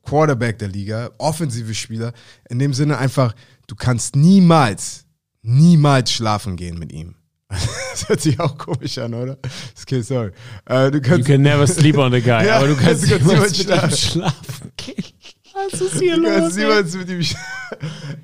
Quarterback 0.02 0.58
der 0.58 0.68
Liga, 0.68 1.10
offensive 1.18 1.74
Spieler. 1.74 2.12
In 2.48 2.58
dem 2.58 2.72
Sinne 2.72 2.98
einfach, 2.98 3.34
du 3.66 3.74
kannst 3.74 4.16
niemals, 4.16 5.04
niemals 5.42 6.12
schlafen 6.12 6.56
gehen 6.56 6.78
mit 6.78 6.92
ihm. 6.92 7.16
Das 7.48 8.08
hört 8.08 8.20
sich 8.20 8.38
auch 8.40 8.58
komisch 8.58 8.98
an, 8.98 9.14
oder? 9.14 9.38
Okay, 9.80 10.02
sorry. 10.02 10.30
Äh, 10.66 10.90
du 10.90 10.98
You 10.98 11.02
kannst, 11.02 11.26
can 11.28 11.42
never 11.42 11.66
sleep 11.66 11.96
on 11.96 12.12
a 12.12 12.18
guy, 12.20 12.26
Ja, 12.46 12.56
aber 12.58 12.68
du 12.68 12.76
kannst, 12.76 13.04
du 13.10 13.18
kannst 13.18 13.26
niemals 13.26 13.58
mit 13.58 13.68
ihm 13.68 13.90
schlafen. 13.96 14.72
Was 15.72 15.80
ist 15.80 15.98
hier 16.00 16.16
du 16.16 16.22
los? 16.22 16.30
kannst 16.36 16.58
ey? 16.58 16.64
niemals 16.64 16.94
mit 16.94 17.08
ihm 17.10 17.20
sch- 17.20 17.36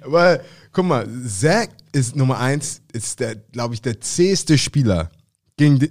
Weil, 0.05 0.45
guck 0.73 0.85
mal, 0.85 1.09
Zach 1.27 1.69
ist 1.93 2.17
Nummer 2.17 2.39
eins, 2.39 2.83
ist 2.93 3.21
der, 3.21 3.37
glaube 3.37 3.75
ich, 3.75 3.81
der 3.83 4.01
zäheste 4.01 4.59
Spieler 4.59 5.11
gegen 5.57 5.79
die, 5.79 5.91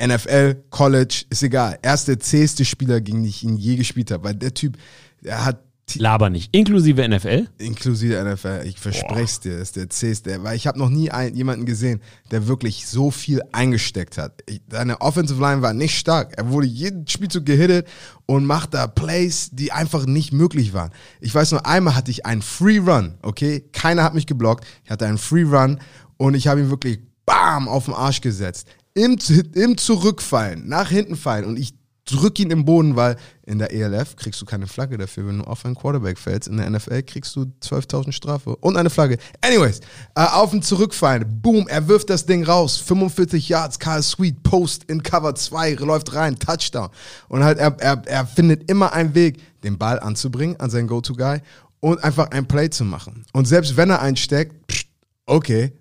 NFL, 0.00 0.64
College, 0.70 1.24
ist 1.30 1.42
egal. 1.42 1.78
Er 1.82 1.94
ist 1.94 2.08
der 2.08 2.18
zäheste 2.20 2.64
Spieler, 2.64 3.00
gegen 3.00 3.18
den 3.18 3.28
ich 3.30 3.42
ihn 3.44 3.56
je 3.56 3.76
gespielt 3.76 4.10
habe. 4.10 4.24
Weil 4.24 4.34
der 4.34 4.52
Typ, 4.52 4.76
der 5.20 5.44
hat 5.44 5.62
Laber 5.96 6.30
nicht. 6.30 6.54
Inklusive 6.54 7.08
NFL? 7.08 7.48
inklusive 7.58 8.22
NFL, 8.22 8.62
ich 8.66 8.78
verspreche 8.78 9.22
es 9.22 9.40
dir, 9.40 9.58
ist 9.58 9.76
der 9.76 9.90
zähste. 9.90 10.42
Weil 10.42 10.56
ich 10.56 10.66
habe 10.66 10.78
noch 10.78 10.88
nie 10.88 11.10
einen, 11.10 11.36
jemanden 11.36 11.66
gesehen, 11.66 12.00
der 12.30 12.46
wirklich 12.46 12.86
so 12.86 13.10
viel 13.10 13.42
eingesteckt 13.52 14.18
hat. 14.18 14.42
Ich, 14.46 14.60
seine 14.70 15.00
Offensive 15.00 15.40
Line 15.40 15.62
war 15.62 15.74
nicht 15.74 15.98
stark. 15.98 16.34
Er 16.36 16.50
wurde 16.50 16.66
jeden 16.66 17.06
Spielzug 17.06 17.46
gehittet 17.46 17.86
und 18.26 18.44
macht 18.44 18.74
da 18.74 18.86
Plays, 18.86 19.50
die 19.52 19.72
einfach 19.72 20.06
nicht 20.06 20.32
möglich 20.32 20.72
waren. 20.72 20.90
Ich 21.20 21.34
weiß 21.34 21.52
nur, 21.52 21.66
einmal 21.66 21.94
hatte 21.94 22.10
ich 22.10 22.26
einen 22.26 22.42
Free 22.42 22.78
Run, 22.78 23.14
okay? 23.22 23.64
Keiner 23.72 24.04
hat 24.04 24.14
mich 24.14 24.26
geblockt. 24.26 24.64
Ich 24.84 24.90
hatte 24.90 25.06
einen 25.06 25.18
Free 25.18 25.44
Run 25.44 25.78
und 26.16 26.34
ich 26.34 26.48
habe 26.48 26.60
ihn 26.60 26.70
wirklich 26.70 27.00
bam 27.26 27.68
auf 27.68 27.86
den 27.86 27.94
Arsch 27.94 28.20
gesetzt. 28.20 28.68
Im, 28.94 29.18
Im 29.54 29.78
Zurückfallen, 29.78 30.68
nach 30.68 30.90
hinten 30.90 31.16
fallen 31.16 31.44
und 31.44 31.58
ich 31.58 31.74
drück 32.12 32.38
ihn 32.38 32.50
im 32.50 32.64
Boden, 32.64 32.96
weil 32.96 33.16
in 33.44 33.58
der 33.58 33.72
ELF 33.72 34.16
kriegst 34.16 34.40
du 34.40 34.44
keine 34.44 34.66
Flagge 34.66 34.98
dafür, 34.98 35.26
wenn 35.26 35.38
du 35.38 35.44
auf 35.44 35.64
einen 35.64 35.74
Quarterback 35.74 36.18
fällst. 36.18 36.48
In 36.48 36.58
der 36.58 36.70
NFL 36.70 37.02
kriegst 37.02 37.34
du 37.34 37.52
12.000 37.62 38.12
Strafe 38.12 38.56
und 38.56 38.76
eine 38.76 38.90
Flagge. 38.90 39.18
Anyways, 39.40 39.80
äh, 40.14 40.24
auf 40.24 40.52
ihn 40.52 40.62
zurückfallen, 40.62 41.40
boom, 41.42 41.66
er 41.68 41.88
wirft 41.88 42.10
das 42.10 42.26
Ding 42.26 42.44
raus, 42.44 42.76
45 42.76 43.48
Yards, 43.48 43.78
Carl 43.78 44.02
Sweet, 44.02 44.42
Post 44.42 44.84
in 44.84 45.02
Cover 45.02 45.34
2, 45.34 45.74
läuft 45.74 46.14
rein, 46.14 46.38
Touchdown. 46.38 46.90
Und 47.28 47.42
halt, 47.42 47.58
er, 47.58 47.76
er, 47.80 48.02
er 48.06 48.26
findet 48.26 48.70
immer 48.70 48.92
einen 48.92 49.14
Weg, 49.14 49.40
den 49.62 49.78
Ball 49.78 49.98
anzubringen 50.00 50.58
an 50.60 50.70
seinen 50.70 50.88
Go-To-Guy 50.88 51.40
und 51.80 52.02
einfach 52.04 52.30
ein 52.30 52.46
Play 52.46 52.70
zu 52.70 52.84
machen. 52.84 53.24
Und 53.32 53.46
selbst 53.46 53.76
wenn 53.76 53.90
er 53.90 54.00
einsteckt, 54.00 54.66
pst, 54.66 54.86
okay, 55.26 55.72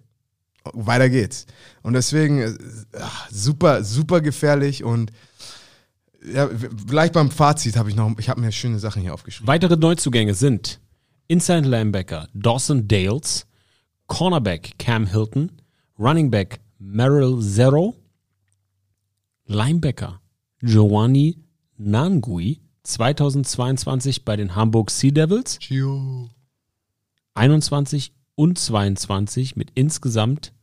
weiter 0.74 1.10
geht's. 1.10 1.46
Und 1.82 1.94
deswegen, 1.94 2.40
äh, 2.40 2.54
super, 3.32 3.84
super 3.84 4.22
gefährlich 4.22 4.84
und 4.84 5.12
ja, 6.26 6.50
vielleicht 6.88 7.14
beim 7.14 7.32
Fazit 7.32 7.76
habe 7.78 7.90
ich 7.90 7.96
noch, 7.96 8.18
ich 8.20 8.30
habe 8.30 8.42
mir 8.42 8.52
schöne 8.52 8.80
Sachen 8.80 9.02
hier 9.02 9.14
aufgeschrieben. 9.14 9.48
Weitere 9.48 9.76
Neuzugänge 9.76 10.34
sind 10.34 10.80
Inside 11.28 11.68
Linebacker 11.68 12.28
Dawson 12.34 12.88
Dales, 12.88 13.48
Cornerback 14.08 14.78
Cam 14.78 15.08
Hilton, 15.08 15.52
Running 15.98 16.30
Back 16.30 16.60
Merrill 16.78 17.42
Zero, 17.42 17.96
Linebacker 19.46 20.22
Giovanni 20.62 21.38
Nangui, 21.78 22.60
2022 22.84 24.26
bei 24.26 24.36
den 24.36 24.56
Hamburg 24.56 24.92
Sea 24.92 25.12
Devils, 25.12 25.58
Gio. 25.60 26.30
21 27.34 28.14
und 28.36 28.60
22 28.60 29.56
mit 29.56 29.72
insgesamt 29.76 30.54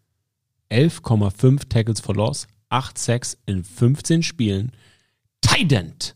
11,5 0.71 1.69
Tackles 1.69 2.01
for 2.01 2.15
Loss, 2.15 2.47
8 2.69 2.99
Sacks 2.99 3.39
in 3.47 3.65
15 3.65 4.23
Spielen. 4.23 4.73
Tident 5.41 6.15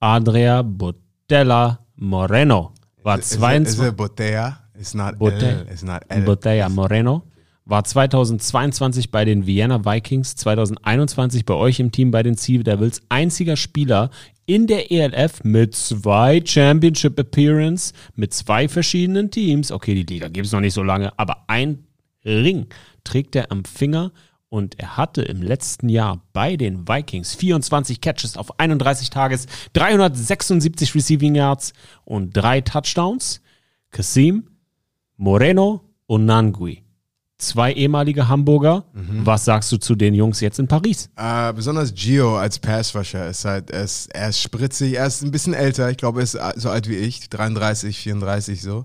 Adria 0.00 0.62
Botella 0.62 1.80
Moreno 1.96 2.74
war 3.02 3.18
Is 3.18 3.32
it, 3.32 3.32
is 3.32 3.38
22 3.38 3.88
it 3.88 3.96
Botella? 3.96 4.58
It's 4.78 4.94
not 4.94 5.18
Botella. 5.18 5.60
L. 5.60 5.66
It's 5.68 5.82
not 5.82 6.04
L. 6.08 6.22
Botella 6.22 6.68
Moreno 6.68 7.24
war 7.68 7.84
2022 7.84 9.10
bei 9.10 9.26
den 9.26 9.46
Vienna 9.46 9.84
Vikings, 9.84 10.36
2021 10.36 11.44
bei 11.44 11.54
euch 11.54 11.80
im 11.80 11.92
Team 11.92 12.10
bei 12.10 12.22
den 12.22 12.34
Sea 12.34 12.62
Devils, 12.62 13.02
einziger 13.10 13.56
Spieler 13.56 14.10
in 14.46 14.66
der 14.66 14.90
ELF 14.90 15.44
mit 15.44 15.74
zwei 15.74 16.40
Championship 16.42 17.18
Appearance, 17.18 17.92
mit 18.14 18.32
zwei 18.32 18.68
verschiedenen 18.68 19.30
Teams. 19.30 19.70
Okay, 19.70 19.94
die 19.94 20.14
Liga 20.14 20.28
gibt 20.28 20.46
es 20.46 20.52
noch 20.52 20.60
nicht 20.60 20.72
so 20.72 20.82
lange, 20.82 21.12
aber 21.18 21.44
ein 21.48 21.84
Ring 22.24 22.68
trägt 23.04 23.36
er 23.36 23.52
am 23.52 23.64
Finger 23.64 24.12
und 24.50 24.78
er 24.78 24.96
hatte 24.96 25.22
im 25.22 25.42
letzten 25.42 25.88
Jahr 25.88 26.22
bei 26.32 26.56
den 26.56 26.88
Vikings 26.88 27.34
24 27.34 28.00
Catches 28.00 28.36
auf 28.36 28.58
31 28.58 29.10
Tages, 29.10 29.46
376 29.74 30.94
Receiving 30.94 31.34
Yards 31.34 31.72
und 32.04 32.32
drei 32.32 32.60
Touchdowns. 32.60 33.40
Kasim, 33.90 34.48
Moreno 35.16 35.82
und 36.06 36.24
Nangui. 36.24 36.82
Zwei 37.36 37.72
ehemalige 37.72 38.28
Hamburger. 38.28 38.84
Was 39.24 39.44
sagst 39.44 39.70
du 39.70 39.76
zu 39.76 39.94
den 39.94 40.12
Jungs 40.12 40.40
jetzt 40.40 40.58
in 40.58 40.66
Paris? 40.66 41.08
Äh, 41.14 41.52
besonders 41.52 41.94
Gio 41.94 42.36
als 42.36 42.58
Passrusher 42.58 43.28
ist 43.28 43.44
halt, 43.44 43.70
er 43.70 43.84
ist, 43.84 44.08
er 44.12 44.30
ist 44.30 44.40
spritzig, 44.40 44.96
er 44.96 45.06
ist 45.06 45.22
ein 45.22 45.30
bisschen 45.30 45.54
älter, 45.54 45.88
ich 45.88 45.98
glaube, 45.98 46.20
er 46.20 46.24
ist 46.24 46.36
so 46.56 46.68
alt 46.68 46.88
wie 46.88 46.96
ich, 46.96 47.30
33, 47.30 47.96
34 47.96 48.60
so. 48.60 48.84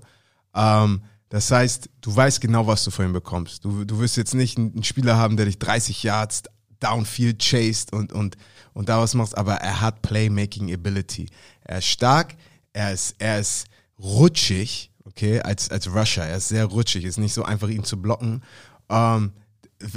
Ähm, 0.54 1.02
das 1.34 1.50
heißt, 1.50 1.90
du 2.00 2.14
weißt 2.14 2.40
genau, 2.40 2.68
was 2.68 2.84
du 2.84 2.92
von 2.92 3.06
ihm 3.06 3.12
bekommst. 3.12 3.64
Du, 3.64 3.84
du 3.84 3.98
wirst 3.98 4.16
jetzt 4.16 4.34
nicht 4.34 4.56
einen 4.56 4.84
Spieler 4.84 5.16
haben, 5.16 5.36
der 5.36 5.46
dich 5.46 5.58
30 5.58 6.04
Yards 6.04 6.44
downfield 6.78 7.40
chased 7.40 7.92
und, 7.92 8.12
und, 8.12 8.36
und 8.72 8.88
da 8.88 9.00
was 9.00 9.14
machst, 9.14 9.36
aber 9.36 9.54
er 9.54 9.80
hat 9.80 10.00
Playmaking 10.00 10.72
Ability. 10.72 11.26
Er 11.64 11.78
ist 11.78 11.86
stark, 11.86 12.36
er 12.72 12.92
ist, 12.92 13.16
er 13.18 13.40
ist 13.40 13.66
rutschig, 13.98 14.92
okay, 15.02 15.40
als, 15.40 15.72
als 15.72 15.92
Rusher. 15.92 16.24
Er 16.24 16.36
ist 16.36 16.50
sehr 16.50 16.66
rutschig, 16.66 17.04
ist 17.04 17.18
nicht 17.18 17.34
so 17.34 17.42
einfach, 17.42 17.68
ihn 17.68 17.82
zu 17.82 18.00
blocken. 18.00 18.44
Ähm, 18.88 19.32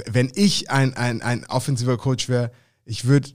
wenn 0.06 0.32
ich 0.34 0.72
ein, 0.72 0.94
ein, 0.94 1.22
ein 1.22 1.46
offensiver 1.46 1.98
Coach 1.98 2.28
wäre, 2.28 2.50
ich 2.84 3.04
würde 3.04 3.28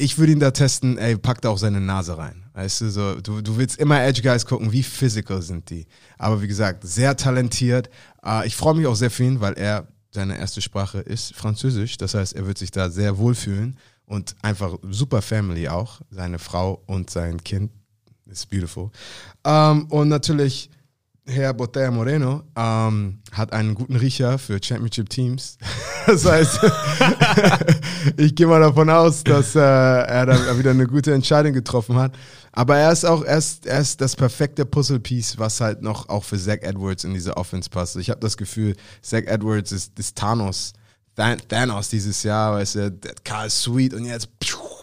ich 0.00 0.18
würde 0.18 0.32
ihn 0.32 0.40
da 0.40 0.50
testen, 0.50 0.98
ey, 0.98 1.16
pack 1.16 1.42
da 1.42 1.50
auch 1.50 1.58
seine 1.58 1.80
Nase 1.80 2.16
rein. 2.16 2.44
Weißt 2.54 2.80
du, 2.80 2.90
so, 2.90 3.20
du, 3.20 3.42
du 3.42 3.56
willst 3.56 3.78
immer 3.78 4.02
Edge 4.02 4.22
Guys 4.22 4.46
gucken, 4.46 4.72
wie 4.72 4.82
physical 4.82 5.42
sind 5.42 5.70
die. 5.70 5.86
Aber 6.18 6.40
wie 6.42 6.48
gesagt, 6.48 6.84
sehr 6.84 7.16
talentiert. 7.16 7.90
Äh, 8.24 8.46
ich 8.46 8.56
freue 8.56 8.74
mich 8.74 8.86
auch 8.86 8.94
sehr 8.94 9.10
für 9.10 9.24
ihn, 9.24 9.40
weil 9.40 9.54
er, 9.54 9.86
seine 10.10 10.38
erste 10.38 10.60
Sprache 10.60 10.98
ist 10.98 11.34
Französisch. 11.34 11.96
Das 11.96 12.14
heißt, 12.14 12.34
er 12.34 12.46
wird 12.46 12.58
sich 12.58 12.70
da 12.70 12.90
sehr 12.90 13.18
wohlfühlen 13.18 13.76
und 14.06 14.34
einfach 14.42 14.76
super 14.90 15.22
Family 15.22 15.68
auch. 15.68 16.00
Seine 16.10 16.38
Frau 16.38 16.82
und 16.86 17.10
sein 17.10 17.44
Kind 17.44 17.70
ist 18.26 18.50
beautiful. 18.50 18.90
Ähm, 19.44 19.84
und 19.86 20.08
natürlich 20.08 20.70
Herr 21.30 21.54
Botella 21.54 21.90
Moreno 21.90 22.42
ähm, 22.56 23.20
hat 23.32 23.52
einen 23.52 23.74
guten 23.74 23.96
Riecher 23.96 24.38
für 24.38 24.58
Championship 24.62 25.08
Teams. 25.08 25.56
Das 26.06 26.24
heißt, 26.24 26.58
ich 28.16 28.34
gehe 28.34 28.46
mal 28.46 28.58
davon 28.58 28.88
aus, 28.90 29.22
dass 29.22 29.54
äh, 29.54 29.60
er 29.60 30.26
da 30.26 30.58
wieder 30.58 30.70
eine 30.70 30.86
gute 30.86 31.12
Entscheidung 31.12 31.52
getroffen 31.52 31.96
hat. 31.96 32.12
Aber 32.52 32.76
er 32.78 32.90
ist 32.90 33.04
auch 33.04 33.22
er 33.22 33.36
ist, 33.36 33.66
er 33.66 33.80
ist 33.80 34.00
das 34.00 34.16
perfekte 34.16 34.64
Puzzlepiece, 34.64 35.38
was 35.38 35.60
halt 35.60 35.82
noch 35.82 36.08
auch 36.08 36.24
für 36.24 36.38
Zach 36.38 36.58
Edwards 36.62 37.04
in 37.04 37.14
diese 37.14 37.36
Offense 37.36 37.68
passt. 37.68 37.96
Ich 37.96 38.08
habe 38.10 38.18
das 38.20 38.36
Gefühl, 38.38 38.74
Zach 39.02 39.24
Edwards 39.26 39.72
ist, 39.72 39.98
ist 39.98 40.16
Thanos. 40.16 40.72
Than- 41.16 41.38
Thanos 41.48 41.90
dieses 41.90 42.22
Jahr, 42.22 42.54
weißt 42.54 42.74
du, 42.76 42.98
Carl 43.22 43.50
Sweet 43.50 43.94
und 43.94 44.06
jetzt 44.06 44.28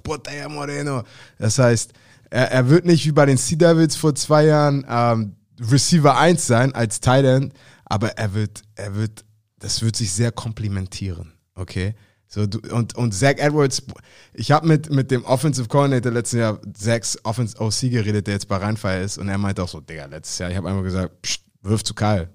Botella 0.03 0.47
Moreno. 0.47 1.03
Das 1.39 1.57
heißt, 1.57 1.91
er, 2.29 2.51
er 2.51 2.69
wird 2.69 2.85
nicht 2.85 3.05
wie 3.05 3.11
bei 3.11 3.25
den 3.25 3.37
Sea 3.37 3.57
Devils 3.57 3.95
vor 3.95 4.13
zwei 4.15 4.45
Jahren 4.45 4.85
ähm, 4.87 5.33
Receiver 5.59 6.17
1 6.17 6.45
sein 6.45 6.73
als 6.75 6.99
Tight 6.99 7.51
aber 7.85 8.17
er 8.17 8.33
wird, 8.33 8.63
er 8.75 8.95
wird, 8.95 9.23
das 9.59 9.81
wird 9.81 9.95
sich 9.95 10.11
sehr 10.11 10.31
komplementieren, 10.31 11.33
okay? 11.55 11.95
So, 12.27 12.45
du, 12.45 12.59
und, 12.75 12.95
und 12.95 13.13
Zach 13.13 13.37
Edwards, 13.37 13.81
ich 14.33 14.51
habe 14.51 14.67
mit, 14.67 14.89
mit 14.91 15.11
dem 15.11 15.23
Offensive 15.23 15.69
Coordinator 15.69 16.11
letztes 16.11 16.39
Jahr, 16.39 16.59
Zachs 16.73 17.17
Offensive 17.23 17.63
OC 17.63 17.91
geredet, 17.91 18.27
der 18.27 18.33
jetzt 18.33 18.49
bei 18.49 18.57
Rheinfire 18.57 19.01
ist, 19.01 19.17
und 19.17 19.29
er 19.29 19.37
meinte 19.37 19.63
auch 19.63 19.69
so, 19.69 19.79
Digga, 19.79 20.05
letztes 20.05 20.37
Jahr, 20.39 20.51
ich 20.51 20.57
habe 20.57 20.67
einmal 20.67 20.83
gesagt, 20.83 21.21
pst, 21.21 21.41
wirf 21.61 21.83
zu 21.83 21.93
Kyle. 21.93 22.29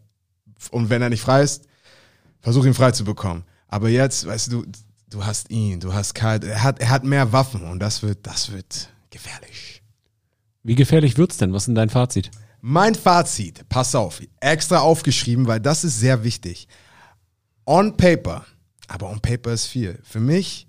Und 0.70 0.88
wenn 0.88 1.02
er 1.02 1.10
nicht 1.10 1.20
frei 1.20 1.42
ist, 1.42 1.66
versuch 2.40 2.64
ihn 2.64 2.74
frei 2.74 2.92
zu 2.92 3.04
bekommen. 3.04 3.44
Aber 3.68 3.88
jetzt, 3.88 4.26
weißt 4.26 4.52
du, 4.52 4.64
du 5.10 5.24
hast 5.24 5.50
ihn, 5.50 5.80
du 5.80 5.92
hast 5.92 6.14
Kyle, 6.14 6.40
er 6.42 6.62
hat, 6.62 6.80
er 6.80 6.88
hat 6.88 7.04
mehr 7.04 7.32
Waffen 7.32 7.62
und 7.62 7.78
das 7.78 8.02
wird, 8.02 8.26
das 8.26 8.50
wird 8.50 8.88
gefährlich. 9.10 9.82
Wie 10.62 10.74
gefährlich 10.74 11.18
wird's 11.18 11.36
denn? 11.36 11.52
Was 11.52 11.62
ist 11.62 11.66
denn 11.66 11.74
dein 11.74 11.90
Fazit? 11.90 12.30
Mein 12.64 12.94
Fazit, 12.94 13.68
pass 13.68 13.92
auf, 13.96 14.22
extra 14.38 14.78
aufgeschrieben, 14.78 15.48
weil 15.48 15.58
das 15.58 15.82
ist 15.82 15.98
sehr 15.98 16.22
wichtig. 16.22 16.68
On 17.66 17.96
paper, 17.96 18.46
aber 18.86 19.10
on 19.10 19.18
paper 19.18 19.52
ist 19.52 19.66
viel. 19.66 19.98
Für 20.04 20.20
mich, 20.20 20.68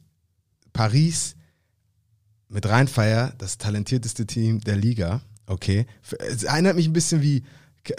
Paris 0.73 1.35
mit 2.49 2.67
Rheinfeier, 2.67 3.35
das 3.37 3.59
talentierteste 3.59 4.25
Team 4.25 4.59
der 4.61 4.75
Liga, 4.75 5.21
okay. 5.45 5.85
Es 6.17 6.41
erinnert 6.41 6.77
mich 6.77 6.87
ein 6.87 6.93
bisschen 6.93 7.21
wie 7.21 7.43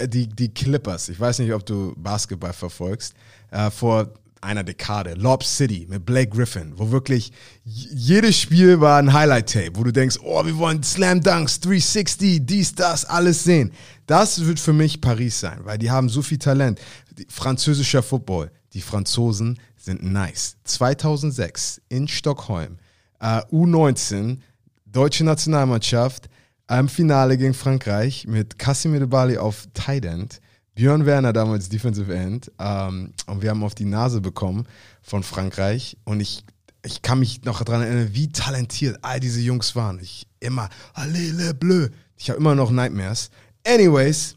die, 0.07 0.27
die 0.27 0.53
Clippers. 0.53 1.09
Ich 1.09 1.21
weiß 1.21 1.39
nicht, 1.39 1.53
ob 1.53 1.65
du 1.65 1.95
Basketball 1.97 2.53
verfolgst. 2.53 3.15
Äh, 3.53 3.71
vor 3.71 4.13
einer 4.45 4.63
Dekade, 4.63 5.15
Lob 5.15 5.43
City 5.43 5.87
mit 5.89 6.05
Blake 6.05 6.31
Griffin, 6.31 6.73
wo 6.77 6.91
wirklich 6.91 7.33
jedes 7.65 8.39
Spiel 8.39 8.81
war 8.81 8.99
ein 8.99 9.13
Highlight-Tape, 9.13 9.73
wo 9.75 9.83
du 9.83 9.93
denkst, 9.93 10.19
oh, 10.23 10.45
wir 10.45 10.57
wollen 10.59 10.83
Slam 10.83 11.21
Dunks, 11.21 11.61
360, 11.61 12.45
dies, 12.45 12.75
das, 12.75 13.05
alles 13.05 13.43
sehen. 13.45 13.73
Das 14.07 14.45
wird 14.45 14.61
für 14.61 14.73
mich 14.73 15.01
Paris 15.01 15.41
sein, 15.41 15.61
weil 15.65 15.79
die 15.79 15.91
haben 15.91 16.09
so 16.09 16.23
viel 16.23 16.39
Talent. 16.39 16.81
Französischer 17.29 18.03
Football, 18.03 18.51
die 18.75 18.81
Franzosen 18.81 19.59
sind 19.77 20.03
nice. 20.03 20.57
2006 20.65 21.81
in 21.89 22.07
Stockholm, 22.07 22.79
äh, 23.21 23.41
U19, 23.51 24.39
deutsche 24.87 25.25
Nationalmannschaft, 25.25 26.29
im 26.71 26.89
Finale 26.89 27.37
gegen 27.37 27.55
Frankreich 27.55 28.27
mit 28.27 28.59
Casimir 28.59 29.07
Bali 29.07 29.37
auf 29.37 29.67
Tight 29.75 30.05
End, 30.05 30.41
Björn 30.75 31.07
Werner 31.07 31.33
damals 31.33 31.69
Defensive 31.69 32.13
End 32.13 32.51
ähm, 32.59 33.13
und 33.27 33.43
wir 33.43 33.51
haben 33.51 33.63
auf 33.63 33.75
die 33.75 33.85
Nase 33.85 34.21
bekommen 34.21 34.67
von 35.03 35.23
Frankreich 35.23 35.97
und 36.05 36.21
ich, 36.21 36.45
ich 36.85 37.03
kann 37.03 37.21
mich 37.21 37.45
noch 37.45 37.63
daran 37.63 37.83
erinnern, 37.83 38.09
wie 38.13 38.29
talentiert 38.29 38.99
all 39.03 39.21
diese 39.21 39.41
Jungs 39.41 39.77
waren. 39.77 40.01
Ich 40.01 40.27
immer, 40.41 40.69
allez 40.95 41.33
le 41.33 41.55
bleu. 41.55 41.89
Ich 42.17 42.29
habe 42.29 42.39
immer 42.41 42.55
noch 42.57 42.71
Nightmares. 42.71 43.31
Anyways, 43.67 44.35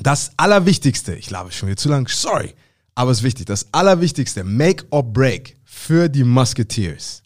das 0.00 0.30
Allerwichtigste, 0.36 1.14
ich 1.16 1.30
labe 1.30 1.50
schon 1.50 1.68
wieder 1.68 1.76
zu 1.76 1.88
lang, 1.88 2.08
sorry, 2.08 2.54
aber 2.94 3.10
es 3.10 3.18
ist 3.18 3.24
wichtig, 3.24 3.46
das 3.46 3.66
Allerwichtigste, 3.72 4.44
Make 4.44 4.86
or 4.90 5.02
Break 5.02 5.56
für 5.64 6.08
die 6.08 6.24
Musketeers. 6.24 7.22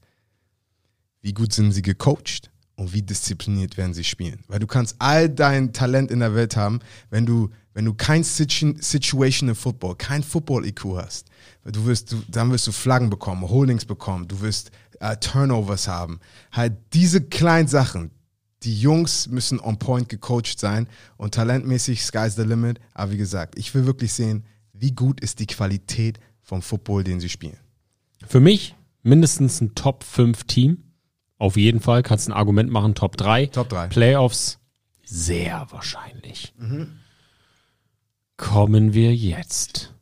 Wie 1.20 1.34
gut 1.34 1.52
sind 1.52 1.72
sie 1.72 1.82
gecoacht 1.82 2.49
und 2.80 2.94
wie 2.94 3.02
diszipliniert 3.02 3.76
werden 3.76 3.92
sie 3.92 4.04
spielen? 4.04 4.40
Weil 4.48 4.58
du 4.58 4.66
kannst 4.66 4.96
all 4.98 5.28
dein 5.28 5.74
Talent 5.74 6.10
in 6.10 6.20
der 6.20 6.34
Welt 6.34 6.56
haben, 6.56 6.80
wenn 7.10 7.26
du, 7.26 7.50
wenn 7.74 7.84
du 7.84 7.92
kein 7.92 8.24
Situ 8.24 8.72
Situational 8.78 9.54
Football, 9.54 9.96
kein 9.96 10.22
Football-IQ 10.22 10.96
hast. 10.96 11.28
Du 11.64 11.84
wirst, 11.84 12.10
du, 12.10 12.22
dann 12.28 12.50
wirst 12.50 12.66
du 12.66 12.72
Flaggen 12.72 13.10
bekommen, 13.10 13.46
Holdings 13.46 13.84
bekommen, 13.84 14.26
du 14.28 14.40
wirst 14.40 14.70
äh, 14.98 15.14
Turnovers 15.18 15.88
haben. 15.88 16.20
Halt 16.52 16.72
diese 16.94 17.20
kleinen 17.20 17.68
Sachen, 17.68 18.12
die 18.62 18.80
Jungs 18.80 19.28
müssen 19.28 19.60
on 19.60 19.78
point 19.78 20.08
gecoacht 20.08 20.58
sein 20.58 20.88
und 21.18 21.34
talentmäßig 21.34 22.02
sky's 22.02 22.36
the 22.36 22.44
limit. 22.44 22.80
Aber 22.94 23.12
wie 23.12 23.18
gesagt, 23.18 23.58
ich 23.58 23.74
will 23.74 23.84
wirklich 23.84 24.14
sehen, 24.14 24.46
wie 24.72 24.92
gut 24.92 25.20
ist 25.20 25.38
die 25.38 25.46
Qualität 25.46 26.18
vom 26.40 26.62
Football, 26.62 27.04
den 27.04 27.20
sie 27.20 27.28
spielen. 27.28 27.58
Für 28.26 28.40
mich 28.40 28.74
mindestens 29.02 29.60
ein 29.60 29.74
Top 29.74 30.02
5 30.02 30.44
Team. 30.44 30.89
Auf 31.40 31.56
jeden 31.56 31.80
Fall 31.80 32.02
kannst 32.02 32.28
du 32.28 32.32
ein 32.32 32.36
Argument 32.36 32.70
machen, 32.70 32.94
Top 32.94 33.16
3. 33.16 33.46
Top 33.46 33.70
drei. 33.70 33.86
Playoffs 33.88 34.58
sehr 35.02 35.66
wahrscheinlich. 35.70 36.52
Kommen 38.36 38.92
wir 38.92 39.14
jetzt 39.14 39.94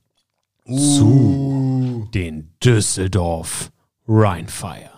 zu 0.66 2.08
den 2.12 2.50
Düsseldorf 2.62 3.70
Rheinfire. 4.06 4.90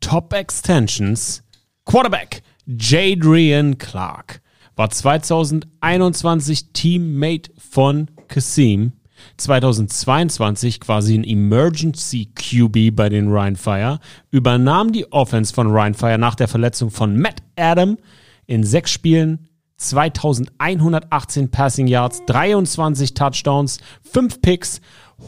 Top 0.00 0.34
Extensions 0.34 1.42
Quarterback 1.86 2.42
Jadrian 2.66 3.78
Clark 3.78 4.42
war 4.76 4.90
2021 4.90 6.72
Teammate 6.74 7.50
von 7.56 8.10
Kasim. 8.28 8.92
2022 9.36 10.80
quasi 10.80 11.18
ein 11.18 11.24
Emergency 11.24 12.30
QB 12.34 12.94
bei 12.94 13.08
den 13.08 13.32
Rheinfire, 13.32 14.00
übernahm 14.30 14.92
die 14.92 15.10
Offense 15.12 15.52
von 15.52 15.70
Rheinfire 15.70 16.18
nach 16.18 16.34
der 16.34 16.48
Verletzung 16.48 16.90
von 16.90 17.16
Matt 17.16 17.42
Adam 17.56 17.98
in 18.46 18.64
sechs 18.64 18.90
Spielen 18.90 19.48
2118 19.76 21.50
Passing 21.50 21.86
Yards, 21.86 22.22
23 22.26 23.14
Touchdowns, 23.14 23.78
5 24.02 24.40
Picks, 24.40 24.80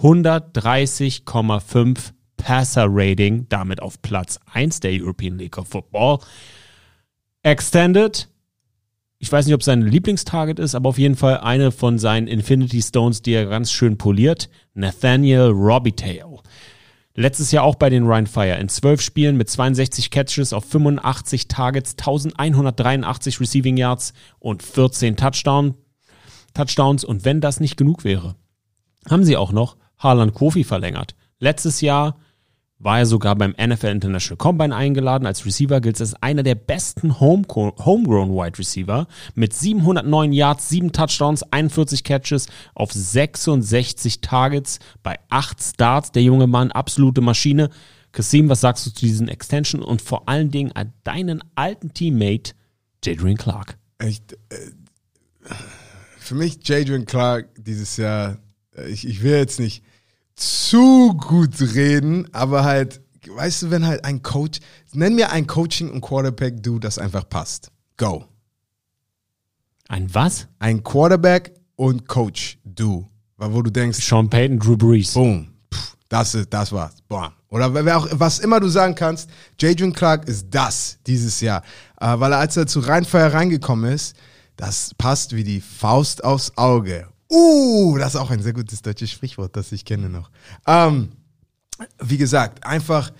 130,5 0.03 2.13
Passer 2.37 2.87
Rating, 2.89 3.47
damit 3.49 3.83
auf 3.83 4.01
Platz 4.03 4.39
1 4.53 4.81
der 4.81 4.93
European 4.93 5.39
League 5.39 5.57
of 5.59 5.69
Football. 5.69 6.19
Extended, 7.43 8.29
ich 9.19 9.33
weiß 9.33 9.47
nicht, 9.47 9.55
ob 9.55 9.63
sein 9.63 9.83
Lieblingstarget 9.83 10.59
ist, 10.59 10.75
aber 10.75 10.91
auf 10.91 10.99
jeden 10.99 11.17
Fall 11.17 11.39
eine 11.39 11.73
von 11.73 11.99
seinen 11.99 12.27
Infinity 12.27 12.83
Stones, 12.83 13.23
die 13.23 13.33
er 13.33 13.47
ganz 13.47 13.73
schön 13.73 13.97
poliert. 13.97 14.51
Nathaniel 14.75 15.53
Robitaille. 15.53 16.41
Letztes 17.15 17.51
Jahr 17.51 17.65
auch 17.65 17.77
bei 17.77 17.89
den 17.89 18.07
Rheinfire 18.07 18.59
in 18.59 18.69
12 18.69 19.01
Spielen 19.01 19.39
mit 19.39 19.49
62 19.49 20.11
Catches 20.11 20.53
auf 20.53 20.67
85 20.67 21.49
Targets, 21.49 21.93
1183 21.93 23.41
Receiving 23.41 23.79
Yards 23.79 24.13
und 24.39 24.63
14 24.63 25.17
Touchdown, 25.17 25.75
Touchdowns. 26.53 27.05
Und 27.05 27.25
wenn 27.25 27.41
das 27.41 27.59
nicht 27.59 27.79
genug 27.79 28.05
wäre, 28.05 28.37
haben 29.09 29.25
sie 29.25 29.39
auch 29.39 29.51
noch 29.51 29.79
Harlan 29.97 30.35
Kofi 30.35 30.63
verlängert. 30.63 31.15
Letztes 31.39 31.81
Jahr 31.81 32.19
war 32.79 32.99
er 32.99 33.07
sogar 33.07 33.37
beim 33.37 33.55
NFL 33.59 33.87
International 33.87 34.37
Combine 34.37 34.75
eingeladen. 34.75 35.27
Als 35.27 35.47
Receiver 35.47 35.81
gilt 35.81 35.97
es 35.97 36.13
als 36.13 36.23
einer 36.23 36.43
der 36.43 36.55
besten 36.55 37.21
Home 37.21 37.45
Homegrown 37.49 38.31
Wide 38.31 38.59
Receiver 38.59 39.07
mit 39.35 39.55
709 39.55 40.33
Yards, 40.33 40.69
7 40.69 40.93
Touchdowns, 40.93 41.43
41 41.43 42.05
Catches 42.05 42.49
auf 42.75 42.93
66 42.93 44.21
Targets 44.21 44.79
bei 45.03 45.19
8 45.31 45.63
Starts. 45.63 46.13
Der 46.13 46.23
junge 46.23 46.47
Mann, 46.47 46.71
absolute 46.71 47.23
Maschine. 47.23 47.71
Kasim, 48.13 48.49
was 48.49 48.61
sagst 48.61 48.87
du 48.87 48.91
zu 48.91 49.01
diesen 49.01 49.29
Extension 49.29 49.83
und 49.83 50.03
vor 50.03 50.29
allen 50.29 50.51
Dingen 50.51 50.73
an 50.73 50.93
deinen 51.05 51.43
alten 51.55 51.93
Teammate 51.93 52.53
Jadrian 53.05 53.37
Clark? 53.37 53.79
Ich, 54.03 54.23
äh, 54.49 55.55
für 56.19 56.35
mich 56.35 56.59
Jadrian 56.63 57.07
Clark 57.07 57.49
dieses 57.59 57.97
Jahr, 57.97 58.39
ich, 58.89 59.07
ich 59.07 59.23
will 59.23 59.33
jetzt 59.33 59.61
nicht 59.61 59.83
zu 60.37 61.15
gut 61.17 61.61
reden, 61.61 62.29
aber 62.33 62.65
halt, 62.65 63.01
weißt 63.27 63.63
du, 63.63 63.71
wenn 63.71 63.87
halt 63.87 64.05
ein 64.05 64.23
Coach, 64.23 64.61
nenn 64.93 65.15
mir 65.15 65.33
ein 65.33 65.47
Coaching- 65.47 65.91
und 65.91 66.03
Quarterback-Du, 66.03 66.79
das 66.79 66.99
einfach 66.99 67.29
passt. 67.29 67.71
Go. 67.97 68.27
Ein 69.89 70.13
was? 70.15 70.47
Ein 70.59 70.83
Quarterback 70.83 71.55
und 71.77 72.07
Coach-Du. 72.07 73.09
Wo 73.39 73.63
du 73.63 73.71
denkst, 73.71 73.99
Sean 73.99 74.31
Payton, 74.31 74.59
Drew 74.59 74.77
Brees. 74.77 75.13
boom, 75.13 75.49
pff, 75.73 75.97
das, 76.09 76.35
ist, 76.35 76.53
das 76.53 76.73
war's. 76.73 76.95
Boah. 77.09 77.33
Oder 77.49 77.73
wer 77.85 77.99
auch, 77.99 78.09
was 78.13 78.39
immer 78.39 78.61
du 78.61 78.69
sagen 78.69 78.95
kannst, 78.95 79.31
Jadrian 79.61 79.93
Clark 79.93 80.27
ist 80.27 80.47
das 80.51 80.99
dieses 81.07 81.41
Jahr. 81.41 81.63
Äh, 82.01 82.19
weil 82.19 82.33
er, 82.33 82.39
als 82.39 82.57
er 82.57 82.67
zu 82.67 82.81
Rheinfeier 82.81 83.33
reingekommen 83.33 83.93
ist, 83.93 84.17
das 84.57 84.93
passt 84.97 85.37
wie 85.37 85.45
die 85.45 85.61
Faust 85.61 86.25
aufs 86.25 86.53
Auge. 86.57 87.09
Uh, 87.29 87.99
das 87.99 88.15
ist 88.15 88.21
auch 88.21 88.31
ein 88.31 88.43
sehr 88.43 88.53
gutes 88.53 88.83
deutsches 88.83 89.11
Sprichwort, 89.11 89.57
das 89.57 89.73
ich 89.73 89.85
kenne 89.85 90.09
noch. 90.09 90.31
Ähm, 90.67 91.11
wie 92.01 92.19
gesagt, 92.19 92.65
einfach, 92.65 93.13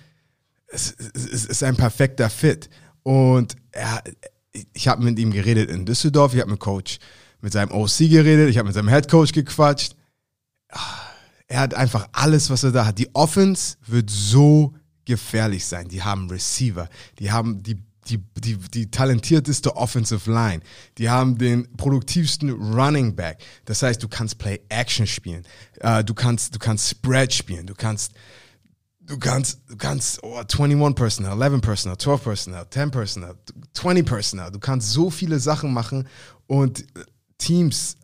es, 0.67 0.95
es, 1.13 1.25
es 1.25 1.45
ist 1.45 1.63
ein 1.63 1.75
perfekter 1.75 2.29
Fit. 2.29 2.69
Und 3.03 3.55
er, 3.71 4.03
ich 4.73 4.87
habe 4.87 5.03
mit 5.03 5.19
ihm 5.19 5.31
geredet 5.31 5.69
in 5.69 5.85
Düsseldorf, 5.85 6.33
ich 6.33 6.41
habe 6.41 6.51
mit 6.51 6.59
Coach, 6.59 6.99
mit 7.41 7.53
seinem 7.53 7.71
OC 7.71 7.97
geredet, 8.09 8.49
ich 8.49 8.57
habe 8.57 8.67
mit 8.67 8.75
seinem 8.75 8.89
Head 8.89 9.09
Coach 9.09 9.31
gequatscht. 9.31 9.95
er 11.47 11.59
hat 11.59 11.73
einfach 11.73 12.07
alles, 12.11 12.49
was 12.49 12.63
er 12.63 12.71
da 12.71 12.85
hat. 12.85 12.97
Die 12.97 13.13
Offense 13.13 13.77
wird 13.85 14.09
so 14.09 14.73
gefährlich 15.05 15.65
sein. 15.65 15.87
Die 15.87 16.03
haben 16.03 16.29
Receiver, 16.29 16.89
die 17.19 17.31
haben 17.31 17.63
die 17.63 17.77
die, 18.09 18.19
die, 18.39 18.57
die 18.57 18.91
talentierteste 18.91 19.75
Offensive 19.75 20.31
Line. 20.31 20.61
Die 20.97 21.09
haben 21.09 21.37
den 21.37 21.71
produktivsten 21.77 22.51
Running 22.51 23.15
Back. 23.15 23.39
Das 23.65 23.83
heißt, 23.83 24.01
du 24.01 24.07
kannst 24.07 24.37
Play 24.37 24.59
Action 24.69 25.05
spielen. 25.05 25.43
Uh, 25.83 26.03
du 26.03 26.13
kannst, 26.13 26.53
du 26.55 26.59
kannst 26.59 26.89
Spread 26.89 27.33
spielen. 27.33 27.67
Du 27.67 27.75
kannst, 27.75 28.13
du 29.01 29.17
kannst, 29.17 29.59
du 29.67 29.75
kannst 29.77 30.23
oh, 30.23 30.37
21 30.37 30.95
Personnel, 30.95 31.41
11 31.41 31.61
Personnel, 31.61 31.97
12 31.97 32.23
Personnel, 32.23 32.65
10 32.69 32.91
Personnel, 32.91 33.35
20 33.73 34.05
Personnel. 34.05 34.51
Du 34.51 34.59
kannst 34.59 34.91
so 34.91 35.09
viele 35.09 35.39
Sachen 35.39 35.73
machen 35.73 36.07
und 36.47 36.85
Teams 37.37 37.97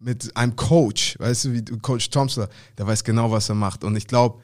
mit 0.00 0.36
einem 0.36 0.54
Coach, 0.54 1.18
weißt 1.18 1.46
du, 1.46 1.52
wie 1.52 1.64
Coach 1.78 2.08
Thompson, 2.10 2.46
der 2.76 2.86
weiß 2.86 3.02
genau, 3.02 3.30
was 3.30 3.48
er 3.48 3.54
macht. 3.54 3.84
Und 3.84 3.96
ich 3.96 4.06
glaube, 4.06 4.40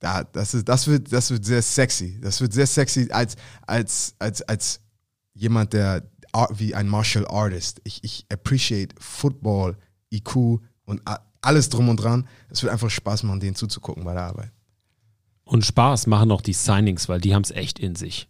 da, 0.00 0.24
das, 0.24 0.54
ist, 0.54 0.68
das, 0.68 0.86
wird, 0.86 1.12
das 1.12 1.30
wird 1.30 1.44
sehr 1.44 1.62
sexy. 1.62 2.18
Das 2.20 2.40
wird 2.40 2.52
sehr 2.52 2.66
sexy 2.66 3.08
als, 3.12 3.36
als, 3.66 4.14
als, 4.18 4.42
als 4.42 4.80
jemand, 5.34 5.74
der 5.74 6.02
wie 6.50 6.74
ein 6.74 6.88
Martial 6.88 7.26
Artist. 7.28 7.80
Ich, 7.84 8.02
ich 8.02 8.26
appreciate 8.32 8.94
Football, 8.98 9.76
IQ 10.12 10.60
und 10.84 11.02
alles 11.42 11.68
drum 11.68 11.88
und 11.88 11.98
dran. 11.98 12.26
Es 12.48 12.62
wird 12.62 12.72
einfach 12.72 12.90
Spaß 12.90 13.24
machen, 13.24 13.40
denen 13.40 13.54
zuzugucken 13.54 14.04
bei 14.04 14.14
der 14.14 14.24
Arbeit. 14.24 14.52
Und 15.44 15.66
Spaß 15.66 16.06
machen 16.06 16.30
auch 16.30 16.42
die 16.42 16.52
Signings, 16.52 17.08
weil 17.08 17.20
die 17.20 17.34
haben 17.34 17.42
es 17.42 17.50
echt 17.50 17.78
in 17.78 17.94
sich. 17.94 18.28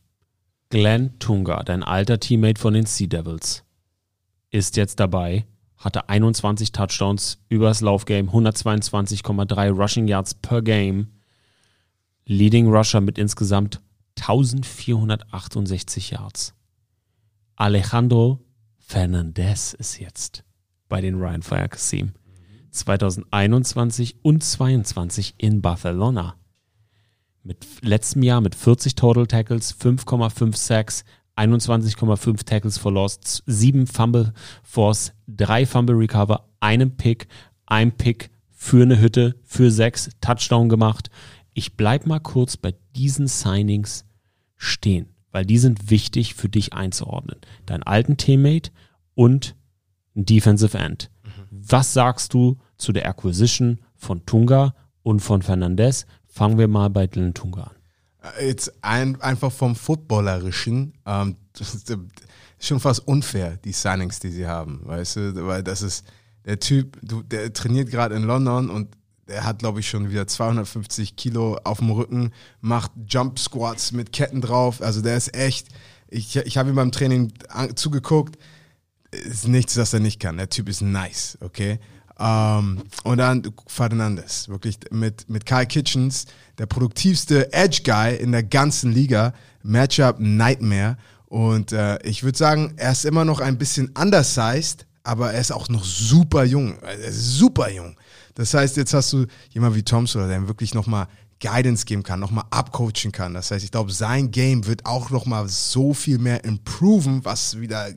Glenn 0.71 1.19
Tunga, 1.19 1.63
dein 1.63 1.83
alter 1.83 2.19
Teammate 2.19 2.61
von 2.61 2.75
den 2.75 2.87
Sea 2.87 3.07
Devils, 3.07 3.65
ist 4.51 4.77
jetzt 4.77 4.99
dabei, 5.01 5.47
hatte 5.77 6.09
21 6.09 6.73
Touchdowns 6.73 7.39
übers 7.49 7.81
Laufgame, 7.81 8.31
122,3 8.31 9.71
Rushing 9.71 10.09
Yards 10.09 10.35
per 10.35 10.63
Game 10.63 11.09
Leading 12.33 12.69
Rusher 12.69 13.01
mit 13.01 13.19
insgesamt 13.19 13.81
1468 14.21 16.11
Yards. 16.13 16.55
Alejandro 17.57 18.39
Fernandez 18.79 19.73
ist 19.73 19.99
jetzt 19.99 20.45
bei 20.89 21.01
den 21.01 21.17
Ryan 21.17 21.43
Fire 21.43 21.69
Cassim. 21.69 22.13
2021 22.71 24.19
und 24.23 24.45
22 24.45 25.35
in 25.39 25.61
Barcelona. 25.61 26.37
Mit 27.43 27.67
letztem 27.83 28.23
Jahr 28.23 28.41
mit 28.41 28.55
40 28.55 28.95
Total 28.95 29.27
Tackles, 29.27 29.75
5,5 29.75 30.57
Sacks, 30.57 31.05
21,5 31.35 32.45
Tackles 32.45 32.79
for 32.79 32.93
Lost, 32.93 33.43
7 33.47 33.89
Fumble 33.89 34.33
Force, 34.63 35.15
3 35.27 35.67
Fumble 35.67 35.97
Recover, 35.97 36.49
einem 36.61 36.97
Pick, 36.97 37.27
ein 37.67 37.91
Pick 37.91 38.31
für 38.51 38.83
eine 38.83 39.01
Hütte, 39.01 39.35
für 39.43 39.73
6 39.73 40.11
Touchdown 40.21 40.69
gemacht 40.69 41.11
ich 41.55 41.77
bleibe 41.77 42.09
mal 42.09 42.21
kurz 42.21 42.57
bei 42.57 42.75
diesen 42.95 43.27
Signings 43.27 44.05
stehen, 44.57 45.15
weil 45.33 45.45
die 45.45 45.59
sind 45.59 45.91
wichtig 45.91 46.35
für 46.35 46.49
dich 46.49 46.73
einzuordnen. 46.73 47.41
Dein 47.67 47.83
alten 47.83 48.17
Teammate 48.17 48.71
und 49.15 49.57
ein 50.17 50.25
Defensive 50.25 50.77
End. 50.79 51.11
Mhm. 51.23 51.31
Was 51.51 51.93
sagst 51.93 52.35
du 52.35 52.59
zu 52.77 52.93
der 52.93 53.09
Acquisition 53.09 53.81
von 53.97 54.25
Tunga 54.27 54.75
und 55.03 55.21
von 55.21 55.43
Fernandez? 55.43 56.07
Fangen 56.27 56.59
wir 56.59 56.69
mal 56.69 56.91
bei 56.91 57.07
Dylan 57.07 57.35
Tunga 57.35 57.65
an. 57.65 57.77
Äh, 58.39 58.49
jetzt 58.49 58.73
ein, 58.83 59.21
einfach 59.21 59.53
vom 59.53 59.75
Footballerischen, 59.75 60.95
ähm, 61.07 61.37
das 61.53 61.75
ist 61.75 61.97
schon 62.61 62.81
fast 62.81 63.07
unfair, 63.07 63.57
die 63.65 63.73
Signings, 63.73 64.21
die 64.21 64.31
sie 64.31 64.47
haben, 64.47 64.81
weißt 64.85 65.17
du, 65.17 65.47
weil 65.47 65.63
das 65.63 65.83
ist 65.83 66.05
der 66.45 66.59
Typ, 66.59 66.99
du, 67.03 67.23
der 67.23 67.53
trainiert 67.53 67.91
gerade 67.91 68.15
in 68.15 68.23
London 68.23 68.71
und 68.71 68.97
der 69.31 69.45
hat, 69.45 69.61
glaube 69.61 69.81
ich, 69.81 69.89
schon 69.89 70.11
wieder 70.11 70.27
250 70.27 71.17
Kilo 71.17 71.59
auf 71.65 71.79
dem 71.79 71.91
Rücken, 71.91 72.33
macht 72.61 72.93
Jump 73.09 73.39
Squats 73.39 73.93
mit 73.93 74.13
Ketten 74.13 74.41
drauf. 74.41 74.83
Also 74.83 75.01
der 75.01 75.17
ist 75.17 75.35
echt, 75.35 75.69
ich, 76.09 76.37
ich 76.37 76.59
habe 76.59 76.69
ihm 76.69 76.77
beim 76.77 76.93
Training 76.93 77.33
zugeguckt, 77.75 78.37
ist 79.11 79.49
nichts, 79.49 79.75
das 79.75 79.95
er 79.95 80.01
nicht 80.01 80.21
kann. 80.21 80.37
Der 80.37 80.51
Typ 80.51 80.69
ist 80.69 80.83
nice, 80.83 81.39
okay? 81.41 81.79
Um, 82.19 82.27
ähm, 82.27 82.83
und 83.05 83.17
dann 83.17 83.43
Fernandes, 83.67 84.51
wirklich 84.51 84.79
mit, 84.91 85.31
mit 85.31 85.47
Kyle 85.47 85.65
Kitchens, 85.65 86.27
der 86.59 86.67
produktivste 86.67 87.51
Edge 87.55 87.81
Guy 87.83 88.17
in 88.17 88.33
der 88.33 88.43
ganzen 88.43 88.93
Liga. 88.93 89.33
Matchup 89.63 90.17
Nightmare. 90.19 90.97
Und 91.27 91.73
äh, 91.73 91.99
ich 92.03 92.23
würde 92.23 92.37
sagen, 92.37 92.75
er 92.77 92.93
ist 92.93 93.05
immer 93.05 93.25
noch 93.25 93.41
ein 93.41 93.59
bisschen 93.59 93.93
undersized, 93.97 94.87
aber 95.03 95.33
er 95.33 95.41
ist 95.41 95.53
auch 95.53 95.69
noch 95.69 95.85
super 95.85 96.45
jung. 96.45 96.79
Er 96.83 96.97
ist 96.97 97.39
super 97.39 97.71
jung. 97.71 97.97
Das 98.35 98.55
heißt, 98.55 98.77
jetzt 98.77 98.95
hast 98.95 99.13
du 99.13 99.27
jemanden 99.51 99.77
wie 99.77 99.83
Thompson, 99.83 100.29
der 100.29 100.49
wirklich 100.49 100.75
nochmal 100.75 101.07
Guidance 101.41 101.85
geben 101.87 102.03
kann, 102.03 102.21
nochmal 102.21 102.45
abcoachen 102.51 103.13
kann. 103.13 103.35
Das 103.35 103.51
heißt, 103.51 103.65
ich 103.65 103.71
glaube, 103.71 103.93
sein 103.93 104.31
Game 104.31 104.67
wird 104.67 104.87
auch 104.87 105.11
nochmal 105.11 105.49
so 105.49 105.95
viel 105.95 106.19
mehr 106.19 106.45
improven, 106.45 107.25
was 107.25 107.59
wieder 107.59 107.91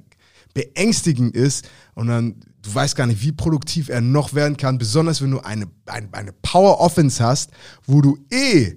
beängstigend 0.53 1.35
ist. 1.35 1.67
Und 1.93 2.07
dann, 2.07 2.35
du 2.61 2.73
weißt 2.73 2.95
gar 2.95 3.07
nicht, 3.07 3.21
wie 3.21 3.31
produktiv 3.31 3.89
er 3.89 4.01
noch 4.01 4.33
werden 4.33 4.57
kann, 4.57 4.77
besonders 4.77 5.21
wenn 5.21 5.31
du 5.31 5.39
eine, 5.39 5.67
eine, 5.85 6.07
eine 6.13 6.33
Power 6.33 6.79
Offense 6.79 7.23
hast, 7.23 7.51
wo 7.85 8.01
du 8.01 8.17
eh, 8.31 8.75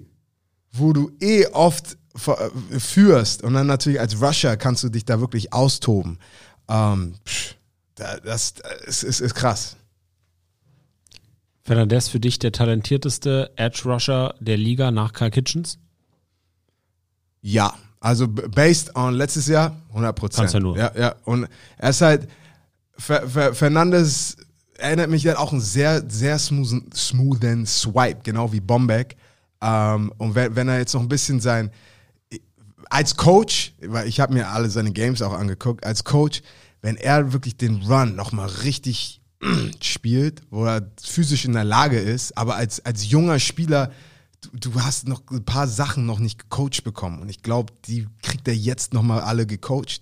wo 0.73 0.93
du 0.93 1.11
eh 1.21 1.47
oft 1.47 1.97
äh, 2.25 2.79
führst. 2.79 3.43
Und 3.43 3.53
dann 3.53 3.67
natürlich 3.67 3.99
als 3.99 4.21
Rusher 4.21 4.57
kannst 4.57 4.83
du 4.83 4.89
dich 4.89 5.05
da 5.05 5.19
wirklich 5.19 5.53
austoben. 5.53 6.19
Ähm, 6.67 7.13
das, 7.95 8.53
das 8.83 9.03
ist, 9.03 9.21
ist 9.21 9.33
krass. 9.33 9.77
Fernandez 11.67 12.07
für 12.07 12.21
dich 12.21 12.39
der 12.39 12.53
talentierteste 12.53 13.51
Edge 13.57 13.81
Rusher 13.83 14.35
der 14.39 14.55
Liga 14.55 14.89
nach 14.89 15.11
Kyle 15.11 15.31
Kitchens? 15.31 15.77
Ja, 17.41 17.73
also 17.99 18.25
based 18.25 18.95
on 18.95 19.13
letztes 19.13 19.47
Jahr 19.47 19.75
100 19.89 20.15
Prozent. 20.15 20.39
Kannst 20.43 20.53
ja 20.53 20.59
nur. 20.61 20.77
Ja, 20.77 20.93
ja. 20.97 21.15
Und 21.25 21.49
er 21.77 21.89
ist 21.89 21.99
halt, 21.99 22.29
Fernandez 22.97 24.37
erinnert 24.77 25.09
mich 25.09 25.27
halt 25.27 25.37
auch 25.37 25.51
einen 25.51 25.59
sehr, 25.59 26.09
sehr 26.09 26.39
smoothen, 26.39 26.89
smoothen 26.93 27.65
Swipe, 27.65 28.21
genau 28.23 28.53
wie 28.53 28.61
Bombeck. 28.61 29.17
Ähm, 29.61 30.13
und 30.17 30.35
wenn, 30.35 30.55
wenn 30.55 30.69
er 30.69 30.77
jetzt 30.77 30.93
noch 30.93 31.01
ein 31.01 31.09
bisschen 31.09 31.41
sein, 31.41 31.71
als 32.89 33.17
Coach, 33.17 33.73
weil 33.81 34.07
ich 34.07 34.21
habe 34.21 34.33
mir 34.33 34.47
alle 34.47 34.69
seine 34.69 34.93
Games 34.93 35.21
auch 35.21 35.33
angeguckt, 35.33 35.85
als 35.85 36.05
Coach, 36.05 36.43
wenn 36.81 36.95
er 36.95 37.33
wirklich 37.33 37.57
den 37.57 37.81
Run 37.81 38.15
nochmal 38.15 38.47
richtig 38.63 39.19
spielt, 39.81 40.41
wo 40.49 40.65
er 40.65 40.91
physisch 41.01 41.45
in 41.45 41.53
der 41.53 41.63
Lage 41.63 41.99
ist, 41.99 42.37
aber 42.37 42.55
als, 42.55 42.83
als 42.85 43.09
junger 43.09 43.39
Spieler, 43.39 43.91
du, 44.41 44.71
du 44.71 44.81
hast 44.81 45.07
noch 45.07 45.21
ein 45.31 45.45
paar 45.45 45.67
Sachen 45.67 46.05
noch 46.05 46.19
nicht 46.19 46.39
gecoacht 46.39 46.83
bekommen. 46.83 47.21
Und 47.21 47.29
ich 47.29 47.43
glaube, 47.43 47.73
die 47.85 48.07
kriegt 48.21 48.47
er 48.47 48.55
jetzt 48.55 48.93
nochmal 48.93 49.21
alle 49.21 49.45
gecoacht. 49.45 50.01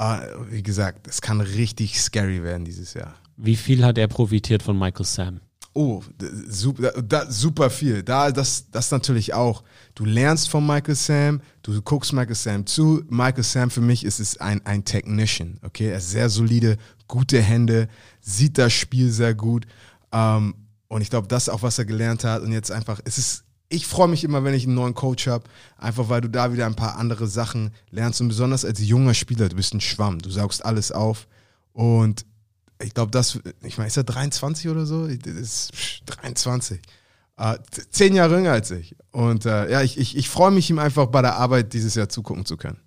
Uh, 0.00 0.18
wie 0.50 0.62
gesagt, 0.62 1.08
es 1.08 1.20
kann 1.20 1.40
richtig 1.40 2.00
scary 2.00 2.44
werden 2.44 2.64
dieses 2.64 2.94
Jahr. 2.94 3.16
Wie 3.36 3.56
viel 3.56 3.84
hat 3.84 3.98
er 3.98 4.06
profitiert 4.06 4.62
von 4.62 4.78
Michael 4.78 5.06
Sam? 5.06 5.40
Oh, 5.74 6.02
super, 6.48 6.90
da, 7.02 7.30
super 7.30 7.70
viel. 7.70 8.02
Da, 8.02 8.32
das, 8.32 8.70
das 8.70 8.90
natürlich 8.90 9.34
auch. 9.34 9.62
Du 9.94 10.04
lernst 10.04 10.48
von 10.48 10.66
Michael 10.66 10.94
Sam, 10.94 11.40
du 11.62 11.80
guckst 11.82 12.12
Michael 12.12 12.34
Sam 12.34 12.66
zu. 12.66 13.04
Michael 13.08 13.44
Sam 13.44 13.70
für 13.70 13.80
mich 13.80 14.04
ist 14.04 14.18
es 14.18 14.38
ein, 14.38 14.64
ein 14.66 14.84
Technician, 14.84 15.58
okay? 15.62 15.90
Er 15.90 15.98
ist 15.98 16.10
sehr 16.10 16.30
solide, 16.30 16.78
gute 17.08 17.40
Hände, 17.40 17.88
sieht 18.20 18.58
das 18.58 18.72
Spiel 18.72 19.10
sehr 19.10 19.34
gut. 19.34 19.66
Ähm, 20.12 20.54
und 20.88 21.02
ich 21.02 21.10
glaube, 21.10 21.28
das 21.28 21.44
ist 21.44 21.48
auch, 21.48 21.62
was 21.62 21.78
er 21.78 21.84
gelernt 21.84 22.24
hat. 22.24 22.42
Und 22.42 22.52
jetzt 22.52 22.70
einfach, 22.70 23.00
es 23.04 23.18
ist, 23.18 23.44
ich 23.68 23.86
freue 23.86 24.08
mich 24.08 24.24
immer, 24.24 24.44
wenn 24.44 24.54
ich 24.54 24.64
einen 24.64 24.74
neuen 24.74 24.94
Coach 24.94 25.26
habe, 25.26 25.44
einfach 25.76 26.08
weil 26.08 26.20
du 26.20 26.30
da 26.30 26.52
wieder 26.52 26.66
ein 26.66 26.76
paar 26.76 26.96
andere 26.96 27.26
Sachen 27.26 27.72
lernst. 27.90 28.20
Und 28.20 28.28
besonders 28.28 28.64
als 28.64 28.80
junger 28.80 29.14
Spieler, 29.14 29.48
du 29.48 29.56
bist 29.56 29.74
ein 29.74 29.80
Schwamm, 29.80 30.20
du 30.20 30.30
saugst 30.30 30.64
alles 30.64 30.92
auf. 30.92 31.26
Und 31.72 32.24
ich 32.82 32.94
glaube, 32.94 33.10
das, 33.10 33.38
ich 33.62 33.76
meine, 33.76 33.88
ist 33.88 33.96
er 33.96 34.04
23 34.04 34.70
oder 34.70 34.86
so? 34.86 35.06
Das 35.06 35.34
ist 35.34 35.72
23. 36.06 36.80
Äh, 37.36 37.58
zehn 37.90 38.14
Jahre 38.14 38.36
jünger 38.36 38.52
als 38.52 38.70
ich. 38.70 38.96
Und 39.12 39.46
äh, 39.46 39.70
ja, 39.70 39.82
ich, 39.82 39.98
ich, 39.98 40.16
ich 40.16 40.28
freue 40.28 40.50
mich, 40.50 40.70
ihm 40.70 40.78
einfach 40.78 41.06
bei 41.06 41.22
der 41.22 41.36
Arbeit 41.36 41.72
dieses 41.72 41.94
Jahr 41.94 42.08
zugucken 42.08 42.44
zu 42.44 42.56
können. 42.56 42.78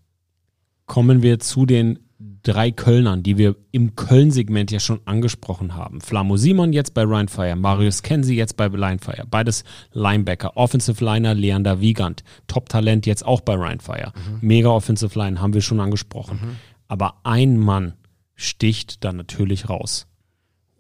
Kommen 0.88 1.22
wir 1.22 1.40
zu 1.40 1.66
den 1.66 2.00
drei 2.44 2.72
Kölnern, 2.72 3.24
die 3.24 3.38
wir 3.38 3.56
im 3.72 3.96
Köln-Segment 3.96 4.72
ja 4.72 4.80
schon 4.80 5.02
angesprochen 5.06 5.76
haben. 5.76 6.02
Flamo 6.02 6.38
Simon 6.38 6.74
jetzt 6.74 6.94
bei 6.94 7.04
Ryan 7.04 7.28
Fire, 7.28 7.56
Marius 7.56 8.02
Kenzie 8.02 8.36
jetzt 8.36 8.58
bei 8.58 8.68
Line 8.68 9.00
Fire. 9.00 9.26
Beides 9.30 9.64
Linebacker. 9.94 10.58
Offensive 10.58 11.04
Liner 11.04 11.34
Leander 11.34 11.82
Wiegand. 11.82 12.24
Top-Talent 12.48 13.06
jetzt 13.06 13.26
auch 13.26 13.42
bei 13.42 13.54
Ryan 13.54 13.80
Fire. 13.80 14.14
Mhm. 14.16 14.48
Mega 14.48 14.70
Offensive 14.70 15.18
Line 15.18 15.40
haben 15.40 15.54
wir 15.54 15.62
schon 15.62 15.80
angesprochen. 15.80 16.40
Mhm. 16.42 16.56
Aber 16.88 17.20
ein 17.24 17.58
Mann 17.58 17.94
sticht 18.36 19.04
da 19.04 19.14
natürlich 19.14 19.70
raus. 19.70 20.08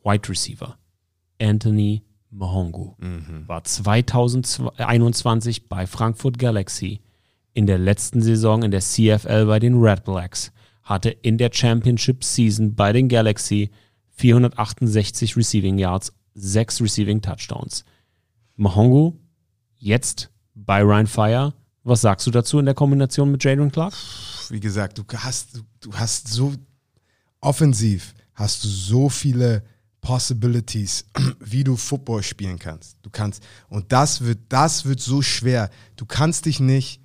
Wide 0.03 0.29
Receiver. 0.29 0.77
Anthony 1.39 2.03
Mahongu 2.31 2.93
mhm. 2.97 3.47
war 3.47 3.63
2021 3.63 5.67
bei 5.67 5.85
Frankfurt 5.85 6.39
Galaxy 6.39 7.01
in 7.53 7.67
der 7.67 7.77
letzten 7.77 8.21
Saison 8.21 8.63
in 8.63 8.71
der 8.71 8.79
CFL 8.79 9.45
bei 9.45 9.59
den 9.59 9.81
Red 9.81 10.05
Blacks 10.05 10.51
hatte 10.91 11.09
in 11.09 11.37
der 11.37 11.49
Championship 11.51 12.23
Season 12.23 12.75
bei 12.75 12.93
den 12.93 13.09
Galaxy 13.09 13.71
468 14.11 15.35
Receiving 15.35 15.77
Yards 15.77 16.13
sechs 16.33 16.81
Receiving 16.81 17.21
Touchdowns. 17.21 17.83
Mahongo 18.55 19.19
jetzt 19.77 20.29
bei 20.53 20.81
Ryan 20.81 21.07
Fire. 21.07 21.53
Was 21.83 22.01
sagst 22.01 22.27
du 22.27 22.31
dazu 22.31 22.59
in 22.59 22.65
der 22.65 22.75
Kombination 22.75 23.31
mit 23.31 23.43
Jadon 23.43 23.71
Clark? 23.71 23.93
wie 24.51 24.59
gesagt, 24.59 24.97
du 24.97 25.03
hast, 25.17 25.63
du 25.79 25.93
hast 25.93 26.27
so 26.27 26.53
offensiv 27.39 28.13
hast 28.33 28.63
du 28.63 28.67
so 28.67 29.09
viele 29.09 29.63
Possibilities, 30.01 31.05
wie 31.39 31.63
du 31.63 31.75
Football 31.75 32.23
spielen 32.23 32.59
kannst. 32.59 32.97
Du 33.01 33.09
kannst 33.09 33.43
und 33.69 33.91
das 33.91 34.21
wird 34.21 34.39
das 34.49 34.85
wird 34.85 34.99
so 34.99 35.21
schwer. 35.21 35.69
Du 35.95 36.05
kannst 36.05 36.45
dich 36.45 36.59
nicht 36.59 37.01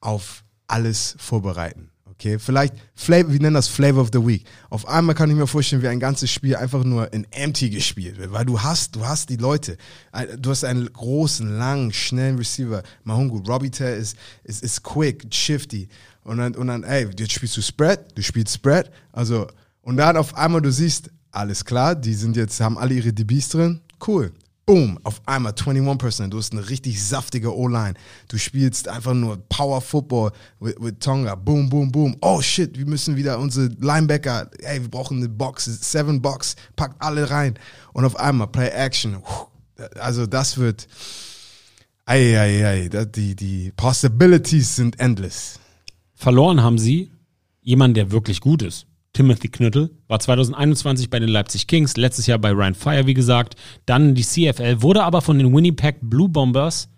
auf 0.00 0.44
alles 0.66 1.14
vorbereiten. 1.18 1.90
Okay, 2.20 2.36
vielleicht 2.40 2.74
Flavor, 2.96 3.32
wir 3.32 3.40
nennen 3.40 3.54
das 3.54 3.68
Flavor 3.68 4.02
of 4.02 4.08
the 4.12 4.18
Week. 4.18 4.44
Auf 4.70 4.88
einmal 4.88 5.14
kann 5.14 5.30
ich 5.30 5.36
mir 5.36 5.46
vorstellen, 5.46 5.82
wie 5.82 5.88
ein 5.88 6.00
ganzes 6.00 6.32
Spiel 6.32 6.56
einfach 6.56 6.82
nur 6.82 7.12
in 7.12 7.24
Empty 7.30 7.70
gespielt 7.70 8.18
wird, 8.18 8.32
weil 8.32 8.44
du 8.44 8.60
hast, 8.60 8.96
du 8.96 9.06
hast 9.06 9.28
die 9.28 9.36
Leute. 9.36 9.76
Du 10.40 10.50
hast 10.50 10.64
einen 10.64 10.92
großen, 10.92 11.48
langen, 11.56 11.92
schnellen 11.92 12.36
Receiver. 12.36 12.82
Mahungu, 13.04 13.38
Robitaille 13.48 13.94
ist, 13.94 14.16
ist, 14.42 14.64
ist 14.64 14.82
quick, 14.82 15.32
shifty. 15.32 15.88
Und 16.24 16.38
dann, 16.38 16.56
und 16.56 16.66
dann, 16.66 16.82
ey, 16.82 17.08
jetzt 17.16 17.34
spielst 17.34 17.56
du 17.56 17.62
Spread, 17.62 18.00
du 18.16 18.22
spielst 18.22 18.52
Spread. 18.52 18.90
Also, 19.12 19.46
und 19.82 19.96
dann 19.96 20.16
auf 20.16 20.34
einmal 20.36 20.60
du 20.60 20.72
siehst, 20.72 21.10
alles 21.30 21.64
klar, 21.64 21.94
die 21.94 22.14
sind 22.14 22.36
jetzt, 22.36 22.58
haben 22.60 22.78
alle 22.78 22.94
ihre 22.94 23.12
DBs 23.12 23.50
drin. 23.50 23.80
Cool. 24.04 24.32
Boom, 24.68 24.98
auf 25.02 25.22
einmal 25.24 25.52
21%. 25.52 26.28
Du 26.28 26.36
hast 26.36 26.52
eine 26.52 26.68
richtig 26.68 27.02
saftige 27.02 27.56
O-Line. 27.56 27.94
Du 28.28 28.36
spielst 28.36 28.86
einfach 28.86 29.14
nur 29.14 29.38
Power 29.48 29.80
Football 29.80 30.30
with, 30.60 30.74
with 30.78 30.96
Tonga. 31.00 31.36
Boom, 31.36 31.70
boom, 31.70 31.90
boom. 31.90 32.14
Oh 32.20 32.42
shit, 32.42 32.76
wir 32.78 32.84
müssen 32.84 33.16
wieder 33.16 33.38
unsere 33.38 33.68
Linebacker, 33.80 34.50
ey, 34.58 34.82
wir 34.82 34.90
brauchen 34.90 35.16
eine 35.16 35.30
Box, 35.30 35.64
seven 35.64 36.20
Box, 36.20 36.54
packt 36.76 37.00
alle 37.00 37.30
rein. 37.30 37.58
Und 37.94 38.04
auf 38.04 38.16
einmal 38.16 38.48
Play 38.48 38.68
Action. 38.68 39.22
Also 39.98 40.26
das 40.26 40.58
wird, 40.58 40.86
ei, 42.04 42.38
ei, 42.38 42.66
ei, 42.66 42.88
die, 43.06 43.34
die 43.34 43.72
Possibilities 43.74 44.76
sind 44.76 45.00
endless. 45.00 45.58
Verloren 46.14 46.62
haben 46.62 46.76
sie 46.76 47.10
jemanden, 47.62 47.94
der 47.94 48.10
wirklich 48.10 48.42
gut 48.42 48.60
ist. 48.60 48.87
Timothy 49.18 49.48
Knüttel 49.48 49.90
war 50.06 50.20
2021 50.20 51.10
bei 51.10 51.18
den 51.18 51.28
Leipzig 51.28 51.66
Kings, 51.66 51.96
letztes 51.96 52.28
Jahr 52.28 52.38
bei 52.38 52.52
Ryan 52.52 52.76
Fire, 52.76 53.04
wie 53.08 53.14
gesagt, 53.14 53.56
dann 53.84 54.14
die 54.14 54.22
CFL, 54.22 54.80
wurde 54.80 55.02
aber 55.02 55.22
von 55.22 55.38
den 55.38 55.52
Winnipeg 55.52 55.96
Blue 56.02 56.28
Bombers 56.28 56.88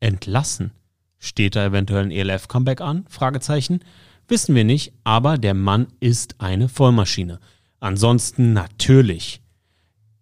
entlassen. 0.00 0.72
Steht 1.20 1.54
da 1.54 1.64
eventuell 1.66 2.06
ein 2.06 2.10
ELF-Comeback 2.10 2.80
an? 2.80 3.04
Fragezeichen. 3.08 3.78
Wissen 4.26 4.56
wir 4.56 4.64
nicht, 4.64 4.92
aber 5.04 5.38
der 5.38 5.54
Mann 5.54 5.86
ist 6.00 6.40
eine 6.40 6.68
Vollmaschine. 6.68 7.38
Ansonsten 7.78 8.52
natürlich 8.52 9.40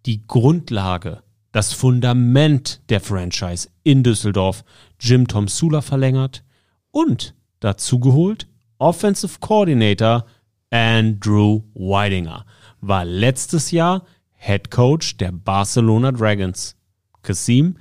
die 0.05 0.27
Grundlage, 0.27 1.23
das 1.53 1.73
Fundament 1.73 2.81
der 2.89 3.01
Franchise 3.01 3.67
in 3.81 4.03
Düsseldorf, 4.03 4.63
Jim 4.99 5.27
Tom 5.27 5.47
Sula 5.47 5.81
verlängert 5.81 6.43
und 6.91 7.33
dazu 7.61 7.99
geholt 7.99 8.47
Offensive 8.77 9.39
Coordinator 9.39 10.27
Andrew 10.69 11.63
Weidinger 11.73 12.45
war 12.81 13.05
letztes 13.05 13.71
Jahr 13.71 14.05
Head 14.33 14.69
Coach 14.69 15.17
der 15.17 15.31
Barcelona 15.31 16.11
Dragons. 16.11 16.75
Kasim, 17.21 17.77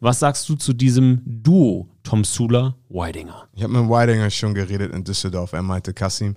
was 0.00 0.20
sagst 0.20 0.48
du 0.48 0.54
zu 0.54 0.72
diesem 0.72 1.20
Duo 1.24 1.88
Tom 2.02 2.24
Sula 2.24 2.74
Weidinger? 2.88 3.48
Ich 3.52 3.62
habe 3.62 3.74
mit 3.74 3.88
Weidinger 3.88 4.30
schon 4.30 4.54
geredet 4.54 4.92
in 4.92 5.04
Düsseldorf. 5.04 5.52
Er 5.52 5.62
meinte, 5.62 5.92
Kasim, 5.92 6.34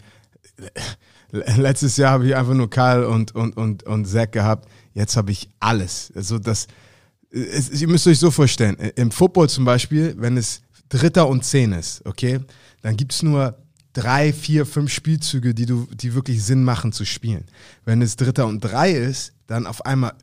letztes 1.31 1.97
Jahr 1.97 2.11
habe 2.11 2.27
ich 2.27 2.35
einfach 2.35 2.53
nur 2.53 2.69
Karl 2.69 3.05
und, 3.05 3.33
und, 3.33 3.55
und, 3.55 3.83
und 3.83 4.05
Zach 4.05 4.31
gehabt. 4.31 4.69
Jetzt 4.93 5.15
habe 5.15 5.31
ich 5.31 5.49
alles. 5.59 6.11
Also 6.15 6.37
das, 6.39 6.67
es, 7.31 7.81
ihr 7.81 7.87
müsst 7.87 8.07
euch 8.07 8.19
so 8.19 8.29
vorstellen, 8.29 8.75
im 8.95 9.11
Football 9.11 9.49
zum 9.49 9.65
Beispiel, 9.65 10.13
wenn 10.17 10.37
es 10.37 10.61
Dritter 10.89 11.27
und 11.27 11.43
Zehn 11.43 11.71
ist, 11.71 12.05
okay, 12.05 12.39
dann 12.81 12.95
gibt 12.97 13.13
es 13.13 13.23
nur 13.23 13.57
drei, 13.93 14.33
vier, 14.33 14.65
fünf 14.65 14.91
Spielzüge, 14.91 15.53
die 15.53 15.65
du, 15.65 15.87
die 15.93 16.13
wirklich 16.13 16.43
Sinn 16.43 16.63
machen 16.63 16.91
zu 16.91 17.05
spielen. 17.05 17.45
Wenn 17.85 18.01
es 18.01 18.15
Dritter 18.15 18.47
und 18.47 18.59
Drei 18.59 18.91
ist, 18.91 19.33
dann 19.47 19.67
auf 19.67 19.85
einmal 19.85 20.13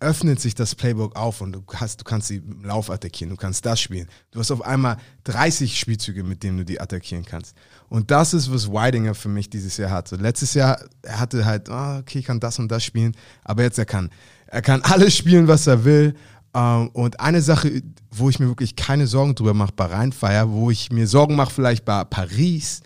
öffnet 0.00 0.40
sich 0.40 0.54
das 0.54 0.74
Playbook 0.74 1.16
auf 1.16 1.40
und 1.40 1.52
du 1.52 1.62
hast, 1.74 2.00
du 2.00 2.04
kannst 2.04 2.30
die 2.30 2.36
im 2.36 2.64
Lauf 2.64 2.90
attackieren, 2.90 3.30
du 3.30 3.36
kannst 3.36 3.66
das 3.66 3.80
spielen. 3.80 4.06
Du 4.30 4.38
hast 4.38 4.50
auf 4.50 4.62
einmal 4.62 4.98
30 5.24 5.78
Spielzüge, 5.78 6.22
mit 6.22 6.42
denen 6.42 6.58
du 6.58 6.64
die 6.64 6.80
attackieren 6.80 7.24
kannst. 7.24 7.56
Und 7.88 8.10
das 8.10 8.34
ist, 8.34 8.52
was 8.52 8.72
Weidinger 8.72 9.14
für 9.14 9.28
mich 9.28 9.50
dieses 9.50 9.76
Jahr 9.76 9.90
hatte. 9.90 10.16
Letztes 10.16 10.54
Jahr, 10.54 10.80
er 11.02 11.18
hatte 11.18 11.44
halt, 11.44 11.68
oh, 11.68 11.98
okay, 11.98 12.20
ich 12.20 12.26
kann 12.26 12.38
das 12.38 12.58
und 12.58 12.68
das 12.70 12.84
spielen, 12.84 13.16
aber 13.42 13.62
jetzt 13.62 13.78
er 13.78 13.86
kann, 13.86 14.10
er 14.46 14.62
kann 14.62 14.82
alles 14.82 15.16
spielen, 15.16 15.48
was 15.48 15.66
er 15.66 15.84
will. 15.84 16.14
Ähm, 16.54 16.88
und 16.92 17.18
eine 17.20 17.42
Sache, 17.42 17.82
wo 18.10 18.28
ich 18.30 18.38
mir 18.38 18.46
wirklich 18.46 18.76
keine 18.76 19.06
Sorgen 19.06 19.34
drüber 19.34 19.54
mache 19.54 19.72
bei 19.74 19.86
Rheinfeier, 19.86 20.50
wo 20.50 20.70
ich 20.70 20.92
mir 20.92 21.06
Sorgen 21.06 21.34
mache 21.34 21.52
vielleicht 21.52 21.84
bei 21.84 22.04
Paris, 22.04 22.82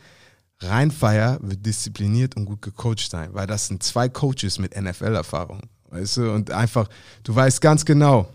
Rheinfeier 0.63 1.39
wird 1.43 1.65
diszipliniert 1.65 2.37
und 2.37 2.45
gut 2.45 2.63
gecoacht 2.63 3.11
sein, 3.11 3.31
weil 3.33 3.47
das 3.47 3.69
sind 3.69 3.83
zwei 3.83 4.09
Coaches 4.09 4.59
mit 4.59 4.81
NFL-Erfahrung. 4.81 5.61
Weißt 5.91 6.17
du, 6.19 6.33
und 6.33 6.51
einfach, 6.51 6.89
du 7.23 7.35
weißt 7.35 7.61
ganz 7.61 7.85
genau, 7.85 8.29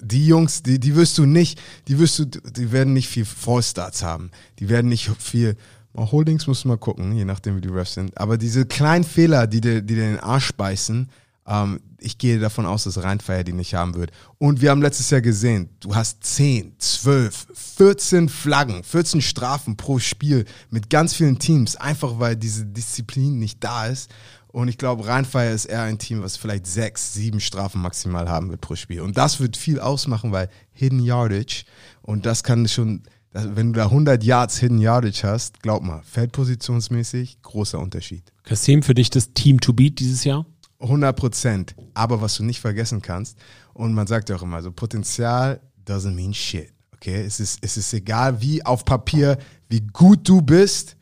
die 0.00 0.26
Jungs, 0.26 0.62
die, 0.62 0.78
die 0.78 0.94
wirst 0.94 1.18
du 1.18 1.26
nicht, 1.26 1.60
die 1.88 1.98
wirst 1.98 2.18
du, 2.18 2.24
die 2.26 2.72
werden 2.72 2.92
nicht 2.92 3.08
viel 3.08 3.24
Vollstarts 3.24 4.02
haben. 4.02 4.30
Die 4.58 4.68
werden 4.68 4.88
nicht 4.88 5.10
viel, 5.18 5.56
mal 5.92 6.10
Holdings 6.10 6.46
musst 6.46 6.64
du 6.64 6.68
mal 6.68 6.78
gucken, 6.78 7.12
je 7.12 7.24
nachdem 7.24 7.56
wie 7.56 7.60
die 7.60 7.68
Refs 7.68 7.94
sind. 7.94 8.16
Aber 8.18 8.38
diese 8.38 8.66
kleinen 8.66 9.04
Fehler, 9.04 9.46
die 9.46 9.60
dir, 9.60 9.80
die 9.82 9.94
dir 9.94 10.10
den 10.10 10.20
Arsch 10.20 10.52
beißen, 10.52 11.08
ähm, 11.48 11.80
ich 12.00 12.18
gehe 12.18 12.38
davon 12.38 12.66
aus, 12.66 12.84
dass 12.84 13.02
Rheinfeier 13.02 13.42
die 13.42 13.52
nicht 13.52 13.74
haben 13.74 13.94
wird. 13.94 14.12
Und 14.38 14.60
wir 14.60 14.70
haben 14.70 14.82
letztes 14.82 15.10
Jahr 15.10 15.20
gesehen, 15.20 15.70
du 15.80 15.94
hast 15.94 16.22
10, 16.22 16.74
12, 16.78 17.46
14 17.76 18.28
Flaggen, 18.28 18.84
14 18.84 19.20
Strafen 19.20 19.76
pro 19.76 19.98
Spiel 19.98 20.44
mit 20.70 20.90
ganz 20.90 21.14
vielen 21.14 21.38
Teams, 21.38 21.74
einfach 21.76 22.20
weil 22.20 22.36
diese 22.36 22.66
Disziplin 22.66 23.38
nicht 23.38 23.64
da 23.64 23.86
ist. 23.86 24.10
Und 24.48 24.68
ich 24.68 24.78
glaube, 24.78 25.06
Rheinfeier 25.06 25.52
ist 25.52 25.66
eher 25.66 25.82
ein 25.82 25.98
Team, 25.98 26.22
was 26.22 26.36
vielleicht 26.36 26.66
sechs, 26.66 27.12
sieben 27.14 27.40
Strafen 27.40 27.82
maximal 27.82 28.28
haben 28.28 28.50
wird 28.50 28.60
pro 28.60 28.76
Spiel. 28.76 29.00
Und 29.00 29.18
das 29.18 29.40
wird 29.40 29.56
viel 29.56 29.80
ausmachen, 29.80 30.32
weil 30.32 30.48
Hidden 30.72 31.00
Yardage, 31.00 31.64
und 32.02 32.26
das 32.26 32.42
kann 32.44 32.66
schon, 32.68 33.02
wenn 33.32 33.72
du 33.72 33.78
da 33.78 33.84
100 33.86 34.22
Yards 34.24 34.58
Hidden 34.58 34.78
Yardage 34.78 35.22
hast, 35.24 35.62
glaub 35.62 35.82
mal, 35.82 36.02
feldpositionsmäßig, 36.02 37.42
großer 37.42 37.78
Unterschied. 37.78 38.22
Kasim, 38.44 38.82
für 38.82 38.94
dich 38.94 39.10
das 39.10 39.34
Team 39.34 39.60
to 39.60 39.72
beat 39.72 39.98
dieses 39.98 40.24
Jahr? 40.24 40.46
100 40.80 41.16
Prozent. 41.16 41.74
Aber 41.94 42.20
was 42.20 42.36
du 42.36 42.44
nicht 42.44 42.60
vergessen 42.60 43.02
kannst, 43.02 43.38
und 43.74 43.94
man 43.94 44.06
sagt 44.06 44.28
ja 44.28 44.36
auch 44.36 44.42
immer, 44.42 44.62
so 44.62 44.72
Potenzial 44.72 45.60
doesn't 45.86 46.14
mean 46.14 46.34
shit. 46.34 46.72
Okay, 46.94 47.22
es 47.22 47.38
ist, 47.38 47.58
es 47.62 47.76
ist 47.76 47.92
egal, 47.92 48.40
wie 48.40 48.64
auf 48.64 48.84
Papier, 48.84 49.38
wie 49.68 49.80
gut 49.80 50.28
du 50.28 50.42
bist, 50.42 50.96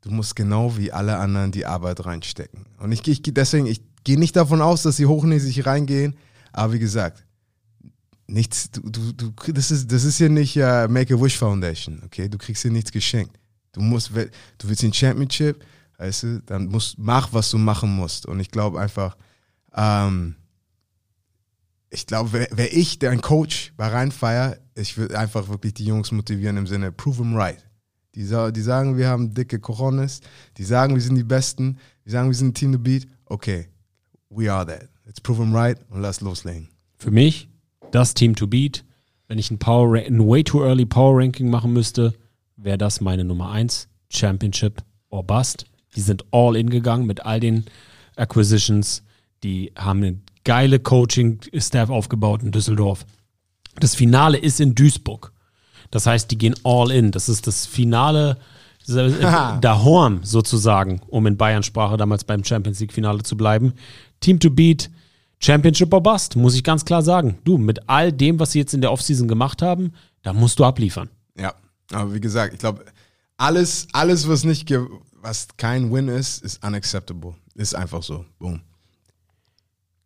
du 0.00 0.10
musst 0.10 0.34
genau 0.34 0.74
wie 0.76 0.90
alle 0.90 1.18
anderen 1.18 1.52
die 1.52 1.66
Arbeit 1.66 2.04
reinstecken. 2.06 2.64
Und 2.78 2.92
ich, 2.92 3.06
ich 3.06 3.22
deswegen, 3.22 3.66
ich 3.66 3.82
gehe 4.04 4.18
nicht 4.18 4.36
davon 4.36 4.62
aus, 4.62 4.82
dass 4.82 4.96
sie 4.96 5.04
hochnäsig 5.04 5.66
reingehen, 5.66 6.16
aber 6.52 6.72
wie 6.72 6.78
gesagt, 6.78 7.26
nichts, 8.26 8.70
du, 8.70 8.80
du, 8.88 9.12
du, 9.12 9.52
das, 9.52 9.70
ist, 9.70 9.92
das 9.92 10.04
ist 10.04 10.16
hier 10.16 10.30
nicht 10.30 10.56
uh, 10.56 10.88
Make-A-Wish 10.88 11.36
Foundation, 11.36 12.00
okay? 12.04 12.28
Du 12.28 12.38
kriegst 12.38 12.62
hier 12.62 12.70
nichts 12.70 12.90
geschenkt. 12.90 13.38
Du 13.72 13.80
musst, 13.80 14.10
du 14.14 14.68
willst 14.68 14.82
den 14.82 14.92
Championship, 14.94 15.62
Weißt 15.98 16.22
du, 16.22 16.42
dann 16.42 16.66
musst, 16.66 16.96
mach, 16.98 17.32
was 17.32 17.50
du 17.50 17.58
machen 17.58 17.94
musst. 17.94 18.26
Und 18.26 18.40
ich 18.40 18.50
glaube 18.50 18.80
einfach, 18.80 19.16
ähm, 19.74 20.36
ich 21.90 22.06
glaube, 22.06 22.32
wäre 22.32 22.48
wär 22.56 22.76
ich 22.76 22.98
der 22.98 23.10
ein 23.10 23.20
Coach 23.20 23.72
bei 23.76 23.88
Rheinfeier, 23.88 24.58
ich 24.74 24.96
würde 24.96 25.18
einfach 25.18 25.48
wirklich 25.48 25.74
die 25.74 25.84
Jungs 25.84 26.12
motivieren 26.12 26.56
im 26.56 26.66
Sinne, 26.66 26.92
prove 26.92 27.18
them 27.18 27.34
right. 27.34 27.64
Die, 28.14 28.22
die 28.22 28.60
sagen, 28.60 28.96
wir 28.96 29.08
haben 29.08 29.34
dicke 29.34 29.60
Corones, 29.60 30.20
die 30.56 30.64
sagen, 30.64 30.94
wir 30.94 31.02
sind 31.02 31.16
die 31.16 31.24
Besten, 31.24 31.78
die 32.04 32.10
sagen, 32.10 32.28
wir 32.28 32.34
sind 32.34 32.48
ein 32.48 32.54
Team 32.54 32.72
to 32.72 32.78
beat. 32.78 33.06
Okay, 33.26 33.68
we 34.30 34.52
are 34.52 34.66
that. 34.66 34.88
Let's 35.04 35.20
prove 35.20 35.38
them 35.38 35.54
right 35.54 35.78
und 35.90 36.00
lass 36.00 36.20
loslegen. 36.20 36.68
Für 36.96 37.10
mich, 37.10 37.48
das 37.92 38.14
Team 38.14 38.34
to 38.34 38.46
beat, 38.46 38.84
wenn 39.26 39.38
ich 39.38 39.50
ein, 39.50 39.58
Power, 39.58 39.96
ein 39.96 40.26
way 40.26 40.42
too 40.42 40.62
early 40.62 40.86
Power 40.86 41.18
Ranking 41.18 41.50
machen 41.50 41.72
müsste, 41.72 42.14
wäre 42.56 42.78
das 42.78 43.00
meine 43.00 43.24
Nummer 43.24 43.50
1, 43.50 43.88
Championship 44.10 44.82
or 45.10 45.24
Bust. 45.24 45.66
Die 45.96 46.00
sind 46.00 46.24
all 46.30 46.56
in 46.56 46.70
gegangen 46.70 47.06
mit 47.06 47.24
all 47.24 47.40
den 47.40 47.64
Acquisitions. 48.16 49.02
Die 49.42 49.72
haben 49.76 50.02
eine 50.02 50.18
geile 50.44 50.80
Coaching-Staff 50.80 51.90
aufgebaut 51.90 52.42
in 52.42 52.52
Düsseldorf. 52.52 53.04
Das 53.76 53.94
Finale 53.94 54.38
ist 54.38 54.60
in 54.60 54.74
Duisburg. 54.74 55.32
Das 55.90 56.06
heißt, 56.06 56.30
die 56.30 56.38
gehen 56.38 56.54
all 56.64 56.90
in. 56.90 57.10
Das 57.10 57.28
ist 57.28 57.46
das 57.46 57.66
Finale 57.66 58.38
der 58.88 59.84
Horn 59.84 60.20
sozusagen, 60.22 61.02
um 61.08 61.26
in 61.26 61.36
Bayern-Sprache 61.36 61.98
damals 61.98 62.24
beim 62.24 62.42
Champions 62.42 62.80
League-Finale 62.80 63.22
zu 63.22 63.36
bleiben. 63.36 63.74
Team 64.20 64.40
to 64.40 64.50
beat, 64.50 64.90
Championship 65.40 65.92
or 65.92 66.02
Bust, 66.02 66.36
muss 66.36 66.54
ich 66.54 66.64
ganz 66.64 66.84
klar 66.84 67.02
sagen. 67.02 67.38
Du, 67.44 67.58
mit 67.58 67.88
all 67.88 68.12
dem, 68.12 68.40
was 68.40 68.52
sie 68.52 68.58
jetzt 68.58 68.74
in 68.74 68.80
der 68.80 68.90
Offseason 68.90 69.28
gemacht 69.28 69.62
haben, 69.62 69.92
da 70.22 70.32
musst 70.32 70.58
du 70.58 70.64
abliefern. 70.64 71.10
Ja, 71.38 71.52
aber 71.92 72.14
wie 72.14 72.20
gesagt, 72.20 72.54
ich 72.54 72.60
glaube, 72.60 72.84
alles, 73.36 73.86
alles, 73.92 74.26
was 74.28 74.44
nicht 74.44 74.66
was 75.28 75.46
kein 75.58 75.92
Win 75.92 76.08
ist, 76.08 76.42
ist 76.42 76.64
unacceptable. 76.64 77.34
Ist 77.54 77.74
einfach 77.74 78.02
so. 78.02 78.24
Boom. 78.38 78.60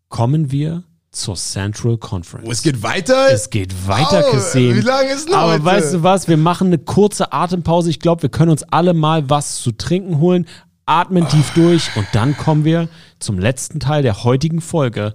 kommen 0.09 0.51
wir 0.51 0.83
zur 1.13 1.37
Central 1.37 1.97
Conference. 1.99 2.49
Oh, 2.49 2.51
es 2.51 2.63
geht 2.63 2.83
weiter? 2.83 3.31
Es 3.31 3.51
geht 3.51 3.87
weiter, 3.87 4.23
Kassim. 4.31 4.77
wie 4.77 4.81
lange 4.81 5.11
ist 5.11 5.29
noch 5.29 5.37
Aber 5.37 5.53
heute? 5.53 5.65
weißt 5.65 5.95
du 5.95 6.03
was? 6.03 6.27
Wir 6.27 6.39
machen 6.39 6.69
eine 6.69 6.79
kurze 6.79 7.33
Atempause. 7.33 7.91
Ich 7.91 8.01
glaube, 8.01 8.23
wir 8.23 8.31
können 8.31 8.51
uns 8.51 8.63
alle 8.65 8.95
mal 8.95 9.29
was 9.31 9.57
zu 9.61 9.73
trinken 9.73 10.19
holen, 10.19 10.47
atmen 10.87 11.29
tief 11.29 11.53
durch 11.55 11.95
und 11.97 12.07
dann 12.13 12.37
kommen 12.37 12.65
wir 12.65 12.89
zum 13.19 13.39
letzten 13.39 13.79
Teil 13.79 14.03
der 14.03 14.25
heutigen 14.25 14.61
Folge 14.61 15.15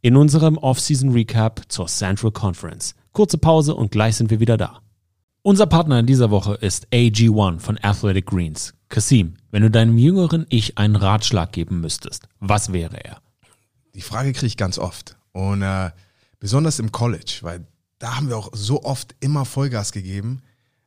in 0.00 0.16
unserem 0.16 0.56
Off-Season 0.58 1.10
Recap 1.12 1.62
zur 1.68 1.86
Central 1.86 2.30
Conference. 2.30 2.94
Kurze 3.12 3.36
Pause 3.36 3.74
und 3.74 3.90
gleich 3.90 4.16
sind 4.16 4.30
wir 4.30 4.40
wieder 4.40 4.56
da. 4.56 4.80
Unser 5.44 5.66
Partner 5.66 5.98
in 5.98 6.06
dieser 6.06 6.30
Woche 6.30 6.54
ist 6.54 6.86
AG1 6.92 7.58
von 7.58 7.76
Athletic 7.82 8.26
Greens. 8.26 8.74
Kassim, 8.88 9.34
wenn 9.50 9.62
du 9.62 9.72
deinem 9.72 9.98
jüngeren 9.98 10.46
Ich 10.50 10.78
einen 10.78 10.94
Ratschlag 10.94 11.50
geben 11.50 11.80
müsstest, 11.80 12.28
was 12.38 12.72
wäre 12.72 13.04
er? 13.04 13.20
Die 13.96 14.02
Frage 14.02 14.32
kriege 14.34 14.46
ich 14.46 14.56
ganz 14.56 14.78
oft. 14.78 15.16
Und 15.32 15.62
äh, 15.62 15.90
besonders 16.38 16.78
im 16.78 16.92
College, 16.92 17.38
weil 17.40 17.66
da 17.98 18.14
haben 18.14 18.28
wir 18.28 18.36
auch 18.36 18.50
so 18.52 18.84
oft 18.84 19.16
immer 19.18 19.44
Vollgas 19.44 19.90
gegeben. 19.90 20.42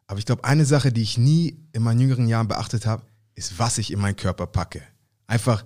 Aber 0.08 0.20
ich 0.20 0.26
glaube, 0.26 0.46
eine 0.46 0.64
Sache, 0.64 0.94
die 0.94 1.02
ich 1.02 1.18
nie 1.18 1.58
in 1.74 1.84
meinen 1.84 2.00
jüngeren 2.00 2.30
Jahren 2.30 2.48
beachtet 2.48 2.86
habe, 2.86 3.04
ist, 3.34 3.60
was 3.60 3.78
ich 3.78 3.92
in 3.92 4.00
meinen 4.00 4.16
Körper 4.16 4.48
packe. 4.48 4.84
Einfach 5.28 5.66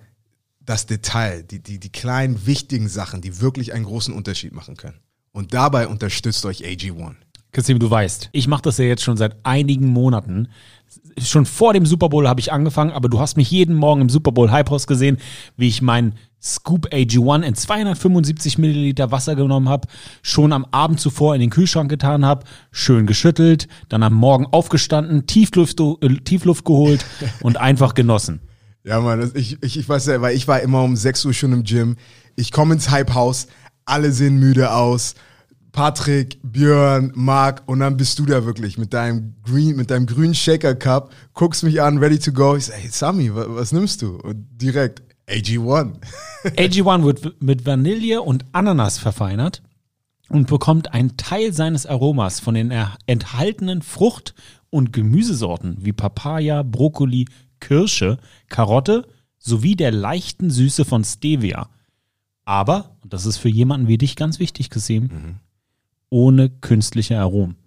das 0.62 0.88
Detail, 0.88 1.44
die, 1.44 1.62
die, 1.62 1.80
die 1.80 1.92
kleinen, 1.92 2.48
wichtigen 2.48 2.90
Sachen, 2.90 3.22
die 3.22 3.40
wirklich 3.40 3.72
einen 3.72 3.86
großen 3.86 4.16
Unterschied 4.16 4.52
machen 4.52 4.78
können. 4.78 5.00
Und 5.32 5.54
dabei 5.54 5.88
unterstützt 5.88 6.44
euch 6.48 6.64
AG1. 6.64 7.18
Kassim, 7.52 7.80
du 7.80 7.90
weißt, 7.90 8.30
ich 8.32 8.48
mache 8.48 8.62
das 8.62 8.78
ja 8.78 8.86
jetzt 8.86 9.04
schon 9.04 9.18
seit 9.18 9.38
einigen 9.44 9.88
Monaten. 9.88 10.50
Schon 11.18 11.46
vor 11.46 11.74
dem 11.74 11.86
Super 11.86 12.10
Bowl 12.10 12.28
habe 12.28 12.40
ich 12.40 12.52
angefangen, 12.52 12.92
aber 12.92 13.10
du 13.10 13.20
hast 13.20 13.38
mich 13.38 13.50
jeden 13.50 13.76
Morgen 13.76 14.02
im 14.02 14.10
Super 14.10 14.32
Bowl 14.32 14.52
Hype 14.52 14.70
House 14.70 14.88
gesehen, 14.88 15.18
wie 15.58 15.68
ich 15.68 15.82
meinen 15.82 16.14
Scoop 16.42 16.88
AG1 16.94 17.42
in 17.42 17.56
275 17.56 18.58
Milliliter 18.60 19.12
Wasser 19.12 19.36
genommen 19.36 19.68
habe, 19.68 19.88
schon 20.22 20.54
am 20.54 20.66
Abend 20.72 21.00
zuvor 21.00 21.36
in 21.36 21.42
den 21.42 21.50
Kühlschrank 21.50 21.90
getan 21.90 22.24
habe, 22.24 22.46
schön 22.72 23.08
geschüttelt, 23.08 23.68
dann 23.90 24.04
am 24.04 24.14
Morgen 24.14 24.46
aufgestanden, 24.46 25.26
Tiefluft, 25.26 25.80
äh, 25.80 26.16
Tiefluft 26.24 26.66
geholt 26.66 27.06
und 27.42 27.58
einfach 27.58 27.94
genossen. 27.94 28.42
Ja, 28.84 29.02
Mann, 29.02 29.32
ich, 29.34 29.62
ich, 29.62 29.78
ich 29.78 29.90
weiß 29.90 30.06
ja, 30.06 30.22
weil 30.22 30.36
ich 30.36 30.48
war 30.48 30.62
immer 30.62 30.84
um 30.84 30.96
6 30.96 31.26
Uhr 31.26 31.34
schon 31.34 31.52
im 31.52 31.64
Gym. 31.64 31.98
Ich 32.36 32.52
komme 32.52 32.76
ins 32.76 32.90
Hype-Haus, 32.90 33.48
alle 33.86 34.12
sehen 34.12 34.40
müde 34.40 34.72
aus. 34.74 35.16
Patrick, 35.72 36.40
Björn, 36.44 37.12
Marc 37.16 37.64
und 37.68 37.80
dann 37.80 37.98
bist 37.98 38.18
du 38.20 38.26
da 38.26 38.46
wirklich 38.46 38.78
mit 38.78 38.94
deinem 38.94 39.36
Green, 39.44 39.76
mit 39.76 39.92
deinem 39.92 40.06
grünen 40.06 40.36
Shaker 40.36 40.76
Cup, 40.76 41.12
guckst 41.34 41.64
mich 41.64 41.82
an, 41.82 42.00
ready 42.00 42.20
to 42.20 42.32
go. 42.32 42.56
Ich 42.56 42.66
sag, 42.66 42.78
hey 42.78 42.90
Sami, 42.90 43.34
was, 43.34 43.48
was 43.50 43.72
nimmst 43.72 44.02
du? 44.02 44.18
Und 44.18 44.48
direkt 44.52 45.04
AG1. 45.28 45.94
AG1 46.44 47.04
wird 47.04 47.42
mit 47.42 47.66
Vanille 47.66 48.22
und 48.22 48.46
Ananas 48.52 48.98
verfeinert 48.98 49.62
und 50.30 50.48
bekommt 50.48 50.94
einen 50.94 51.18
Teil 51.18 51.54
seines 51.54 51.86
Aromas 51.86 52.40
von 52.40 52.56
den 52.56 52.74
enthaltenen 53.06 53.82
Frucht- 53.82 54.34
und 54.70 54.94
Gemüsesorten 54.94 55.78
wie 55.80 55.94
Papaya, 55.94 56.64
Brokkoli, 56.64 57.26
Kirsche, 57.60 58.18
Karotte 58.48 59.08
sowie 59.38 59.76
der 59.76 59.92
leichten 59.92 60.52
Süße 60.52 60.86
von 60.86 61.04
Stevia. 61.04 61.70
Aber, 62.46 62.98
und 63.04 63.14
das 63.14 63.26
ist 63.26 63.38
für 63.38 63.50
jemanden 63.50 63.88
wie 63.88 63.98
dich 63.98 64.16
ganz 64.16 64.40
wichtig, 64.40 64.70
Kasim, 64.70 65.40
ohne 66.10 66.50
künstliche 66.50 67.20
Aromen. 67.20 67.58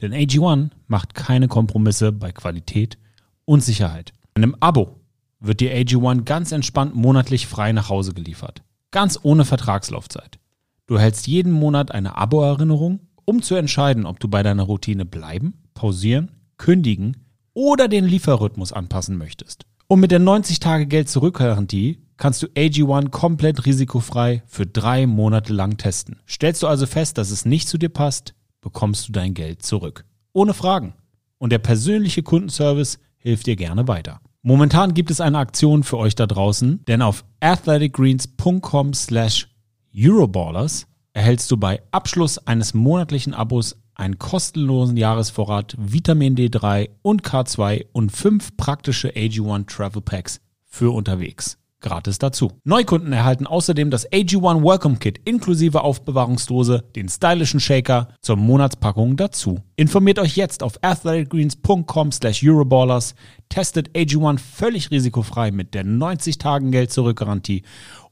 Denn 0.00 0.12
AG1 0.12 0.70
macht 0.86 1.14
keine 1.14 1.48
Kompromisse 1.48 2.12
bei 2.12 2.32
Qualität 2.32 2.98
und 3.44 3.62
Sicherheit. 3.62 4.12
In 4.34 4.42
einem 4.42 4.56
Abo 4.60 5.00
wird 5.40 5.60
dir 5.60 5.74
AG1 5.74 6.24
ganz 6.24 6.52
entspannt 6.52 6.94
monatlich 6.94 7.46
frei 7.46 7.72
nach 7.72 7.88
Hause 7.88 8.14
geliefert. 8.14 8.62
Ganz 8.90 9.18
ohne 9.22 9.44
Vertragslaufzeit. 9.44 10.38
Du 10.86 10.98
hältst 10.98 11.26
jeden 11.26 11.52
Monat 11.52 11.92
eine 11.92 12.16
Abo-Erinnerung, 12.16 13.00
um 13.24 13.42
zu 13.42 13.54
entscheiden, 13.54 14.06
ob 14.06 14.18
du 14.18 14.28
bei 14.28 14.42
deiner 14.42 14.64
Routine 14.64 15.04
bleiben, 15.04 15.54
pausieren, 15.74 16.32
kündigen 16.56 17.16
oder 17.54 17.88
den 17.88 18.04
Lieferrhythmus 18.04 18.72
anpassen 18.72 19.16
möchtest. 19.16 19.66
Und 19.90 19.98
mit 19.98 20.12
der 20.12 20.20
90-Tage-Geld-Zurück-Garantie 20.20 21.98
kannst 22.16 22.44
du 22.44 22.46
AG1 22.46 23.10
komplett 23.10 23.66
risikofrei 23.66 24.44
für 24.46 24.64
drei 24.64 25.08
Monate 25.08 25.52
lang 25.52 25.78
testen. 25.78 26.20
Stellst 26.28 26.62
du 26.62 26.68
also 26.68 26.86
fest, 26.86 27.18
dass 27.18 27.32
es 27.32 27.44
nicht 27.44 27.66
zu 27.66 27.76
dir 27.76 27.88
passt, 27.88 28.34
bekommst 28.60 29.08
du 29.08 29.12
dein 29.12 29.34
Geld 29.34 29.64
zurück. 29.64 30.04
Ohne 30.32 30.54
Fragen. 30.54 30.94
Und 31.38 31.50
der 31.50 31.58
persönliche 31.58 32.22
Kundenservice 32.22 33.00
hilft 33.16 33.48
dir 33.48 33.56
gerne 33.56 33.88
weiter. 33.88 34.20
Momentan 34.42 34.94
gibt 34.94 35.10
es 35.10 35.20
eine 35.20 35.38
Aktion 35.38 35.82
für 35.82 35.98
euch 35.98 36.14
da 36.14 36.28
draußen, 36.28 36.84
denn 36.84 37.02
auf 37.02 37.24
athleticgreens.com 37.40 38.94
slash 38.94 39.48
Euroballers 39.92 40.86
erhältst 41.14 41.50
du 41.50 41.56
bei 41.56 41.82
Abschluss 41.90 42.38
eines 42.38 42.74
monatlichen 42.74 43.34
Abos 43.34 43.79
einen 44.00 44.18
kostenlosen 44.18 44.96
Jahresvorrat 44.96 45.76
Vitamin 45.78 46.34
D3 46.34 46.88
und 47.02 47.22
K2 47.22 47.86
und 47.92 48.10
fünf 48.10 48.56
praktische 48.56 49.10
AG1 49.10 49.66
Travel 49.66 50.02
Packs 50.02 50.40
für 50.64 50.90
unterwegs. 50.90 51.58
Gratis 51.80 52.18
dazu. 52.18 52.50
Neukunden 52.64 53.12
erhalten 53.12 53.46
außerdem 53.46 53.90
das 53.90 54.10
AG1 54.10 54.62
Welcome 54.62 54.96
Kit 54.96 55.18
inklusive 55.24 55.82
Aufbewahrungsdose, 55.82 56.84
den 56.94 57.08
stylischen 57.08 57.60
Shaker 57.60 58.08
zur 58.20 58.36
Monatspackung 58.36 59.16
dazu. 59.16 59.60
Informiert 59.76 60.18
euch 60.18 60.36
jetzt 60.36 60.62
auf 60.62 60.74
athleticgreens.com 60.82 62.12
slash 62.12 62.42
Euroballers, 62.42 63.14
testet 63.48 63.90
AG1 63.90 64.38
völlig 64.38 64.90
risikofrei 64.90 65.50
mit 65.50 65.74
der 65.74 65.84
90 65.84 66.38
Tagen 66.38 66.70
Geld 66.70 66.92
zurück 66.92 67.18
Garantie 67.18 67.62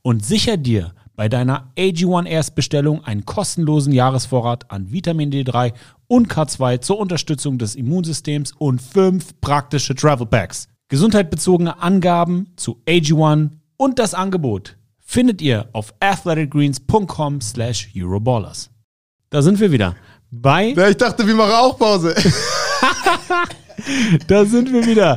und 0.02 0.24
sicher 0.24 0.56
dir 0.56 0.94
bei 1.18 1.28
deiner 1.28 1.72
AG1 1.76 2.26
Erstbestellung 2.26 3.04
einen 3.04 3.26
kostenlosen 3.26 3.92
Jahresvorrat 3.92 4.70
an 4.70 4.92
Vitamin 4.92 5.32
D3 5.32 5.72
und 6.06 6.32
K2 6.32 6.80
zur 6.80 7.00
Unterstützung 7.00 7.58
des 7.58 7.74
Immunsystems 7.74 8.52
und 8.52 8.80
fünf 8.80 9.32
praktische 9.40 9.96
Travel 9.96 10.28
Packs. 10.28 10.68
Gesundheitbezogene 10.86 11.82
Angaben 11.82 12.52
zu 12.54 12.80
AG1 12.86 13.50
und 13.76 13.98
das 13.98 14.14
Angebot 14.14 14.76
findet 15.00 15.42
ihr 15.42 15.68
auf 15.72 15.92
athleticgreens.com 15.98 17.40
slash 17.40 17.88
Euroballers. 17.96 18.70
Da 19.30 19.42
sind 19.42 19.58
wir 19.58 19.72
wieder. 19.72 19.96
Bei 20.30 20.68
Ja, 20.68 20.88
ich 20.88 20.98
dachte, 20.98 21.26
wir 21.26 21.34
machen 21.34 21.54
auch 21.54 21.76
Pause. 21.76 22.14
Da 24.26 24.44
sind 24.44 24.72
wir 24.72 24.84
wieder 24.84 25.14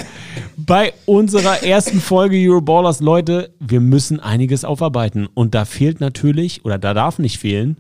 bei 0.66 0.94
unserer 1.06 1.64
ersten 1.64 2.00
Folge 2.00 2.38
Euroballers. 2.38 3.00
Leute, 3.00 3.54
wir 3.60 3.80
müssen 3.80 4.20
einiges 4.20 4.66
aufarbeiten. 4.66 5.28
Und 5.34 5.56
da 5.56 5.66
fehlt 5.66 6.00
natürlich, 6.00 6.66
oder 6.66 6.78
da 6.78 6.94
darf 6.94 7.20
nicht 7.20 7.40
fehlen, 7.40 7.78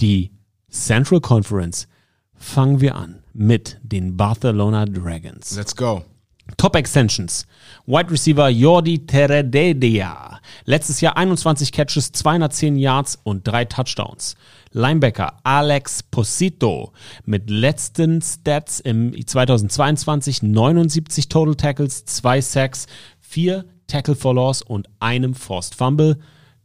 die 0.00 0.30
Central 0.70 1.20
Conference. 1.20 1.88
Fangen 2.34 2.80
wir 2.80 2.96
an 2.96 3.22
mit 3.32 3.78
den 3.82 4.16
Barcelona 4.16 4.84
Dragons. 4.86 5.56
Let's 5.56 5.76
go. 5.76 6.02
Top 6.56 6.76
Extensions. 6.76 7.46
Wide 7.86 8.10
Receiver 8.10 8.48
Jordi 8.48 9.06
Terededia. 9.06 10.40
Letztes 10.64 11.00
Jahr 11.00 11.16
21 11.16 11.72
Catches, 11.72 12.12
210 12.12 12.76
Yards 12.76 13.18
und 13.22 13.46
drei 13.46 13.64
Touchdowns. 13.64 14.34
Linebacker 14.72 15.38
Alex 15.44 16.02
Posito 16.02 16.92
mit 17.24 17.50
letzten 17.50 18.22
Stats 18.22 18.80
im 18.80 19.14
2022 19.14 20.42
79 20.42 21.28
Total 21.28 21.54
Tackles, 21.54 22.04
2 22.06 22.40
Sacks, 22.40 22.86
4 23.20 23.64
Tackle 23.86 24.14
for 24.14 24.34
Loss 24.34 24.62
und 24.62 24.88
einem 24.98 25.34
Forced 25.34 25.74
Fumble. 25.74 26.18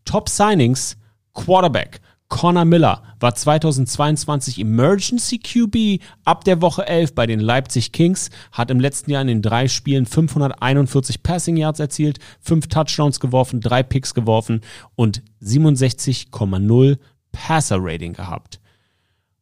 Top 0.06 0.30
Signings 0.30 0.98
Quarterback 1.34 2.02
Connor 2.30 2.66
Miller 2.66 3.04
war 3.20 3.36
2022 3.36 4.60
Emergency 4.60 5.40
QB 5.40 6.04
ab 6.26 6.44
der 6.44 6.62
Woche 6.62 6.86
11 6.86 7.16
bei 7.16 7.26
den 7.26 7.40
Leipzig 7.40 7.92
Kings, 7.94 8.30
hat 8.52 8.70
im 8.70 8.80
letzten 8.80 9.12
Jahr 9.12 9.22
in 9.22 9.28
den 9.28 9.42
drei 9.42 9.68
Spielen 9.68 10.06
541 10.06 11.24
Passing 11.24 11.58
Yards 11.58 11.80
erzielt, 11.80 12.20
5 12.42 12.68
Touchdowns 12.68 13.20
geworfen, 13.20 13.62
3 13.62 13.84
Picks 13.84 14.14
geworfen 14.14 14.62
und 14.96 15.24
67,0 15.42 16.98
Passer 17.38 17.77
Rating 17.80 18.14
gehabt. 18.14 18.59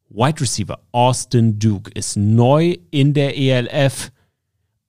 Wide 0.09 0.41
Receiver 0.41 0.80
Austin 0.91 1.59
Duke 1.59 1.89
ist 1.91 2.17
neu 2.17 2.76
in 2.91 3.13
der 3.13 3.38
ELF 3.38 4.11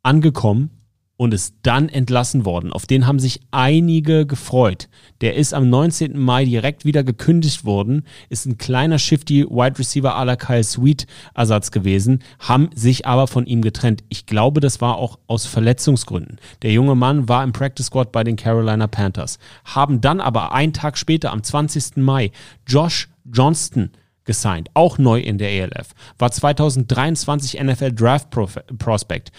angekommen 0.02 0.70
und 1.16 1.32
ist 1.32 1.54
dann 1.62 1.88
entlassen 1.88 2.44
worden. 2.44 2.72
Auf 2.72 2.86
den 2.86 3.06
haben 3.06 3.18
sich 3.18 3.40
einige 3.50 4.26
gefreut. 4.26 4.88
Der 5.22 5.34
ist 5.34 5.54
am 5.54 5.70
19. 5.70 6.18
Mai 6.18 6.44
direkt 6.44 6.84
wieder 6.84 7.04
gekündigt 7.04 7.64
worden, 7.64 8.04
ist 8.28 8.46
ein 8.46 8.58
kleiner 8.58 8.98
shifty 8.98 9.44
Wide 9.44 9.78
Receiver 9.78 10.14
à 10.14 10.24
la 10.24 10.36
Kyle 10.36 10.62
Sweet 10.62 11.06
Ersatz 11.34 11.70
gewesen, 11.70 12.22
haben 12.38 12.68
sich 12.74 13.06
aber 13.06 13.26
von 13.26 13.46
ihm 13.46 13.62
getrennt. 13.62 14.04
Ich 14.08 14.26
glaube, 14.26 14.60
das 14.60 14.80
war 14.80 14.96
auch 14.98 15.18
aus 15.26 15.46
Verletzungsgründen. 15.46 16.38
Der 16.62 16.72
junge 16.72 16.94
Mann 16.94 17.28
war 17.28 17.42
im 17.44 17.52
Practice 17.52 17.86
Squad 17.86 18.12
bei 18.12 18.22
den 18.22 18.36
Carolina 18.36 18.86
Panthers, 18.86 19.38
haben 19.64 20.00
dann 20.00 20.20
aber 20.20 20.52
einen 20.52 20.74
Tag 20.74 20.98
später, 20.98 21.32
am 21.32 21.42
20. 21.42 21.96
Mai, 21.96 22.30
Josh 22.66 23.08
Johnston 23.24 23.90
gesigned, 24.26 24.68
auch 24.74 24.98
neu 24.98 25.20
in 25.20 25.38
der 25.38 25.50
ELF, 25.50 25.94
war 26.18 26.30
2023 26.30 27.62
NFL 27.62 27.92
Draft 27.92 28.28
Prospect. 28.30 29.32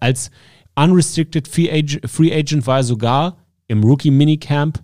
Als 0.00 0.30
Unrestricted 0.78 1.48
Free 1.48 1.70
Agent, 1.70 2.08
Free 2.08 2.32
Agent 2.32 2.66
war 2.66 2.78
er 2.78 2.84
sogar 2.84 3.36
im 3.66 3.82
Rookie 3.82 4.12
Minicamp 4.12 4.82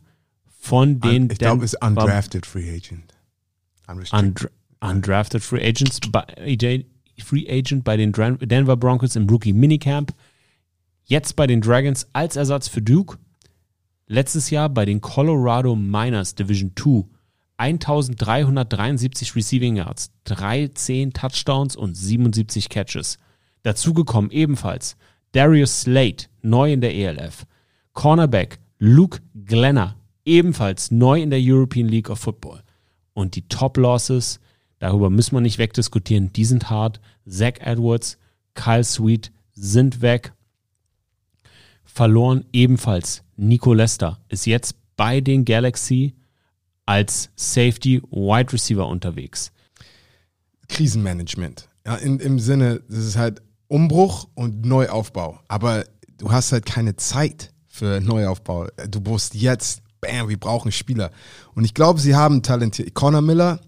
von 0.58 0.98
den 0.98 1.30
ich 1.30 1.38
glaube, 1.38 1.64
es 1.64 1.74
ist 1.74 1.82
undrafted 1.84 2.46
Free 2.46 2.68
Agent. 2.68 3.14
Unrestricted. 3.86 4.26
Undra 4.26 4.48
undrafted 4.80 5.42
Free 5.42 5.64
Agents 5.64 6.00
bei, 6.10 6.24
Free 7.22 7.46
Agent 7.48 7.84
bei 7.84 7.96
den 7.96 8.12
Denver 8.12 8.76
Broncos 8.76 9.14
im 9.14 9.28
Rookie 9.28 9.52
Minicamp. 9.52 10.12
Jetzt 11.04 11.36
bei 11.36 11.46
den 11.46 11.60
Dragons 11.60 12.08
als 12.12 12.36
Ersatz 12.36 12.66
für 12.68 12.82
Duke. 12.82 13.18
Letztes 14.06 14.50
Jahr 14.50 14.68
bei 14.68 14.84
den 14.84 15.00
Colorado 15.00 15.76
Miners 15.76 16.34
Division 16.34 16.72
2 16.76 17.04
1373 17.56 19.36
Receiving 19.36 19.76
Yards, 19.76 20.10
13 20.24 21.12
Touchdowns 21.12 21.76
und 21.76 21.94
77 21.94 22.68
Catches. 22.68 23.18
Dazugekommen 23.62 24.30
ebenfalls 24.30 24.96
Darius 25.34 25.82
Slate, 25.82 26.28
neu 26.42 26.72
in 26.72 26.80
der 26.80 26.94
ELF. 26.94 27.44
Cornerback 27.92 28.60
Luke 28.78 29.18
Glenner, 29.34 29.96
ebenfalls 30.24 30.90
neu 30.90 31.20
in 31.20 31.30
der 31.30 31.40
European 31.42 31.88
League 31.88 32.08
of 32.08 32.20
Football. 32.20 32.62
Und 33.14 33.34
die 33.34 33.48
Top-Losses, 33.48 34.38
darüber 34.78 35.10
müssen 35.10 35.34
wir 35.34 35.40
nicht 35.40 35.58
wegdiskutieren, 35.58 36.32
die 36.32 36.44
sind 36.44 36.70
hart. 36.70 37.00
Zach 37.28 37.54
Edwards, 37.58 38.16
Kyle 38.54 38.84
Sweet 38.84 39.32
sind 39.52 40.02
weg. 40.02 40.32
Verloren 41.84 42.44
ebenfalls 42.52 43.24
Nico 43.36 43.72
Lester 43.72 44.20
ist 44.28 44.46
jetzt 44.46 44.76
bei 44.96 45.20
den 45.20 45.44
Galaxy 45.44 46.14
als 46.86 47.30
Safety 47.34 48.00
Wide 48.10 48.52
Receiver 48.52 48.86
unterwegs. 48.86 49.52
Krisenmanagement. 50.68 51.68
Ja, 51.86 51.96
in, 51.96 52.20
Im 52.20 52.38
Sinne, 52.38 52.82
das 52.88 53.04
ist 53.04 53.16
halt 53.16 53.42
Umbruch 53.68 54.28
und 54.34 54.64
Neuaufbau. 54.64 55.40
Aber 55.48 55.84
du 56.18 56.30
hast 56.30 56.52
halt 56.52 56.66
keine 56.66 56.96
Zeit 56.96 57.52
für 57.68 58.00
Neuaufbau. 58.00 58.68
Du 58.88 59.00
musst 59.00 59.34
jetzt, 59.34 59.82
bam, 60.00 60.28
wir 60.28 60.38
brauchen 60.38 60.72
Spieler. 60.72 61.10
Und 61.54 61.64
ich 61.64 61.74
glaube, 61.74 62.00
sie 62.00 62.14
haben 62.14 62.42
talentiert. 62.42 62.94
Connor 62.94 63.22
Miller, 63.22 63.60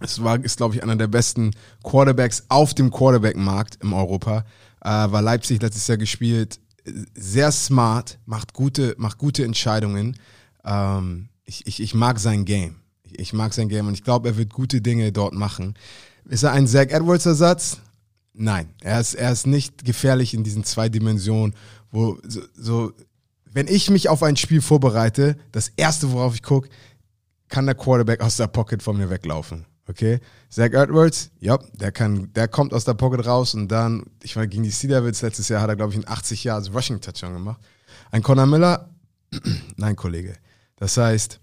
es 0.00 0.22
war, 0.22 0.42
ist, 0.42 0.56
glaube 0.56 0.74
ich, 0.74 0.82
einer 0.82 0.96
der 0.96 1.06
besten 1.06 1.52
Quarterbacks 1.82 2.44
auf 2.48 2.74
dem 2.74 2.90
Quarterback-Markt 2.90 3.82
in 3.82 3.92
Europa. 3.92 4.44
Äh, 4.82 4.88
war 4.88 5.22
Leipzig 5.22 5.62
letztes 5.62 5.86
Jahr 5.86 5.98
gespielt. 5.98 6.60
Sehr 7.14 7.50
smart, 7.50 8.18
macht 8.26 8.52
gute, 8.52 8.94
macht 8.98 9.18
gute 9.18 9.44
Entscheidungen. 9.44 10.16
Ähm, 10.64 11.28
ich, 11.44 11.66
ich, 11.66 11.80
ich 11.80 11.94
mag 11.94 12.18
sein 12.18 12.44
Game. 12.44 12.76
Ich, 13.02 13.32
mag 13.32 13.54
sein 13.54 13.68
Game 13.68 13.86
und 13.86 13.94
ich 13.94 14.04
glaube, 14.04 14.28
er 14.28 14.36
wird 14.36 14.52
gute 14.52 14.80
Dinge 14.80 15.12
dort 15.12 15.32
machen. 15.32 15.74
Ist 16.28 16.42
er 16.42 16.52
ein 16.52 16.66
Zach 16.66 16.88
Edwards-Ersatz? 16.88 17.78
Nein, 18.38 18.74
er 18.82 19.00
ist, 19.00 19.14
er 19.14 19.32
ist 19.32 19.46
nicht 19.46 19.84
gefährlich 19.84 20.34
in 20.34 20.44
diesen 20.44 20.62
zwei 20.62 20.88
Dimensionen, 20.88 21.54
wo 21.90 22.18
so, 22.22 22.42
so, 22.54 22.92
wenn 23.50 23.66
ich 23.66 23.88
mich 23.88 24.10
auf 24.10 24.22
ein 24.22 24.36
Spiel 24.36 24.60
vorbereite, 24.60 25.36
das 25.52 25.72
erste, 25.76 26.12
worauf 26.12 26.34
ich 26.34 26.42
gucke, 26.42 26.68
kann 27.48 27.64
der 27.64 27.74
Quarterback 27.74 28.20
aus 28.20 28.36
der 28.36 28.48
Pocket 28.48 28.82
von 28.82 28.98
mir 28.98 29.08
weglaufen. 29.08 29.64
Okay? 29.88 30.20
Zach 30.50 30.72
Edwards, 30.72 31.30
ja, 31.38 31.58
der 31.72 31.92
kann, 31.92 32.32
der 32.34 32.48
kommt 32.48 32.74
aus 32.74 32.84
der 32.84 32.94
Pocket 32.94 33.24
raus 33.24 33.54
und 33.54 33.68
dann, 33.68 34.04
ich 34.22 34.36
meine, 34.36 34.48
gegen 34.48 34.64
die 34.64 34.70
Cedarwitz 34.70 35.22
letztes 35.22 35.48
Jahr 35.48 35.62
hat 35.62 35.70
er, 35.70 35.76
glaube 35.76 35.92
ich, 35.92 35.98
in 35.98 36.06
80 36.06 36.44
Jahren 36.44 36.66
Rushing 36.66 37.00
Touchdown 37.00 37.32
gemacht. 37.32 37.60
Ein 38.10 38.22
Connor 38.22 38.46
Miller, 38.46 38.90
nein, 39.76 39.96
Kollege. 39.96 40.34
Das 40.76 40.96
heißt, 40.96 41.40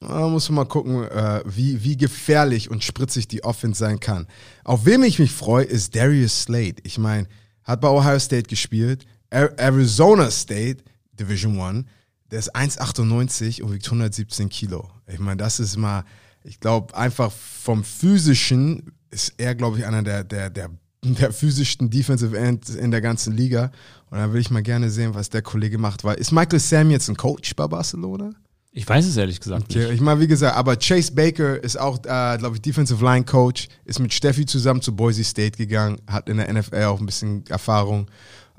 da 0.00 0.28
muss 0.28 0.48
man 0.48 0.56
mal 0.56 0.64
gucken, 0.64 1.04
äh, 1.04 1.42
wie, 1.44 1.82
wie 1.84 1.96
gefährlich 1.96 2.70
und 2.70 2.82
spritzig 2.82 3.28
die 3.28 3.44
Offense 3.44 3.78
sein 3.78 4.00
kann. 4.00 4.26
Auf 4.64 4.86
wem 4.86 5.02
ich 5.02 5.18
mich 5.18 5.30
freue, 5.32 5.64
ist 5.64 5.94
Darius 5.94 6.42
Slade. 6.42 6.76
Ich 6.84 6.98
meine, 6.98 7.28
hat 7.64 7.80
bei 7.82 7.88
Ohio 7.88 8.18
State 8.18 8.44
gespielt, 8.48 9.04
Ar- 9.30 9.52
Arizona 9.58 10.30
State, 10.30 10.82
Division 11.18 11.58
One, 11.58 11.84
der 12.30 12.38
ist 12.38 12.54
1,98 12.56 13.62
und 13.62 13.72
wiegt 13.74 13.84
117 13.86 14.48
Kilo. 14.48 14.88
Ich 15.06 15.18
meine, 15.18 15.36
das 15.36 15.60
ist 15.60 15.76
mal, 15.76 16.04
ich 16.44 16.60
glaube, 16.60 16.96
einfach 16.96 17.30
vom 17.30 17.84
physischen 17.84 18.92
ist 19.10 19.34
er, 19.36 19.54
glaube 19.54 19.78
ich, 19.78 19.86
einer 19.86 20.02
der, 20.02 20.24
der, 20.24 20.48
der, 20.48 20.70
der 21.04 21.32
physischsten 21.32 21.90
Defensive 21.90 22.38
Ends 22.38 22.70
in 22.70 22.90
der 22.90 23.00
ganzen 23.00 23.36
Liga. 23.36 23.70
Und 24.10 24.18
da 24.18 24.32
will 24.32 24.40
ich 24.40 24.50
mal 24.50 24.62
gerne 24.62 24.90
sehen, 24.90 25.14
was 25.14 25.28
der 25.28 25.42
Kollege 25.42 25.76
macht. 25.78 26.04
Weil, 26.04 26.16
ist 26.16 26.32
Michael 26.32 26.60
Sam 26.60 26.90
jetzt 26.90 27.08
ein 27.08 27.16
Coach 27.16 27.54
bei 27.56 27.66
Barcelona? 27.66 28.30
Ich 28.72 28.88
weiß 28.88 29.04
es 29.04 29.16
ehrlich 29.16 29.40
gesagt 29.40 29.64
Okay, 29.64 29.80
nicht. 29.80 29.94
ich 29.94 30.00
meine, 30.00 30.20
wie 30.20 30.28
gesagt, 30.28 30.56
aber 30.56 30.76
Chase 30.76 31.12
Baker 31.12 31.62
ist 31.62 31.76
auch, 31.78 31.98
äh, 31.98 32.38
glaube 32.38 32.52
ich, 32.54 32.62
Defensive 32.62 33.04
Line 33.04 33.24
Coach, 33.24 33.68
ist 33.84 33.98
mit 33.98 34.14
Steffi 34.14 34.46
zusammen 34.46 34.80
zu 34.80 34.94
Boise 34.94 35.24
State 35.24 35.56
gegangen, 35.56 36.00
hat 36.06 36.28
in 36.28 36.36
der 36.36 36.52
NFL 36.52 36.84
auch 36.84 37.00
ein 37.00 37.06
bisschen 37.06 37.44
Erfahrung. 37.48 38.06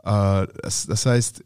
Äh, 0.03 0.47
das, 0.63 0.85
das 0.85 1.05
heißt, 1.05 1.43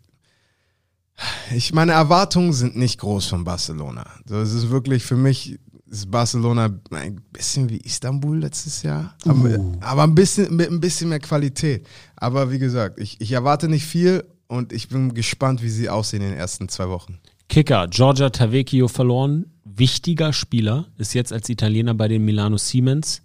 ich 1.55 1.73
meine 1.73 1.93
Erwartungen 1.93 2.53
sind 2.53 2.75
nicht 2.75 2.99
groß 2.99 3.27
von 3.27 3.43
Barcelona. 3.43 4.05
So, 4.25 4.37
es 4.37 4.53
ist 4.53 4.69
wirklich 4.69 5.03
für 5.03 5.15
mich 5.15 5.59
ist 5.87 6.09
Barcelona 6.09 6.69
ein 6.91 7.21
bisschen 7.31 7.69
wie 7.69 7.77
Istanbul 7.77 8.39
letztes 8.39 8.81
Jahr, 8.81 9.15
aber, 9.25 9.59
aber 9.81 10.03
ein 10.03 10.15
bisschen 10.15 10.55
mit 10.55 10.69
ein 10.69 10.79
bisschen 10.81 11.09
mehr 11.09 11.19
Qualität. 11.19 11.87
Aber 12.15 12.51
wie 12.51 12.59
gesagt, 12.59 12.99
ich, 12.99 13.21
ich 13.21 13.31
erwarte 13.31 13.67
nicht 13.67 13.85
viel 13.85 14.25
und 14.47 14.73
ich 14.73 14.89
bin 14.89 15.13
gespannt, 15.13 15.61
wie 15.61 15.69
sie 15.69 15.87
aussehen 15.89 16.21
in 16.23 16.29
den 16.31 16.37
ersten 16.37 16.67
zwei 16.67 16.89
Wochen. 16.89 17.19
Kicker, 17.49 17.87
Giorgia 17.87 18.29
Tavecchio 18.29 18.87
verloren. 18.87 19.51
Wichtiger 19.63 20.31
Spieler, 20.31 20.87
ist 20.97 21.13
jetzt 21.13 21.33
als 21.33 21.49
Italiener 21.49 21.93
bei 21.93 22.07
den 22.07 22.23
Milano 22.23 22.57
Siemens. 22.57 23.21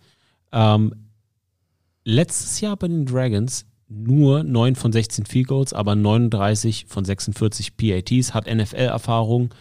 Ähm, 0.52 0.94
letztes 2.04 2.60
Jahr 2.60 2.76
bei 2.76 2.88
den 2.88 3.06
Dragons 3.06 3.66
nur 3.88 4.44
9 4.44 4.76
von 4.76 4.92
16 4.92 5.26
Field 5.26 5.48
Goals, 5.48 5.72
aber 5.72 5.94
39 5.94 6.86
von 6.88 7.04
46 7.04 7.76
PATs, 7.76 8.34
hat 8.34 8.46
NFL-Erfahrung. 8.46 9.52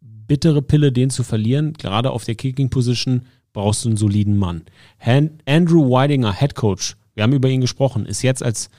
Bittere 0.00 0.62
Pille, 0.62 0.92
den 0.92 1.10
zu 1.10 1.22
verlieren. 1.22 1.74
Gerade 1.74 2.10
auf 2.10 2.24
der 2.24 2.34
Kicking-Position 2.34 3.22
brauchst 3.52 3.84
du 3.84 3.88
einen 3.88 3.96
soliden 3.96 4.36
Mann. 4.36 4.62
Han 4.98 5.40
Andrew 5.46 5.90
Weidinger, 5.90 6.32
Head 6.32 6.54
Coach, 6.54 6.96
wir 7.14 7.24
haben 7.24 7.32
über 7.32 7.48
ihn 7.48 7.60
gesprochen, 7.60 8.06
ist 8.06 8.22
jetzt 8.22 8.42
als 8.42 8.70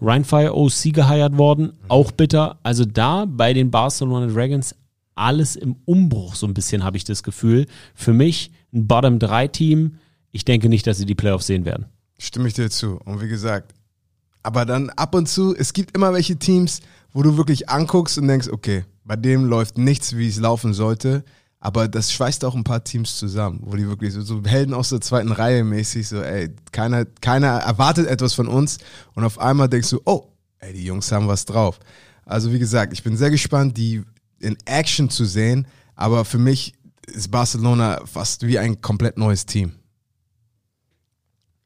Rheinfire 0.00 0.54
OC 0.54 0.92
geheiert 0.92 1.36
worden. 1.36 1.72
Auch 1.88 2.12
bitter. 2.12 2.58
Also 2.62 2.84
da 2.84 3.24
bei 3.24 3.52
den 3.52 3.70
Barcelona 3.70 4.26
Dragons 4.26 4.74
alles 5.14 5.56
im 5.56 5.76
Umbruch, 5.84 6.36
so 6.36 6.46
ein 6.46 6.54
bisschen 6.54 6.84
habe 6.84 6.96
ich 6.96 7.04
das 7.04 7.22
Gefühl. 7.22 7.66
Für 7.94 8.12
mich 8.12 8.52
ein 8.72 8.86
Bottom-3-Team. 8.86 9.96
Ich 10.30 10.44
denke 10.44 10.68
nicht, 10.68 10.86
dass 10.86 10.98
sie 10.98 11.06
die 11.06 11.14
Playoffs 11.14 11.46
sehen 11.46 11.64
werden. 11.64 11.86
Stimme 12.18 12.48
ich 12.48 12.54
dir 12.54 12.70
zu. 12.70 13.00
Und 13.04 13.20
wie 13.20 13.28
gesagt, 13.28 13.74
aber 14.42 14.64
dann 14.64 14.90
ab 14.90 15.14
und 15.14 15.28
zu, 15.28 15.54
es 15.54 15.72
gibt 15.72 15.96
immer 15.96 16.12
welche 16.12 16.36
Teams, 16.36 16.80
wo 17.12 17.22
du 17.22 17.36
wirklich 17.36 17.68
anguckst 17.68 18.18
und 18.18 18.28
denkst, 18.28 18.48
okay, 18.48 18.84
bei 19.04 19.16
dem 19.16 19.44
läuft 19.44 19.78
nichts, 19.78 20.16
wie 20.16 20.28
es 20.28 20.38
laufen 20.38 20.74
sollte. 20.74 21.24
Aber 21.60 21.88
das 21.88 22.12
schweißt 22.12 22.44
auch 22.44 22.54
ein 22.54 22.64
paar 22.64 22.84
Teams 22.84 23.16
zusammen, 23.16 23.60
wo 23.62 23.74
die 23.74 23.88
wirklich 23.88 24.12
so, 24.12 24.22
so 24.22 24.42
Helden 24.44 24.74
aus 24.74 24.90
der 24.90 25.00
zweiten 25.00 25.32
Reihe 25.32 25.64
mäßig 25.64 26.06
so, 26.06 26.22
ey, 26.22 26.54
keiner, 26.70 27.04
keiner 27.04 27.58
erwartet 27.58 28.06
etwas 28.06 28.34
von 28.34 28.46
uns 28.46 28.78
und 29.14 29.24
auf 29.24 29.40
einmal 29.40 29.68
denkst 29.68 29.90
du, 29.90 30.00
oh, 30.04 30.28
ey, 30.60 30.72
die 30.72 30.84
Jungs 30.84 31.10
haben 31.10 31.26
was 31.26 31.44
drauf. 31.46 31.80
Also 32.24 32.52
wie 32.52 32.60
gesagt, 32.60 32.92
ich 32.92 33.02
bin 33.02 33.16
sehr 33.16 33.30
gespannt, 33.30 33.76
die 33.76 34.04
in 34.38 34.56
Action 34.66 35.10
zu 35.10 35.24
sehen, 35.24 35.66
aber 35.96 36.24
für 36.24 36.38
mich 36.38 36.74
ist 37.06 37.30
Barcelona 37.30 38.02
fast 38.04 38.46
wie 38.46 38.58
ein 38.58 38.80
komplett 38.80 39.18
neues 39.18 39.46
Team. 39.46 39.72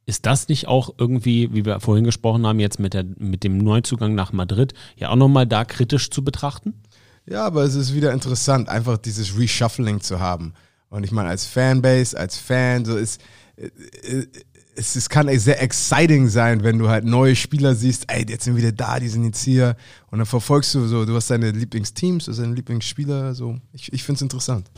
Ist 0.07 0.27
das 0.27 0.49
nicht 0.49 0.69
auch 0.69 0.95
irgendwie, 0.99 1.53
wie 1.53 1.65
wir 1.65 1.81
vorhin 1.81 2.05
gesprochen 2.05 2.47
haben, 2.47 2.61
jetzt 2.61 2.81
mit, 2.81 2.95
der, 2.95 3.05
mit 3.19 3.45
dem 3.45 3.59
Neuzugang 3.59 4.15
nach 4.15 4.33
Madrid, 4.33 4.75
ja 4.97 5.11
auch 5.11 5.17
nochmal 5.17 5.47
da 5.47 5.65
kritisch 5.65 6.11
zu 6.11 6.25
betrachten? 6.25 6.82
Ja, 7.27 7.45
aber 7.45 7.63
es 7.63 7.75
ist 7.75 7.95
wieder 7.95 8.13
interessant, 8.13 8.69
einfach 8.69 8.99
dieses 8.99 9.39
Reshuffling 9.39 10.01
zu 10.01 10.21
haben. 10.21 10.55
Und 10.89 11.05
ich 11.05 11.13
meine, 11.13 11.29
als 11.29 11.47
Fanbase, 11.47 12.19
als 12.19 12.37
Fan, 12.37 12.85
so 12.85 12.97
ist, 12.97 13.21
äh, 13.57 13.67
äh, 13.67 14.27
es, 14.75 14.97
es 14.97 15.09
kann 15.09 15.29
sehr 15.39 15.63
exciting 15.63 16.29
sein, 16.29 16.63
wenn 16.63 16.79
du 16.79 16.89
halt 16.89 17.05
neue 17.05 17.37
Spieler 17.37 17.75
siehst, 17.75 18.11
ey, 18.11 18.25
jetzt 18.29 18.45
sind 18.45 18.57
wieder 18.57 18.73
da, 18.73 18.99
die 18.99 19.09
sind 19.09 19.25
jetzt 19.25 19.43
hier. 19.43 19.77
Und 20.11 20.19
dann 20.19 20.27
verfolgst 20.27 20.75
du 20.75 20.87
so, 20.87 21.05
du 21.05 21.15
hast 21.15 21.31
deine 21.31 21.51
Lieblingsteams, 21.51 22.25
du 22.25 22.31
hast 22.33 22.39
deine 22.39 22.55
Lieblingsspieler, 22.55 23.35
so. 23.35 23.59
Ich, 23.73 23.93
ich 23.93 24.03
finde 24.03 24.17
es 24.17 24.23
interessant. 24.23 24.71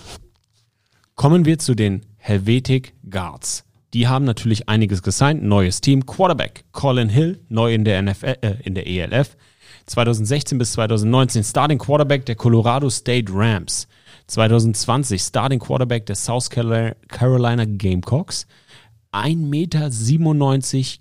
Kommen 1.15 1.45
wir 1.45 1.59
zu 1.59 1.75
den 1.75 2.05
Helvetic 2.16 2.95
Guards. 3.09 3.65
Die 3.93 4.09
haben 4.09 4.25
natürlich 4.25 4.69
einiges 4.69 5.03
gesigned. 5.03 5.45
Neues 5.45 5.81
Team. 5.81 6.05
Quarterback 6.05 6.65
Colin 6.73 7.09
Hill, 7.09 7.41
neu 7.49 7.73
in 7.73 7.85
der, 7.85 8.03
NFL, 8.03 8.37
äh, 8.41 8.57
in 8.65 8.75
der 8.75 8.89
ELF. 8.89 9.37
2016 9.86 10.59
bis 10.59 10.73
2019 10.73 11.44
Starting 11.44 11.78
Quarterback 11.78 12.27
der 12.27 12.36
Colorado 12.36 12.89
State 12.90 13.31
Rams. 13.31 13.86
2020 14.27 15.20
Starting 15.20 15.59
Quarterback 15.59 16.06
der 16.06 16.16
South 16.16 16.48
Carolina- 16.51 17.66
Gamecocks. 17.66 18.47
1,97 19.12 19.36
Meter 19.36 19.90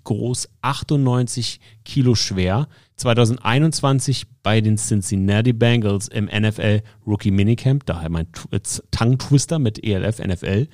groß, 0.04 0.48
98 0.62 1.60
Kilo 1.84 2.14
schwer. 2.14 2.68
2021 2.96 4.26
bei 4.44 4.60
den 4.60 4.76
Cincinnati 4.76 5.52
Bengals 5.52 6.06
im 6.06 6.26
NFL 6.26 6.82
Rookie 7.04 7.32
Minicamp, 7.32 7.84
daher 7.86 8.10
mein 8.10 8.28
äh, 8.52 8.60
Tongue 8.92 9.18
Twister 9.18 9.58
mit 9.58 9.82
ELF 9.82 10.20
NFL. 10.20 10.68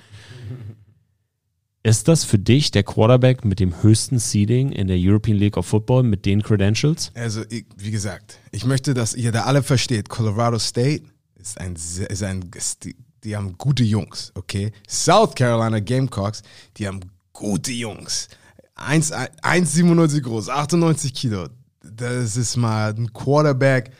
Ist 1.82 2.09
das 2.09 2.24
für 2.24 2.39
dich 2.39 2.70
der 2.70 2.82
Quarterback 2.82 3.43
mit 3.43 3.59
dem 3.59 3.82
höchsten 3.82 4.19
Seeding 4.19 4.70
in 4.70 4.86
der 4.86 4.98
European 4.98 5.39
League 5.39 5.57
of 5.57 5.66
Football 5.66 6.02
mit 6.02 6.27
den 6.27 6.43
Credentials? 6.43 7.11
Also, 7.15 7.43
ich, 7.48 7.65
wie 7.78 7.90
gesagt, 7.90 8.39
ich 8.52 8.66
möchte, 8.66 8.93
dass 8.93 9.15
ihr 9.15 9.32
da 9.32 9.44
alle 9.44 9.62
versteht, 9.62 10.11
Colorado 10.11 10.59
State 10.59 11.05
ist 11.36 11.59
ein, 11.59 11.74
ist 11.74 12.23
ein 12.23 12.51
die, 12.82 12.97
die 13.24 13.35
haben 13.35 13.57
gute 13.57 13.82
Jungs, 13.82 14.31
okay? 14.35 14.73
South 14.86 15.35
Carolina 15.35 15.81
Gamecocks, 15.81 16.43
die 16.77 16.86
haben 16.86 17.01
gute 17.32 17.73
Jungs. 17.73 18.28
1 18.74 19.12
1,97 19.12 20.20
groß, 20.20 20.51
98 20.51 21.15
Kilo. 21.15 21.48
Das 21.82 22.36
ist 22.36 22.57
mal 22.59 22.94
ein 22.94 23.11
Quarterback 23.12 23.90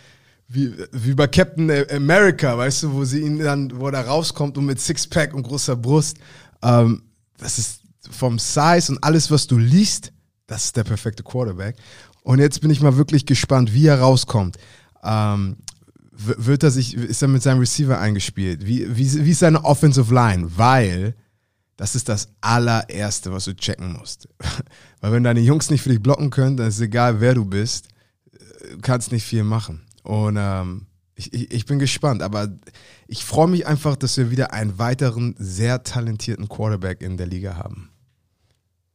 wie, 0.49 0.75
wie 0.93 1.15
bei 1.15 1.29
Captain 1.29 1.71
America, 1.91 2.59
weißt 2.59 2.83
du, 2.83 2.93
wo 2.93 3.05
sie 3.05 3.21
ihn 3.21 3.39
dann, 3.39 3.73
wo 3.79 3.89
er 3.89 4.07
rauskommt 4.07 4.59
und 4.59 4.67
mit 4.67 4.81
Sixpack 4.81 5.33
und 5.33 5.45
großer 5.45 5.77
Brust. 5.77 6.19
Ähm, 6.63 7.03
das 7.41 7.59
ist 7.59 7.81
vom 8.11 8.39
Size 8.39 8.93
und 8.93 9.03
alles, 9.03 9.31
was 9.31 9.47
du 9.47 9.59
liest, 9.59 10.13
das 10.47 10.67
ist 10.67 10.77
der 10.77 10.85
perfekte 10.85 11.23
Quarterback. 11.23 11.77
Und 12.23 12.39
jetzt 12.39 12.61
bin 12.61 12.71
ich 12.71 12.81
mal 12.81 12.97
wirklich 12.97 13.27
gespannt, 13.27 13.73
wie 13.73 13.87
er 13.87 14.01
rauskommt. 14.01 14.57
Ähm, 15.03 15.57
wird 16.13 16.63
er 16.63 16.71
sich, 16.71 16.95
ist 16.95 17.23
er 17.23 17.29
mit 17.29 17.43
seinem 17.43 17.61
Receiver 17.61 17.99
eingespielt? 17.99 18.67
Wie, 18.67 18.97
wie, 18.97 19.25
wie 19.25 19.31
ist 19.31 19.39
seine 19.39 19.65
Offensive 19.65 20.13
Line? 20.13 20.51
Weil 20.57 21.15
das 21.77 21.95
ist 21.95 22.11
das 22.11 22.29
allererste, 22.43 23.33
was 23.33 23.47
du 23.47 23.57
checken 23.57 23.95
musst. 23.95 24.29
Weil 25.01 25.13
wenn 25.13 25.25
deine 25.25 25.41
Jungs 25.41 25.71
nicht 25.71 25.81
für 25.81 25.89
dich 25.89 26.03
blocken 26.03 26.29
können, 26.29 26.59
dann 26.59 26.69
ist 26.69 26.75
es 26.75 26.83
egal, 26.83 27.21
wer 27.21 27.35
du 27.35 27.47
bist, 27.47 27.89
du 28.71 28.79
kannst 28.83 29.13
nicht 29.13 29.25
viel 29.25 29.45
machen. 29.45 29.81
Und 30.03 30.37
ähm, 30.39 30.87
ich, 31.21 31.33
ich, 31.35 31.51
ich 31.53 31.67
bin 31.67 31.79
gespannt, 31.79 32.23
aber 32.23 32.49
ich 33.07 33.25
freue 33.25 33.49
mich 33.49 33.67
einfach, 33.67 33.97
dass 33.97 34.17
wir 34.17 34.31
wieder 34.31 34.53
einen 34.53 34.79
weiteren 34.79 35.35
sehr 35.39 35.83
talentierten 35.83 36.49
Quarterback 36.49 37.03
in 37.03 37.17
der 37.17 37.27
Liga 37.27 37.57
haben. 37.57 37.91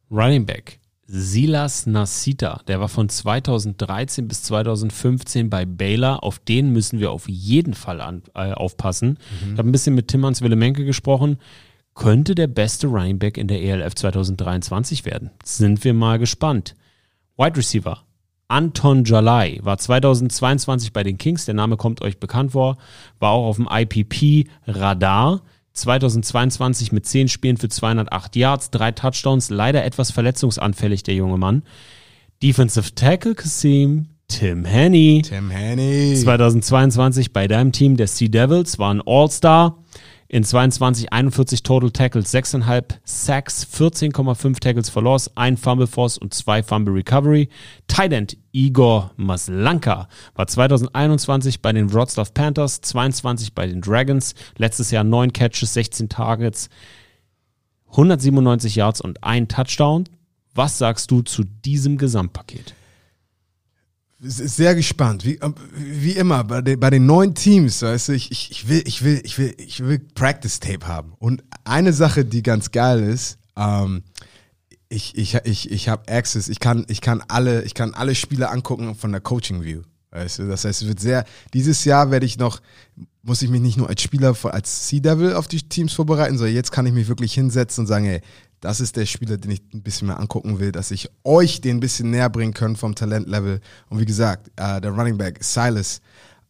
Running 0.10 0.45
Back. 0.45 0.80
Silas 1.07 1.85
Nasita, 1.85 2.61
der 2.68 2.80
war 2.80 2.89
von 2.89 3.10
2013 3.10 4.27
bis 4.27 4.41
2015 4.43 5.52
bei 5.52 5.65
Baylor. 5.65 6.23
Auf 6.23 6.39
den 6.39 6.72
müssen 6.72 6.99
wir 6.99 7.11
auf 7.11 7.30
jeden 7.30 7.76
Fall 7.76 8.02
an, 8.02 8.23
äh, 8.34 8.53
aufpassen. 8.53 9.19
Ich 9.43 9.60
habe 9.60 9.69
ein 9.69 9.72
bisschen 9.72 9.93
mit 9.93 10.07
Timmans 10.07 10.41
Willemenke 10.41 10.84
gesprochen. 10.84 11.38
Könnte 11.93 12.34
der 12.34 12.47
beste 12.47 12.88
Running 12.88 13.19
Back 13.19 13.38
in 13.38 13.47
der 13.47 13.61
ELF 13.61 13.93
2023 13.93 15.06
werden. 15.06 15.30
Sind 15.43 15.84
wir 15.84 15.93
mal 15.93 16.18
gespannt. 16.18 16.76
Wide 17.38 17.56
Receiver. 17.56 18.03
Anton 18.47 19.05
Jalai 19.05 19.59
war 19.63 19.77
2022 19.77 20.93
bei 20.93 21.03
den 21.03 21.17
Kings, 21.17 21.45
der 21.45 21.55
Name 21.55 21.77
kommt 21.77 22.01
euch 22.01 22.19
bekannt 22.19 22.51
vor, 22.51 22.77
war 23.19 23.31
auch 23.31 23.47
auf 23.47 23.55
dem 23.57 23.67
IPP-Radar. 23.69 25.41
2022 25.73 26.93
mit 26.93 27.05
10 27.05 27.27
Spielen 27.27 27.57
für 27.57 27.67
208 27.67 28.35
Yards, 28.38 28.72
3 28.72 28.93
Touchdowns, 28.93 29.49
leider 29.49 29.84
etwas 29.84 30.11
verletzungsanfällig, 30.11 31.03
der 31.03 31.15
junge 31.15 31.38
Mann. 31.38 31.63
Defensive 32.41 32.95
Tackle 32.95 33.35
Kasim, 33.35 34.07
Tim 34.27 34.65
Henney. 34.65 35.22
Tim 35.23 35.51
Haney. 35.51 36.15
2022 36.15 37.34
bei 37.34 37.47
deinem 37.47 37.72
Team 37.72 37.97
der 37.97 38.07
Sea 38.07 38.30
Devils 38.30 38.80
war 38.80 38.93
ein 38.93 39.01
All-Star. 39.05 39.84
In 40.27 40.43
22 40.43 41.14
41 41.14 41.61
Total 41.61 41.91
Tackles, 41.91 42.34
6,5 42.34 42.97
Sacks, 43.03 43.68
14,5 43.72 44.60
Tackles 44.60 44.89
for 44.89 45.03
Loss, 45.03 45.30
ein 45.35 45.56
Fumble 45.56 45.85
Force 45.85 46.18
und 46.18 46.34
zwei 46.34 46.64
Fumble 46.64 46.95
Recovery. 46.95 47.47
End 47.95 48.35
Igor 48.52 49.11
Maslanka 49.18 50.07
war 50.34 50.47
2021 50.47 51.61
bei 51.61 51.73
den 51.73 51.93
Wroclaw 51.93 52.27
Panthers, 52.34 52.81
22 52.81 53.53
bei 53.53 53.68
den 53.68 53.81
Dragons, 53.81 54.34
letztes 54.57 54.89
Jahr 54.89 55.03
9 55.03 55.31
Catches, 55.31 55.73
16 55.76 56.10
Targets, 56.10 56.69
197 57.91 58.76
Yards 58.76 59.02
und 59.02 59.23
ein 59.23 59.47
Touchdown. 59.47 60.06
Was 60.56 60.80
sagst 60.80 61.11
du 61.11 61.22
zu 61.22 61.43
diesem 61.43 61.97
Gesamtpaket? 61.97 62.73
Sehr 64.27 64.76
gespannt. 64.76 65.26
Wie, 65.26 65.35
ähm, 65.35 65.56
wie 65.73 66.11
immer, 66.11 66.43
bei 66.43 66.61
den, 66.61 66.80
bei 66.80 66.89
den 66.89 67.06
neuen 67.06 67.35
Teams, 67.35 67.81
weißt 67.81 68.10
du, 68.10 68.14
ich, 68.14 68.31
ich, 68.31 68.68
will, 68.68 68.84
ich, 68.85 69.03
will, 69.03 69.22
ich, 69.23 69.38
will, 69.38 69.53
ich 69.57 69.84
will 69.84 69.99
Practice 69.99 70.60
Tape 70.60 70.88
haben. 70.88 71.14
Und 71.19 71.43
eine 71.64 71.93
Sache, 71.93 72.26
die 72.26 72.43
ganz 72.43 72.72
geil 72.72 73.03
ist, 73.03 73.38
ähm, 73.56 74.03
ich, 74.89 75.18
ich, 75.18 75.35
ich, 75.43 75.72
ich 75.72 75.89
habe 75.89 76.11
Access, 76.11 76.47
ich 76.47 76.60
kann, 76.60 76.85
ich, 76.88 77.02
kann 77.02 77.23
alle, 77.27 77.64
ich 77.64 77.73
kann 77.73 77.93
alle 77.93 78.15
Spiele 78.15 78.49
angucken 78.49 78.95
von 78.95 79.11
der 79.11 79.22
Coaching 79.22 79.64
View. 79.64 79.81
Weißt 80.11 80.39
du, 80.39 80.47
das 80.47 80.64
heißt, 80.64 80.84
es 80.84 80.88
wird 80.88 80.99
sehr, 80.99 81.26
dieses 81.53 81.84
Jahr 81.84 82.10
werde 82.10 82.26
ich 82.26 82.38
noch, 82.38 82.61
muss 83.22 83.41
ich 83.41 83.49
mich 83.49 83.61
nicht 83.61 83.77
nur 83.77 83.89
als 83.89 84.02
Spieler, 84.02 84.35
als 84.43 84.88
Sea 84.88 85.02
Devil 85.02 85.34
auf 85.34 85.47
die 85.47 85.61
Teams 85.61 85.93
vorbereiten, 85.93 86.38
sondern 86.38 86.56
jetzt 86.56 86.72
kann 86.72 86.85
ich 86.85 86.93
mich 86.93 87.07
wirklich 87.07 87.34
hinsetzen 87.34 87.84
und 87.84 87.88
sagen, 87.88 88.06
ey, 88.06 88.22
das 88.65 88.79
ist 88.79 88.95
der 88.95 89.05
Spieler, 89.05 89.37
den 89.37 89.51
ich 89.51 89.61
ein 89.75 89.83
bisschen 89.83 90.07
mehr 90.07 90.19
angucken 90.19 90.57
will, 90.57 90.71
dass 90.71 90.89
ich 90.89 91.07
euch 91.23 91.61
den 91.61 91.77
ein 91.77 91.79
bisschen 91.79 92.09
näher 92.09 92.31
bringen 92.31 92.53
kann 92.53 92.75
vom 92.75 92.95
Talentlevel. 92.95 93.61
Und 93.89 93.99
wie 93.99 94.05
gesagt, 94.05 94.47
äh, 94.55 94.81
der 94.81 94.89
Running 94.89 95.19
Back 95.19 95.43
Silas 95.43 96.01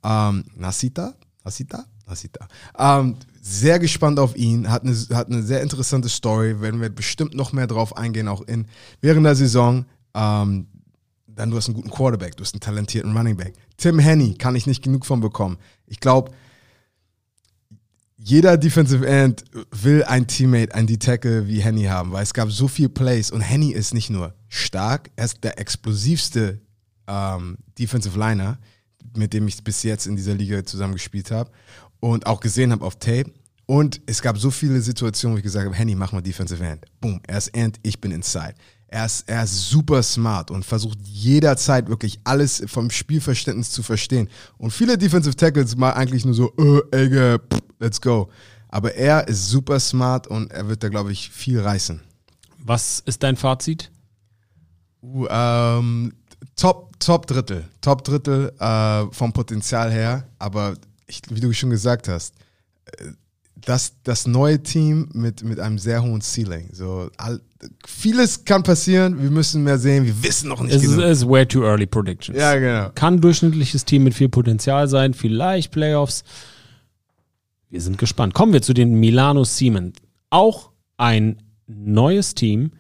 ähm, 0.01 0.45
Nasita, 0.55 1.13
Nasita, 1.43 1.83
Nasita. 2.07 2.47
Ähm, 2.79 3.17
sehr 3.41 3.79
gespannt 3.79 4.17
auf 4.17 4.33
ihn, 4.37 4.71
hat 4.71 4.83
eine, 4.83 4.95
hat 5.13 5.27
eine 5.29 5.43
sehr 5.43 5.61
interessante 5.61 6.07
Story, 6.07 6.61
werden 6.61 6.79
wir 6.79 6.87
bestimmt 6.87 7.35
noch 7.35 7.51
mehr 7.51 7.67
drauf 7.67 7.97
eingehen, 7.97 8.29
auch 8.29 8.43
in, 8.43 8.65
während 9.01 9.25
der 9.25 9.35
Saison. 9.35 9.85
Ähm, 10.13 10.67
dann 11.27 11.51
du 11.51 11.57
hast 11.57 11.67
einen 11.67 11.75
guten 11.75 11.89
Quarterback, 11.89 12.37
du 12.37 12.45
hast 12.45 12.53
einen 12.53 12.61
talentierten 12.61 13.15
Running 13.15 13.35
Back. 13.35 13.55
Tim 13.75 13.99
Henney 13.99 14.35
kann 14.35 14.55
ich 14.55 14.67
nicht 14.67 14.81
genug 14.81 15.05
von 15.05 15.19
bekommen. 15.19 15.57
Ich 15.85 15.99
glaube, 15.99 16.31
jeder 18.27 18.57
Defensive 18.57 19.06
End 19.06 19.43
will 19.69 20.03
ein 20.03 20.26
Teammate, 20.26 20.73
ein 20.73 20.88
D-Tackle 20.88 21.47
wie 21.47 21.61
Henny 21.61 21.84
haben, 21.84 22.11
weil 22.11 22.23
es 22.23 22.34
gab 22.34 22.49
so 22.49 22.68
viele 22.68 22.89
Plays 22.89 23.30
und 23.30 23.41
Henny 23.41 23.72
ist 23.72 23.93
nicht 23.93 24.10
nur 24.10 24.34
stark, 24.49 25.11
er 25.15 25.26
ist 25.26 25.43
der 25.43 25.60
explosivste 25.60 26.60
ähm, 27.07 27.57
Defensive 27.77 28.18
Liner, 28.18 28.57
mit 29.15 29.31
dem 29.31 29.47
ich 29.47 29.64
bis 29.64 29.84
jetzt 29.84 30.07
in 30.07 30.15
dieser 30.15 30.34
Liga 30.34 30.65
zusammengespielt 30.65 31.30
habe 31.30 31.52
und 31.99 32.26
auch 32.26 32.39
gesehen 32.39 32.72
habe 32.72 32.84
auf 32.84 32.95
Tape. 32.95 33.31
Und 33.68 34.02
es 34.07 34.23
gab 34.23 34.39
so 34.39 34.49
viele 34.49 34.81
Situationen, 34.81 35.35
wo 35.35 35.38
ich 35.38 35.43
gesagt 35.43 35.68
habe, 35.68 35.76
Henny, 35.76 35.93
mach 35.93 36.11
mal 36.11 36.22
Defensive 36.22 36.65
End. 36.65 36.84
Boom, 36.99 37.22
er 37.27 37.38
ist 37.38 37.49
End, 37.49 37.80
ich 37.84 38.02
bin 38.02 38.11
Inside. 38.11 38.56
Er 38.95 39.07
ist, 39.07 39.27
er 39.27 39.43
ist 39.43 39.69
super 39.69 40.01
smart 40.01 40.49
und 40.51 40.63
versucht 40.63 40.97
jederzeit 41.03 41.89
wirklich 41.89 42.17
alles 42.23 42.63
vom 42.67 42.89
Spielverständnis 42.89 43.72
zu 43.72 43.84
verstehen. 43.84 44.30
Und 44.57 44.72
viele 44.72 44.97
Defensive 44.97 45.35
Tackles 45.35 45.76
mal 45.76 45.91
eigentlich 45.91 46.23
nur 46.23 46.34
so, 46.34 46.53
äh, 46.93 47.38
pff, 47.38 47.59
let's 47.80 47.99
go. 47.99 48.30
Aber 48.69 48.95
er 48.95 49.27
ist 49.27 49.49
super 49.49 49.81
smart 49.81 50.27
und 50.27 50.49
er 50.49 50.69
wird 50.69 50.81
da, 50.81 50.88
glaube 50.88 51.11
ich, 51.11 51.30
viel 51.30 51.59
reißen. 51.59 51.99
Was 52.59 53.01
ist 53.01 53.22
dein 53.22 53.35
Fazit? 53.35 53.91
Uh, 55.01 55.27
ähm, 55.30 56.13
top, 56.55 56.97
top 56.97 57.27
Drittel. 57.27 57.65
Top 57.81 58.01
Drittel 58.05 58.53
äh, 58.57 59.07
vom 59.11 59.34
Potenzial 59.34 59.91
her. 59.91 60.26
Aber 60.39 60.76
ich, 61.05 61.22
wie 61.30 61.41
du 61.41 61.51
schon 61.51 61.69
gesagt 61.69 62.07
hast, 62.07 62.34
äh, 62.85 63.11
das, 63.65 63.93
das 64.03 64.27
neue 64.27 64.61
Team 64.61 65.09
mit, 65.13 65.43
mit 65.43 65.59
einem 65.59 65.77
sehr 65.77 66.03
hohen 66.03 66.21
Ceiling. 66.21 66.69
So, 66.71 67.09
all, 67.17 67.41
vieles 67.85 68.45
kann 68.45 68.63
passieren. 68.63 69.21
Wir 69.21 69.31
müssen 69.31 69.63
mehr 69.63 69.77
sehen. 69.77 70.05
Wir 70.05 70.23
wissen 70.23 70.49
noch 70.49 70.61
nicht 70.61 70.75
Es 70.75 70.83
ist, 70.83 71.27
way 71.27 71.45
too 71.45 71.63
early 71.63 71.85
predictions. 71.85 72.39
Ja, 72.39 72.55
genau. 72.55 72.89
Kann 72.95 73.15
ein 73.15 73.21
durchschnittliches 73.21 73.85
Team 73.85 74.03
mit 74.03 74.13
viel 74.13 74.29
Potenzial 74.29 74.87
sein, 74.87 75.13
vielleicht 75.13 75.71
Playoffs. 75.71 76.23
Wir 77.69 77.81
sind 77.81 77.97
gespannt. 77.97 78.33
Kommen 78.33 78.53
wir 78.53 78.61
zu 78.61 78.73
den 78.73 78.99
Milano 78.99 79.43
Siemen. 79.43 79.93
Auch 80.29 80.69
ein 80.97 81.41
neues 81.67 82.35
Team. 82.35 82.71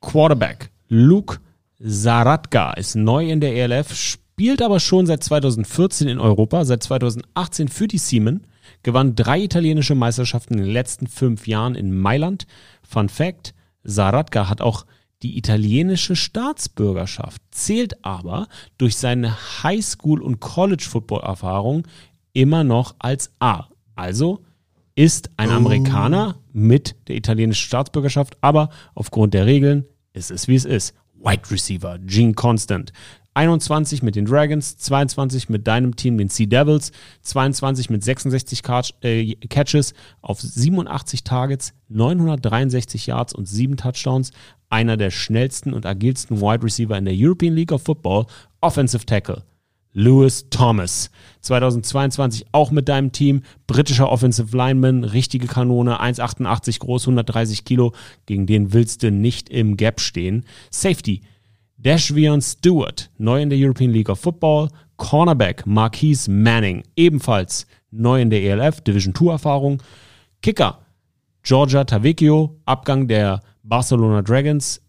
Quarterback 0.00 0.70
Luke 0.88 1.38
Zaratka 1.86 2.72
ist 2.74 2.94
neu 2.94 3.30
in 3.30 3.40
der 3.40 3.54
ELF, 3.54 3.94
spielt 3.94 4.62
aber 4.62 4.80
schon 4.80 5.06
seit 5.06 5.22
2014 5.22 6.08
in 6.08 6.18
Europa, 6.18 6.64
seit 6.64 6.82
2018 6.82 7.68
für 7.68 7.88
die 7.88 7.98
Siemen, 7.98 8.46
gewann 8.84 9.16
drei 9.16 9.42
italienische 9.42 9.96
Meisterschaften 9.96 10.54
in 10.54 10.64
den 10.64 10.72
letzten 10.72 11.08
fünf 11.08 11.48
Jahren 11.48 11.74
in 11.74 11.98
Mailand. 11.98 12.46
Fun 12.88 13.08
Fact: 13.08 13.54
Zaratka 13.84 14.48
hat 14.48 14.60
auch 14.60 14.86
die 15.22 15.36
italienische 15.38 16.14
Staatsbürgerschaft, 16.14 17.42
zählt 17.50 18.04
aber 18.04 18.46
durch 18.78 18.96
seine 18.96 19.34
Highschool- 19.62 20.20
und 20.20 20.38
College-Football-Erfahrung 20.40 21.84
immer 22.34 22.62
noch 22.62 22.94
als 22.98 23.32
A. 23.40 23.68
Also 23.96 24.44
ist 24.94 25.30
ein 25.36 25.50
Amerikaner 25.50 26.36
mit 26.52 26.94
der 27.08 27.16
italienischen 27.16 27.66
Staatsbürgerschaft, 27.66 28.36
aber 28.42 28.68
aufgrund 28.94 29.34
der 29.34 29.46
Regeln 29.46 29.86
ist 30.12 30.30
es 30.30 30.46
wie 30.46 30.54
es 30.54 30.64
ist. 30.64 30.94
Wide 31.14 31.50
Receiver, 31.50 31.98
Gene 32.00 32.34
Constant. 32.34 32.92
21 33.34 34.02
mit 34.02 34.14
den 34.14 34.26
Dragons, 34.26 34.78
22 34.78 35.48
mit 35.48 35.66
deinem 35.66 35.96
Team, 35.96 36.16
den 36.18 36.28
Sea 36.28 36.46
Devils, 36.46 36.92
22 37.22 37.90
mit 37.90 38.02
66 38.04 38.62
Catch, 38.62 38.94
äh, 39.02 39.34
Catches 39.48 39.92
auf 40.22 40.40
87 40.40 41.24
Targets, 41.24 41.74
963 41.88 43.06
Yards 43.06 43.34
und 43.34 43.46
7 43.46 43.76
Touchdowns. 43.76 44.30
Einer 44.70 44.96
der 44.96 45.10
schnellsten 45.10 45.72
und 45.72 45.84
agilsten 45.84 46.40
Wide 46.40 46.64
Receiver 46.64 46.96
in 46.96 47.04
der 47.04 47.14
European 47.16 47.54
League 47.54 47.72
of 47.72 47.82
Football, 47.82 48.26
Offensive 48.60 49.04
Tackle. 49.04 49.42
Lewis 49.94 50.46
Thomas. 50.50 51.10
2022 51.40 52.46
auch 52.52 52.70
mit 52.72 52.88
deinem 52.88 53.12
Team. 53.12 53.42
Britischer 53.66 54.10
Offensive 54.10 54.54
Lineman, 54.56 55.04
richtige 55.04 55.46
Kanone, 55.46 56.00
1,88 56.00 56.80
groß, 56.80 57.04
130 57.04 57.64
Kilo. 57.64 57.92
Gegen 58.26 58.46
den 58.46 58.72
willst 58.72 59.04
du 59.04 59.10
nicht 59.10 59.48
im 59.48 59.76
Gap 59.76 60.00
stehen. 60.00 60.44
Safety. 60.70 61.22
Dashvion 61.84 62.40
Stewart, 62.40 63.10
neu 63.18 63.42
in 63.42 63.50
der 63.50 63.58
European 63.58 63.90
League 63.90 64.08
of 64.08 64.18
Football. 64.18 64.70
Cornerback 64.96 65.66
Marquise 65.66 66.30
Manning, 66.30 66.82
ebenfalls 66.96 67.66
neu 67.90 68.22
in 68.22 68.30
der 68.30 68.42
ELF, 68.42 68.80
Division 68.80 69.14
2 69.14 69.32
Erfahrung. 69.32 69.82
Kicker 70.40 70.78
Georgia 71.42 71.84
Tavecchio, 71.84 72.58
Abgang 72.64 73.06
der 73.06 73.40
Barcelona 73.62 74.22
Dragons. 74.22 74.80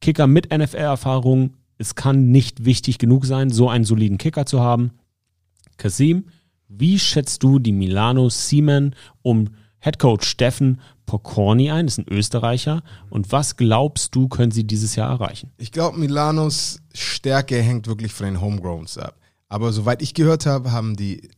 Kicker 0.00 0.26
mit 0.26 0.50
NFL-Erfahrung. 0.52 1.54
Es 1.78 1.94
kann 1.94 2.32
nicht 2.32 2.64
wichtig 2.64 2.98
genug 2.98 3.24
sein, 3.24 3.50
so 3.50 3.68
einen 3.68 3.84
soliden 3.84 4.18
Kicker 4.18 4.44
zu 4.44 4.58
haben. 4.58 4.90
Kasim, 5.76 6.24
wie 6.66 6.98
schätzt 6.98 7.44
du 7.44 7.60
die 7.60 7.70
Milano 7.70 8.28
Seaman 8.28 8.96
um 9.22 9.50
Headcoach 9.78 10.24
Steffen 10.24 10.80
Pokorny 11.06 11.70
ein? 11.70 11.86
Das 11.86 11.98
ist 11.98 12.06
ein 12.06 12.12
Österreicher. 12.12 12.82
Und 13.10 13.32
was 13.32 13.56
glaubst 13.56 14.14
du, 14.14 14.28
können 14.28 14.52
sie 14.52 14.64
dieses 14.64 14.96
Jahr 14.96 15.10
erreichen? 15.10 15.50
Ich 15.58 15.72
glaube, 15.72 15.98
Milanos 15.98 16.80
Stärke 16.94 17.60
hängt 17.60 17.86
wirklich 17.86 18.12
von 18.12 18.26
den 18.26 18.40
Homegrowns 18.40 18.98
ab. 18.98 19.16
Aber 19.48 19.72
soweit 19.72 20.00
ich 20.00 20.14
gehört 20.14 20.46
habe, 20.46 20.72
haben 20.72 20.96
die, 20.96 21.28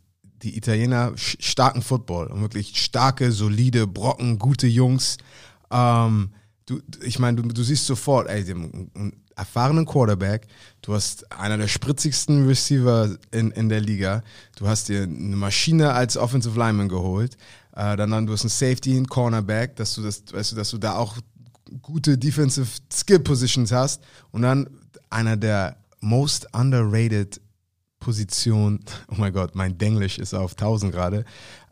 die 0.42 0.56
Italiener 0.56 1.12
starken 1.16 1.82
Football 1.82 2.28
und 2.28 2.42
wirklich 2.42 2.80
starke, 2.82 3.32
solide 3.32 3.86
Brocken, 3.86 4.38
gute 4.38 4.66
Jungs. 4.68 5.18
Ähm, 5.70 6.30
du, 6.66 6.80
ich 7.02 7.18
meine, 7.18 7.42
du, 7.42 7.48
du 7.48 7.62
siehst 7.62 7.86
sofort, 7.86 8.28
ey, 8.28 8.44
die 8.44 8.52
haben 8.52 8.90
einen 8.94 9.23
erfahrenen 9.36 9.86
Quarterback, 9.86 10.46
du 10.82 10.94
hast 10.94 11.30
einer 11.32 11.58
der 11.58 11.68
spritzigsten 11.68 12.46
Receiver 12.46 13.16
in, 13.30 13.50
in 13.50 13.68
der 13.68 13.80
Liga, 13.80 14.22
du 14.56 14.66
hast 14.66 14.88
dir 14.88 15.02
eine 15.02 15.36
Maschine 15.36 15.92
als 15.92 16.16
Offensive 16.16 16.58
Lineman 16.58 16.88
geholt, 16.88 17.36
äh, 17.74 17.96
dann, 17.96 18.10
dann 18.10 18.26
du 18.26 18.32
hast 18.32 18.42
einen 18.42 18.50
Safety, 18.50 18.96
einen 18.96 19.06
Cornerback, 19.06 19.76
dass 19.76 19.94
du 19.94 20.02
das, 20.02 20.22
weißt 20.32 20.52
du, 20.52 20.56
dass 20.56 20.70
du 20.70 20.78
da 20.78 20.96
auch 20.96 21.16
gute 21.82 22.18
Defensive 22.18 22.68
Skill 22.92 23.20
Positions 23.20 23.72
hast 23.72 24.02
und 24.30 24.42
dann 24.42 24.68
einer 25.10 25.36
der 25.36 25.76
most 26.00 26.46
underrated 26.54 27.40
Positionen, 27.98 28.80
oh 29.08 29.14
mein 29.16 29.32
Gott, 29.32 29.54
mein 29.54 29.76
Denglisch 29.78 30.18
ist 30.18 30.34
auf 30.34 30.52
1000 30.52 30.92
gerade, 30.92 31.24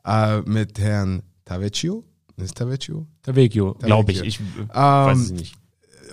äh, 0.05 0.40
mit 0.43 0.78
Herrn 0.78 1.22
Tavecchio. 1.44 2.05
Ist 2.39 2.56
Tavecchio? 2.56 3.06
Tavecchio, 3.22 3.74
glaube 3.74 4.10
ich. 4.12 4.22
Ich 4.22 4.40
äh, 4.40 4.74
weiß 4.74 5.18
es 5.18 5.30
nicht. 5.30 5.55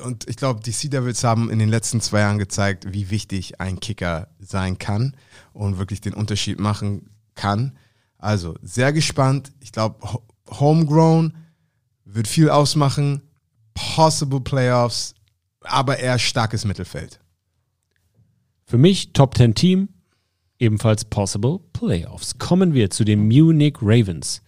Und 0.04 0.28
ich 0.30 0.36
glaube, 0.38 0.62
die 0.62 0.72
Sea 0.72 0.90
Devils 0.90 1.24
haben 1.24 1.50
in 1.50 1.60
den 1.60 1.70
letzten 1.70 2.02
zwei 2.02 2.20
Jahren 2.22 2.38
gezeigt, 2.40 2.94
wie 2.94 3.10
wichtig 3.10 3.60
ein 3.60 3.80
Kicker 3.80 4.28
sein 4.40 4.78
kann 4.78 5.16
und 5.54 5.78
wirklich 5.78 6.02
den 6.02 6.14
Unterschied 6.14 6.60
machen 6.60 7.10
kann. 7.36 7.78
Also 8.18 8.56
sehr 8.62 8.94
gespannt. 8.94 9.52
Ich 9.60 9.72
glaube, 9.72 10.00
ho- 10.12 10.24
Homegrown 10.50 11.34
wird 12.06 12.28
viel 12.28 12.50
ausmachen. 12.50 13.22
Possible 13.74 14.42
Playoffs, 14.42 15.14
aber 15.62 16.00
eher 16.00 16.20
starkes 16.20 16.66
Mittelfeld. 16.66 17.20
Für 18.66 18.78
mich 18.78 19.14
Top 19.14 19.36
10 19.38 19.56
Team, 19.56 19.90
ebenfalls 20.60 21.06
Possible 21.06 21.60
Playoffs. 21.74 22.38
Kommen 22.38 22.74
wir 22.74 22.90
zu 22.90 23.04
den 23.06 23.26
Munich 23.28 23.78
Ravens. 23.82 24.42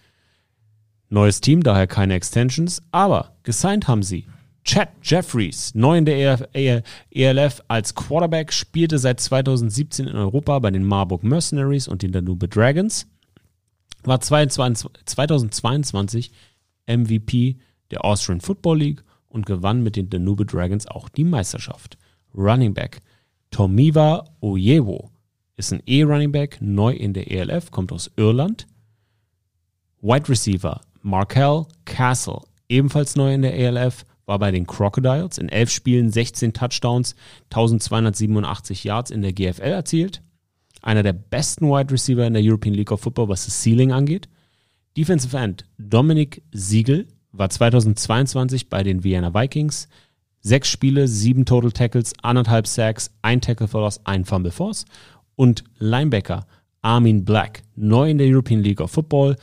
Neues 1.09 1.41
Team, 1.41 1.63
daher 1.63 1.87
keine 1.87 2.13
Extensions, 2.13 2.81
aber 2.91 3.35
gesigned 3.43 3.87
haben 3.87 4.03
sie. 4.03 4.27
Chad 4.63 4.89
Jeffries, 5.01 5.73
neu 5.73 5.97
in 5.97 6.05
der 6.05 6.17
ELF, 6.17 6.43
EL- 6.53 6.83
ELF 7.09 7.61
als 7.67 7.95
Quarterback, 7.95 8.53
spielte 8.53 8.99
seit 8.99 9.19
2017 9.19 10.07
in 10.07 10.15
Europa 10.15 10.59
bei 10.59 10.69
den 10.71 10.83
Marburg 10.83 11.23
Mercenaries 11.23 11.87
und 11.87 12.03
den 12.03 12.11
Danube 12.11 12.47
Dragons. 12.47 13.07
War 14.03 14.19
22 14.21 14.89
2022 15.05 16.31
MVP 16.87 17.57
der 17.91 18.05
Austrian 18.05 18.41
Football 18.41 18.79
League 18.79 19.03
und 19.29 19.45
gewann 19.45 19.83
mit 19.83 19.95
den 19.95 20.09
Danube 20.09 20.45
Dragons 20.45 20.87
auch 20.87 21.09
die 21.09 21.23
Meisterschaft. 21.23 21.97
Running 22.35 22.73
Back 22.73 23.01
Tomiva 23.51 24.25
Oyewo 24.41 25.09
ist 25.57 25.73
ein 25.73 25.83
E-Running 25.85 26.31
Back, 26.31 26.57
neu 26.61 26.93
in 26.93 27.13
der 27.13 27.29
ELF, 27.29 27.69
kommt 27.71 27.91
aus 27.91 28.09
Irland. 28.15 28.67
Wide 30.01 30.29
Receiver 30.29 30.81
Markel 31.01 31.65
Castle, 31.85 32.41
ebenfalls 32.69 33.15
neu 33.15 33.33
in 33.33 33.41
der 33.41 33.55
ELF, 33.57 34.05
war 34.31 34.39
bei 34.39 34.51
den 34.51 34.65
Crocodiles 34.65 35.37
in 35.37 35.49
elf 35.49 35.69
Spielen 35.69 36.09
16 36.09 36.53
Touchdowns, 36.53 37.15
1287 37.49 38.85
Yards 38.85 39.11
in 39.11 39.21
der 39.21 39.33
GFL 39.33 39.63
erzielt. 39.63 40.21
Einer 40.81 41.03
der 41.03 41.11
besten 41.11 41.67
Wide 41.67 41.91
Receiver 41.91 42.25
in 42.25 42.33
der 42.33 42.41
European 42.41 42.73
League 42.73 42.93
of 42.93 43.01
Football, 43.01 43.27
was 43.27 43.43
das 43.43 43.61
Ceiling 43.61 43.91
angeht. 43.91 44.29
Defensive 44.95 45.37
End 45.37 45.65
Dominik 45.77 46.43
Siegel 46.53 47.07
war 47.33 47.49
2022 47.49 48.69
bei 48.69 48.83
den 48.83 49.03
Vienna 49.03 49.33
Vikings. 49.33 49.89
Sechs 50.39 50.69
Spiele, 50.69 51.09
sieben 51.09 51.43
Total 51.43 51.73
Tackles, 51.73 52.13
anderthalb 52.21 52.67
Sacks, 52.67 53.11
ein 53.21 53.41
Tackle 53.41 53.67
for 53.67 53.81
Loss, 53.81 53.99
ein 54.05 54.23
Fumble 54.23 54.51
Force. 54.53 54.85
Und 55.35 55.65
Linebacker 55.77 56.47
Armin 56.81 57.25
Black, 57.25 57.63
neu 57.75 58.09
in 58.09 58.17
der 58.17 58.27
European 58.27 58.63
League 58.63 58.79
of 58.79 58.91
Football, 58.91 59.35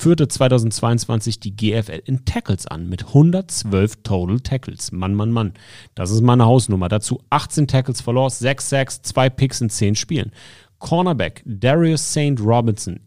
führte 0.00 0.28
2022 0.28 1.40
die 1.40 1.54
GFL 1.54 2.00
in 2.06 2.24
Tackles 2.24 2.66
an 2.66 2.88
mit 2.88 3.08
112 3.08 3.96
Total 4.02 4.40
Tackles. 4.40 4.92
Mann, 4.92 5.14
Mann, 5.14 5.30
Mann. 5.30 5.52
Das 5.94 6.10
ist 6.10 6.22
meine 6.22 6.46
Hausnummer. 6.46 6.88
Dazu 6.88 7.20
18 7.28 7.68
Tackles 7.68 8.02
Loss, 8.06 8.38
6 8.38 8.66
Sacks, 8.68 9.02
2 9.02 9.28
Picks 9.28 9.60
in 9.60 9.68
10 9.68 9.96
Spielen. 9.96 10.32
Cornerback 10.78 11.42
Darius 11.44 12.10
St. 12.10 12.40
Robinson 12.40 13.00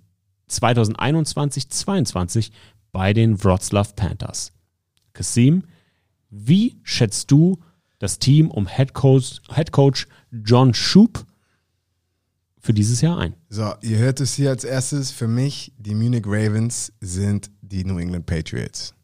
2021-22 0.50 2.52
bei 2.92 3.12
den 3.12 3.44
Wroclaw 3.44 3.90
Panthers. 3.96 4.54
Kasim, 5.14 5.64
wie 6.30 6.78
schätzt 6.84 7.32
du 7.32 7.58
das 7.98 8.20
Team 8.20 8.52
um 8.52 8.68
Head 8.68 8.94
Coach, 8.94 9.42
Head 9.52 9.72
Coach 9.72 10.06
John 10.32 10.76
Shoup 10.76 11.26
für 12.64 12.74
dieses 12.74 13.02
Jahr 13.02 13.18
ein? 13.20 13.36
So, 13.50 13.74
ihr 13.82 13.98
hört 13.98 14.22
es 14.22 14.34
hier 14.34 14.50
als 14.50 14.64
erstes. 14.64 15.12
Für 15.12 15.28
mich, 15.28 15.74
die 15.78 15.94
Munich 15.94 16.24
Ravens 16.26 16.94
sind 17.02 17.52
die 17.62 17.84
New 17.84 18.00
England 18.00 18.26
Patriots. 18.26 18.96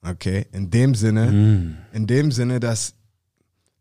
Okay? 0.00 0.46
In 0.52 0.70
dem 0.70 0.94
Sinne, 0.94 1.76
in 1.92 2.06
dem 2.06 2.32
Sinne, 2.32 2.58
dass 2.58 2.94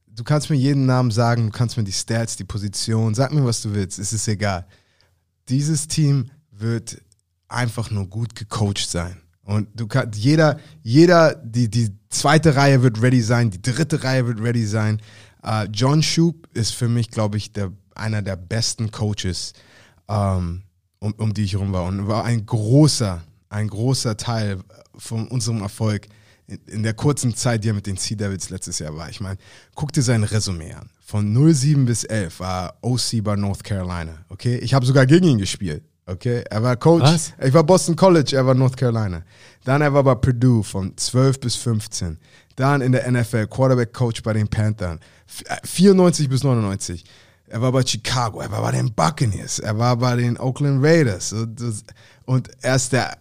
du 0.05 0.25
kannst 0.25 0.49
mir 0.49 0.57
jeden 0.57 0.85
Namen 0.85 1.11
sagen, 1.11 1.45
du 1.45 1.51
kannst 1.51 1.77
mir 1.77 1.85
die 1.85 1.93
Stats, 1.93 2.35
die 2.35 2.43
Position, 2.43 3.15
sag 3.15 3.31
mir, 3.31 3.45
was 3.45 3.61
du 3.61 3.73
willst, 3.73 3.99
es 3.99 4.11
ist 4.11 4.27
egal. 4.27 4.67
Dieses 5.47 5.87
Team 5.87 6.29
wird 6.51 7.01
einfach 7.47 7.89
nur 7.89 8.07
gut 8.07 8.35
gecoacht 8.35 8.89
sein. 8.89 9.15
Und 9.43 9.69
du 9.73 9.87
kannst, 9.87 10.19
jeder, 10.19 10.59
jeder, 10.83 11.35
die, 11.35 11.69
die 11.69 11.89
zweite 12.09 12.57
Reihe 12.57 12.83
wird 12.83 13.01
ready 13.01 13.21
sein, 13.21 13.49
die 13.49 13.61
dritte 13.61 14.03
Reihe 14.03 14.27
wird 14.27 14.41
ready 14.41 14.65
sein. 14.65 15.01
Äh, 15.41 15.67
John 15.71 16.03
Shoup 16.03 16.47
ist 16.53 16.75
für 16.75 16.89
mich, 16.89 17.09
glaube 17.09 17.37
ich, 17.37 17.53
der, 17.53 17.71
einer 17.95 18.22
der 18.22 18.35
besten 18.35 18.91
Coaches, 18.91 19.53
ähm, 20.07 20.63
um, 20.99 21.13
um 21.18 21.34
die 21.34 21.43
ich 21.43 21.53
herum 21.53 21.73
war. 21.73 21.85
Und 21.85 22.07
war 22.07 22.23
ein 22.26 22.45
großer, 22.45 23.22
ein 23.49 23.68
großer 23.68 24.18
Teil 24.18 24.59
von 24.95 25.27
unserem 25.27 25.61
Erfolg 25.61 26.07
in, 26.47 26.59
in 26.68 26.84
der 26.84 26.93
kurzen 26.93 27.35
Zeit, 27.35 27.63
die 27.63 27.69
er 27.69 27.73
mit 27.73 27.88
den 27.88 27.97
Sea 27.97 28.18
Devils 28.18 28.49
letztes 28.49 28.80
Jahr 28.80 28.95
war. 28.95 29.09
Ich 29.09 29.19
meine, 29.22 29.38
guck 29.76 29.91
dir 29.93 30.03
sein 30.03 30.23
Resümee 30.23 30.73
an. 30.73 30.89
Von 31.05 31.34
07 31.53 31.85
bis 31.85 32.03
11 32.05 32.39
war 32.39 32.76
OC 32.81 33.23
bei 33.23 33.35
North 33.35 33.63
Carolina. 33.63 34.13
Okay, 34.30 34.57
ich 34.57 34.73
habe 34.73 34.85
sogar 34.85 35.05
gegen 35.05 35.27
ihn 35.27 35.38
gespielt. 35.38 35.84
Okay, 36.05 36.43
er 36.49 36.63
war 36.63 36.76
Coach. 36.77 37.03
Was? 37.03 37.34
Ich 37.41 37.53
war 37.53 37.63
Boston 37.63 37.95
College, 37.95 38.35
er 38.35 38.45
war 38.45 38.53
North 38.55 38.76
Carolina. 38.76 39.23
Dann 39.63 39.81
er 39.81 39.93
war 39.93 40.03
bei 40.03 40.15
Purdue 40.15 40.63
von 40.63 40.95
12 40.97 41.39
bis 41.39 41.55
15. 41.55 42.18
Dann 42.55 42.81
in 42.81 42.91
der 42.91 43.09
NFL 43.09 43.47
Quarterback 43.47 43.93
Coach 43.93 44.22
bei 44.23 44.34
den 44.34 44.47
Panthers. 44.47 44.99
F- 45.27 45.43
äh, 45.47 45.57
94 45.65 46.27
bis 46.27 46.43
99. 46.43 47.03
Er 47.52 47.61
war 47.61 47.73
bei 47.73 47.86
Chicago, 47.86 48.40
er 48.40 48.49
war 48.49 48.61
bei 48.61 48.72
den 48.72 48.94
Buccaneers, 48.94 49.60
er 49.60 49.78
war 49.78 49.98
bei 49.98 50.15
den 50.15 50.40
Oakland 50.40 50.82
Raiders. 50.82 51.34
Und, 51.34 52.49
er 52.61 52.76
ist 52.78 52.94
der 52.94 53.18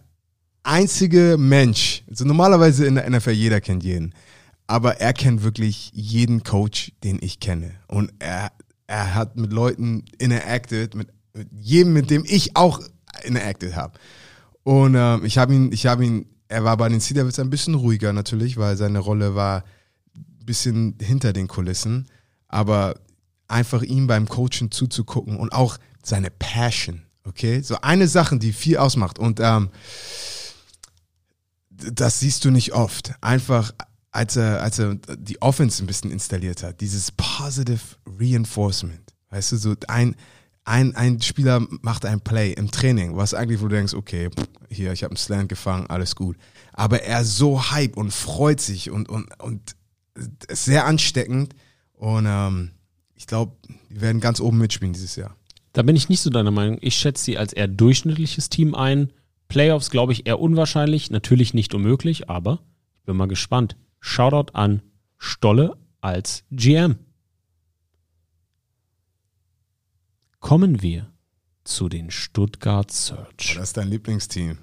einzige 0.63 1.35
Mensch. 1.37 2.03
Also 2.09 2.23
normalerweise 2.23 2.85
in 2.85 2.95
der 2.95 3.09
NFL 3.09 3.31
jeder 3.31 3.59
kennt 3.59 3.83
jeden, 3.83 4.15
aber 4.67 5.01
er 5.01 5.11
kennt 5.11 5.43
wirklich 5.43 5.91
jeden 5.93 6.43
Coach, 6.43 6.93
den 7.03 7.19
ich 7.21 7.41
kenne. 7.41 7.73
Und 7.87 8.13
er, 8.19 8.53
er 8.87 9.15
hat 9.15 9.35
mit 9.35 9.51
Leuten 9.51 10.05
interacted, 10.17 10.95
mit, 10.95 11.09
mit 11.33 11.49
jedem, 11.51 11.91
mit 11.91 12.09
dem 12.09 12.23
ich 12.25 12.55
auch 12.55 12.79
interacted 13.23 13.75
habe. 13.75 13.99
Und 14.63 14.95
ähm, 14.95 15.25
ich 15.25 15.37
habe 15.37 15.53
ihn, 15.53 15.73
ich 15.73 15.87
habe 15.87 16.05
ihn, 16.05 16.25
er 16.47 16.63
war 16.63 16.77
bei 16.77 16.87
den 16.87 17.01
Sea 17.01 17.15
Devils 17.15 17.37
ein 17.37 17.49
bisschen 17.49 17.75
ruhiger 17.75 18.13
natürlich, 18.13 18.55
weil 18.55 18.77
seine 18.77 18.99
Rolle 18.99 19.35
war 19.35 19.65
ein 20.15 20.45
bisschen 20.45 20.95
hinter 21.01 21.33
den 21.33 21.49
Kulissen, 21.49 22.07
aber 22.47 22.95
einfach 23.51 23.83
ihm 23.83 24.07
beim 24.07 24.27
Coachen 24.27 24.71
zuzugucken 24.71 25.37
und 25.37 25.51
auch 25.53 25.77
seine 26.03 26.31
Passion, 26.31 27.03
okay? 27.25 27.61
So 27.61 27.77
eine 27.81 28.07
Sache, 28.07 28.37
die 28.37 28.53
viel 28.53 28.77
ausmacht 28.77 29.19
und 29.19 29.39
ähm, 29.39 29.69
das 31.69 32.19
siehst 32.19 32.45
du 32.45 32.51
nicht 32.51 32.73
oft. 32.73 33.13
Einfach, 33.21 33.73
als 34.11 34.35
er, 34.35 34.61
als 34.61 34.79
er 34.79 34.95
die 35.17 35.41
Offense 35.41 35.83
ein 35.83 35.87
bisschen 35.87 36.11
installiert 36.11 36.63
hat, 36.63 36.81
dieses 36.81 37.11
Positive 37.11 37.81
Reinforcement. 38.19 39.13
Weißt 39.29 39.53
du, 39.53 39.57
so 39.57 39.75
ein, 39.87 40.15
ein, 40.65 40.95
ein 40.95 41.21
Spieler 41.21 41.65
macht 41.81 42.05
ein 42.05 42.21
Play 42.21 42.53
im 42.53 42.69
Training, 42.69 43.15
was 43.15 43.33
eigentlich, 43.33 43.61
wo 43.61 43.67
du 43.67 43.75
denkst, 43.75 43.93
okay, 43.93 44.29
pff, 44.29 44.47
hier, 44.69 44.91
ich 44.93 45.03
habe 45.03 45.11
einen 45.11 45.17
Slant 45.17 45.49
gefangen, 45.49 45.87
alles 45.87 46.15
gut. 46.15 46.37
Aber 46.73 47.01
er 47.01 47.25
so 47.25 47.71
hype 47.71 47.97
und 47.97 48.11
freut 48.11 48.61
sich 48.61 48.91
und, 48.91 49.09
und, 49.09 49.27
und 49.41 49.75
ist 50.47 50.65
sehr 50.65 50.85
ansteckend. 50.85 51.55
Und 51.93 52.25
ähm, 52.27 52.71
ich 53.21 53.27
glaube, 53.27 53.55
wir 53.89 54.01
werden 54.01 54.19
ganz 54.19 54.39
oben 54.41 54.57
mitspielen 54.57 54.93
dieses 54.93 55.15
Jahr. 55.15 55.35
Da 55.73 55.83
bin 55.83 55.95
ich 55.95 56.09
nicht 56.09 56.21
so 56.21 56.31
deiner 56.31 56.49
Meinung. 56.49 56.79
Ich 56.81 56.95
schätze 56.95 57.23
sie 57.23 57.37
als 57.37 57.53
eher 57.53 57.67
durchschnittliches 57.67 58.49
Team 58.49 58.73
ein. 58.73 59.13
Playoffs 59.47 59.91
glaube 59.91 60.11
ich 60.11 60.25
eher 60.25 60.39
unwahrscheinlich, 60.39 61.11
natürlich 61.11 61.53
nicht 61.53 61.75
unmöglich, 61.75 62.31
aber 62.31 62.63
ich 62.97 63.05
bin 63.05 63.15
mal 63.15 63.27
gespannt. 63.27 63.75
Shoutout 63.99 64.53
an 64.53 64.81
Stolle 65.19 65.77
als 66.01 66.45
GM. 66.51 66.95
Kommen 70.39 70.81
wir 70.81 71.11
zu 71.63 71.89
den 71.89 72.09
Stuttgart 72.09 72.89
Search. 72.91 73.53
Das 73.55 73.65
ist 73.69 73.77
dein 73.77 73.87
Lieblingsteam. 73.89 74.57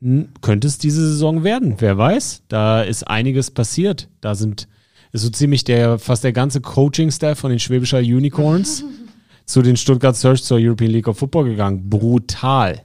N- 0.00 0.32
Könnte 0.40 0.68
es 0.68 0.78
diese 0.78 1.06
Saison 1.06 1.44
werden, 1.44 1.76
wer 1.80 1.98
weiß. 1.98 2.44
Da 2.48 2.80
ist 2.82 3.02
einiges 3.06 3.50
passiert. 3.50 4.08
Da 4.22 4.34
sind 4.34 4.68
ist 5.12 5.22
so 5.22 5.30
ziemlich 5.30 5.64
der 5.64 5.98
fast 5.98 6.24
der 6.24 6.32
ganze 6.32 6.60
Coaching-Staff 6.60 7.38
von 7.38 7.50
den 7.50 7.58
Schwäbischer 7.58 7.98
Unicorns 7.98 8.84
zu 9.44 9.62
den 9.62 9.76
Stuttgart 9.76 10.16
Search 10.16 10.42
zur 10.44 10.58
European 10.60 10.92
League 10.92 11.08
of 11.08 11.18
Football 11.18 11.44
gegangen. 11.44 11.90
Brutal. 11.90 12.82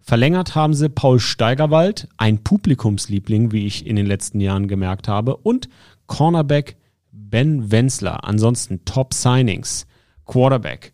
Verlängert 0.00 0.54
haben 0.54 0.74
sie 0.74 0.88
Paul 0.88 1.20
Steigerwald, 1.20 2.08
ein 2.16 2.42
Publikumsliebling, 2.42 3.52
wie 3.52 3.66
ich 3.66 3.86
in 3.86 3.96
den 3.96 4.06
letzten 4.06 4.40
Jahren 4.40 4.66
gemerkt 4.66 5.06
habe, 5.06 5.36
und 5.36 5.68
Cornerback 6.06 6.76
Ben 7.12 7.70
Wenzler. 7.70 8.24
Ansonsten 8.24 8.84
Top 8.84 9.14
Signings. 9.14 9.86
Quarterback 10.26 10.92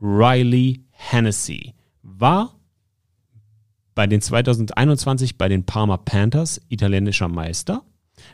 Riley 0.00 0.84
Hennessy 0.90 1.74
war 2.02 2.54
bei 3.94 4.06
den 4.06 4.20
2021 4.20 5.36
bei 5.36 5.48
den 5.48 5.64
Parma 5.64 5.98
Panthers 5.98 6.60
italienischer 6.68 7.28
Meister, 7.28 7.82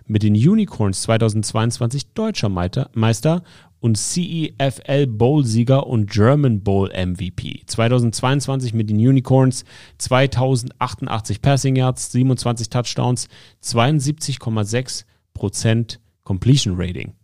mit 0.06 0.22
den 0.22 0.34
Unicorns 0.34 1.02
2022 1.02 2.14
deutscher 2.14 2.48
Meister 2.48 3.42
und 3.80 3.96
CEFL 3.96 5.06
Bowl-Sieger 5.06 5.86
und 5.86 6.10
German 6.10 6.62
Bowl 6.62 6.90
MVP. 6.90 7.62
2022 7.66 8.74
mit 8.74 8.90
den 8.90 8.96
Unicorns 8.96 9.64
2088 9.98 11.40
Passing 11.40 11.76
Yards, 11.76 12.10
27 12.12 12.68
Touchdowns, 12.68 13.28
72,6% 13.62 15.98
Completion 16.24 16.74
Rating. 16.76 17.14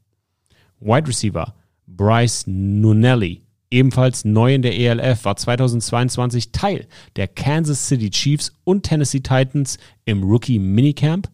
Wide 0.81 1.09
Receiver 1.09 1.55
Bryce 1.87 2.45
Nunelli, 2.47 3.43
ebenfalls 3.71 4.25
neu 4.25 4.55
in 4.55 4.63
der 4.63 4.79
ELF, 4.79 5.25
war 5.25 5.37
2022 5.37 6.53
Teil 6.53 6.87
der 7.17 7.29
Kansas 7.29 7.89
City 7.89 8.11
Chiefs 8.11 8.53
und 8.65 8.85
Tennessee 8.85 9.21
Titans 9.21 9.79
im 10.05 10.23
Rookie 10.23 10.59
Minicamp. 10.59 11.29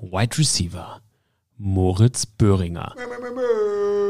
Wide 0.00 0.38
Receiver 0.38 1.00
Moritz 1.58 2.26
Böhringer. 2.26 2.94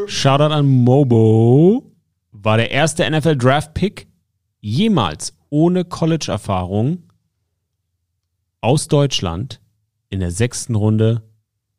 Shoutout 0.07 0.53
an 0.53 0.67
Mobo. 0.67 1.93
War 2.33 2.57
der 2.57 2.71
erste 2.71 3.09
NFL 3.09 3.37
Draft 3.37 3.75
Pick 3.75 4.09
jemals 4.61 5.33
ohne 5.49 5.85
College-Erfahrung 5.85 7.05
aus 8.61 8.89
Deutschland 8.89 9.61
in 10.09 10.21
der 10.21 10.33
sechsten 10.33 10.75
Runde 10.75 11.23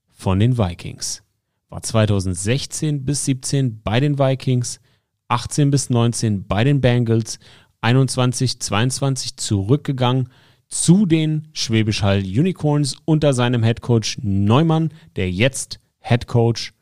von 0.08 0.40
den 0.40 0.58
Vikings. 0.58 1.24
War 1.70 1.84
2016 1.84 3.04
bis 3.04 3.26
17 3.26 3.82
bei 3.82 4.00
den 4.00 4.18
Vikings, 4.18 4.80
18 5.28 5.70
bis 5.70 5.90
19 5.90 6.48
bei 6.48 6.64
den 6.64 6.80
Bengals, 6.80 7.40
21, 7.82 8.62
22 8.62 9.36
zurückgegangen 9.38 10.30
zu 10.68 11.06
den 11.06 11.48
Schwäbisch 11.54 12.04
Hall 12.04 12.20
Unicorns 12.20 12.96
unter 13.06 13.34
seinem 13.34 13.64
Headcoach 13.64 14.18
Neumann, 14.22 14.90
der 15.16 15.32
jetzt 15.32 15.80
Headcoach 16.00 16.74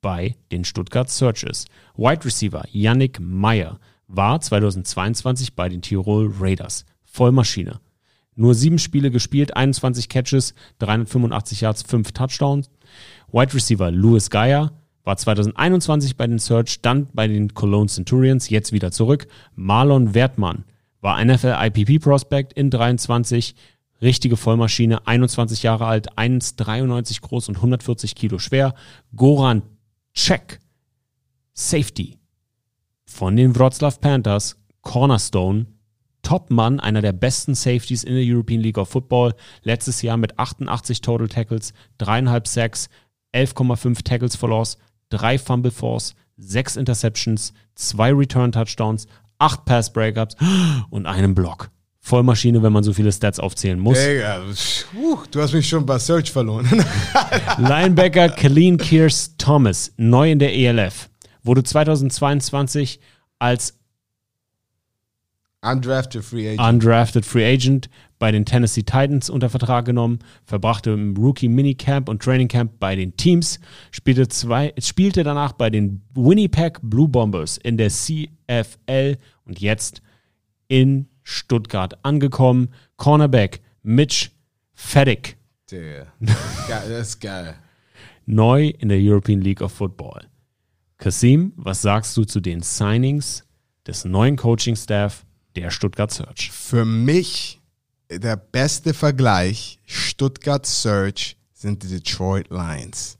bei 0.00 0.36
den 0.52 0.64
Stuttgart 0.64 1.10
Searches. 1.10 1.66
Wide 1.96 2.24
Receiver 2.24 2.64
Yannick 2.70 3.18
Meyer 3.20 3.78
war 4.06 4.40
2022 4.40 5.54
bei 5.54 5.68
den 5.68 5.82
Tirol 5.82 6.32
Raiders. 6.38 6.84
Vollmaschine. 7.04 7.80
Nur 8.34 8.54
sieben 8.54 8.78
Spiele 8.78 9.10
gespielt, 9.10 9.56
21 9.56 10.08
Catches, 10.08 10.54
385 10.78 11.60
Yards, 11.62 11.82
5 11.82 12.12
Touchdowns. 12.12 12.70
Wide 13.32 13.52
Receiver 13.52 13.90
Louis 13.90 14.30
Geyer 14.30 14.72
war 15.02 15.16
2021 15.16 16.16
bei 16.16 16.26
den 16.26 16.38
Search, 16.38 16.80
dann 16.80 17.08
bei 17.12 17.26
den 17.26 17.54
Cologne 17.54 17.88
Centurions, 17.88 18.48
jetzt 18.48 18.72
wieder 18.72 18.92
zurück. 18.92 19.26
Marlon 19.56 20.14
Wertmann 20.14 20.64
war 21.00 21.22
NFL 21.24 21.56
IPP 21.58 22.02
Prospect 22.02 22.52
in 22.52 22.70
23, 22.70 23.54
richtige 24.02 24.36
Vollmaschine, 24.36 25.06
21 25.06 25.62
Jahre 25.62 25.86
alt, 25.86 26.12
1,93 26.18 27.20
groß 27.20 27.48
und 27.48 27.56
140 27.56 28.14
Kilo 28.14 28.38
schwer. 28.38 28.74
Goran 29.14 29.62
Cech, 30.14 30.58
Safety 31.52 32.18
von 33.04 33.36
den 33.36 33.56
Wroclaw 33.56 33.96
Panthers, 34.00 34.56
Cornerstone, 34.82 35.66
Topmann, 36.22 36.78
einer 36.80 37.00
der 37.00 37.12
besten 37.12 37.54
Safeties 37.54 38.04
in 38.04 38.14
der 38.14 38.24
European 38.24 38.60
League 38.60 38.78
of 38.78 38.88
Football. 38.90 39.34
Letztes 39.62 40.02
Jahr 40.02 40.16
mit 40.16 40.38
88 40.38 41.00
Total 41.00 41.28
Tackles, 41.28 41.72
3,5 42.00 42.46
Sacks, 42.46 42.88
11,5 43.34 44.02
Tackles 44.02 44.36
for 44.36 44.48
Loss, 44.50 44.78
3 45.10 45.38
Fumble 45.38 45.70
Force, 45.70 46.14
6 46.36 46.76
Interceptions, 46.76 47.52
2 47.76 48.12
Return 48.12 48.52
Touchdowns, 48.52 49.06
8 49.38 49.64
Pass 49.64 49.92
Breakups 49.92 50.36
und 50.90 51.06
einen 51.06 51.34
Block. 51.34 51.70
Vollmaschine, 52.00 52.62
wenn 52.62 52.72
man 52.72 52.82
so 52.84 52.92
viele 52.92 53.12
Stats 53.12 53.38
aufzählen 53.38 53.78
muss. 53.78 53.98
Digga, 53.98 54.40
puh, 54.92 55.18
du 55.30 55.42
hast 55.42 55.52
mich 55.52 55.68
schon 55.68 55.84
bei 55.84 55.98
Search 55.98 56.32
verloren. 56.32 56.66
Linebacker 57.58 58.30
Colleen 58.30 58.78
Kears 58.78 59.36
Thomas, 59.36 59.92
neu 59.98 60.30
in 60.30 60.38
der 60.38 60.54
ELF, 60.54 61.10
wurde 61.42 61.62
2022 61.62 63.00
als 63.38 63.77
Undrafted 65.60 66.24
Free 66.24 66.48
Agent. 66.48 66.60
undrafted 66.60 67.26
Free 67.26 67.44
Agent 67.44 67.90
bei 68.18 68.30
den 68.30 68.44
Tennessee 68.44 68.82
Titans 68.82 69.28
unter 69.28 69.50
Vertrag 69.50 69.84
genommen, 69.84 70.20
verbrachte 70.44 70.90
im 70.90 71.16
Rookie 71.16 71.48
Minicamp 71.48 72.08
und 72.08 72.22
Training 72.22 72.48
Camp 72.48 72.78
bei 72.78 72.94
den 72.94 73.16
Teams, 73.16 73.58
spielte, 73.90 74.28
zwei, 74.28 74.72
spielte 74.78 75.24
danach 75.24 75.52
bei 75.52 75.70
den 75.70 76.02
Winnipeg 76.14 76.78
Blue 76.82 77.08
Bombers 77.08 77.58
in 77.58 77.76
der 77.76 77.90
CFL 77.90 79.16
und 79.44 79.60
jetzt 79.60 80.02
in 80.68 81.08
Stuttgart 81.22 82.04
angekommen. 82.04 82.68
Cornerback 82.96 83.60
Mitch 83.82 84.30
Feddick. 84.74 85.38
Geil, 85.70 86.06
das 86.88 87.08
ist 87.08 87.20
geil. 87.20 87.56
neu 88.28 88.68
in 88.78 88.88
der 88.88 88.98
European 89.00 89.40
League 89.40 89.62
of 89.62 89.72
Football. 89.72 90.20
Kasim, 90.98 91.52
was 91.56 91.82
sagst 91.82 92.16
du 92.16 92.24
zu 92.24 92.40
den 92.40 92.60
Signings 92.60 93.44
des 93.86 94.04
neuen 94.04 94.36
Coaching-Staff 94.36 95.24
der 95.60 95.70
Stuttgart 95.70 96.10
Search? 96.10 96.50
Für 96.50 96.84
mich 96.84 97.60
der 98.10 98.36
beste 98.36 98.94
Vergleich 98.94 99.78
Stuttgart 99.84 100.66
Search 100.66 101.36
sind 101.52 101.82
die 101.82 101.88
Detroit 101.88 102.48
Lions. 102.50 103.18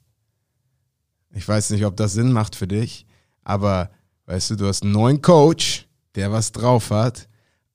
Ich 1.35 1.47
weiß 1.47 1.71
nicht, 1.71 1.85
ob 1.85 1.97
das 1.97 2.15
Sinn 2.15 2.33
macht 2.33 2.57
für 2.57 2.67
dich, 2.67 3.07
aber 3.45 3.91
weißt 4.27 4.51
du, 4.51 4.57
du 4.57 4.67
hast 4.67 4.83
einen 4.83 4.93
neuen 4.93 5.21
Coach, 5.23 5.87
der 6.15 6.33
was 6.33 6.53
drauf 6.53 6.91
hat, 6.91 7.29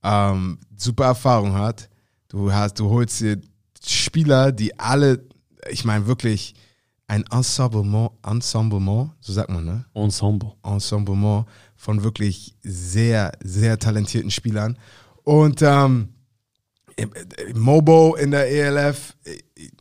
ähm, 0.03 0.59
super 0.75 1.05
Erfahrung 1.05 1.53
hat. 1.53 1.89
Du 2.27 2.51
hast, 2.51 2.79
du 2.79 2.89
holst 2.89 3.21
dir 3.21 3.39
Spieler, 3.85 4.51
die 4.51 4.77
alle, 4.79 5.23
ich 5.69 5.85
meine 5.85 6.07
wirklich 6.07 6.55
ein 7.07 7.23
Ensemblement, 7.31 8.11
Ensemblement, 8.25 9.11
so 9.19 9.33
sagt 9.33 9.49
man, 9.49 9.65
ne? 9.65 9.85
Ensemble. 9.93 10.53
Ensemblement 10.63 11.45
von 11.83 12.01
wirklich 12.01 12.55
sehr, 12.63 13.33
sehr 13.43 13.77
talentierten 13.77 14.31
Spielern. 14.31 14.77
Und 15.23 15.61
ähm, 15.61 16.13
Mobo 17.53 18.15
in 18.15 18.31
der 18.31 18.49
ELF, 18.49 19.15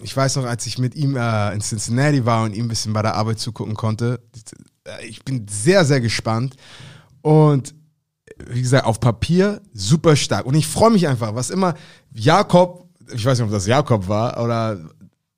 ich 0.02 0.16
weiß 0.16 0.36
noch, 0.36 0.44
als 0.44 0.66
ich 0.66 0.78
mit 0.78 0.96
ihm 0.96 1.16
äh, 1.16 1.54
in 1.54 1.60
Cincinnati 1.60 2.24
war 2.24 2.42
und 2.42 2.56
ihm 2.56 2.64
ein 2.64 2.68
bisschen 2.68 2.92
bei 2.92 3.02
der 3.02 3.14
Arbeit 3.14 3.38
zugucken 3.38 3.74
konnte, 3.74 4.20
ich 5.06 5.24
bin 5.24 5.46
sehr, 5.48 5.84
sehr 5.84 6.00
gespannt. 6.00 6.56
Und 7.20 7.72
wie 8.48 8.62
gesagt, 8.62 8.84
auf 8.84 8.98
Papier 8.98 9.62
super 9.72 10.16
stark. 10.16 10.44
Und 10.44 10.54
ich 10.54 10.66
freue 10.66 10.90
mich 10.90 11.06
einfach, 11.06 11.36
was 11.36 11.50
immer 11.50 11.74
Jakob, 12.12 12.88
ich 13.14 13.24
weiß 13.24 13.38
nicht, 13.38 13.46
ob 13.46 13.52
das 13.52 13.68
Jakob 13.68 14.08
war, 14.08 14.42
oder 14.42 14.90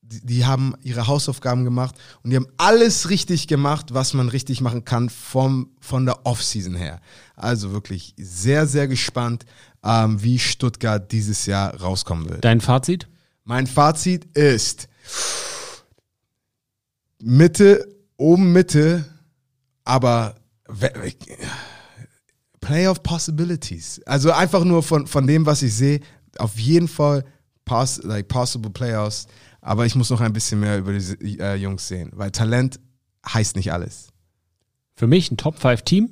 die, 0.06 0.24
die 0.24 0.44
haben 0.46 0.74
ihre 0.82 1.06
Hausaufgaben 1.06 1.64
gemacht 1.64 1.96
und 2.22 2.30
die 2.30 2.36
haben 2.36 2.46
alles 2.56 3.10
richtig 3.10 3.48
gemacht, 3.48 3.94
was 3.94 4.14
man 4.14 4.28
richtig 4.28 4.60
machen 4.60 4.84
kann 4.84 5.08
vom, 5.08 5.70
von 5.80 6.06
der 6.06 6.26
Offseason 6.26 6.74
her. 6.74 7.00
Also 7.36 7.72
wirklich 7.72 8.14
sehr, 8.18 8.66
sehr 8.66 8.88
gespannt, 8.88 9.44
ähm, 9.82 10.22
wie 10.22 10.38
Stuttgart 10.38 11.10
dieses 11.10 11.46
Jahr 11.46 11.74
rauskommen 11.80 12.28
wird. 12.28 12.44
Dein 12.44 12.60
Fazit? 12.60 13.08
Mein 13.44 13.66
Fazit 13.66 14.24
ist 14.36 14.88
Mitte, 17.20 17.88
oben 18.16 18.52
Mitte, 18.52 19.04
aber 19.84 20.34
Playoff 22.60 23.02
Possibilities. 23.02 24.00
Also 24.06 24.32
einfach 24.32 24.64
nur 24.64 24.82
von, 24.82 25.06
von 25.06 25.26
dem, 25.26 25.44
was 25.44 25.62
ich 25.62 25.74
sehe, 25.74 26.00
auf 26.38 26.58
jeden 26.58 26.88
Fall 26.88 27.24
poss 27.64 28.02
like 28.02 28.28
possible 28.28 28.70
Playoffs. 28.70 29.26
Aber 29.64 29.86
ich 29.86 29.94
muss 29.94 30.10
noch 30.10 30.20
ein 30.20 30.34
bisschen 30.34 30.60
mehr 30.60 30.76
über 30.76 30.92
diese 30.92 31.14
äh, 31.22 31.54
Jungs 31.54 31.88
sehen, 31.88 32.10
weil 32.14 32.30
Talent 32.30 32.80
heißt 33.26 33.56
nicht 33.56 33.72
alles. 33.72 34.08
Für 34.94 35.06
mich 35.06 35.30
ein 35.30 35.38
Top 35.38 35.58
5 35.58 35.80
Team. 35.82 36.10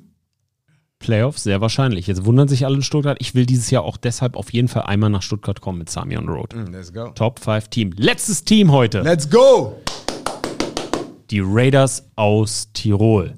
Playoffs, 0.97 1.43
sehr 1.43 1.61
wahrscheinlich. 1.61 2.07
Jetzt 2.07 2.25
wundern 2.25 2.47
sich 2.47 2.65
alle 2.65 2.77
in 2.77 2.81
Stuttgart. 2.81 3.17
Ich 3.19 3.35
will 3.35 3.45
dieses 3.45 3.69
Jahr 3.69 3.83
auch 3.83 3.97
deshalb 3.97 4.37
auf 4.37 4.51
jeden 4.53 4.69
Fall 4.69 4.83
einmal 4.83 5.11
nach 5.11 5.21
Stuttgart 5.21 5.61
kommen 5.61 5.77
mit 5.77 5.89
Sami 5.89 6.17
on 6.17 6.27
Road. 6.27 6.53
Let's 6.53 6.91
go. 6.91 7.09
Top 7.09 7.39
5 7.39 7.67
Team. 7.67 7.91
Letztes 7.95 8.43
Team 8.43 8.71
heute. 8.71 9.01
Let's 9.01 9.29
go! 9.29 9.79
Die 11.29 11.41
Raiders 11.41 12.09
aus 12.15 12.69
Tirol. 12.73 13.35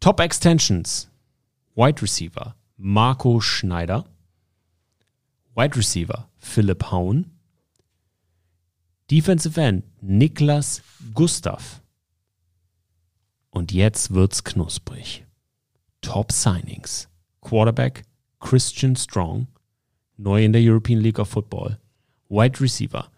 Top 0.00 0.18
Extensions. 0.20 1.10
Wide 1.74 2.00
Receiver 2.00 2.54
Marco 2.78 3.38
Schneider. 3.40 4.06
Wide 5.54 5.76
Receiver 5.76 6.30
Philipp 6.38 6.90
Haun. 6.90 7.26
Defensive 9.10 9.60
End 9.60 9.82
Niklas 10.00 10.82
Gustav. 11.14 11.82
Und 13.50 13.72
jetzt 13.72 14.14
wird's 14.14 14.44
knusprig. 14.44 15.24
Top 16.00 16.30
Signings. 16.30 17.08
Quarterback 17.40 18.04
Christian 18.38 18.94
Strong, 18.94 19.48
neu 20.16 20.44
in 20.44 20.52
der 20.52 20.62
European 20.62 21.00
League 21.00 21.18
of 21.18 21.28
Football. 21.28 21.78
Wide 22.28 22.60
Receiver 22.60 23.10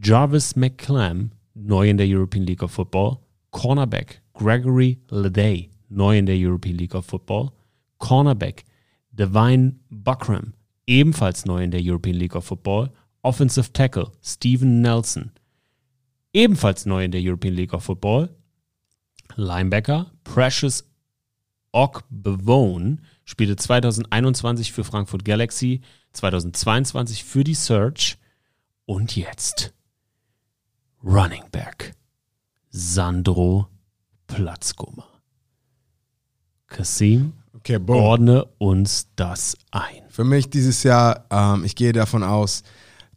Jarvis 0.00 0.56
McClam, 0.56 1.32
neu 1.54 1.90
in 1.90 1.98
der 1.98 2.06
European 2.06 2.46
League 2.46 2.62
of 2.62 2.70
Football. 2.70 3.20
Cornerback 3.50 4.20
Gregory 4.32 4.98
Leday, 5.10 5.68
neu 5.90 6.16
in 6.16 6.24
der 6.24 6.36
European 6.36 6.78
League 6.78 6.94
of 6.94 7.04
Football. 7.04 7.52
Cornerback 7.98 8.64
Divine 9.12 9.78
Buckram, 9.90 10.54
ebenfalls 10.86 11.44
neu 11.44 11.62
in 11.62 11.70
der 11.70 11.80
European 11.80 12.16
League 12.16 12.34
of 12.34 12.46
Football. 12.46 12.88
Offensive 13.22 13.72
Tackle 13.72 14.12
Steven 14.22 14.80
Nelson, 14.80 15.32
ebenfalls 16.32 16.86
neu 16.86 17.04
in 17.04 17.10
der 17.10 17.20
European 17.22 17.54
League 17.54 17.74
of 17.74 17.84
Football. 17.84 18.30
Linebacker 19.36 20.10
Precious 20.24 20.84
Ogbevone 21.72 22.98
spielte 23.24 23.56
2021 23.56 24.72
für 24.72 24.84
Frankfurt 24.84 25.24
Galaxy, 25.24 25.82
2022 26.12 27.24
für 27.24 27.44
die 27.44 27.54
Search 27.54 28.16
und 28.86 29.16
jetzt 29.16 29.74
Running 31.04 31.44
Back 31.52 31.94
Sandro 32.70 33.68
Platzkummer. 34.26 35.06
Kasim, 36.66 37.32
Okay, 37.58 37.80
ordne 37.88 38.44
uns 38.58 39.08
das 39.16 39.56
ein. 39.72 40.02
Für 40.08 40.22
mich 40.22 40.48
dieses 40.48 40.84
Jahr, 40.84 41.26
ähm, 41.30 41.64
ich 41.64 41.74
gehe 41.74 41.92
davon 41.92 42.22
aus, 42.22 42.62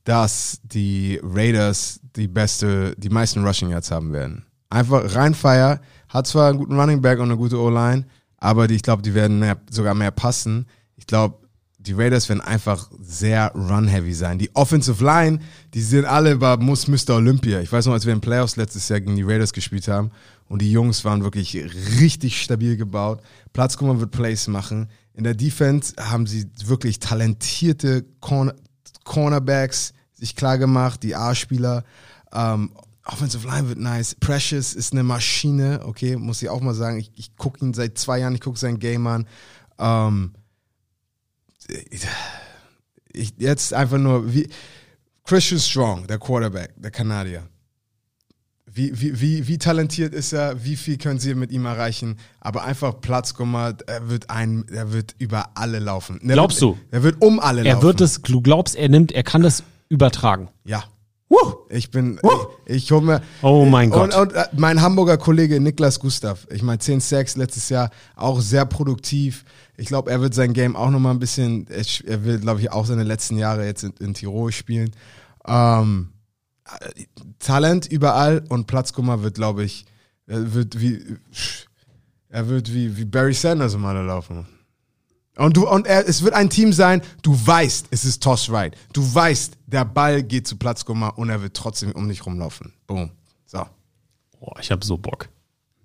dass 0.04 0.60
die 0.64 1.20
Raiders 1.24 2.00
die 2.16 2.28
beste, 2.28 2.96
die 2.98 3.10
meisten 3.10 3.46
Rushing 3.46 3.70
Yards 3.70 3.92
haben 3.92 4.14
werden. 4.14 4.46
Einfach 4.70 5.16
rein 5.16 5.34
Fire, 5.34 5.80
hat 6.10 6.28
zwar 6.28 6.50
einen 6.50 6.58
guten 6.58 6.80
Running 6.80 7.02
Back 7.02 7.20
und 7.20 7.26
eine 7.26 7.38
gute 7.38 7.60
O-Line, 7.60 8.06
aber 8.38 8.68
die, 8.68 8.76
ich 8.76 8.84
glaube, 8.84 9.02
die 9.02 9.14
werden 9.14 9.40
mehr, 9.40 9.58
sogar 9.70 9.94
mehr 9.94 10.12
passen. 10.12 10.66
Ich 10.96 11.06
glaube, 11.06 11.36
die 11.78 11.94
Raiders 11.94 12.30
werden 12.30 12.42
einfach 12.42 12.90
sehr 13.00 13.52
run-heavy 13.56 14.14
sein. 14.14 14.38
Die 14.38 14.56
Offensive 14.56 15.04
Line, 15.04 15.40
die 15.74 15.82
sind 15.82 16.06
alle 16.06 16.38
bei 16.38 16.58
muss 16.58 16.88
Mr. 16.88 17.16
Olympia. 17.16 17.60
Ich 17.60 17.72
weiß 17.72 17.88
noch, 17.88 17.94
als 17.94 18.06
wir 18.06 18.14
in 18.14 18.22
Playoffs 18.22 18.56
letztes 18.56 18.88
Jahr 18.90 19.00
gegen 19.00 19.16
die 19.16 19.24
Raiders 19.24 19.52
gespielt 19.52 19.88
haben 19.88 20.12
und 20.48 20.62
die 20.62 20.72
Jungs 20.72 21.04
waren 21.06 21.24
wirklich 21.24 21.56
richtig 22.00 22.42
stabil 22.42 22.78
gebaut. 22.78 23.22
Platzkummer 23.54 24.00
wird 24.00 24.12
Plays 24.12 24.48
machen. 24.48 24.90
In 25.14 25.24
der 25.24 25.34
Defense 25.34 25.94
haben 26.00 26.28
sie 26.28 26.46
wirklich 26.66 27.00
talentierte 27.00 28.06
Corner 28.20 28.54
Cornerbacks 29.04 29.94
sich 30.14 30.36
klar 30.36 30.58
gemacht, 30.58 31.04
die 31.04 31.16
A-Spieler. 31.16 31.84
Ähm, 32.32 32.72
Offensive 33.06 33.48
Line 33.48 33.68
wird 33.68 33.80
nice. 33.80 34.16
Precious 34.16 34.74
ist 34.74 34.94
eine 34.94 35.04
Maschine, 35.04 35.82
okay, 35.86 36.16
muss 36.16 36.42
ich 36.42 36.50
auch 36.50 36.62
mal 36.62 36.76
sagen. 36.76 36.98
Ich, 37.00 37.12
ich 37.16 37.36
gucke 37.36 37.66
ihn 37.66 37.74
seit 37.74 37.98
zwei 37.98 38.20
Jahren, 38.20 38.36
ich 38.36 38.42
gucke 38.42 38.60
sein 38.60 38.78
Game 38.80 39.08
an. 39.08 39.28
Ähm, 39.80 40.34
ich, 43.14 43.34
jetzt 43.38 43.74
einfach 43.74 43.98
nur, 43.98 44.32
wie 44.34 44.48
Christian 45.24 45.60
Strong, 45.60 46.08
der 46.08 46.20
Quarterback, 46.20 46.74
der 46.78 46.92
Kanadier. 46.92 47.48
Wie, 48.74 49.00
wie, 49.00 49.20
wie, 49.20 49.48
wie 49.48 49.58
talentiert 49.58 50.14
ist 50.14 50.32
er? 50.34 50.64
Wie 50.64 50.76
viel 50.76 50.98
können 50.98 51.20
sie 51.20 51.36
mit 51.36 51.52
ihm 51.52 51.66
erreichen? 51.66 52.18
Aber 52.40 52.64
einfach 52.64 53.02
Platz 53.02 53.34
gemacht, 53.34 53.84
er 53.88 54.10
wird 54.10 54.30
ein, 54.30 54.66
er 54.72 54.94
wird 54.94 55.16
über 55.18 55.50
alle 55.56 55.80
laufen. 55.80 56.20
Er 56.22 56.34
Glaubst 56.36 56.62
wird, 56.62 56.76
du? 56.76 56.80
Er 56.92 57.04
wird 57.04 57.22
um 57.22 57.40
alle 57.40 57.64
Er 57.66 57.74
laufen. 57.74 57.84
wird 57.84 58.02
es, 58.02 58.22
du 58.22 58.42
glaubst, 58.42 58.76
er 58.76 58.88
nimmt, 58.90 59.12
er 59.12 59.24
kann 59.24 59.42
das 59.42 59.64
übertragen. 59.90 60.50
Ja. 60.64 60.84
Ich 61.70 61.90
bin, 61.90 62.20
ich, 62.68 62.76
ich 62.84 62.92
hole 62.92 63.02
mir. 63.02 63.22
Oh 63.42 63.64
mein 63.64 63.90
Gott. 63.92 64.14
Und, 64.14 64.22
und 64.22 64.34
äh, 64.34 64.44
mein 64.58 64.82
Hamburger 64.82 65.18
Kollege 65.18 65.62
Niklas 65.62 66.02
Gustav, 66.02 66.46
ich 66.52 66.62
meine 66.62 66.80
10 66.80 67.00
Sacks 67.00 67.38
letztes 67.38 67.70
Jahr, 67.70 67.90
auch 68.18 68.42
sehr 68.42 68.66
produktiv. 68.66 69.46
Ich 69.78 69.88
glaube, 69.88 70.12
er 70.12 70.20
wird 70.20 70.34
sein 70.34 70.52
Game 70.52 70.76
auch 70.76 70.90
nochmal 70.90 71.14
ein 71.14 71.20
bisschen, 71.20 71.66
er 71.70 71.86
er 72.06 72.26
will, 72.26 72.40
glaube 72.40 72.60
ich, 72.60 72.72
auch 72.74 72.86
seine 72.86 73.04
letzten 73.04 73.38
Jahre 73.38 73.66
jetzt 73.66 73.84
in, 73.84 73.94
in 74.02 74.14
Tirol 74.14 74.52
spielen. 74.52 74.92
Ähm, 75.48 76.10
äh, 76.10 76.11
Talent 77.40 77.88
überall 77.88 78.44
und 78.50 78.68
Platzkummer 78.68 79.24
wird, 79.24 79.36
glaube 79.36 79.64
ich, 79.64 79.86
er 80.28 80.54
wird 80.54 80.80
wie, 80.80 81.18
er 82.30 82.48
wird 82.48 82.74
wie, 82.74 82.96
wie 82.98 83.06
Barry 83.06 83.34
Sanders 83.34 83.74
im 83.74 83.86
Alle 83.86 84.04
laufen. 84.04 84.46
Und, 85.38 85.58
du, 85.58 85.68
und 85.68 85.88
er, 85.88 86.08
es 86.08 86.24
wird 86.24 86.34
ein 86.34 86.50
Team 86.50 86.74
sein, 86.74 87.02
du 87.22 87.34
weißt, 87.34 87.88
es 87.92 88.06
ist 88.06 88.22
Toss 88.22 88.50
Right. 88.52 88.76
Du 88.94 89.02
weißt, 89.02 89.58
der 89.66 89.86
Ball 89.86 90.24
geht 90.24 90.48
zu 90.48 90.58
Platzkummer 90.58 91.18
und 91.18 91.30
er 91.30 91.42
wird 91.42 91.56
trotzdem 91.56 91.92
um 91.94 92.08
dich 92.08 92.26
rumlaufen. 92.26 92.74
Boom. 92.86 93.12
So. 93.46 93.66
Boah, 94.40 94.60
ich 94.60 94.72
hab 94.72 94.84
so 94.84 94.98
Bock. 94.98 95.30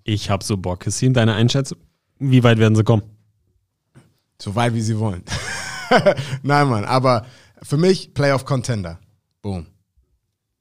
Ich 0.03 0.29
hab 0.29 0.43
so 0.43 0.57
Bock. 0.57 0.81
Kassim, 0.81 1.13
deine 1.13 1.33
Einschätzung? 1.33 1.77
Wie 2.19 2.43
weit 2.43 2.57
werden 2.57 2.75
sie 2.75 2.83
kommen? 2.83 3.03
So 4.41 4.53
weit, 4.55 4.73
wie 4.73 4.81
sie 4.81 4.99
wollen. 4.99 5.23
Nein, 6.43 6.67
Mann, 6.67 6.85
aber 6.85 7.25
für 7.63 7.77
mich 7.77 8.13
Playoff 8.13 8.45
Contender. 8.45 8.99
Boom. 9.41 9.65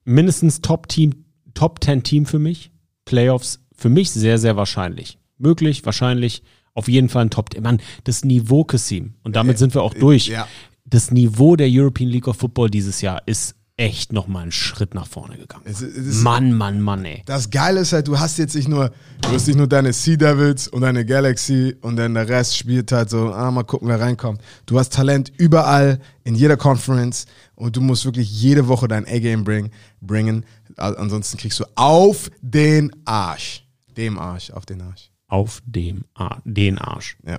Mindestens 0.06 0.62
Top-Team, 0.62 1.24
Top-10-Team 1.52 2.24
für 2.24 2.38
mich. 2.38 2.70
Playoffs 3.04 3.60
für 3.74 3.90
mich 3.90 4.10
sehr, 4.10 4.38
sehr 4.38 4.56
wahrscheinlich. 4.56 5.18
Möglich, 5.36 5.84
wahrscheinlich. 5.84 6.42
Auf 6.74 6.88
jeden 6.88 7.08
Fall 7.08 7.26
ein 7.26 7.30
Top. 7.30 7.50
Mann, 7.60 7.80
das 8.04 8.24
Niveau, 8.24 8.64
Kassim, 8.64 9.14
und 9.22 9.36
damit 9.36 9.58
sind 9.58 9.74
wir 9.74 9.82
auch 9.82 9.94
durch. 9.94 10.28
ja. 10.28 10.48
Das 10.84 11.10
Niveau 11.10 11.56
der 11.56 11.66
European 11.68 12.08
League 12.08 12.28
of 12.28 12.36
Football 12.36 12.70
dieses 12.70 13.00
Jahr 13.00 13.20
ist 13.26 13.56
echt 13.78 14.12
nochmal 14.12 14.42
einen 14.42 14.52
Schritt 14.52 14.94
nach 14.94 15.06
vorne 15.06 15.36
gegangen. 15.36 15.64
Es, 15.66 15.82
es 15.82 15.94
ist, 15.94 16.22
Mann, 16.22 16.52
Mann, 16.52 16.80
Mann, 16.80 17.04
ey. 17.04 17.22
Das 17.26 17.50
Geile 17.50 17.80
ist 17.80 17.92
halt, 17.92 18.08
du 18.08 18.18
hast 18.18 18.38
jetzt 18.38 18.54
nicht 18.54 18.68
nur, 18.68 18.90
du 19.20 19.28
hast 19.28 19.46
nicht 19.46 19.56
nur 19.56 19.66
deine 19.66 19.92
Sea 19.92 20.16
Devils 20.16 20.68
und 20.68 20.80
deine 20.80 21.04
Galaxy 21.04 21.76
und 21.82 21.96
dann 21.96 22.14
der 22.14 22.28
Rest 22.28 22.56
spielt 22.56 22.90
halt 22.92 23.10
so, 23.10 23.32
ah, 23.32 23.50
mal 23.50 23.64
gucken, 23.64 23.88
wer 23.88 24.00
reinkommt. 24.00 24.40
Du 24.64 24.78
hast 24.78 24.94
Talent 24.94 25.30
überall, 25.36 26.00
in 26.24 26.34
jeder 26.34 26.56
Conference 26.56 27.26
und 27.54 27.76
du 27.76 27.82
musst 27.82 28.06
wirklich 28.06 28.30
jede 28.30 28.66
Woche 28.66 28.88
dein 28.88 29.06
A-Game 29.06 29.44
bring, 29.44 29.70
bringen. 30.00 30.44
Ansonsten 30.76 31.36
kriegst 31.36 31.60
du 31.60 31.64
auf 31.74 32.30
den 32.40 32.90
Arsch. 33.04 33.66
Dem 33.96 34.18
Arsch, 34.18 34.50
auf 34.50 34.64
den 34.64 34.80
Arsch. 34.80 35.10
Auf 35.28 35.62
dem 35.66 36.04
Ar 36.14 36.40
den 36.44 36.78
Arsch. 36.78 37.16
Ja. 37.26 37.38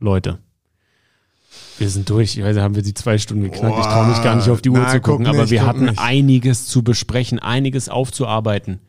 Leute, 0.00 0.38
wir 1.82 1.90
sind 1.90 2.08
durch. 2.08 2.38
Ich 2.38 2.42
weiß, 2.44 2.56
haben 2.56 2.74
wir 2.76 2.82
die 2.82 2.94
zwei 2.94 3.18
Stunden 3.18 3.44
geknackt. 3.44 3.78
ich 3.78 3.84
traue 3.84 4.06
mich 4.08 4.22
gar 4.22 4.36
nicht 4.36 4.48
auf 4.48 4.62
die 4.62 4.70
Uhr 4.70 4.78
Nein, 4.78 4.88
zu 4.90 4.96
guck 5.00 5.04
gucken, 5.12 5.26
aber 5.26 5.42
nicht, 5.42 5.50
wir 5.50 5.58
guck 5.60 5.68
hatten 5.68 5.84
nicht. 5.86 5.98
einiges 5.98 6.66
zu 6.68 6.82
besprechen, 6.82 7.38
einiges 7.38 7.88
aufzuarbeiten. 7.90 8.80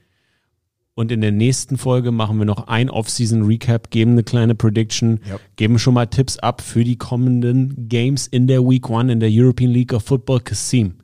Und 0.96 1.12
in 1.12 1.22
der 1.22 1.32
nächsten 1.32 1.78
Folge 1.80 2.12
machen 2.12 2.38
wir 2.38 2.46
noch 2.46 2.68
ein 2.68 2.92
Off-Season-Recap, 2.92 3.90
geben 3.90 4.12
eine 4.12 4.24
kleine 4.24 4.54
Prediction, 4.54 5.22
Yep. 5.28 5.42
geben 5.56 5.80
schon 5.80 5.96
mal 5.96 6.06
Tipps 6.06 6.38
ab 6.38 6.62
für 6.62 6.84
die 6.84 6.98
kommenden 6.98 7.90
Games 7.90 8.28
in 8.28 8.46
der 8.46 8.62
Week 8.62 8.88
One 8.90 9.12
in 9.12 9.20
der 9.20 9.30
European 9.32 9.72
League 9.72 9.92
of 9.92 10.04
Football. 10.04 10.42
Kasim, 10.42 11.00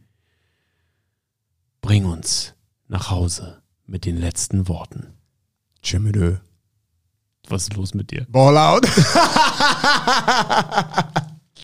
bring 1.82 2.06
uns 2.06 2.54
nach 2.88 3.10
Hause 3.10 3.64
mit 3.88 4.06
den 4.06 4.18
letzten 4.18 4.68
Worten. 4.68 5.08
Tschüss. 5.82 6.38
Was 7.48 7.64
ist 7.64 7.76
los 7.76 7.96
mit 7.96 8.12
dir? 8.12 8.28
Ball 8.30 8.56
out. 8.58 8.86